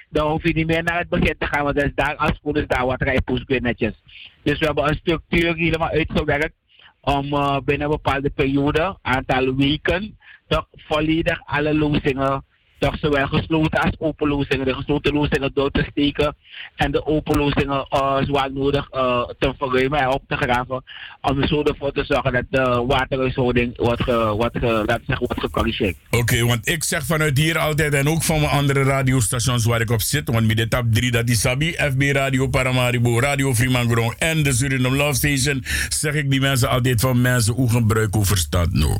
dan 0.10 0.32
hoef 0.32 0.44
je 0.44 0.54
niet 0.54 0.68
meer 0.68 0.84
naar 0.84 0.98
het 0.98 1.10
begin 1.10 1.36
te 1.38 1.46
gaan, 1.46 1.64
want 1.64 1.76
dat 1.76 1.86
is 1.86 1.96
daar, 1.96 2.16
als 2.16 2.40
goed 2.42 2.58
is 2.58 2.68
daar 2.68 2.86
wat 2.86 3.02
rijpoes 3.02 3.44
netjes. 3.46 4.02
Dus 4.44 4.60
we 4.60 4.66
hebben 4.66 4.88
een 4.88 4.96
structuur 4.96 5.56
helemaal 5.56 5.90
uitgewerkt 5.90 6.56
om 7.02 7.30
binnen 7.66 7.88
een 7.88 7.98
bepaalde 8.02 8.30
periode, 8.30 8.98
aantal 9.02 9.56
weken, 9.56 10.18
toch 10.48 10.68
volledig 10.72 11.42
alle 11.46 11.76
lozingen, 11.76 12.44
toch 12.82 12.98
zowel 13.00 13.28
gesloten 13.28 13.82
als 13.82 13.96
open 13.98 14.28
lozingen, 14.28 14.66
de 14.66 14.74
gesloten 14.74 15.14
lozingen 15.14 15.52
door 15.54 15.72
te 15.72 15.86
steken 15.92 16.36
en 16.76 16.92
de 16.92 17.06
open 17.06 17.38
lozingen 17.38 17.86
uh, 17.94 18.18
zwaar 18.22 18.52
nodig 18.54 18.88
uh, 18.94 19.24
te 19.40 19.54
verruimen 19.58 20.00
en 20.00 20.08
op 20.08 20.24
te 20.28 20.36
graven, 20.36 20.84
om 21.22 21.42
er 21.42 21.48
zo 21.48 21.64
ervoor 21.64 21.92
te 21.92 22.04
zorgen 22.04 22.34
dat 22.34 22.44
de 22.50 22.84
waterhuishouding 22.88 23.78
wordt, 23.78 24.04
ge, 24.04 24.50
we 24.52 25.00
zeggen, 25.08 25.28
gecorrigeerd. 25.30 25.96
Oké, 26.10 26.46
want 26.46 26.68
ik 26.68 26.84
zeg 26.84 27.06
vanuit 27.06 27.38
hier 27.38 27.58
altijd 27.58 27.94
en 27.94 28.10
ook 28.10 28.24
van 28.24 28.40
mijn 28.40 28.52
andere 28.52 28.84
radiostations 28.84 29.66
waar 29.66 29.82
ik 29.82 29.90
op 29.90 30.02
zit, 30.02 30.30
want 30.30 30.48
met 30.48 30.58
de 30.58 30.68
tap 30.68 30.86
3 30.94 31.12
dat 31.12 31.30
is 31.30 31.42
Sabi, 31.42 31.72
FB 31.72 32.02
Radio 32.12 32.48
Paramaribo, 32.48 33.20
Radio 33.20 33.54
Fremangrom 33.54 34.14
en 34.18 34.44
de 34.44 34.54
Suriname 34.54 34.96
Love 34.96 35.14
Station, 35.14 35.64
zeg 35.90 36.14
ik 36.14 36.30
die 36.32 36.40
mensen 36.40 36.70
altijd 36.70 37.02
van 37.02 37.22
mensen 37.22 37.54
hoe 37.54 37.70
gebruik 37.70 38.14
hoe 38.14 38.26
verstand 38.26 38.74
nou. 38.74 38.98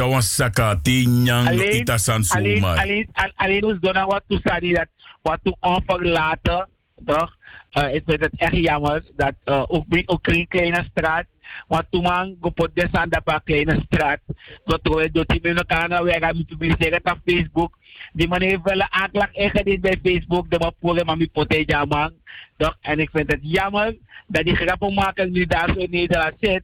Tjawan 0.00 0.24
saka, 0.24 0.80
tinyang, 0.80 1.44
alleen, 1.44 1.84
itasan 1.84 2.24
alleen, 2.32 2.56
zomaar. 2.56 2.78
alleen, 2.80 3.08
al- 3.12 3.32
alleen 3.36 3.64
ons 3.64 3.80
doen 3.80 4.00
wat 4.08 4.24
toe 4.28 4.40
sadi 4.44 4.72
dat 4.72 4.88
wat 5.22 5.38
toe 5.42 5.56
onverlaten, 5.60 6.68
toch? 7.04 7.36
Uh, 7.72 7.94
ik 7.94 8.02
vind 8.06 8.20
het 8.20 8.32
echt 8.36 8.56
jammer 8.56 9.02
dat 9.16 9.34
uh, 9.44 9.64
ook 9.68 9.84
ook 10.06 10.26
in 10.26 10.48
kleine 10.48 10.86
straat, 10.90 11.26
want 11.68 11.84
toen 11.90 12.02
man 12.02 12.36
gepot 12.40 12.70
desan 12.74 13.08
dat 13.08 13.24
pa 13.24 13.38
kleine 13.44 13.84
straat, 13.86 14.20
dat 14.64 14.80
we 14.82 15.10
door 15.12 15.26
die 15.26 15.40
mensen 15.42 15.66
kan 15.66 16.04
we 16.04 16.16
gaan 16.20 16.44
publiceren 16.48 17.00
op 17.04 17.20
Facebook. 17.24 17.78
Die 18.12 18.28
man 18.28 18.40
heeft 18.42 18.62
wel 18.62 18.80
een 18.80 18.92
aanklacht 18.92 19.34
ingediend 19.34 19.80
bij 19.80 19.98
Facebook, 20.02 20.50
de 20.50 20.58
man 20.58 20.74
voor 20.80 21.04
maar 21.04 21.16
mi 21.16 21.28
pote 21.30 21.64
jammer, 21.64 22.12
toch? 22.56 22.76
En 22.80 22.98
ik 22.98 23.10
vind 23.12 23.30
het 23.30 23.40
jammer 23.42 23.96
dat 24.26 24.44
die 24.44 24.56
grappenmaker 24.56 25.30
nu 25.30 25.46
daar 25.46 25.68
zo 25.68 25.80
in 25.80 25.90
Nederland 25.90 26.34
zit. 26.40 26.62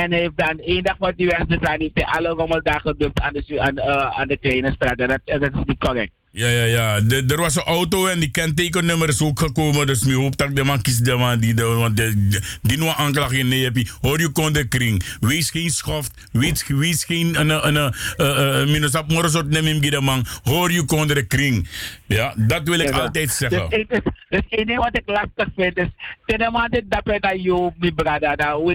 En 0.00 0.12
heeft 0.12 0.36
dan 0.36 0.58
één 0.58 0.82
dag 0.82 0.96
wat 0.98 1.16
die 1.16 1.26
weg 1.26 1.46
te 1.46 1.58
zijn, 1.60 1.80
heeft 1.80 1.94
hij 1.94 2.04
alle 2.04 2.28
rommeldagen 2.28 2.90
gedumpt 2.90 3.20
aan 3.20 3.32
de, 3.32 3.60
aan, 3.60 3.78
uh, 3.78 4.18
aan 4.18 4.28
de 4.28 4.36
kleine 4.36 4.72
straat. 4.72 4.98
En 4.98 5.08
dat, 5.08 5.20
dat 5.24 5.42
is 5.42 5.64
niet 5.64 5.78
correct. 5.78 6.12
Ja, 6.36 6.48
ja, 6.48 6.64
ja. 6.64 7.00
De- 7.00 7.24
Er 7.28 7.36
was 7.40 7.56
een 7.56 7.62
auto 7.62 8.06
en 8.06 8.20
die 8.20 8.30
kentekennummer 8.30 9.08
is 9.08 9.22
ook 9.22 9.38
gekomen. 9.38 9.86
Dus 9.86 10.02
ik 10.06 10.14
hoop 10.14 10.36
dat 10.36 10.56
de 10.56 10.64
man 10.64 10.82
kiest 10.82 11.04
de 11.04 11.14
man 11.16 11.38
die, 11.38 11.54
de, 11.54 11.62
want 11.64 11.96
de, 11.96 12.28
de- 12.28 12.42
die 12.62 12.78
nog 12.78 12.96
aanklacht 12.96 13.32
in 13.32 13.48
nee. 13.48 13.70
Hoor 14.00 14.20
je 14.20 14.28
kon 14.28 14.52
de 14.52 14.68
kring. 14.68 15.02
Wees 15.20 15.50
geen 15.50 15.70
schoft. 15.70 16.28
Wees, 16.32 16.66
wees 16.66 17.04
geen 17.04 17.40
een 17.40 17.50
een 17.66 17.92
een 18.16 18.70
minus 18.70 18.94
op 18.94 19.08
morgen 19.08 19.48
neem 19.48 19.64
hem 19.64 19.80
de 19.80 20.00
man. 20.00 20.26
Hoor 20.42 20.72
je 20.72 20.84
kon 20.84 21.06
de 21.06 21.26
kring. 21.26 21.68
Ja, 22.06 22.34
dat 22.36 22.62
wil 22.68 22.78
ik 22.78 22.88
Ja. 22.88 22.98
altijd 22.98 23.30
zeggen. 23.30 23.70
Dus, 23.70 23.84
dus, 23.88 24.00
dus 24.28 24.40
één 24.48 24.66
ding 24.66 24.78
wat 24.78 24.96
ik 24.96 25.02
lastig 25.06 25.48
vind 25.56 25.76
is, 25.76 25.88
ten 26.26 26.52
mate 26.52 26.84
dat 26.88 27.00
we 27.04 27.20
dat 27.20 27.42
je 27.42 27.70
mijn 27.78 27.94
brada, 27.94 28.34
dat 28.36 28.62
we 28.62 28.74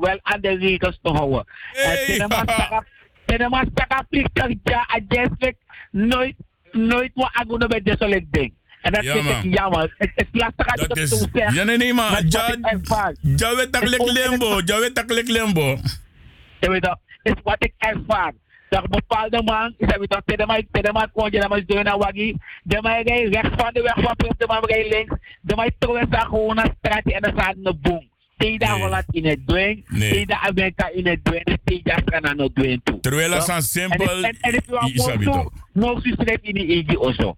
wel 0.00 0.18
aan 0.22 0.40
de 0.40 0.56
regels 0.56 0.98
te 1.02 1.10
houden. 1.10 1.44
En 1.84 2.16
ten 2.16 2.28
mate 2.28 2.84
ten 3.26 3.50
mate 3.50 3.70
dat 3.74 4.04
plichtig 4.08 4.46
ja, 4.62 4.86
adjustelijk 4.88 5.56
nooit, 5.90 6.34
nooit 6.86 7.10
wat 7.14 7.30
agone 7.32 7.66
bij 7.66 7.80
soort 7.98 8.24
ding. 8.30 8.54
En 8.82 8.92
dat 8.92 9.04
Ja, 9.04 9.12
vind 9.12 9.44
ik 9.44 9.54
jammer. 9.54 9.94
Het 9.98 10.10
is 10.14 10.24
lastig 10.32 10.66
als 10.66 10.82
ik 10.82 10.88
Dat 10.88 10.98
het 10.98 11.08
zo 11.08 11.26
zeg. 11.32 11.54
Ja, 11.54 11.64
nee, 11.64 11.76
nee, 11.76 11.94
maar. 11.94 12.10
Maar 12.10 12.22
Ja, 12.28 12.48
ik 12.48 12.54
weet 13.56 13.72
dat 13.72 13.82
ook- 14.00 14.10
lembo. 14.10 14.60
Ja, 14.64 14.78
weet 14.80 14.94
dat 14.94 15.10
lek 15.10 15.28
lembo. 15.28 15.76
Je 16.60 16.70
weet 16.70 16.82
toch, 16.82 16.96
is 17.22 17.32
wat 17.42 17.56
ik 17.58 17.72
ervaar. 17.78 18.32
Dat 18.68 18.88
bepaalde 18.88 19.42
man, 19.42 19.74
is 19.78 19.88
dat 19.88 19.98
weet 19.98 20.10
toch, 20.10 20.20
tegen 20.24 20.46
mij, 20.46 20.66
tegen 20.70 20.92
mij 20.92 21.06
kon 21.12 21.30
je, 21.30 21.40
dat 21.40 21.48
maar 21.48 21.64
doen 21.66 21.84
naar 21.84 21.98
waggie. 21.98 22.36
De 22.62 22.78
mij 22.82 23.02
rechts 23.02 23.48
van 23.56 23.70
de 23.72 23.82
weg 23.82 23.94
van 24.04 24.16
Prins, 24.16 24.34
de 24.36 24.46
mij 24.46 24.58
rijdt 24.62 24.88
links. 24.94 25.14
De 25.40 25.56
mij 25.56 25.70
trouwens 25.78 26.10
daar 26.10 26.26
gewoon 26.26 26.54
naar 26.54 26.74
straat 26.78 27.04
en 27.04 27.20
dan 27.22 27.32
staat 27.32 27.54
een 27.62 27.78
boom. 27.82 28.08
Tegen 28.38 28.70
Holland 28.70 29.04
in 29.10 29.26
het 29.26 29.46
dwing, 29.46 29.84
Nee. 29.88 30.10
in 30.92 31.06
het 31.06 31.24
dwing, 31.24 31.44
en 31.44 31.58
tegen 31.64 32.02
Strana 32.06 32.30
in 32.32 32.40
het 32.40 32.54
dwing 32.54 32.80
toe. 32.84 33.00
Terwijl 33.00 33.30
Toch? 33.30 33.48
aan 33.48 33.62
simpel- 33.62 34.24
En, 34.24 34.36
you 34.40 34.94
Is 34.94 35.06
in 36.42 36.86
die. 37.22 37.36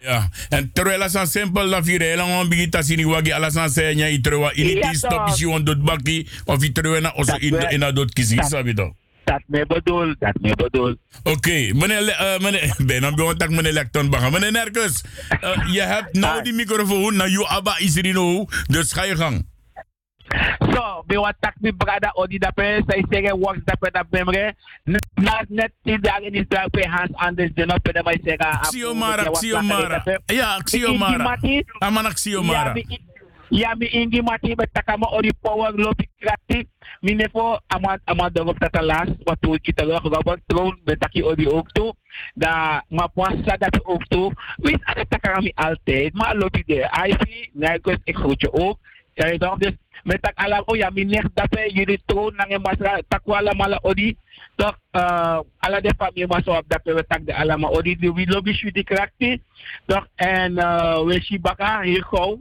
Ja, 0.00 0.28
en 0.48 0.70
terwijl 0.72 1.02
als 1.02 1.14
aan 1.14 1.26
simpel 1.26 1.70
dat 1.70 1.84
vier 1.84 2.00
heel 2.00 2.16
lang 2.16 2.48
begint 2.48 2.72
te 2.72 2.82
zien, 2.82 3.06
wagi 3.08 3.32
alles 3.32 3.56
aan 3.56 3.70
itrewa 4.12 4.52
in 4.52 4.76
het 4.82 4.96
stop 4.96 5.26
is 5.28 5.38
je 5.38 5.48
of 6.44 6.62
na 7.00 7.12
also 7.12 7.32
Dat 7.32 7.40
in 7.40 7.50
in 7.70 7.80
dat 7.80 7.94
kiezen, 8.12 8.36
dat- 8.36 8.48
sabi 8.50 8.74
toch? 8.74 8.92
Dat 9.24 9.42
me 9.46 9.66
bedoel, 9.66 10.14
dat 10.18 10.38
me 10.40 10.54
bedoel. 10.56 10.96
Oké, 11.22 11.50
meneer, 11.74 12.08
eh, 12.08 12.38
meneer, 12.38 12.74
ben 12.86 13.00
dan 13.00 13.14
bij 13.14 13.34
tak 13.36 13.50
meneer 13.50 13.72
Lecton 13.72 14.10
baga. 14.10 14.30
Meneer 14.30 14.52
eh, 15.40 15.72
je 15.72 15.80
hebt 15.80 16.12
nou 16.14 16.42
die 16.42 16.52
microfoon, 16.52 17.16
nou 17.16 17.30
je 17.30 17.46
abba 17.48 17.78
is 17.78 17.96
er 17.96 18.12
nou, 18.12 18.48
dus 18.66 18.92
ga 18.92 19.04
je 19.04 19.16
gang. 19.16 19.46
So, 20.72 21.04
be 21.06 21.16
tak 21.40 21.54
mi 21.60 21.70
brada 21.70 22.10
odi 22.16 22.38
dape, 22.38 22.82
say 22.90 23.02
sege 23.10 23.32
works 23.38 23.60
dape 23.64 23.92
da 23.92 24.02
bemre. 24.02 24.54
Na 24.86 25.42
net 25.48 25.72
in 25.84 26.00
is 26.34 26.46
dape 26.46 26.84
hands 26.84 27.14
on 27.20 27.36
this 27.36 27.50
dinner 27.54 27.78
pe 27.80 27.92
da 27.92 28.02
mai 28.02 28.18
sega. 28.24 28.60
Xiomara, 28.64 29.24
Xiomara. 29.34 30.02
Ja, 30.30 30.58
Xiomara. 30.64 31.38
Amana 31.80 32.10
Xiomara. 32.10 32.74
Ya 33.50 33.74
mi 33.76 33.86
ingi 33.86 34.22
mati 34.22 34.54
be 34.54 34.66
takama 34.66 35.06
odi 35.12 35.30
power 35.42 35.72
lopi 35.72 36.08
krati. 36.20 36.66
Mi 37.02 37.14
nefo 37.14 37.60
ama 37.70 37.98
ama 38.06 38.30
dogop 38.30 38.58
tata 38.58 38.82
las 38.82 39.08
watu 39.26 39.58
kita 39.62 39.84
lo 39.84 40.00
Robert 40.02 40.42
Tron 40.48 40.74
be 40.84 40.96
taki 40.96 41.22
odi 41.22 41.46
ook 41.46 41.72
toe. 41.72 41.94
Da 42.34 42.82
ma 42.90 43.06
puasa 43.06 43.56
dat 43.56 43.78
toe. 44.08 44.32
Wist 44.58 44.82
ada 44.84 45.04
takami 45.04 45.52
altijd, 45.54 46.14
maar 46.14 46.34
lopi 46.34 46.62
de. 46.66 46.88
Ivy, 47.06 47.50
Nijkers, 47.52 47.98
ik 48.04 48.16
groet 48.16 48.76
je 49.16 49.22
ook. 49.22 49.26
Ja, 49.26 49.26
je 49.26 49.38
toch? 49.38 49.58
Dus 49.58 49.72
met 50.02 50.22
tak 50.22 50.36
alam 50.36 50.62
oh 50.66 50.76
ja, 50.76 50.90
min 50.90 51.06
nek 51.06 51.28
dape 51.34 51.70
jullie 51.72 52.02
troon 52.06 52.34
nang 52.36 52.62
masra 52.62 53.02
takwala 53.08 53.52
mala 53.54 53.78
odi. 53.82 54.16
Uh, 54.56 55.40
ala 55.58 55.80
de 55.80 56.26
maso 56.28 56.56
op 56.56 56.64
dape 56.68 56.94
we 56.94 57.06
tak 57.06 57.26
de 57.26 57.34
alama 57.34 57.68
odi 57.68 57.96
di 57.96 58.12
we 58.12 58.26
lobby 58.26 58.52
shoot 58.52 58.74
die 58.74 58.84
krakti. 58.84 59.42
Toch 59.86 60.06
en 60.14 60.52
uh, 60.52 61.02
we 61.04 61.20
shibaka 61.20 61.82
hier 61.82 62.04
gauw. 62.04 62.38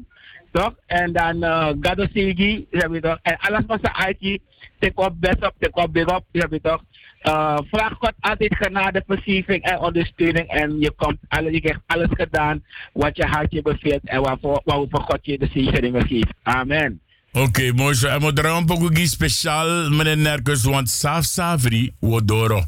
Toch 0.51 0.75
en 0.85 1.13
dan 1.13 1.43
gado 1.81 2.03
heb 2.03 2.93
je 2.93 2.99
toch? 3.01 3.19
En 3.21 3.37
alles 3.37 3.65
wat 3.67 3.79
ze 3.81 3.93
uitje, 3.93 4.39
take 4.79 5.01
op 5.01 5.19
best 5.19 5.43
op, 5.43 5.53
take 5.59 5.81
op 5.81 5.93
big 5.93 6.05
heb 6.31 6.51
je 6.51 6.61
toch? 6.61 6.81
Uh, 7.23 7.57
vraag 7.71 7.93
God 7.93 8.13
altijd 8.19 8.55
genade, 8.55 9.03
versieving 9.07 9.63
en 9.63 9.79
ondersteuning. 9.79 10.47
En 10.47 10.79
je, 10.79 10.91
komt, 10.95 11.17
alle, 11.27 11.51
je 11.51 11.61
krijgt 11.61 11.81
alles 11.85 12.09
gedaan 12.11 12.63
wat 12.93 13.17
je 13.17 13.25
hartje 13.25 13.61
beveelt 13.61 14.01
en 14.03 14.21
waarvoor, 14.21 14.61
waarvoor 14.63 15.01
God 15.01 15.19
je 15.21 15.37
de 15.37 15.49
zegeningen 15.53 16.07
geeft. 16.07 16.33
Amen. 16.43 16.99
Oké, 17.33 17.71
mooi 17.71 17.93
zo. 17.95 18.07
En 18.07 18.21
moet 18.21 18.39
er 18.39 18.45
een 18.45 19.07
speciaal, 19.07 19.89
meneer 19.89 20.17
Nerkus, 20.17 20.63
want 20.63 20.89
Saf 20.89 21.23
Savri, 21.23 21.91
Wodoro. 21.99 22.63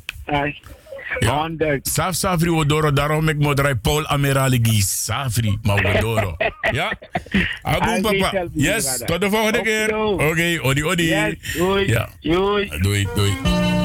Ja. 1.19 1.49
Saf 1.81 2.15
Savri, 2.15 2.49
Wodoro, 2.49 2.93
daarom 2.93 3.29
ik 3.29 3.37
moet 3.37 3.59
er 3.59 3.77
Paul 3.77 4.07
Ameraligi, 4.07 4.81
Savri, 4.81 5.57
maar 5.61 5.81
Wodoro. 5.81 6.35
ja? 6.71 6.93
Abu 7.61 8.01
papa. 8.01 8.45
Yes, 8.53 9.01
tot 9.05 9.21
de 9.21 9.29
volgende 9.29 9.61
keer. 9.61 9.97
Oké, 9.97 10.59
odi 10.61 10.83
odi. 10.83 11.03
Yes, 11.03 11.53
doei. 11.57 11.87
Ja. 11.87 12.09
Doei. 12.19 12.69
Doei, 12.81 13.07
doei. 13.15 13.76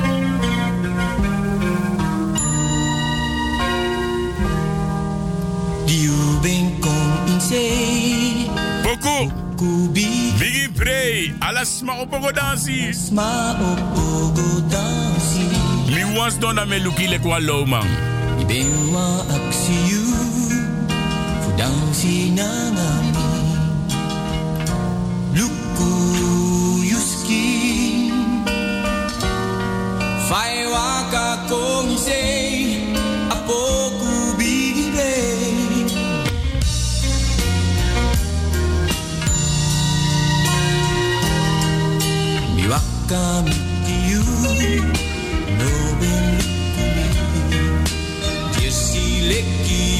In 7.53 8.47
zee. 8.47 8.51
Poku. 8.83 9.31
Biggie 10.39 10.69
Prey. 10.75 11.35
Alas 11.41 11.83
ma 11.83 11.93
opogo 12.01 12.33
dansi. 12.33 12.93
Ma 13.13 13.55
opogo 13.55 14.61
dansi. 14.69 15.45
Mi 15.95 16.03
was 16.19 16.39
don 16.39 16.55
na 16.55 16.65
me 16.65 16.79
luki 16.81 17.07
le 17.09 17.19
kwa 17.19 17.39
low 17.39 17.65
man. 17.67 17.87
I 18.41 18.45
ben 18.45 18.93
wa 18.93 19.07
aksi 19.37 19.77
you. 19.91 20.05
Fu 21.43 21.51
dansi 21.57 22.31
na 22.35 22.49
ngami. 22.75 23.27
Luku 25.37 25.89
yuski. 26.91 27.45
Fai 30.29 30.67
waka 30.75 31.27
kong 31.49 31.97
say. 31.97 32.42
Miti 43.13 43.93
you. 44.09 44.25
No 45.59 45.69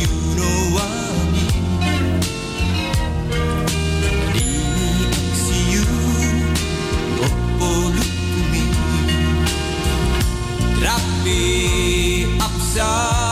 you. 0.01 0.15
No 0.37 0.49
wami 0.75 1.45
Dini 4.33 4.91
aksi 5.13 5.61
you. 5.73 5.85
Rapi 10.81 11.41
apsa 12.41 12.89
Waka 13.13 13.32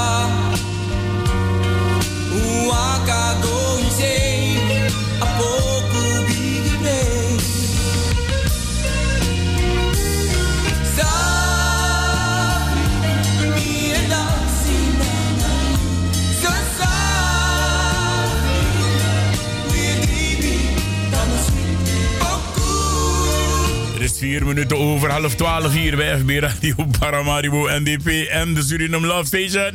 vier 24.20 24.46
minuten 24.46 24.76
over 24.76 25.10
half 25.10 25.34
twaalf 25.34 25.72
hier 25.72 25.96
bij 25.96 26.18
FB 26.18 26.30
Radio 26.30 26.74
Paramaribo 26.98 27.68
NDP 27.78 28.28
en 28.28 28.54
de 28.54 28.62
Suriname 28.62 29.06
Love 29.06 29.26
Station. 29.26 29.72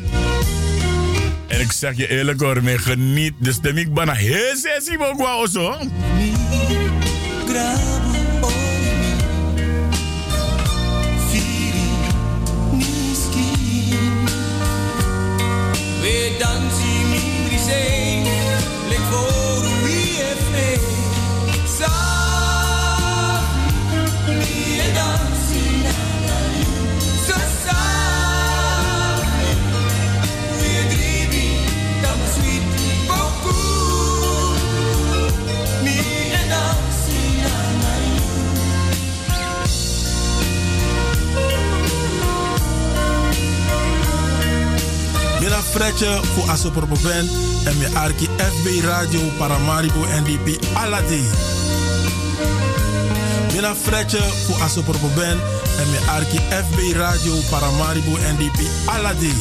En 1.47 1.59
ik 1.59 1.72
zeg 1.72 1.97
je 1.97 2.09
eerlijk 2.09 2.41
hoor, 2.41 2.63
me 2.63 2.77
geniet. 2.77 3.34
De 3.38 3.51
stemming 3.51 3.93
bijna 3.93 4.13
heel 4.13 4.55
sessie 4.55 4.99
ook 4.99 5.17
wel 5.17 5.47
zo. 5.47 5.76
We 16.01 16.35
dansi 16.39 17.05
mi 17.09 18.05
fretje 45.75 46.19
voor 46.23 46.49
Asopropoven 46.49 47.29
en 47.65 47.77
mijn 47.77 47.95
arki 47.95 48.25
FB 48.25 48.83
Radio 48.83 49.19
Paramaribo 49.37 49.99
NDP 49.99 50.65
Alade. 50.73 51.64
Mina 53.56 53.76
fretje 53.76 54.22
voor 54.22 54.61
Asopropoven 54.61 55.40
en 55.80 55.90
mijn 55.91 56.10
arki 56.10 56.38
FB 56.38 56.95
Radio 56.95 57.36
Paramaribo 57.49 58.11
NDP 58.11 58.60
Alade. 58.86 59.32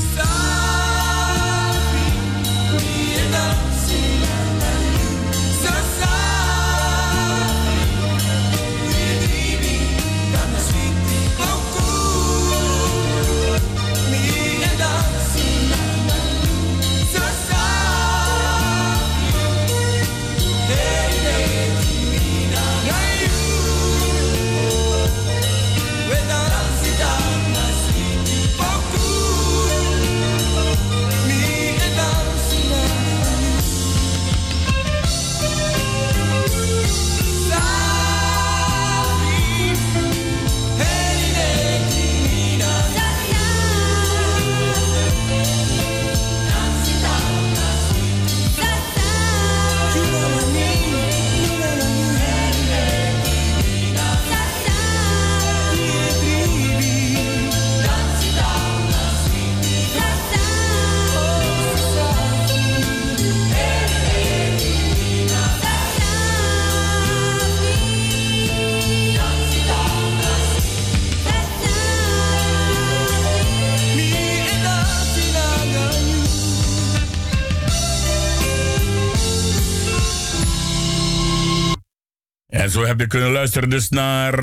En 82.65 82.71
zo 82.71 82.85
heb 82.85 83.01
je 83.01 83.07
kunnen 83.07 83.31
luisteren 83.31 83.71
dus 83.71 83.89
naar 83.89 84.35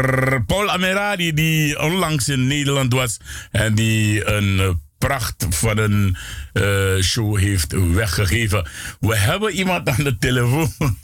Paul 0.43 0.69
Ameradi, 0.69 1.33
die 1.33 1.79
onlangs 1.79 2.29
in 2.29 2.47
Nederland 2.47 2.93
was. 2.93 3.19
En 3.51 3.75
die 3.75 4.27
een 4.27 4.59
eh, 4.59 4.69
pracht 4.97 5.45
van 5.49 5.77
een 5.77 6.17
eh, 6.53 6.97
show 7.03 7.37
heeft 7.37 7.93
weggegeven. 7.93 8.69
We 8.99 9.17
hebben 9.17 9.51
iemand 9.51 9.89
aan 9.89 10.03
de 10.03 10.17
telefoon. 10.17 10.97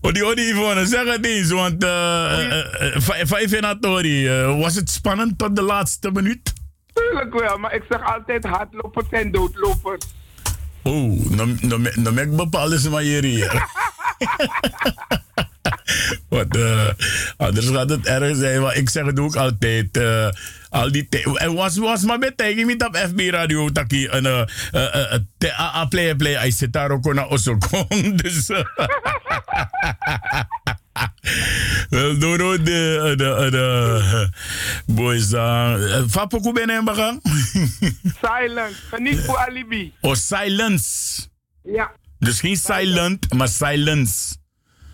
Die 0.00 0.26
Odi 0.28 0.42
Yvonne, 0.42 0.86
zeg 0.86 1.04
het 1.04 1.26
eens, 1.26 1.50
want 1.50 1.84
uh, 1.84 2.38
vijf 3.26 3.52
inatori, 3.52 4.28
was 4.44 4.74
het 4.74 4.90
spannend 4.90 5.38
tot 5.38 5.56
de 5.56 5.62
laatste 5.62 6.10
minuut? 6.10 6.52
Tuurlijk 6.92 7.40
wel, 7.40 7.58
maar 7.58 7.74
ik 7.74 7.82
zeg 7.88 8.14
altijd 8.14 8.44
hardlopers 8.44 9.08
en 9.10 9.30
doodlopers. 9.30 10.04
Oh, 10.88 11.30
dan 11.30 11.58
no, 11.96 12.10
ik 12.10 12.36
bepaalde 12.36 12.80
ze 12.80 12.90
maar 12.90 13.02
hier. 13.02 13.52
Want 16.28 16.56
uh, 16.56 16.88
anders 17.36 17.68
gaat 17.68 17.90
het 17.90 18.06
erg 18.06 18.36
zijn. 18.36 18.62
Maar 18.62 18.76
ik 18.76 18.88
zeg 18.88 19.06
het 19.06 19.18
ook 19.20 19.36
altijd. 19.36 19.96
Uh, 19.96 20.28
al 20.70 20.92
die 20.92 21.08
en 21.34 21.54
was 21.54 21.76
was 21.76 22.02
maar 22.02 22.18
met 22.18 22.36
tegen 22.36 22.66
met 22.66 22.86
op 22.86 22.96
FB 22.96 23.20
radio 23.30 23.68
taki 23.68 24.06
en 24.06 24.24
uh, 24.24 24.42
uh, 24.72 25.88
play 25.88 26.14
play 26.14 26.46
I 26.46 26.52
zit 26.52 26.72
daar 26.72 26.90
ook 26.90 27.14
naar 27.14 27.28
Osokong 27.28 28.14
dus 28.22 28.50
wel 31.90 32.18
door 32.18 32.38
de 32.38 33.14
de 33.16 33.48
de 33.50 34.28
boys 34.86 35.28
dan 35.28 35.78
Fapo 36.10 36.40
ku 36.40 36.52
ben 36.52 36.84
bagang 36.84 37.20
Silence 38.22 38.74
niet 38.96 39.20
voor 39.20 39.38
alibi 39.38 39.92
Oh 40.00 40.14
silence 40.14 41.18
Ja 41.62 41.92
Dus 42.18 42.40
geen 42.40 42.56
silent 42.56 43.34
maar 43.34 43.48
silence 43.48 44.36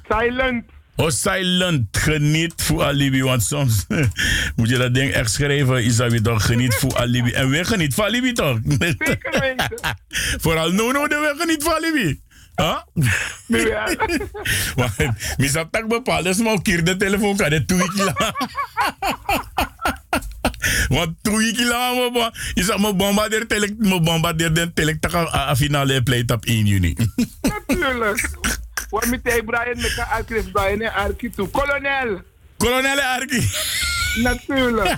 Silent 0.09 0.65
Oh, 0.97 1.11
silent. 1.11 1.97
Geniet 1.97 2.53
voor 2.57 2.83
alibi. 2.83 3.23
Want 3.23 3.43
soms 3.43 3.87
moet 4.57 4.69
je 4.69 4.77
dat 4.77 4.95
ding 4.95 5.13
echt 5.13 5.33
schrijven. 5.33 5.85
Isabi 5.85 6.21
toch 6.21 6.47
geniet 6.47 6.75
voor 6.75 6.97
alibi. 6.97 7.33
En 7.33 7.49
we 7.51 7.65
geniet 7.65 7.95
voor 7.95 8.05
alibi 8.05 8.33
toch? 8.33 8.59
Zeker 8.79 9.41
weten. 9.41 9.69
Vooral 10.43 10.73
Nono 10.73 11.09
de 11.09 11.15
we 11.15 11.41
geniet 11.41 11.63
voor 11.63 11.75
alibi. 11.75 12.21
Huh? 12.57 12.79
Ja. 13.47 13.97
maar 14.77 14.95
misap 15.37 15.73
tak 15.73 15.89
bepaald. 15.89 16.25
Dus 16.25 16.39
maar 16.39 16.63
keer 16.63 16.85
de 16.85 16.97
telefoon 16.97 17.37
kan 17.37 17.53
het 17.53 17.69
twee 17.69 17.89
kilo. 17.91 18.13
Want 20.89 21.15
twee 21.23 21.53
kilo 21.53 22.11
mo 22.11 22.31
is 22.55 22.67
dat 22.67 22.79
mo 22.79 22.95
bombardeer 22.95 23.47
telek 23.47 23.75
mo 23.79 24.01
bombardeer 24.01 24.55
den 24.55 24.73
telek 24.73 25.01
tak 25.01 25.15
a 25.15 25.57
finale 25.57 26.03
play 26.03 26.23
op 26.27 26.45
1 26.45 26.67
juni. 26.67 26.97
Natuurlijk. 27.43 28.29
Wat 28.91 29.07
met 29.07 29.21
hij 29.23 29.43
Brian 29.43 29.77
met 29.77 29.95
de 29.95 30.05
Archie 30.05 30.51
Brian 30.51 30.81
en 30.81 30.93
Archie 30.93 31.31
toe. 31.31 31.49
Kolonel. 31.49 32.21
Kolonel 32.57 33.01
Archie. 33.01 33.51
Natuurlijk. 34.23 34.97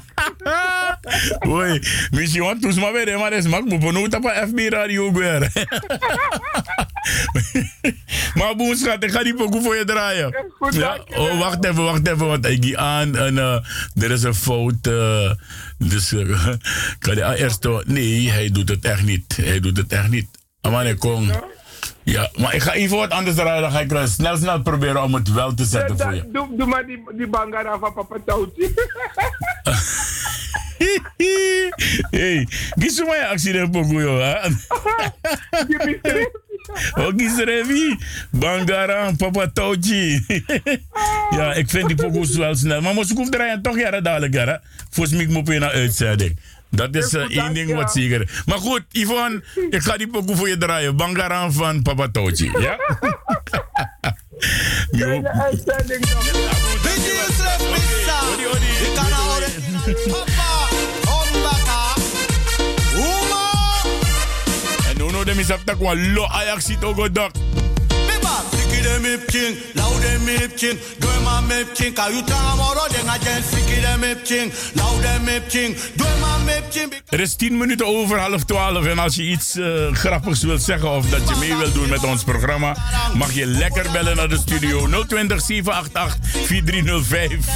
Oei, 1.47 1.83
misschien 2.11 2.43
want 2.43 2.63
toen 2.63 2.81
maar 2.81 2.93
weer, 2.93 3.19
maar 3.19 3.33
is 3.33 3.47
mak 3.47 3.65
mo 3.65 3.79
pono 3.79 4.05
op 4.05 4.33
FB 4.49 4.59
radio 4.69 5.13
weer. 5.13 5.53
maar 8.39 8.57
boem 8.57 8.75
schat, 8.75 9.05
ik 9.05 9.11
ga 9.11 9.23
die 9.23 9.35
pokoe 9.35 9.63
voor 9.63 9.77
je 9.77 9.85
draaien. 9.85 10.45
Goed, 10.59 10.75
ja, 10.75 10.99
oh, 11.15 11.39
wacht 11.39 11.65
even, 11.65 11.85
wacht 11.85 12.09
even, 12.09 12.27
want 12.27 12.47
ik 12.47 12.65
ga 12.65 12.77
aan 12.77 13.17
en 13.17 13.35
uh, 13.35 14.03
er 14.05 14.11
is 14.11 14.23
een 14.23 14.35
fout. 14.35 14.87
Uh, 14.89 15.31
dus 15.79 16.13
uh, 16.13 16.49
kan 16.99 17.17
hij 17.17 17.37
eerst. 17.37 17.69
Nee, 17.85 18.31
hij 18.31 18.51
doet 18.51 18.69
het 18.69 18.85
echt 18.85 19.03
niet. 19.03 19.37
Hij 19.37 19.61
doet 19.61 19.77
het 19.77 19.93
echt 19.93 20.09
niet. 20.09 20.29
Amane, 20.61 20.95
kom. 20.95 21.31
Ja, 22.03 22.31
maar 22.37 22.55
ik 22.55 22.63
ga 22.63 22.73
even 22.73 22.97
wat 22.97 23.11
anders 23.11 23.37
draaien. 23.37 23.63
Dan 23.63 23.71
ga 23.71 23.81
ik 23.81 24.09
snel, 24.09 24.37
snel 24.37 24.63
proberen 24.63 25.03
om 25.03 25.15
het 25.15 25.33
wel 25.33 25.55
te 25.55 25.65
zetten 25.65 25.97
ja, 25.97 26.05
voor 26.05 26.15
je. 26.15 26.31
Doe, 26.33 26.49
doe 26.57 26.67
maar 26.67 26.87
die, 26.87 27.03
die 27.17 27.27
bangara 27.27 27.79
van 27.79 27.93
papa 27.93 28.17
Touwtje. 28.25 28.71
hey, 32.11 32.47
je 32.81 33.27
actie 33.31 33.53
in 33.53 33.71
Pogo, 33.71 34.01
joh. 34.01 34.45
Oh, 36.95 37.17
kies 37.17 37.39
er 37.39 37.49
even. 37.49 37.99
Bangara, 38.31 39.13
papa 39.17 39.51
Touwtje. 39.53 40.23
ja, 41.31 41.55
ik 41.55 41.71
vind 41.71 41.87
die 41.87 41.97
Pogo's 41.97 42.37
wel 42.37 42.55
snel. 42.55 42.81
Maar 42.81 42.95
moest 42.95 43.11
ik 43.11 43.17
hoef 43.17 43.29
draaien 43.29 43.63
toch 43.63 43.79
jaren 43.79 44.03
dadelijk, 44.03 44.35
hè? 44.35 44.55
Volgens 44.91 45.17
mij 45.17 45.27
moet 45.27 45.49
je 45.49 45.59
naar 45.59 45.71
uitzending. 45.71 46.39
Dat 46.71 46.95
is 46.95 47.15
uh, 47.15 47.37
één 47.37 47.55
ding 47.55 47.75
wat 47.75 47.93
zeker. 47.93 48.43
Maar 48.47 48.59
goed, 48.59 48.83
Yvonne, 48.91 49.43
ik 49.71 49.83
ga 49.83 49.97
die 49.97 50.09
pokoe 50.09 50.37
voor 50.37 50.49
je 50.49 50.59
draaien. 50.59 50.97
Bangaran 50.97 51.53
van 51.53 51.83
Papa 51.83 52.09
Tochi. 52.09 52.51
Ja? 52.59 52.77
Hele 54.91 55.31
uitzending 55.31 56.05
En 65.27 65.33
nu 65.33 65.39
no 65.39 65.45
de 65.45 65.55
misap 65.55 65.67
tak 65.67 65.81
wan 65.81 66.13
lo 66.13 66.25
ayak 66.25 66.61
sit 66.61 66.85
ogo 66.85 67.09
dak. 67.13 67.31
Siki 68.51 68.83
de 68.83 68.99
mip 69.01 69.27
king, 69.27 69.57
loud 69.75 70.01
de 70.01 70.19
mip 70.25 70.57
king, 70.57 70.79
doe 70.99 71.21
ma 71.25 71.41
mip 71.41 71.75
king, 71.75 71.95
ka 71.95 72.09
you 72.09 72.23
tang 72.25 72.57
moro 72.57 72.87
de 72.89 73.03
nga 73.05 73.19
jen 73.19 73.43
siki 73.43 73.81
de 73.81 73.97
mip 73.99 74.25
king, 74.25 74.53
loud 74.75 75.03
de 75.03 75.19
mip 75.25 75.49
king, 75.49 75.77
doe 75.97 76.09
ma 76.21 76.39
mip 76.45 76.71
king. 76.71 76.93
Er 77.11 77.21
is 77.21 77.35
10 77.35 77.59
minuten 77.59 77.87
over 77.87 78.19
half 78.19 78.45
12 78.45 78.87
en 78.87 78.99
als 78.99 79.15
je 79.15 79.23
iets 79.23 79.57
eh, 79.57 79.93
grappigs 79.93 80.43
wilt 80.43 80.63
zeggen 80.63 80.91
of 80.91 81.07
dat 81.07 81.29
je 81.29 81.35
mee 81.39 81.57
wilt 81.57 81.75
doen 81.75 81.89
met 81.89 82.05
ons 82.05 82.25
programma, 82.25 82.77
mag 83.15 83.33
je 83.33 83.47
lekker 83.47 83.91
bellen 83.93 84.17
naar 84.17 84.29
de 84.29 84.39
studio 84.39 84.87
020 85.09 85.41
788 85.41 86.17
4305. 86.47 87.47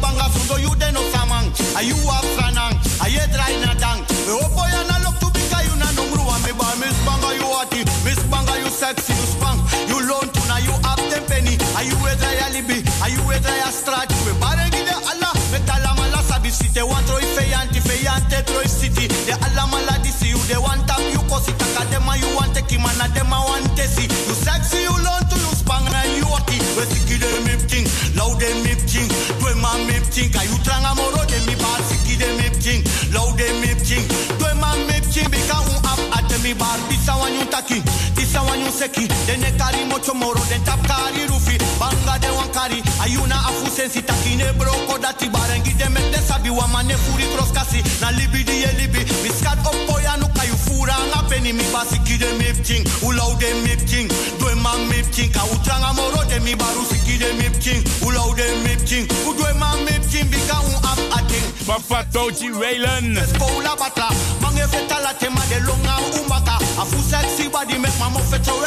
Banga 0.00 0.28
sundo 0.36 0.58
you 0.60 0.76
de 0.78 0.90
no 0.92 1.00
samang, 1.14 1.52
ayu 1.76 1.94
afranang, 2.08 2.78
aye 2.98 3.28
dry 3.30 3.56
na 3.64 3.74
dang. 3.74 4.06
We 4.26 4.32
opo 4.32 4.66
ya 4.66 4.82
na 4.88 4.98
look 5.02 5.18
to 5.18 5.30
bika 5.30 5.62
you 5.64 5.76
na 5.76 5.93
gruwa 6.42 6.74
me 6.76 6.86
miss 6.86 6.98
banga 7.06 7.34
you 7.34 7.46
ati, 7.60 7.84
miss 8.04 8.22
banga 8.30 8.58
you 8.58 8.68
sexy 8.70 9.12
you 9.12 9.26
spang, 9.26 9.58
you 9.88 9.98
loan 10.08 10.26
to 10.32 10.40
na 10.48 10.58
you 10.58 10.72
up 10.84 10.98
ten 11.10 11.22
penny, 11.26 11.56
ayu 11.78 11.94
we 12.02 12.10
dry 12.18 12.34
a 12.34 12.50
libi, 12.50 12.82
ayu 13.02 13.20
we 13.28 13.38
dry 13.38 13.56
a 13.62 13.70
strat, 13.70 14.10
we 14.26 14.32
bare 14.40 14.68
gide 14.70 14.94
alla, 14.94 15.30
me 15.52 15.58
tala 15.66 15.94
mala 15.94 16.22
sabi 16.22 16.50
site 16.50 16.82
want 16.82 17.06
troi 17.06 17.22
feyanti 17.36 17.80
feyante 17.80 18.42
troi 18.46 18.66
city, 18.66 19.08
de 19.26 19.34
alla 19.46 19.66
mala 19.66 19.98
disi 20.02 20.28
you. 20.28 20.38
De 20.48 20.60
want 20.60 20.86
tap 20.86 21.00
you 21.12 21.22
kosi 21.30 21.52
taka 21.56 21.86
dema 21.90 22.16
you 22.18 22.28
want 22.36 22.54
take 22.54 22.78
mana 22.78 23.06
dema 23.14 23.38
want 23.46 23.66
tesi, 23.76 24.04
you 24.26 24.34
sexy 24.34 24.82
you 24.82 24.94
loan 25.04 25.22
to 25.30 25.36
you 25.38 25.52
spang 25.54 25.84
na 25.92 26.02
you 26.18 26.26
ati, 26.34 26.58
we 26.76 26.84
siki 26.90 27.16
de 27.20 27.30
mip 27.46 27.62
king, 27.68 27.86
loud 28.16 28.38
de 28.40 28.50
mip 28.64 28.80
king, 28.90 29.08
dwe 29.38 29.54
ma 29.62 29.76
mip 29.86 30.04
king, 30.10 30.30
ka 30.32 30.42
you 30.42 30.56
tranga 30.66 30.94
moro 30.94 31.22
de 31.30 31.38
mi 31.46 31.54
bar 31.62 31.78
de 32.18 32.28
mip 32.38 32.54
king, 32.60 32.82
loud 33.12 33.36
de 33.38 33.46
mip 33.62 33.78
king, 33.86 34.04
dwe 34.38 34.52
ma 34.58 34.74
mip 34.86 35.04
ap 35.54 35.66
ate 35.66 35.83
mi 36.44 36.52
bar, 36.52 36.76
you 37.32 37.44
taki, 37.48 37.80
bisa 38.12 38.44
wan 38.44 38.60
you 38.60 38.70
seki, 38.70 39.08
de 39.26 39.36
ne 39.40 39.50
kari 39.56 39.88
mocho 39.88 40.12
moro, 40.12 40.40
den 40.50 40.62
tap 40.64 40.78
kari 40.84 41.24
rufi, 41.26 41.56
banga 41.80 42.18
de 42.20 42.28
wan 42.36 42.48
kari, 42.52 42.82
ayuna 43.00 43.36
afu 43.48 43.70
sensi 43.70 44.02
taki 44.02 44.36
ne 44.36 44.52
broko 44.52 44.98
dati 45.00 45.26
barengi 45.30 45.72
de 45.78 45.88
met 45.88 46.12
de 46.12 46.20
sabi 46.20 46.50
wa 46.50 46.66
mane 46.66 46.94
furi 47.04 47.24
cross 47.32 47.50
kasi, 47.50 47.80
na 48.00 48.10
libi 48.10 48.44
di 48.44 48.60
libi, 48.76 49.00
miskat 49.24 49.58
ya 50.04 50.16
kayu 50.94 51.06
fura 51.06 51.06
nga 51.06 51.28
peni 51.28 51.52
mi 51.52 51.64
basiki 51.72 52.18
de 52.18 52.32
mip 52.38 52.64
king, 52.64 52.86
u 53.02 53.12
loud 53.12 53.38
de 53.40 53.54
mip 53.64 53.86
king, 53.86 54.08
dwe 54.38 54.54
ma 54.54 54.76
mip 54.88 55.10
king, 55.12 55.30
ka 55.32 55.42
u 55.44 55.56
tranga 55.64 55.92
moro 55.94 56.24
de 56.28 56.38
mi 56.40 56.54
baru 56.54 56.84
siki 56.84 57.18
de 57.18 57.32
mip 57.38 57.58
king, 57.60 57.82
u 58.02 58.10
loud 58.10 58.36
de 58.36 58.44
mip 58.64 58.84
king, 58.86 59.06
u 59.26 59.34
dwe 59.34 59.52
ma 59.58 59.74
mip 59.84 60.02
king, 60.10 60.28
bika 60.30 60.58
un 60.60 60.76
ap 60.84 60.98
ating. 61.18 61.44
Papa 61.66 62.04
Tochi 62.12 62.50
Wayland. 62.52 63.16
Skola 63.34 63.76
bata, 63.78 64.08
mange 64.40 64.66
fetala 64.68 65.14
tema 65.18 65.40
de 65.48 65.60
longa 65.66 65.96
umbaka, 66.20 66.56
afu 66.78 66.98
sexy 67.00 67.48
body 67.48 67.78
make 67.78 67.98
mama 67.98 68.20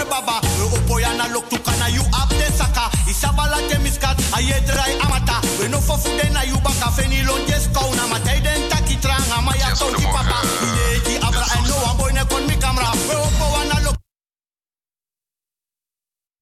baba, 0.09 0.41
we 0.57 0.65
oppo 0.77 0.99
ya 0.99 1.13
na 1.17 1.27
look 1.33 1.49
to 1.49 1.57
kana 1.59 1.89
you 1.89 2.01
up 2.13 2.29
de 2.29 2.47
saka, 2.57 2.89
isabala 3.18 3.57
te 3.69 3.77
miskat, 3.81 4.18
aye 4.38 4.57
dry 4.69 4.94
amata, 5.02 5.41
we 5.60 5.68
no 5.69 5.80
for 5.81 5.98
food 5.98 6.22
na 6.34 6.41
you 6.45 6.57
baka 6.61 6.91
feni 6.94 7.23
lonje 7.26 7.57
skona, 7.65 8.06
matay 8.11 8.41
den 8.45 8.69
taki 8.69 8.95
tranga, 9.02 9.41
maya 9.41 9.73
tochi 9.73 10.06
papa, 10.06 10.39
yeji 10.77 11.15
abra 11.26 11.45
and 11.57 11.68
no 11.69 12.07
ne 12.14 12.23
kon 12.30 12.45
mi 12.48 12.56
camera, 12.61 12.91
we 13.10 13.15
oppo 13.18 13.45
wa 13.53 13.64
na 13.69 13.77
look 13.85 13.98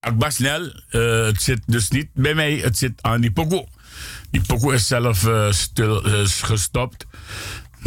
Akba 0.06 0.30
snel, 0.30 0.68
eh, 0.90 1.26
het 1.26 1.42
zit 1.42 1.62
dus 1.66 1.90
niet 1.90 2.10
bij 2.14 2.34
mij, 2.34 2.54
het 2.54 2.78
zit 2.78 3.02
aan 3.02 3.22
die 3.22 3.32
pokoe. 3.32 3.66
Die 4.32 4.42
pokoe 4.42 4.74
is 4.74 4.88
zelf 4.88 5.28
eh, 5.28 5.52
stil 5.52 6.04
eh, 6.04 6.22
gestopt. 6.26 7.06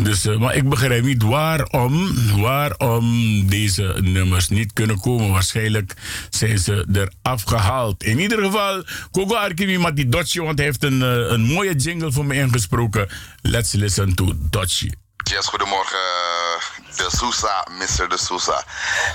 Dus, 0.03 0.25
eh, 0.25 0.39
maar 0.39 0.55
ik 0.55 0.69
begrijp 0.69 1.05
niet 1.05 1.23
waarom, 1.23 2.15
waarom 2.41 3.47
deze 3.49 3.97
nummers 4.01 4.49
niet 4.49 4.73
kunnen 4.73 5.01
komen. 5.01 5.33
Waarschijnlijk 5.33 5.95
zijn 6.31 6.59
ze 6.59 6.87
er 6.93 7.13
afgehaald. 7.23 8.03
In 8.03 8.19
ieder 8.19 8.45
geval, 8.45 8.85
Kogo 9.11 9.35
Arkimi 9.35 9.93
die 9.95 10.09
Dotje, 10.09 10.43
want 10.43 10.59
hij 10.59 10.67
heeft 10.67 10.83
een, 10.83 11.03
eh, 11.03 11.09
een 11.09 11.41
mooie 11.41 11.75
jingle 11.75 12.13
voor 12.13 12.25
me 12.25 12.35
ingesproken. 12.35 13.09
Let's 13.43 13.73
listen 13.73 14.15
to 14.15 14.33
Dotje. 14.37 14.93
Yes, 15.17 15.47
goedemorgen. 15.47 15.99
De 16.97 17.09
Sousa, 17.17 17.67
Mr. 17.71 18.09
De 18.09 18.19
Sousa. 18.19 18.65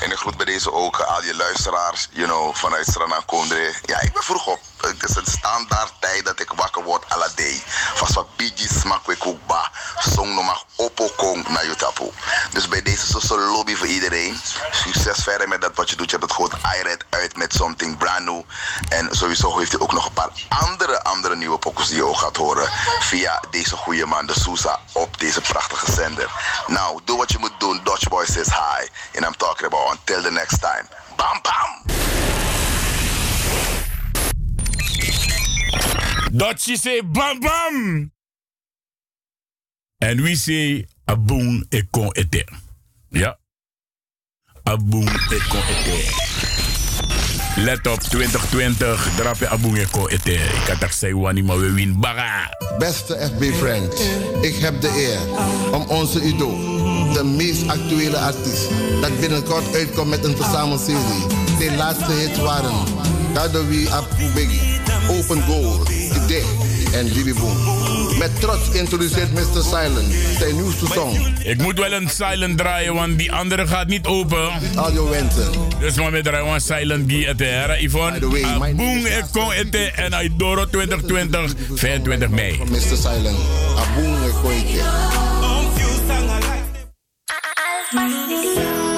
En 0.01 0.11
ik 0.11 0.17
groet 0.17 0.37
bij 0.37 0.45
deze 0.45 0.71
ook 0.71 0.99
al 0.99 1.23
je 1.23 1.35
luisteraars, 1.35 2.07
you 2.11 2.27
know, 2.27 2.55
vanuit 2.55 2.87
Strana 2.87 3.21
Kondre. 3.25 3.73
Ja, 3.85 4.01
ik 4.01 4.13
ben 4.13 4.23
vroeg 4.23 4.47
op. 4.47 4.59
Het 4.87 5.09
is 5.09 5.15
een 5.15 5.25
standaard 5.25 5.93
tijd 5.99 6.25
dat 6.25 6.39
ik 6.39 6.51
wakker 6.55 6.83
word 6.83 7.09
alla 7.09 7.27
day. 7.35 7.61
Vast 7.93 8.13
wat 8.13 8.27
kookba. 9.17 9.71
Song 9.97 10.33
nog 10.33 10.45
mag 10.45 10.65
opokong 10.75 11.47
naar 11.47 11.65
Jutapu. 11.65 12.11
Dus 12.51 12.67
bij 12.67 12.81
deze 12.81 13.05
social 13.05 13.39
lobby 13.39 13.75
voor 13.75 13.87
iedereen. 13.87 14.39
Succes 14.71 15.23
verder 15.23 15.47
met 15.47 15.61
dat 15.61 15.75
wat 15.75 15.89
je 15.89 15.95
doet. 15.95 16.09
Je 16.09 16.17
hebt 16.17 16.29
het 16.29 16.39
goed 16.39 16.53
iRed 16.79 17.05
uit 17.09 17.37
met 17.37 17.53
something 17.53 17.97
brand 17.97 18.25
new. 18.25 18.41
En 18.89 19.07
sowieso 19.11 19.57
heeft 19.57 19.71
hij 19.71 19.81
ook 19.81 19.93
nog 19.93 20.05
een 20.05 20.13
paar 20.13 20.29
andere, 20.49 21.03
andere 21.03 21.35
nieuwe 21.35 21.57
pokus 21.57 21.87
die 21.87 21.95
je 21.95 22.05
ook 22.05 22.17
gaat 22.17 22.37
horen. 22.37 22.69
Via 22.99 23.43
deze 23.51 23.75
goede 23.75 24.05
man, 24.05 24.25
de 24.25 24.39
Sousa, 24.39 24.79
op 24.91 25.19
deze 25.19 25.41
prachtige 25.41 25.91
zender. 25.91 26.29
Nou, 26.67 26.99
doe 27.03 27.17
wat 27.17 27.31
je 27.31 27.37
moet 27.37 27.59
doen. 27.59 27.81
Dutch 27.83 28.07
Boy 28.07 28.25
says 28.25 28.47
hi. 28.47 28.87
And 29.15 29.25
I'm 29.25 29.35
talking 29.37 29.65
about 29.65 29.91
until 29.91 30.21
the 30.21 30.31
next 30.31 30.61
time. 30.61 30.87
Bam, 31.15 31.41
bam! 31.41 32.42
Dotje 36.35 36.77
say 36.77 37.01
bam 37.05 37.39
bam. 37.39 38.11
En 39.97 40.21
wie 40.21 40.35
say 40.35 40.87
aboon 41.05 41.65
e 41.69 41.83
kon 41.91 42.09
ete. 42.13 42.45
Ja. 43.09 43.37
Aboon 44.63 45.07
e 45.07 45.37
kon 45.49 45.61
ete. 45.73 45.99
Let 47.55 47.87
op 47.87 47.99
2020, 47.99 49.15
drap 49.15 49.37
je 49.37 49.47
aboon 49.47 49.75
e 49.75 49.85
kon 49.91 50.09
ete. 50.09 50.33
Ik 50.33 50.67
had 50.67 50.79
dat 50.79 50.93
zei 50.93 51.15
wani 51.15 51.43
maar 51.43 51.59
we 51.59 51.71
win 51.71 51.99
baga. 51.99 52.57
Beste 52.77 53.31
FB-friends, 53.33 54.01
ik 54.41 54.55
heb 54.55 54.81
de 54.81 54.89
eer 54.89 55.21
om 55.73 55.87
onze 55.87 56.21
idool, 56.21 56.57
de 57.13 57.23
meest 57.23 57.67
actuele 57.67 58.17
artiest, 58.17 58.69
dat 59.01 59.19
binnenkort 59.19 59.75
uitkomt 59.75 60.09
met 60.09 60.23
een 60.23 60.37
verzamelserie. 60.37 61.25
Zijn 61.59 61.77
laatste 61.77 62.11
hits 62.11 62.39
waren 62.39 62.83
Kadowi 63.33 63.87
Apu 63.87 64.31
Biggie, 64.33 64.82
Open 65.09 65.41
Goal, 65.41 65.81
Idee 66.23 66.43
en 66.93 67.33
Boom. 67.33 68.17
Met 68.17 68.39
trots 68.39 68.69
introduceert 68.69 69.33
Mr. 69.33 69.63
Silent 69.63 70.13
zijn 70.37 70.55
nieuwste 70.55 70.85
song. 70.85 71.35
Ik 71.43 71.61
moet 71.61 71.79
wel 71.79 71.93
een 71.93 72.09
silent 72.09 72.57
draaien, 72.57 72.93
want 72.93 73.17
die 73.17 73.31
andere 73.31 73.67
gaat 73.67 73.87
niet 73.87 74.05
open. 74.05 74.49
Al 74.75 74.91
je 74.91 75.09
wensen. 75.09 75.51
Dus 75.79 75.95
maar 75.95 76.11
met 76.11 76.23
draaien 76.23 76.61
silent 76.61 77.07
die 77.07 77.27
ete. 77.27 77.43
Hera 77.43 77.77
Yvonne, 77.77 78.45
aboon 78.45 79.05
e 79.05 79.21
kon 79.31 79.51
ete 79.51 79.91
en 79.95 80.13
Aidoro 80.13 80.65
2020, 80.65 81.53
25 81.73 82.29
mei. 82.29 82.59
Mr. 82.69 82.79
Silent, 82.79 83.37
Aboom 83.77 84.23
e 84.23 84.29
Koike. 84.41 84.81
Hier 87.93 88.92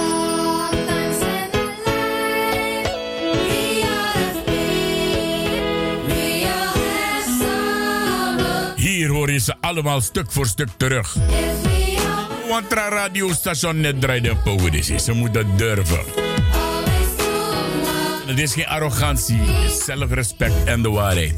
ze 9.39 9.55
allemaal 9.61 10.01
stuk 10.01 10.31
voor 10.31 10.45
stuk 10.45 10.69
terug. 10.77 11.15
Want 12.49 12.69
het 12.69 12.73
radiostation 12.73 13.79
net 13.79 14.01
draaide 14.01 14.29
een 14.29 14.41
poëzie. 14.41 14.99
Ze 14.99 15.11
moeten 15.11 15.57
durven. 15.57 16.03
Het 18.25 18.39
is 18.39 18.53
geen 18.53 18.67
arrogantie, 18.67 19.39
het 19.39 19.71
is 19.71 19.83
zelfrespect 19.83 20.63
en 20.65 20.81
de 20.81 20.89
waarheid. 20.89 21.33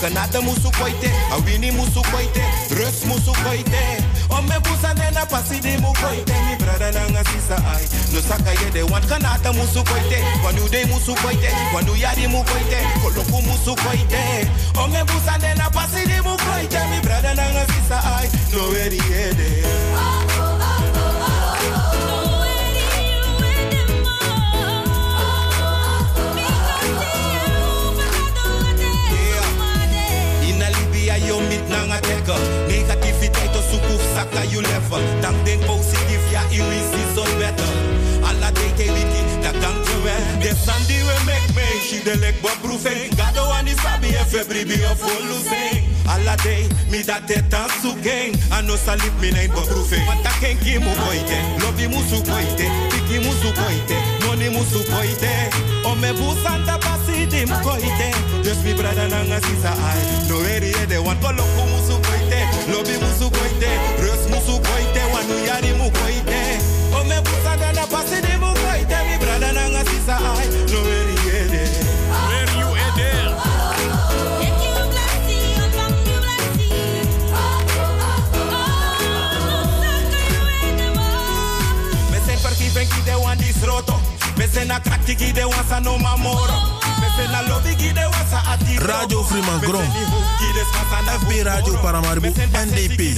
Kanada 0.00 0.40
musu 0.40 0.70
koite, 0.78 1.10
a 1.30 1.36
wini 1.44 1.70
musu 1.72 2.02
koite. 2.10 2.42
Rus 2.70 3.04
musu 3.04 3.32
koite. 3.44 4.00
Me 4.48 4.58
busa 4.60 4.94
nena 4.94 5.26
pasi 5.26 5.60
de 5.60 5.76
mu 5.78 5.92
koite. 5.92 6.32
Mi 6.48 6.56
brada 6.56 6.90
nanga 6.90 7.22
sisa 7.24 7.56
ai. 7.56 7.84
No 8.12 8.20
saka 8.20 8.52
ye 8.52 8.70
de 8.70 8.82
want 8.82 9.04
kanata 9.06 9.52
musu 9.52 9.84
koite. 9.84 10.18
Kwanu 10.42 10.68
de 10.70 10.84
musu 10.86 11.14
koite. 11.22 11.50
Kwanu 11.72 11.94
yadi 11.96 12.26
mu 12.26 12.42
koite. 12.44 12.78
Koloku 13.02 13.42
musu 13.42 13.76
koite. 13.76 14.48
O 14.78 14.86
me 14.88 15.04
busa 15.04 15.38
nena 15.38 15.68
pasi 15.70 16.06
de 16.06 16.20
mu 16.22 16.36
koite. 16.36 16.80
Mi 16.90 17.00
brada 17.02 17.34
nanga 17.34 17.66
sisa 17.66 18.00
ai. 18.16 18.28
No 18.52 18.70
head. 18.72 20.19
nega 32.08 32.36
Negativiteit 32.68 33.56
o 33.56 33.62
sukuf 33.70 34.02
saka 34.14 34.44
you 34.52 34.60
leven. 34.60 35.04
Dan 35.22 35.34
denk 35.44 35.64
positief 35.66 36.22
ja 36.32 36.42
iwi 36.50 36.80
si 36.90 37.02
son 37.14 37.30
better. 37.38 37.72
Alla 38.28 38.50
date 38.52 38.86
dat 39.42 39.52
da 39.52 39.58
gang 39.60 39.78
tuwe 39.84 40.14
De 40.42 40.52
sandy 40.64 40.98
we 41.02 41.16
make 41.24 41.48
me 41.56 41.66
she 41.86 42.02
de 42.04 42.16
lek 42.16 42.40
bo 42.42 42.48
proefen. 42.62 43.10
Gado 43.16 43.50
ani 43.58 43.74
sabi 43.82 44.08
e 44.08 44.24
febri 44.28 44.64
bi 44.64 44.78
of 44.84 45.00
wolu 45.00 45.38
zeng 45.48 45.84
Alla 46.06 46.36
day 46.36 46.66
mi 46.90 47.02
da 47.02 47.20
teta 47.26 47.66
su 47.82 47.94
gang. 48.02 48.34
Ano 48.50 48.76
salip 48.76 49.14
mi 49.20 49.30
nein 49.30 49.50
bo 49.50 49.60
proofen 49.62 50.04
Mata 50.06 50.30
ken 50.40 50.58
ki 50.58 50.78
mu 50.78 50.90
koite 50.90 51.38
Lobi 51.62 51.86
mu 51.88 52.00
su 52.10 52.22
koite 52.22 52.66
Piki 52.90 53.18
mu 53.24 53.32
su 53.40 53.50
koite 53.54 53.96
Money 54.26 54.48
mu 54.50 54.62
su 54.64 54.82
koite 54.90 55.32
Ome 55.84 56.12
bu 56.12 56.34
santa 56.42 56.78
pasi 56.78 57.26
dim 57.26 57.48
koite 57.62 58.10
Just 58.44 58.64
mi 58.64 58.74
brada 58.74 59.06
nanga 59.08 59.40
sisa 59.40 59.70
ai 59.70 60.02
No 60.28 60.40
eri 60.44 60.72
e 60.82 60.86
de 60.86 60.98
wan 60.98 61.16
kolo 61.20 61.44
kumu 61.56 61.78
su 62.60 62.66
koite. 62.66 62.72
Lobby 62.72 62.98
mu 63.00 63.10
su 63.18 63.30
koite. 63.30 63.70
Rus 64.02 64.22
mu 64.30 64.40
su 64.46 64.60
koite. 64.60 65.02
Wanu 65.12 65.36
yari 65.46 65.72
mu 65.78 65.90
koite. 65.90 66.58
O 66.92 67.04
me 67.04 67.20
busanta 67.20 67.72
na 67.72 67.86
pasi 67.86 68.20
koite. 68.54 68.96
Mi 69.08 69.18
brada 69.18 69.52
nanga 69.52 69.82
sisa 69.90 70.16
ai. 70.16 70.46
No 70.72 70.80
eri 70.98 71.14
de. 71.52 71.64
Where 72.28 72.58
you 72.58 72.68
at 72.76 72.94
there? 72.96 73.30
Me 82.10 82.18
sen 82.26 82.38
vergieven 82.42 82.88
ki 82.88 83.02
de 83.04 83.14
wan 83.22 83.36
dis 83.38 83.62
roto. 83.64 84.00
Me 84.36 84.46
sen 84.52 84.66
na 84.66 84.80
krakti 84.80 85.14
ki 85.14 85.32
de 85.32 85.44
wan 85.44 85.64
sa 85.68 85.78
no 85.80 85.98
mamoro. 85.98 86.54
Me 87.00 87.08
sen 87.16 87.30
na 87.30 87.40
lobby 87.48 87.74
ki 87.76 87.92
de 87.92 88.04
wan 88.12 88.26
sa 88.30 88.42
ati 88.52 88.78
Radio 88.78 89.22
Freeman 89.22 89.60
Grom. 89.60 89.84
FB 90.64 91.44
Radio 91.44 91.74
Paramaribo 91.82 92.26
NDP. 92.28 93.16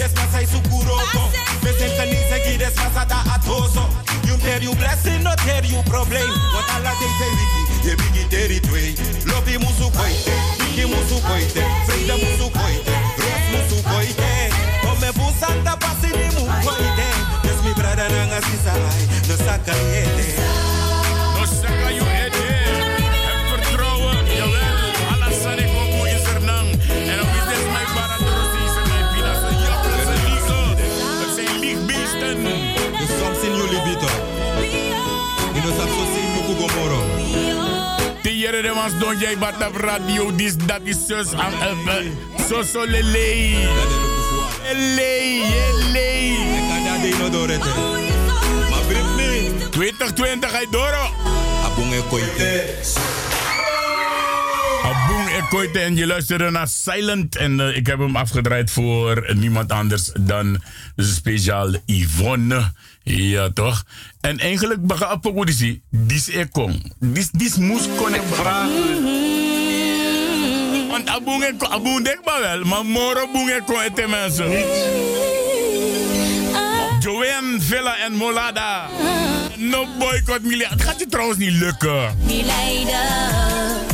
Me 1.63 1.71
sen 1.79 1.91
kanise 1.97 2.39
ki 2.45 2.59
des 2.59 2.75
masa 2.77 3.05
da 3.09 3.23
atoso. 3.35 3.89
You 4.27 4.37
tear 4.39 4.63
you 4.63 4.75
blessing, 4.77 5.23
not 5.23 5.39
tear 5.39 5.65
you 5.65 5.83
problem. 5.85 6.29
Wat 6.55 6.69
alla 6.77 6.93
day 7.01 7.13
te 7.19 7.27
wiki, 7.37 7.89
ye 7.89 7.95
bigi 7.97 8.25
teri 8.29 8.61
twee. 8.61 8.95
Lobby 9.27 9.59
musu 9.59 9.91
koite, 9.91 10.33
bigi 10.59 10.87
musu 10.87 11.21
koite. 11.27 11.63
Vrede 11.87 12.15
musu 12.23 12.51
koite, 12.51 12.95
ros 13.19 13.45
musu 13.53 13.83
koite. 13.83 14.51
Ome 14.91 15.11
busanta 15.13 15.77
pasi 15.77 16.11
ni 16.15 16.29
mu 16.35 16.47
koite. 16.63 17.09
Yes 17.45 17.59
mi 17.65 17.73
brada 17.75 18.09
nanga 18.09 18.41
sisa 18.43 18.73
ai, 18.73 19.07
no 19.29 19.37
saka 19.37 19.75
yete. 19.91 20.22
Was 38.83 38.99
don 38.99 39.19
jij 39.19 39.39
bat 39.39 39.69
op 39.69 39.77
radio, 39.77 40.35
dis 40.35 40.57
dat 40.57 40.81
is 40.83 40.97
zus 41.07 41.33
aan 41.33 41.53
so 42.49 42.63
so 42.63 42.85
lele. 42.85 43.55
Lele, 44.73 45.41
lele. 45.93 46.69
Kada 46.69 47.03
de 47.03 47.17
no 47.19 47.31
dorete. 47.31 47.69
Ma 48.71 48.77
brip 48.87 49.05
me. 49.17 49.53
2020 49.71 50.53
hij 50.53 50.67
doro. 50.71 51.11
Abung 51.65 51.93
e 51.93 52.03
koite. 52.09 53.22
Aboen 55.03 55.29
Ekoite 55.29 55.79
en 55.79 55.97
je 55.97 56.07
luisterde 56.07 56.51
naar 56.51 56.69
Silent. 56.69 57.37
En 57.37 57.61
eh, 57.61 57.77
ik 57.77 57.87
heb 57.87 57.99
hem 57.99 58.17
afgedraaid 58.17 58.71
voor 58.71 59.35
niemand 59.35 59.73
anders 59.73 60.11
dan 60.21 60.63
speciaal 60.97 61.71
Yvonne. 61.87 62.73
Ja, 63.03 63.51
toch? 63.51 63.85
En 64.21 64.39
eigenlijk, 64.39 64.87
baga 64.87 65.21
dis 65.91 66.29
ekong. 66.29 66.93
Dis, 66.99 67.31
dis 67.31 67.57
kon 67.97 68.15
ik 68.15 68.23
vragen. 68.31 68.73
Want 70.89 71.09
aboen 71.09 71.43
eko, 71.43 72.03
dekba 72.03 72.41
wel, 72.41 72.65
maar 72.65 72.87
moro 72.87 73.21
aboen 73.29 73.49
eko 73.49 74.07
mensen. 74.09 74.51
Joanne, 77.01 77.61
Villa 77.61 77.97
en 77.99 78.13
Molada. 78.13 78.89
No 79.57 79.87
boycott, 79.99 80.43
Milia. 80.43 80.69
Het 80.69 80.83
gaat 80.83 80.99
je 80.99 81.07
trouwens 81.07 81.39
niet 81.39 81.53
lukken. 81.53 82.17
Die 82.27 82.45
leider. 82.45 83.92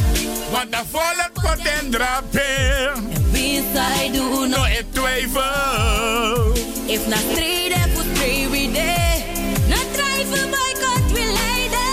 Want 0.50 0.72
de 0.72 0.82
volk 0.90 1.30
wordt 1.42 1.68
en 1.80 1.90
drapen. 1.90 3.10
Wie 3.30 3.62
zij 3.74 4.10
doen 4.12 4.48
No, 4.48 4.64
ik 4.64 4.84
twijfel. 4.92 6.52
If 6.86 7.06
na 7.06 7.16
strijden 7.30 7.90
voor 7.94 8.04
strijden 8.14 8.50
we 8.50 8.70
day. 8.72 9.24
Na 9.68 9.76
twijfel 9.92 10.48
boycott 10.48 11.12
we 11.12 11.32
leider. 11.40 11.88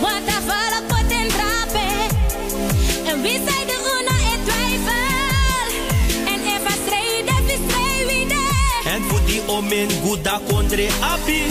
Want 0.00 0.26
de 0.26 0.38
volk 0.46 0.90
wordt 0.90 1.12
en 1.12 1.28
drapen. 1.28 2.16
En 3.06 3.22
wie 3.22 3.40
zij 3.46 3.64
doen 3.66 4.04
no 4.04 4.16
ik 4.32 4.44
twijfel. 4.44 5.66
En 6.26 6.40
if 6.54 6.66
a 6.66 6.74
strijden 6.86 7.44
we 7.44 7.58
strijden 7.68 8.06
we 8.06 8.26
day. 8.28 8.92
En 8.92 9.02
voor 9.02 9.24
die 9.26 9.42
omen 9.46 9.88
guda 10.04 10.40
kondre 10.48 10.88
abi 11.00 11.42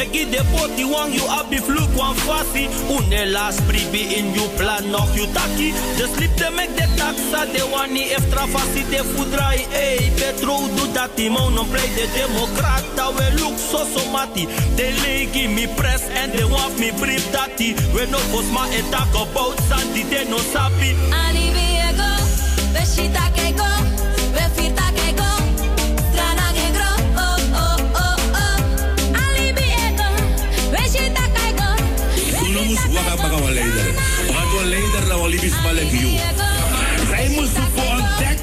Meki 0.00 0.24
de 0.32 0.40
poti 0.50 0.82
wang 0.82 1.12
you 1.12 1.26
abi 1.28 1.58
fluk 1.58 1.92
wan 1.94 2.14
fasi 2.24 2.64
Une 2.88 3.32
las 3.32 3.60
pribi 3.68 4.16
in 4.16 4.32
you 4.32 4.48
plan 4.56 4.90
nog 4.90 5.14
you 5.14 5.26
taki 5.36 5.74
De 5.98 6.08
slip 6.14 6.34
de 6.40 6.48
mek 6.56 6.70
de 6.74 6.86
taxa 6.96 7.44
de 7.52 7.62
wani 7.72 8.08
eftra 8.16 8.46
fasi 8.46 8.82
de 8.88 9.04
fudrai 9.12 9.60
Ey 9.76 10.10
Petro 10.16 10.56
do 10.76 10.86
dati 10.96 11.28
mo 11.28 11.50
non 11.50 11.68
play 11.68 11.88
de 11.96 12.06
democrata 12.16 13.12
We 13.12 13.26
look 13.42 13.58
so 13.58 13.84
so 13.92 14.02
mati 14.10 14.48
De 14.76 14.88
legi 15.02 15.48
mi 15.48 15.66
press 15.76 16.08
and 16.16 16.32
they 16.32 16.44
want 16.44 16.78
me 16.80 16.92
brief 16.92 17.30
dati 17.30 17.76
We 17.92 18.06
no 18.06 18.18
fos 18.32 18.48
ma 18.56 18.64
e 18.72 18.80
talk 18.90 19.12
about 19.12 19.60
santi 19.68 20.02
de 20.04 20.24
no 20.30 20.38
sabi. 20.38 20.96
Ani 21.12 21.52
viego, 21.52 22.08
veshita 22.72 23.28
que 23.34 23.52
Waka 33.00 33.16
baka 33.16 33.36
wa 33.36 33.50
leider. 33.50 33.86
Want 34.28 34.50
wa 34.56 34.62
leider 34.64 35.02
la 35.08 35.16
wa 35.16 35.26
libis 35.26 35.56
balek 35.64 35.90
you. 35.90 36.12
Zij 37.08 37.28
moest 37.28 37.56
voor 37.74 37.92
een 37.96 38.04
tek. 38.18 38.38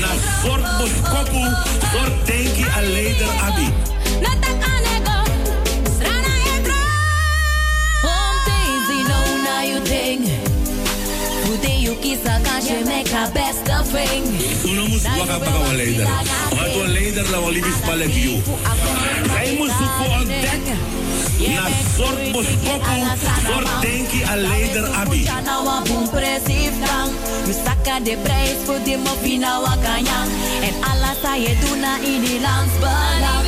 Na 0.00 0.08
soort 0.42 0.78
bos 0.78 0.94
kopu. 1.12 1.44
Soort 1.92 2.26
denki 2.26 2.64
a 2.76 2.80
leider 2.80 3.28
abi. 3.46 3.68
nata 4.24 4.50
anego, 4.72 5.16
strana 5.94 6.34
que 6.44 6.56
gro. 6.64 6.80
Home 8.08 8.38
days, 8.48 8.86
you 8.96 9.04
know 9.10 9.26
now 9.44 9.62
you 9.70 9.80
think. 9.84 10.24
Today 11.44 11.78
you 11.80 11.94
kiss 12.00 12.24
a 12.24 12.40
cash, 12.44 12.70
you 12.70 12.84
make 12.84 13.12
a 13.12 13.30
best 13.32 13.68
of 13.78 13.86
thing. 13.92 14.24
Uno 14.64 14.86
mus 14.88 15.04
waka 15.18 15.38
baka 15.38 15.58
wa 15.58 15.72
leider. 15.72 16.06
Want 16.56 16.74
wa 16.76 16.86
leider 16.86 17.30
la 17.30 17.38
wa 17.40 17.50
libis 17.50 17.78
balek 17.86 18.12
you. 18.14 18.42
Zij 19.32 19.54
moest 19.58 19.74
voor 19.98 20.20
een 20.20 20.26
tek. 20.26 20.76
Na 21.54 21.64
soort 21.96 22.32
bos 22.32 22.46
kopu. 22.64 22.96
Soort 23.46 23.80
denki 23.80 24.22
a 24.22 24.36
leider 24.36 24.86
abi. 25.00 25.22
Me 27.46 27.54
saca 27.64 28.00
de 28.00 28.16
prijs 28.22 28.58
voor 28.64 28.82
de 28.84 28.98
mopina 29.04 29.60
wakanyang. 29.60 30.30
En 30.62 30.74
alla 30.90 31.12
saye 31.22 31.56
duna 31.60 31.96
in 32.04 32.20
die 32.20 32.40
landsbana. 32.40 33.38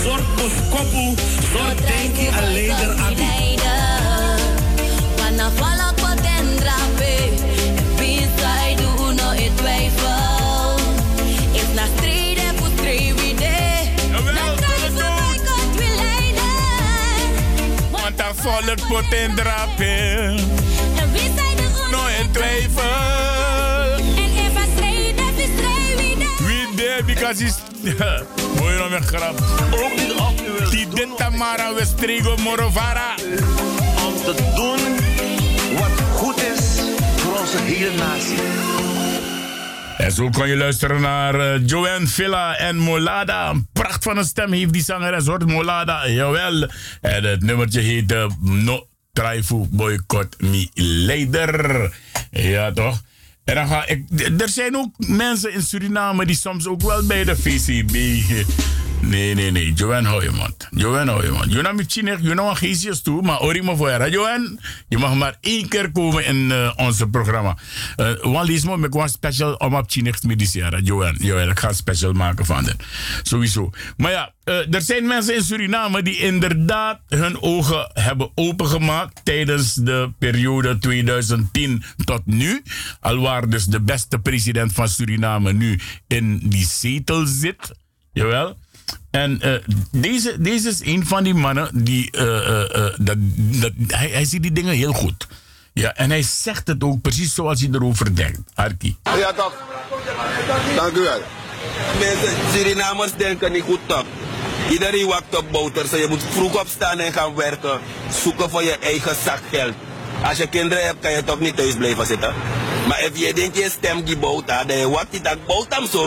Na 0.00 0.06
soort 0.06 0.36
bos 0.36 0.52
kopu. 0.70 1.14
Soort 1.52 1.78
denki 1.86 2.28
a 2.28 2.40
leider 2.52 2.92
abi. 3.06 3.58
Wanna 5.18 5.50
follow 5.50 5.92
pot 6.00 6.24
and 6.24 6.60
drop 6.60 7.00
it. 7.00 7.40
Beside 7.98 8.80
you 8.80 9.12
no 9.12 9.30
it 9.32 9.56
twijfel. 9.56 10.76
If 11.52 11.74
na 11.74 11.84
strijden 11.96 12.56
voor 12.58 12.84
day. 13.36 13.92
Na 14.10 14.22
we 14.22 14.32
leiden. 15.96 16.52
Want 17.90 18.16
de 18.16 18.30
volk 18.34 18.88
wordt 18.88 19.14
en 19.14 19.34
drapen. 19.34 20.38
En 20.96 21.12
wie 21.12 21.34
de 21.34 21.88
No, 21.90 22.06
in 22.20 22.30
twijfel. 22.30 23.79
Nee, 27.00 27.14
because 27.14 27.44
is. 27.44 27.54
Mooi 28.56 28.76
nog 28.82 28.92
een 28.92 29.02
grap. 29.02 29.38
Die 30.70 30.88
dit 30.88 31.16
Tamara 31.16 31.74
Westrigo 31.74 32.36
Morovara. 32.36 33.14
Om 34.06 34.14
te 34.14 34.34
doen 34.54 34.96
wat 35.78 36.00
goed 36.12 36.36
is 36.36 36.80
voor 37.16 37.38
onze 37.38 37.58
hele 37.58 37.96
natie. 37.96 38.38
En 39.96 40.12
zo 40.12 40.28
kon 40.28 40.48
je 40.48 40.56
luisteren 40.56 41.00
naar 41.00 41.34
uh, 41.34 41.66
Joanne 41.66 42.06
Villa 42.06 42.56
en 42.56 42.76
Molada. 42.76 43.50
Een 43.50 43.68
pracht 43.72 44.02
van 44.02 44.16
een 44.16 44.24
stem 44.24 44.52
heeft 44.52 44.72
die 44.72 44.82
zangeres, 44.82 45.26
hoort 45.26 45.46
Molada. 45.46 46.08
Jawel. 46.08 46.68
En 47.00 47.24
het 47.24 47.42
nummertje 47.42 47.80
heet 47.80 48.12
uh, 48.12 48.26
No 48.40 48.86
Traifu 49.12 49.66
Boycott 49.70 50.40
Me 50.40 50.68
Leider. 50.74 51.92
Ja, 52.30 52.72
toch? 52.72 53.00
En 53.44 53.54
dan 53.54 53.66
ga 53.66 53.86
ik... 53.86 54.04
Er 54.40 54.48
zijn 54.48 54.76
ook 54.76 54.94
mensen 54.98 55.52
in 55.52 55.62
Suriname 55.62 56.26
die 56.26 56.36
soms 56.36 56.66
ook 56.66 56.82
wel 56.82 57.06
bij 57.06 57.24
de 57.24 57.36
VCB... 57.36 57.94
Nee, 59.00 59.34
nee, 59.34 59.50
nee. 59.50 59.72
Johan, 59.72 60.04
hou 60.04 60.22
je 60.22 60.30
mond. 60.30 60.68
Johan, 60.70 61.08
hou 61.08 61.24
je 61.24 61.30
mond. 61.30 61.52
Je 61.52 61.62
nam 61.62 61.78
je 61.78 62.18
je 62.20 62.34
nam 62.34 62.54
geestjes 62.54 63.02
toe, 63.02 63.22
maar 63.22 63.40
ori 63.40 63.62
me 63.62 63.76
voor 63.76 64.08
Johan, 64.08 64.60
je 64.88 64.98
mag 64.98 65.14
maar 65.14 65.36
één 65.40 65.68
keer 65.68 65.90
komen 65.90 66.26
in 66.26 66.36
uh, 66.36 66.72
ons 66.76 67.02
programma. 67.10 67.56
Uh, 67.96 68.10
Wan 68.22 68.44
lees 68.44 68.64
me 68.64 68.76
met 68.78 68.94
een 68.94 69.08
special 69.08 69.54
om 69.54 69.74
op 69.74 69.90
medicera. 70.26 70.78
Johan, 70.78 71.16
Johan, 71.18 71.48
ik 71.48 71.58
ga 71.58 71.72
special 71.72 72.12
maken 72.12 72.46
van 72.46 72.64
dit. 72.64 72.76
Sowieso. 73.22 73.70
Maar 73.96 74.10
ja, 74.10 74.32
uh, 74.44 74.74
er 74.74 74.82
zijn 74.82 75.06
mensen 75.06 75.34
in 75.34 75.42
Suriname 75.42 76.02
die 76.02 76.16
inderdaad 76.16 77.00
hun 77.08 77.42
ogen 77.42 77.90
hebben 77.92 78.30
opengemaakt 78.34 79.20
tijdens 79.24 79.74
de 79.74 80.10
periode 80.18 80.78
2010 80.78 81.82
tot 82.04 82.26
nu. 82.26 82.62
Alwaar 83.00 83.48
dus 83.48 83.64
de 83.64 83.80
beste 83.80 84.18
president 84.18 84.72
van 84.72 84.88
Suriname 84.88 85.52
nu 85.52 85.80
in 86.06 86.40
die 86.44 86.66
zetel 86.66 87.26
zit. 87.26 87.70
Jawel. 88.12 88.56
En 89.10 89.40
uh, 89.44 89.54
deze, 89.90 90.36
deze 90.38 90.68
is 90.68 90.84
een 90.84 91.06
van 91.06 91.24
die 91.24 91.34
mannen 91.34 91.84
die. 91.84 92.16
Uh, 92.16 92.22
uh, 92.22 92.64
dat, 92.98 93.16
dat, 93.36 93.72
hij, 93.86 94.08
hij 94.08 94.24
ziet 94.24 94.42
die 94.42 94.52
dingen 94.52 94.74
heel 94.74 94.92
goed. 94.92 95.26
Ja, 95.72 95.94
en 95.94 96.10
hij 96.10 96.22
zegt 96.22 96.66
het 96.66 96.84
ook 96.84 97.00
precies 97.00 97.34
zoals 97.34 97.60
hij 97.60 97.70
erover 97.72 98.14
denkt. 98.16 98.38
Arki. 98.54 98.96
Ja, 99.02 99.32
toch. 99.32 99.54
Dank 100.76 100.96
u 100.96 101.00
wel. 101.00 101.22
Mensen, 101.98 102.36
Surinamers 102.52 103.12
denken 103.16 103.52
niet 103.52 103.62
goed, 103.62 103.80
toch? 103.86 104.04
Iedereen 104.70 105.06
wacht 105.06 105.36
op 105.36 105.44
boter. 105.50 105.98
Je 105.98 106.06
moet 106.08 106.22
vroeg 106.30 106.60
opstaan 106.60 106.98
en 106.98 107.12
gaan 107.12 107.34
werken. 107.34 107.80
Zoeken 108.22 108.50
voor 108.50 108.62
je 108.62 108.78
eigen 108.78 109.16
zakgeld. 109.24 109.74
Als 110.24 110.38
je 110.38 110.46
kinderen 110.46 110.84
hebt, 110.84 111.00
kan 111.00 111.10
je 111.10 111.24
toch 111.24 111.40
niet 111.40 111.56
thuis 111.56 111.74
blijven 111.74 112.06
zitten. 112.06 112.34
Maar 112.88 113.02
als 113.02 113.20
je 113.20 113.34
denkt 113.34 113.56
je 113.56 113.70
stem 113.70 114.04
die 114.04 114.16
bouta, 114.16 114.64
dat 114.64 114.76
je 114.76 114.88
wat 114.90 115.06
die 115.10 115.20
dat 115.20 115.36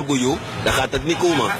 je, 0.07 0.38
dan 0.63 0.73
gaat 0.73 0.91
het 0.91 1.05
niet 1.05 1.17
komen. 1.17 1.51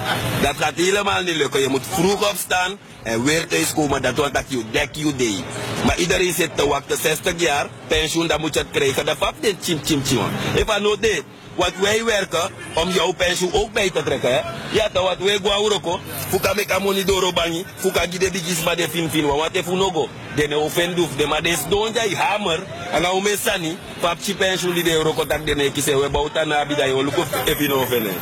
Dat 0.42 0.56
gaat 0.58 0.74
helemaal 0.76 1.22
niet 1.22 1.36
lukken. 1.36 1.62
Je 1.62 1.68
moet 1.68 1.86
vroeg 1.90 2.30
opstaan 2.30 2.78
en 3.04 3.24
weer 3.24 3.48
thuis 3.48 3.74
komen. 3.74 4.02
Dat 4.02 4.16
wordt 4.16 4.34
dat 4.34 4.44
je 4.48 4.64
dek 4.72 4.90
je 4.92 5.16
day. 5.16 5.44
Maar 5.86 5.98
iedereen 5.98 6.34
zit 6.34 6.58
te 6.58 6.68
wachten 6.68 6.98
60 6.98 7.34
jaar, 7.38 7.68
pensioen, 7.88 8.28
dan 8.28 8.40
moet 8.40 8.54
je 8.54 8.60
het 8.60 8.70
krijgen. 8.72 9.06
Dat 9.06 9.18
vap 9.18 9.34
dit 9.40 9.56
chim 9.62 9.80
chim 9.84 10.02
chim. 10.06 10.20
I 10.58 10.64
know 10.64 11.02
dit. 11.02 11.24
Wat 11.56 11.72
wij 11.82 12.04
werken 12.04 12.50
om 12.74 12.90
jouw 12.90 13.12
pensioen 13.12 13.54
ook 13.54 13.74
bij 13.74 13.90
te 13.90 14.04
trekken. 14.04 14.34
Hè? 14.34 14.40
Ja, 14.72 14.90
dat 14.92 15.04
wat 15.04 15.18
wij 15.18 15.40
gaan 15.44 15.64
uroko. 15.64 16.00
Fuka 16.30 16.54
meka 16.54 16.80
money 16.80 17.04
doro 17.04 17.34
bangi. 17.34 17.66
Fuka 17.76 18.02
gide 18.10 18.32
ma 18.66 18.76
de 18.76 18.90
fin 18.90 19.10
fin. 19.10 19.26
Want 19.26 19.56
if 19.56 19.68
unogo. 19.68 20.10
De 20.36 20.48
ne 20.48 20.58
offenduf. 20.58 21.16
De 21.18 21.26
ma 21.26 21.42
des 21.42 21.58
donja 21.70 22.04
i 22.06 22.16
hammer. 22.16 22.60
En 22.92 23.02
nou 23.02 23.22
me 23.22 23.38
sani. 23.44 23.78
Pap 24.00 24.18
chi 24.22 24.36
pensioen 24.36 24.74
die 24.74 24.84
de 24.84 24.92
uroko 24.92 25.26
tak 25.26 25.46
de 25.46 25.56
ne 25.56 25.72
kise. 25.72 26.00
We 26.00 26.10
bouta 26.10 26.46
na 26.46 26.66
bida 26.66 26.86
yo. 26.86 27.04
Luko 27.04 27.24
even 27.46 27.78
offenen. 27.78 28.16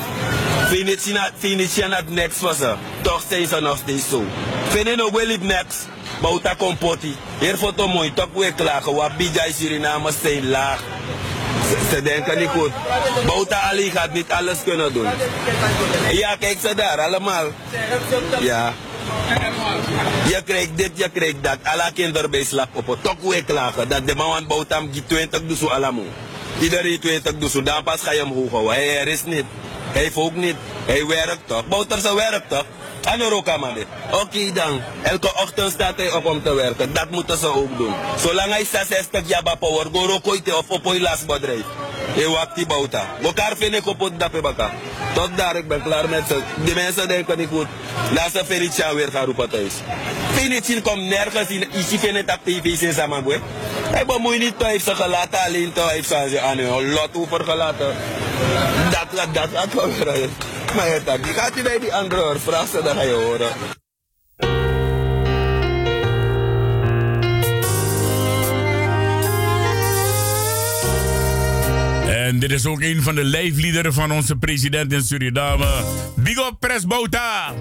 Finitie 1.38 1.84
aan 1.84 1.92
het 1.92 2.10
next 2.10 2.40
was 2.40 2.60
er. 2.60 2.78
Toch 3.02 3.24
zijn 3.30 3.48
ze 3.48 3.60
nog 3.60 3.78
steeds 3.78 4.10
zo. 4.10 4.24
Vinden 4.70 4.98
nog 4.98 5.12
wel 5.12 5.36
op 5.36 5.42
next. 5.44 5.88
Bouta 6.22 6.54
kompoti. 6.54 7.16
Hier 7.40 7.58
foto 7.58 7.88
mooi. 7.88 8.14
Toch 8.14 8.28
weer 8.34 8.54
klagen. 8.54 8.94
Wat 8.94 9.18
bijay 9.18 9.52
Suriname 9.52 10.12
zijn 10.22 10.50
laag. 10.50 10.82
Ze 11.90 12.02
denken 12.02 12.38
niet 12.38 12.50
goed. 12.50 12.72
Bouta 13.26 13.60
Ali 13.62 13.92
gaat 13.92 14.14
niet 14.14 14.32
alles 14.32 14.58
kunnen 14.64 14.94
doen. 14.94 15.08
Ja, 16.12 16.36
kijk 16.40 16.58
ze 16.62 16.76
daar, 16.76 17.00
allemaal. 17.00 17.46
Ja. 18.40 18.74
Je 20.28 20.42
krijgt 20.46 20.70
dit, 20.76 20.92
je 20.94 21.10
krijgt 21.10 21.36
dat. 21.42 21.58
Alle 21.64 21.92
kinderen 21.94 22.32
bij 22.32 22.44
slap 22.44 22.70
op. 22.74 22.98
Toch 23.02 23.16
weer 23.22 23.44
klagen. 23.44 23.90
Dat 23.90 24.08
de 24.08 24.16
man 24.16 24.48
Bouta 24.48 24.82
die 24.92 25.06
20 25.06 25.42
doet 25.48 25.58
zo 25.58 25.66
allemaal. 25.68 26.06
Iedereen 26.60 27.00
20 27.00 27.38
doet 27.38 27.52
zo. 27.52 27.64
Dan 27.64 27.84
pas 27.84 28.02
ga 28.02 28.12
je 28.12 28.20
hem 28.20 28.34
hoog 28.34 28.52
houden. 28.52 28.74
Hij 28.74 29.04
is 29.04 29.24
niet. 29.24 29.46
Hij 29.92 30.12
ook 30.16 30.36
niet. 30.36 30.56
Hij 30.86 31.06
werkt 31.06 31.48
toch. 31.48 31.68
Bouter 31.68 32.00
zijn 32.00 32.16
werkt 32.16 32.50
toch. 32.50 32.66
Aan 33.04 33.74
dit. 33.74 33.86
Oké 34.12 34.52
dan. 34.54 34.82
Elke 35.02 35.34
ochtend 35.36 35.72
staat 35.72 35.98
hij 35.98 36.12
op 36.12 36.26
om 36.26 36.44
te 36.44 36.54
werken. 36.54 36.94
Dat 36.94 37.10
moeten 37.10 37.38
ze 37.38 37.48
ook 37.48 37.78
doen. 37.78 37.94
Zolang 38.18 38.52
hij 38.52 38.66
66 38.66 39.28
jaar 39.28 39.44
bij 39.44 39.56
power, 39.56 39.88
go 39.92 40.06
rokoite 40.06 40.58
of 40.58 40.70
op 40.70 40.86
een 40.86 41.02
lasbedrijf. 41.02 41.64
Hij 42.14 42.28
wacht 42.28 42.56
die 42.56 42.66
bouta. 42.66 43.06
Elkaar 43.24 43.56
vind 43.58 43.76
ik 43.76 43.88
op 43.88 44.00
het 44.00 44.20
dappen 44.20 44.42
baka. 44.42 44.74
Tot 45.14 45.30
daar, 45.36 45.56
ik 45.56 45.68
ben 45.68 45.82
klaar 45.82 46.10
met 46.10 46.24
ze. 46.28 46.42
Die 46.56 46.74
mensen 46.74 47.08
denken 47.08 47.38
niet 47.38 47.48
goed. 47.48 47.68
Laat 48.14 48.32
ze 48.32 48.46
Felicia 48.46 48.96
weer 48.96 49.12
gaan 49.12 49.26
roepen 49.26 49.50
thuis. 49.50 49.74
Felicia 50.34 50.82
komt 50.82 51.02
nergens 51.02 51.48
in. 51.48 51.62
Ik 51.62 52.00
vind 52.00 52.18
het 52.18 52.32
op 52.32 52.40
tv 52.44 52.82
in 52.82 52.94
Samagwe. 52.94 53.40
Hij 53.92 54.06
bemoeit 54.06 54.40
niet, 54.40 54.54
hij 54.58 54.72
heeft 54.72 54.86
ze 54.86 54.96
gelaten 54.96 55.40
alleen. 55.40 55.72
Hij 55.76 55.94
heeft 55.94 56.08
ze 56.08 56.40
aan 56.40 56.58
een 56.58 56.92
lot 56.92 57.10
overgelaten. 57.14 57.96
Dat, 58.92 59.06
dat, 59.16 59.34
dat, 59.34 59.52
dat. 59.52 59.81
Maar 60.76 60.88
je 60.88 61.02
je 61.26 61.34
gaat 61.34 61.56
je 61.56 61.62
bij 61.62 61.80
die 61.80 61.94
andere 61.94 62.22
hoor. 62.22 62.40
Vraag 62.40 62.68
ze, 62.68 62.82
dan 62.84 62.96
ga 62.96 63.02
je 63.02 63.14
horen. 63.14 63.50
En 72.32 72.40
dit 72.40 72.52
is 72.52 72.66
ook 72.66 72.82
een 72.82 73.02
van 73.02 73.16
de 73.16 73.24
lijfliederen 73.24 73.94
van 73.94 74.12
onze 74.12 74.36
president 74.36 74.94
in 74.94 75.02
Suriname. 75.02 75.84
Big 76.16 76.38
up 76.38 76.56
Press 76.60 76.86
Bouta. 76.86 77.54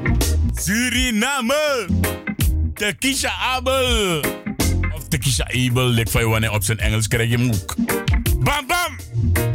Suriname. 0.55 1.87
Tekisha 2.75 3.31
Abel. 3.55 4.21
Of 4.95 5.09
Tekisha 5.09 5.45
Abel. 5.45 5.97
Ik 5.97 6.09
van 6.09 6.41
je 6.41 6.53
op 6.53 6.63
zijn 6.65 6.79
Engels 6.79 7.09
krijg 7.09 7.31
je 7.31 7.39
moek. 7.39 7.75
Bam 8.39 8.67
bam. 8.67 9.50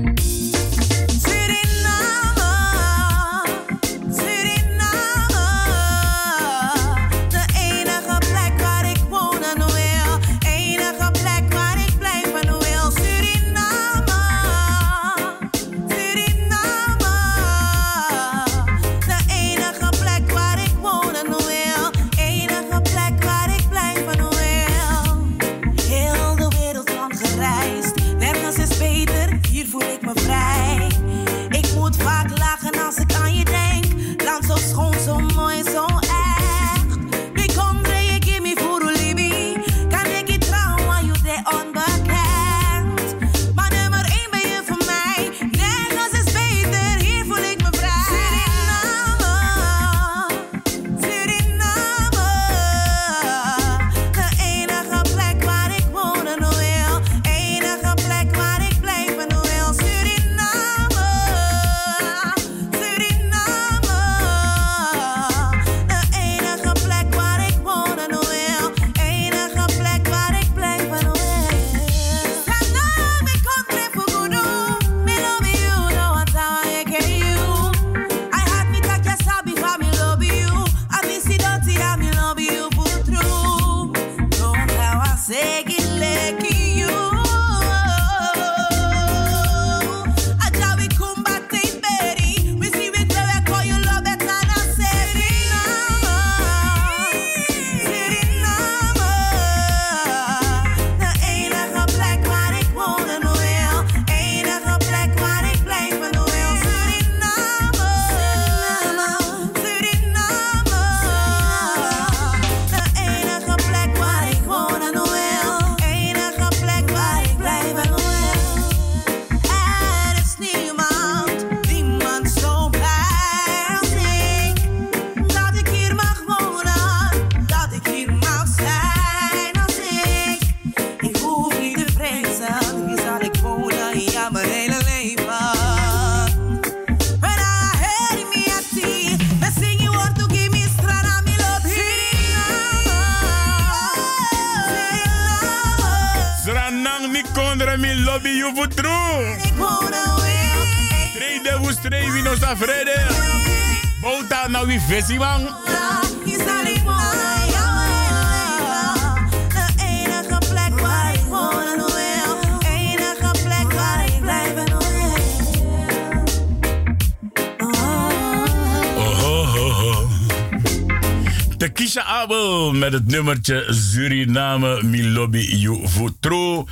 Met 172.80 172.94
het 172.94 173.08
nummertje 173.08 173.66
Suriname 173.70 174.84
Milobi 174.84 175.58
You 175.58 175.88
Futro. 175.88 176.66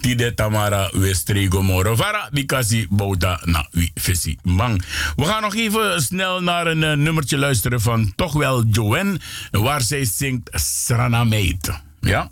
Tide 0.00 0.34
Tamara 0.34 0.90
Westrego 0.92 1.62
Morovara. 1.62 2.28
Bikasi 2.32 2.86
Bouta 2.90 3.40
na 3.44 3.66
Visi 3.94 4.38
Mang. 4.42 4.82
We 5.16 5.24
gaan 5.24 5.42
nog 5.42 5.54
even 5.54 6.02
snel 6.02 6.42
naar 6.42 6.66
een 6.66 6.82
uh, 6.82 6.92
nummertje 6.92 7.38
luisteren 7.38 7.80
van 7.80 8.12
toch 8.16 8.32
wel 8.32 8.64
Joanne. 8.64 9.20
Waar 9.50 9.80
zij 9.80 10.04
zingt 10.04 10.50
Srana 10.52 11.24
Meet. 11.24 11.80
Ja? 12.00 12.30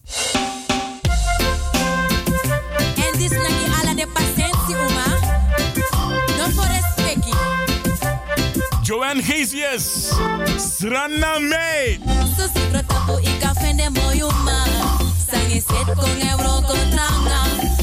Joanne 8.82 9.22
GCS. 9.22 10.12
Srana 10.56 11.38
Apo 13.08 13.20
ika 13.20 13.54
fende 13.54 13.88
moyuma. 13.88 14.64
Sange 15.30 15.62
set 15.62 15.88
con 15.96 16.20
euro 16.28 16.60
con. 16.60 17.77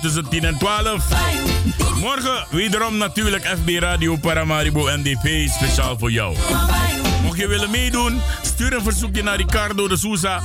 Tussen 0.00 0.28
10 0.28 0.44
en 0.44 0.58
12. 0.58 1.04
Morgen 2.00 2.46
wederom 2.50 2.96
natuurlijk 2.96 3.46
FB 3.46 3.78
Radio 3.78 4.16
Paramaribo 4.16 4.88
NDP, 4.96 5.50
speciaal 5.50 5.98
voor 5.98 6.10
jou. 6.10 6.36
Mocht 7.22 7.38
je 7.38 7.46
willen 7.48 7.70
meedoen, 7.70 8.20
stuur 8.42 8.72
een 8.72 8.82
verzoekje 8.82 9.22
naar 9.22 9.36
Ricardo 9.36 9.88
de 9.88 9.96
Souza. 9.96 10.40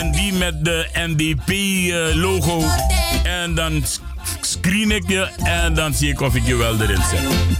En 0.00 0.12
die 0.12 0.32
met 0.32 0.64
de 0.64 0.88
NDP-logo. 0.94 2.62
en 3.22 3.54
dan 3.54 3.84
screen 4.40 4.90
ik 4.90 5.08
je 5.08 5.28
en 5.42 5.74
dan 5.74 5.94
zie 5.94 6.10
ik 6.10 6.20
of 6.20 6.34
ik 6.34 6.46
je 6.46 6.56
wel 6.56 6.80
erin 6.80 7.02
zet. 7.10 7.59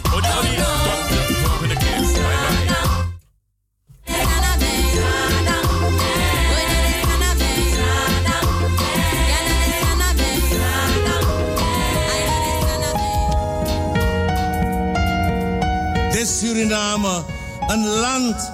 Land, 18.21 18.51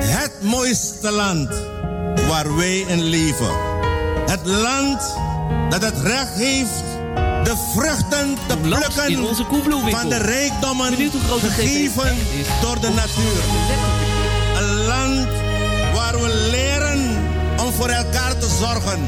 het 0.00 0.32
mooiste 0.42 1.10
land 1.10 1.48
waar 2.28 2.56
wij 2.56 2.78
in 2.78 3.02
leven. 3.02 3.50
Het 4.26 4.46
land 4.46 5.14
dat 5.68 5.82
het 5.82 5.98
recht 6.02 6.34
heeft 6.34 6.84
de 7.44 7.54
vruchten 7.74 8.36
te 8.46 8.56
plukken 8.58 9.90
van 9.90 10.08
de 10.08 10.16
rijkdommen 10.16 10.94
gegeven 10.94 12.16
door 12.62 12.80
de 12.80 12.88
natuur. 12.88 13.42
Een 14.56 14.74
land 14.86 15.28
waar 15.94 16.20
we 16.20 16.48
leren 16.50 17.16
om 17.60 17.72
voor 17.72 17.88
elkaar 17.88 18.38
te 18.38 18.48
zorgen. 18.58 19.00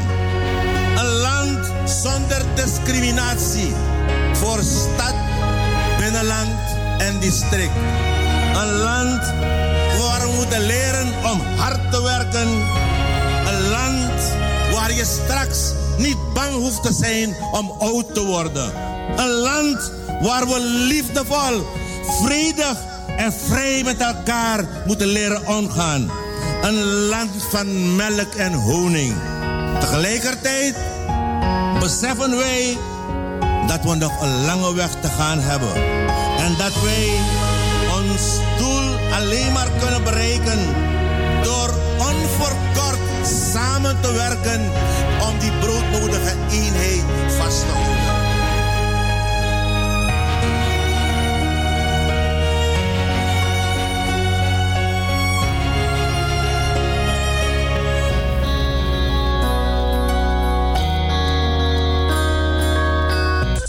Een 0.97 1.07
land 1.07 1.73
zonder 1.85 2.43
discriminatie 2.55 3.73
voor 4.33 4.59
stad, 4.63 5.15
binnenland 5.99 6.61
en 6.99 7.21
district. 7.21 7.73
Een 8.55 8.73
land 8.73 9.23
moeten 10.41 10.67
leren 10.67 11.09
om 11.33 11.41
hard 11.57 11.91
te 11.91 12.03
werken. 12.03 12.49
Een 13.47 13.69
land 13.71 14.23
waar 14.73 14.93
je 14.93 15.05
straks 15.05 15.73
niet 15.99 16.17
bang 16.35 16.53
hoeft 16.53 16.83
te 16.83 16.93
zijn 16.93 17.37
om 17.53 17.75
oud 17.79 18.15
te 18.15 18.25
worden. 18.25 18.73
Een 19.17 19.29
land 19.29 19.93
waar 20.21 20.47
we 20.47 20.61
liefdevol, 20.61 21.67
vredig 22.23 22.77
en 23.17 23.33
vrij 23.33 23.83
met 23.85 24.01
elkaar 24.01 24.65
moeten 24.87 25.07
leren 25.07 25.47
omgaan. 25.47 26.11
Een 26.63 26.85
land 26.85 27.31
van 27.51 27.97
melk 27.97 28.35
en 28.35 28.53
honing. 28.53 29.15
Tegelijkertijd 29.81 30.75
beseffen 31.81 32.37
wij 32.37 32.77
dat 33.67 33.85
we 33.85 33.95
nog 33.95 34.23
een 34.23 34.45
lange 34.45 34.75
weg 34.75 34.91
te 35.01 35.09
gaan 35.09 35.39
hebben. 35.39 35.75
En 36.39 36.57
dat 36.59 36.83
wij 36.83 37.11
ons 38.01 38.50
alleen 39.21 39.53
maar 39.53 39.69
kunnen 39.81 40.05
bereiken 40.05 40.59
door 41.43 41.75
onverkort 41.99 43.27
samen 43.53 44.01
te 44.01 44.13
werken 44.13 44.61
om 45.29 45.39
die 45.39 45.53
broodnodige 45.61 46.35
eenheid 46.51 47.05
vast 47.39 47.61
te 47.61 47.73
houden. 47.73 48.00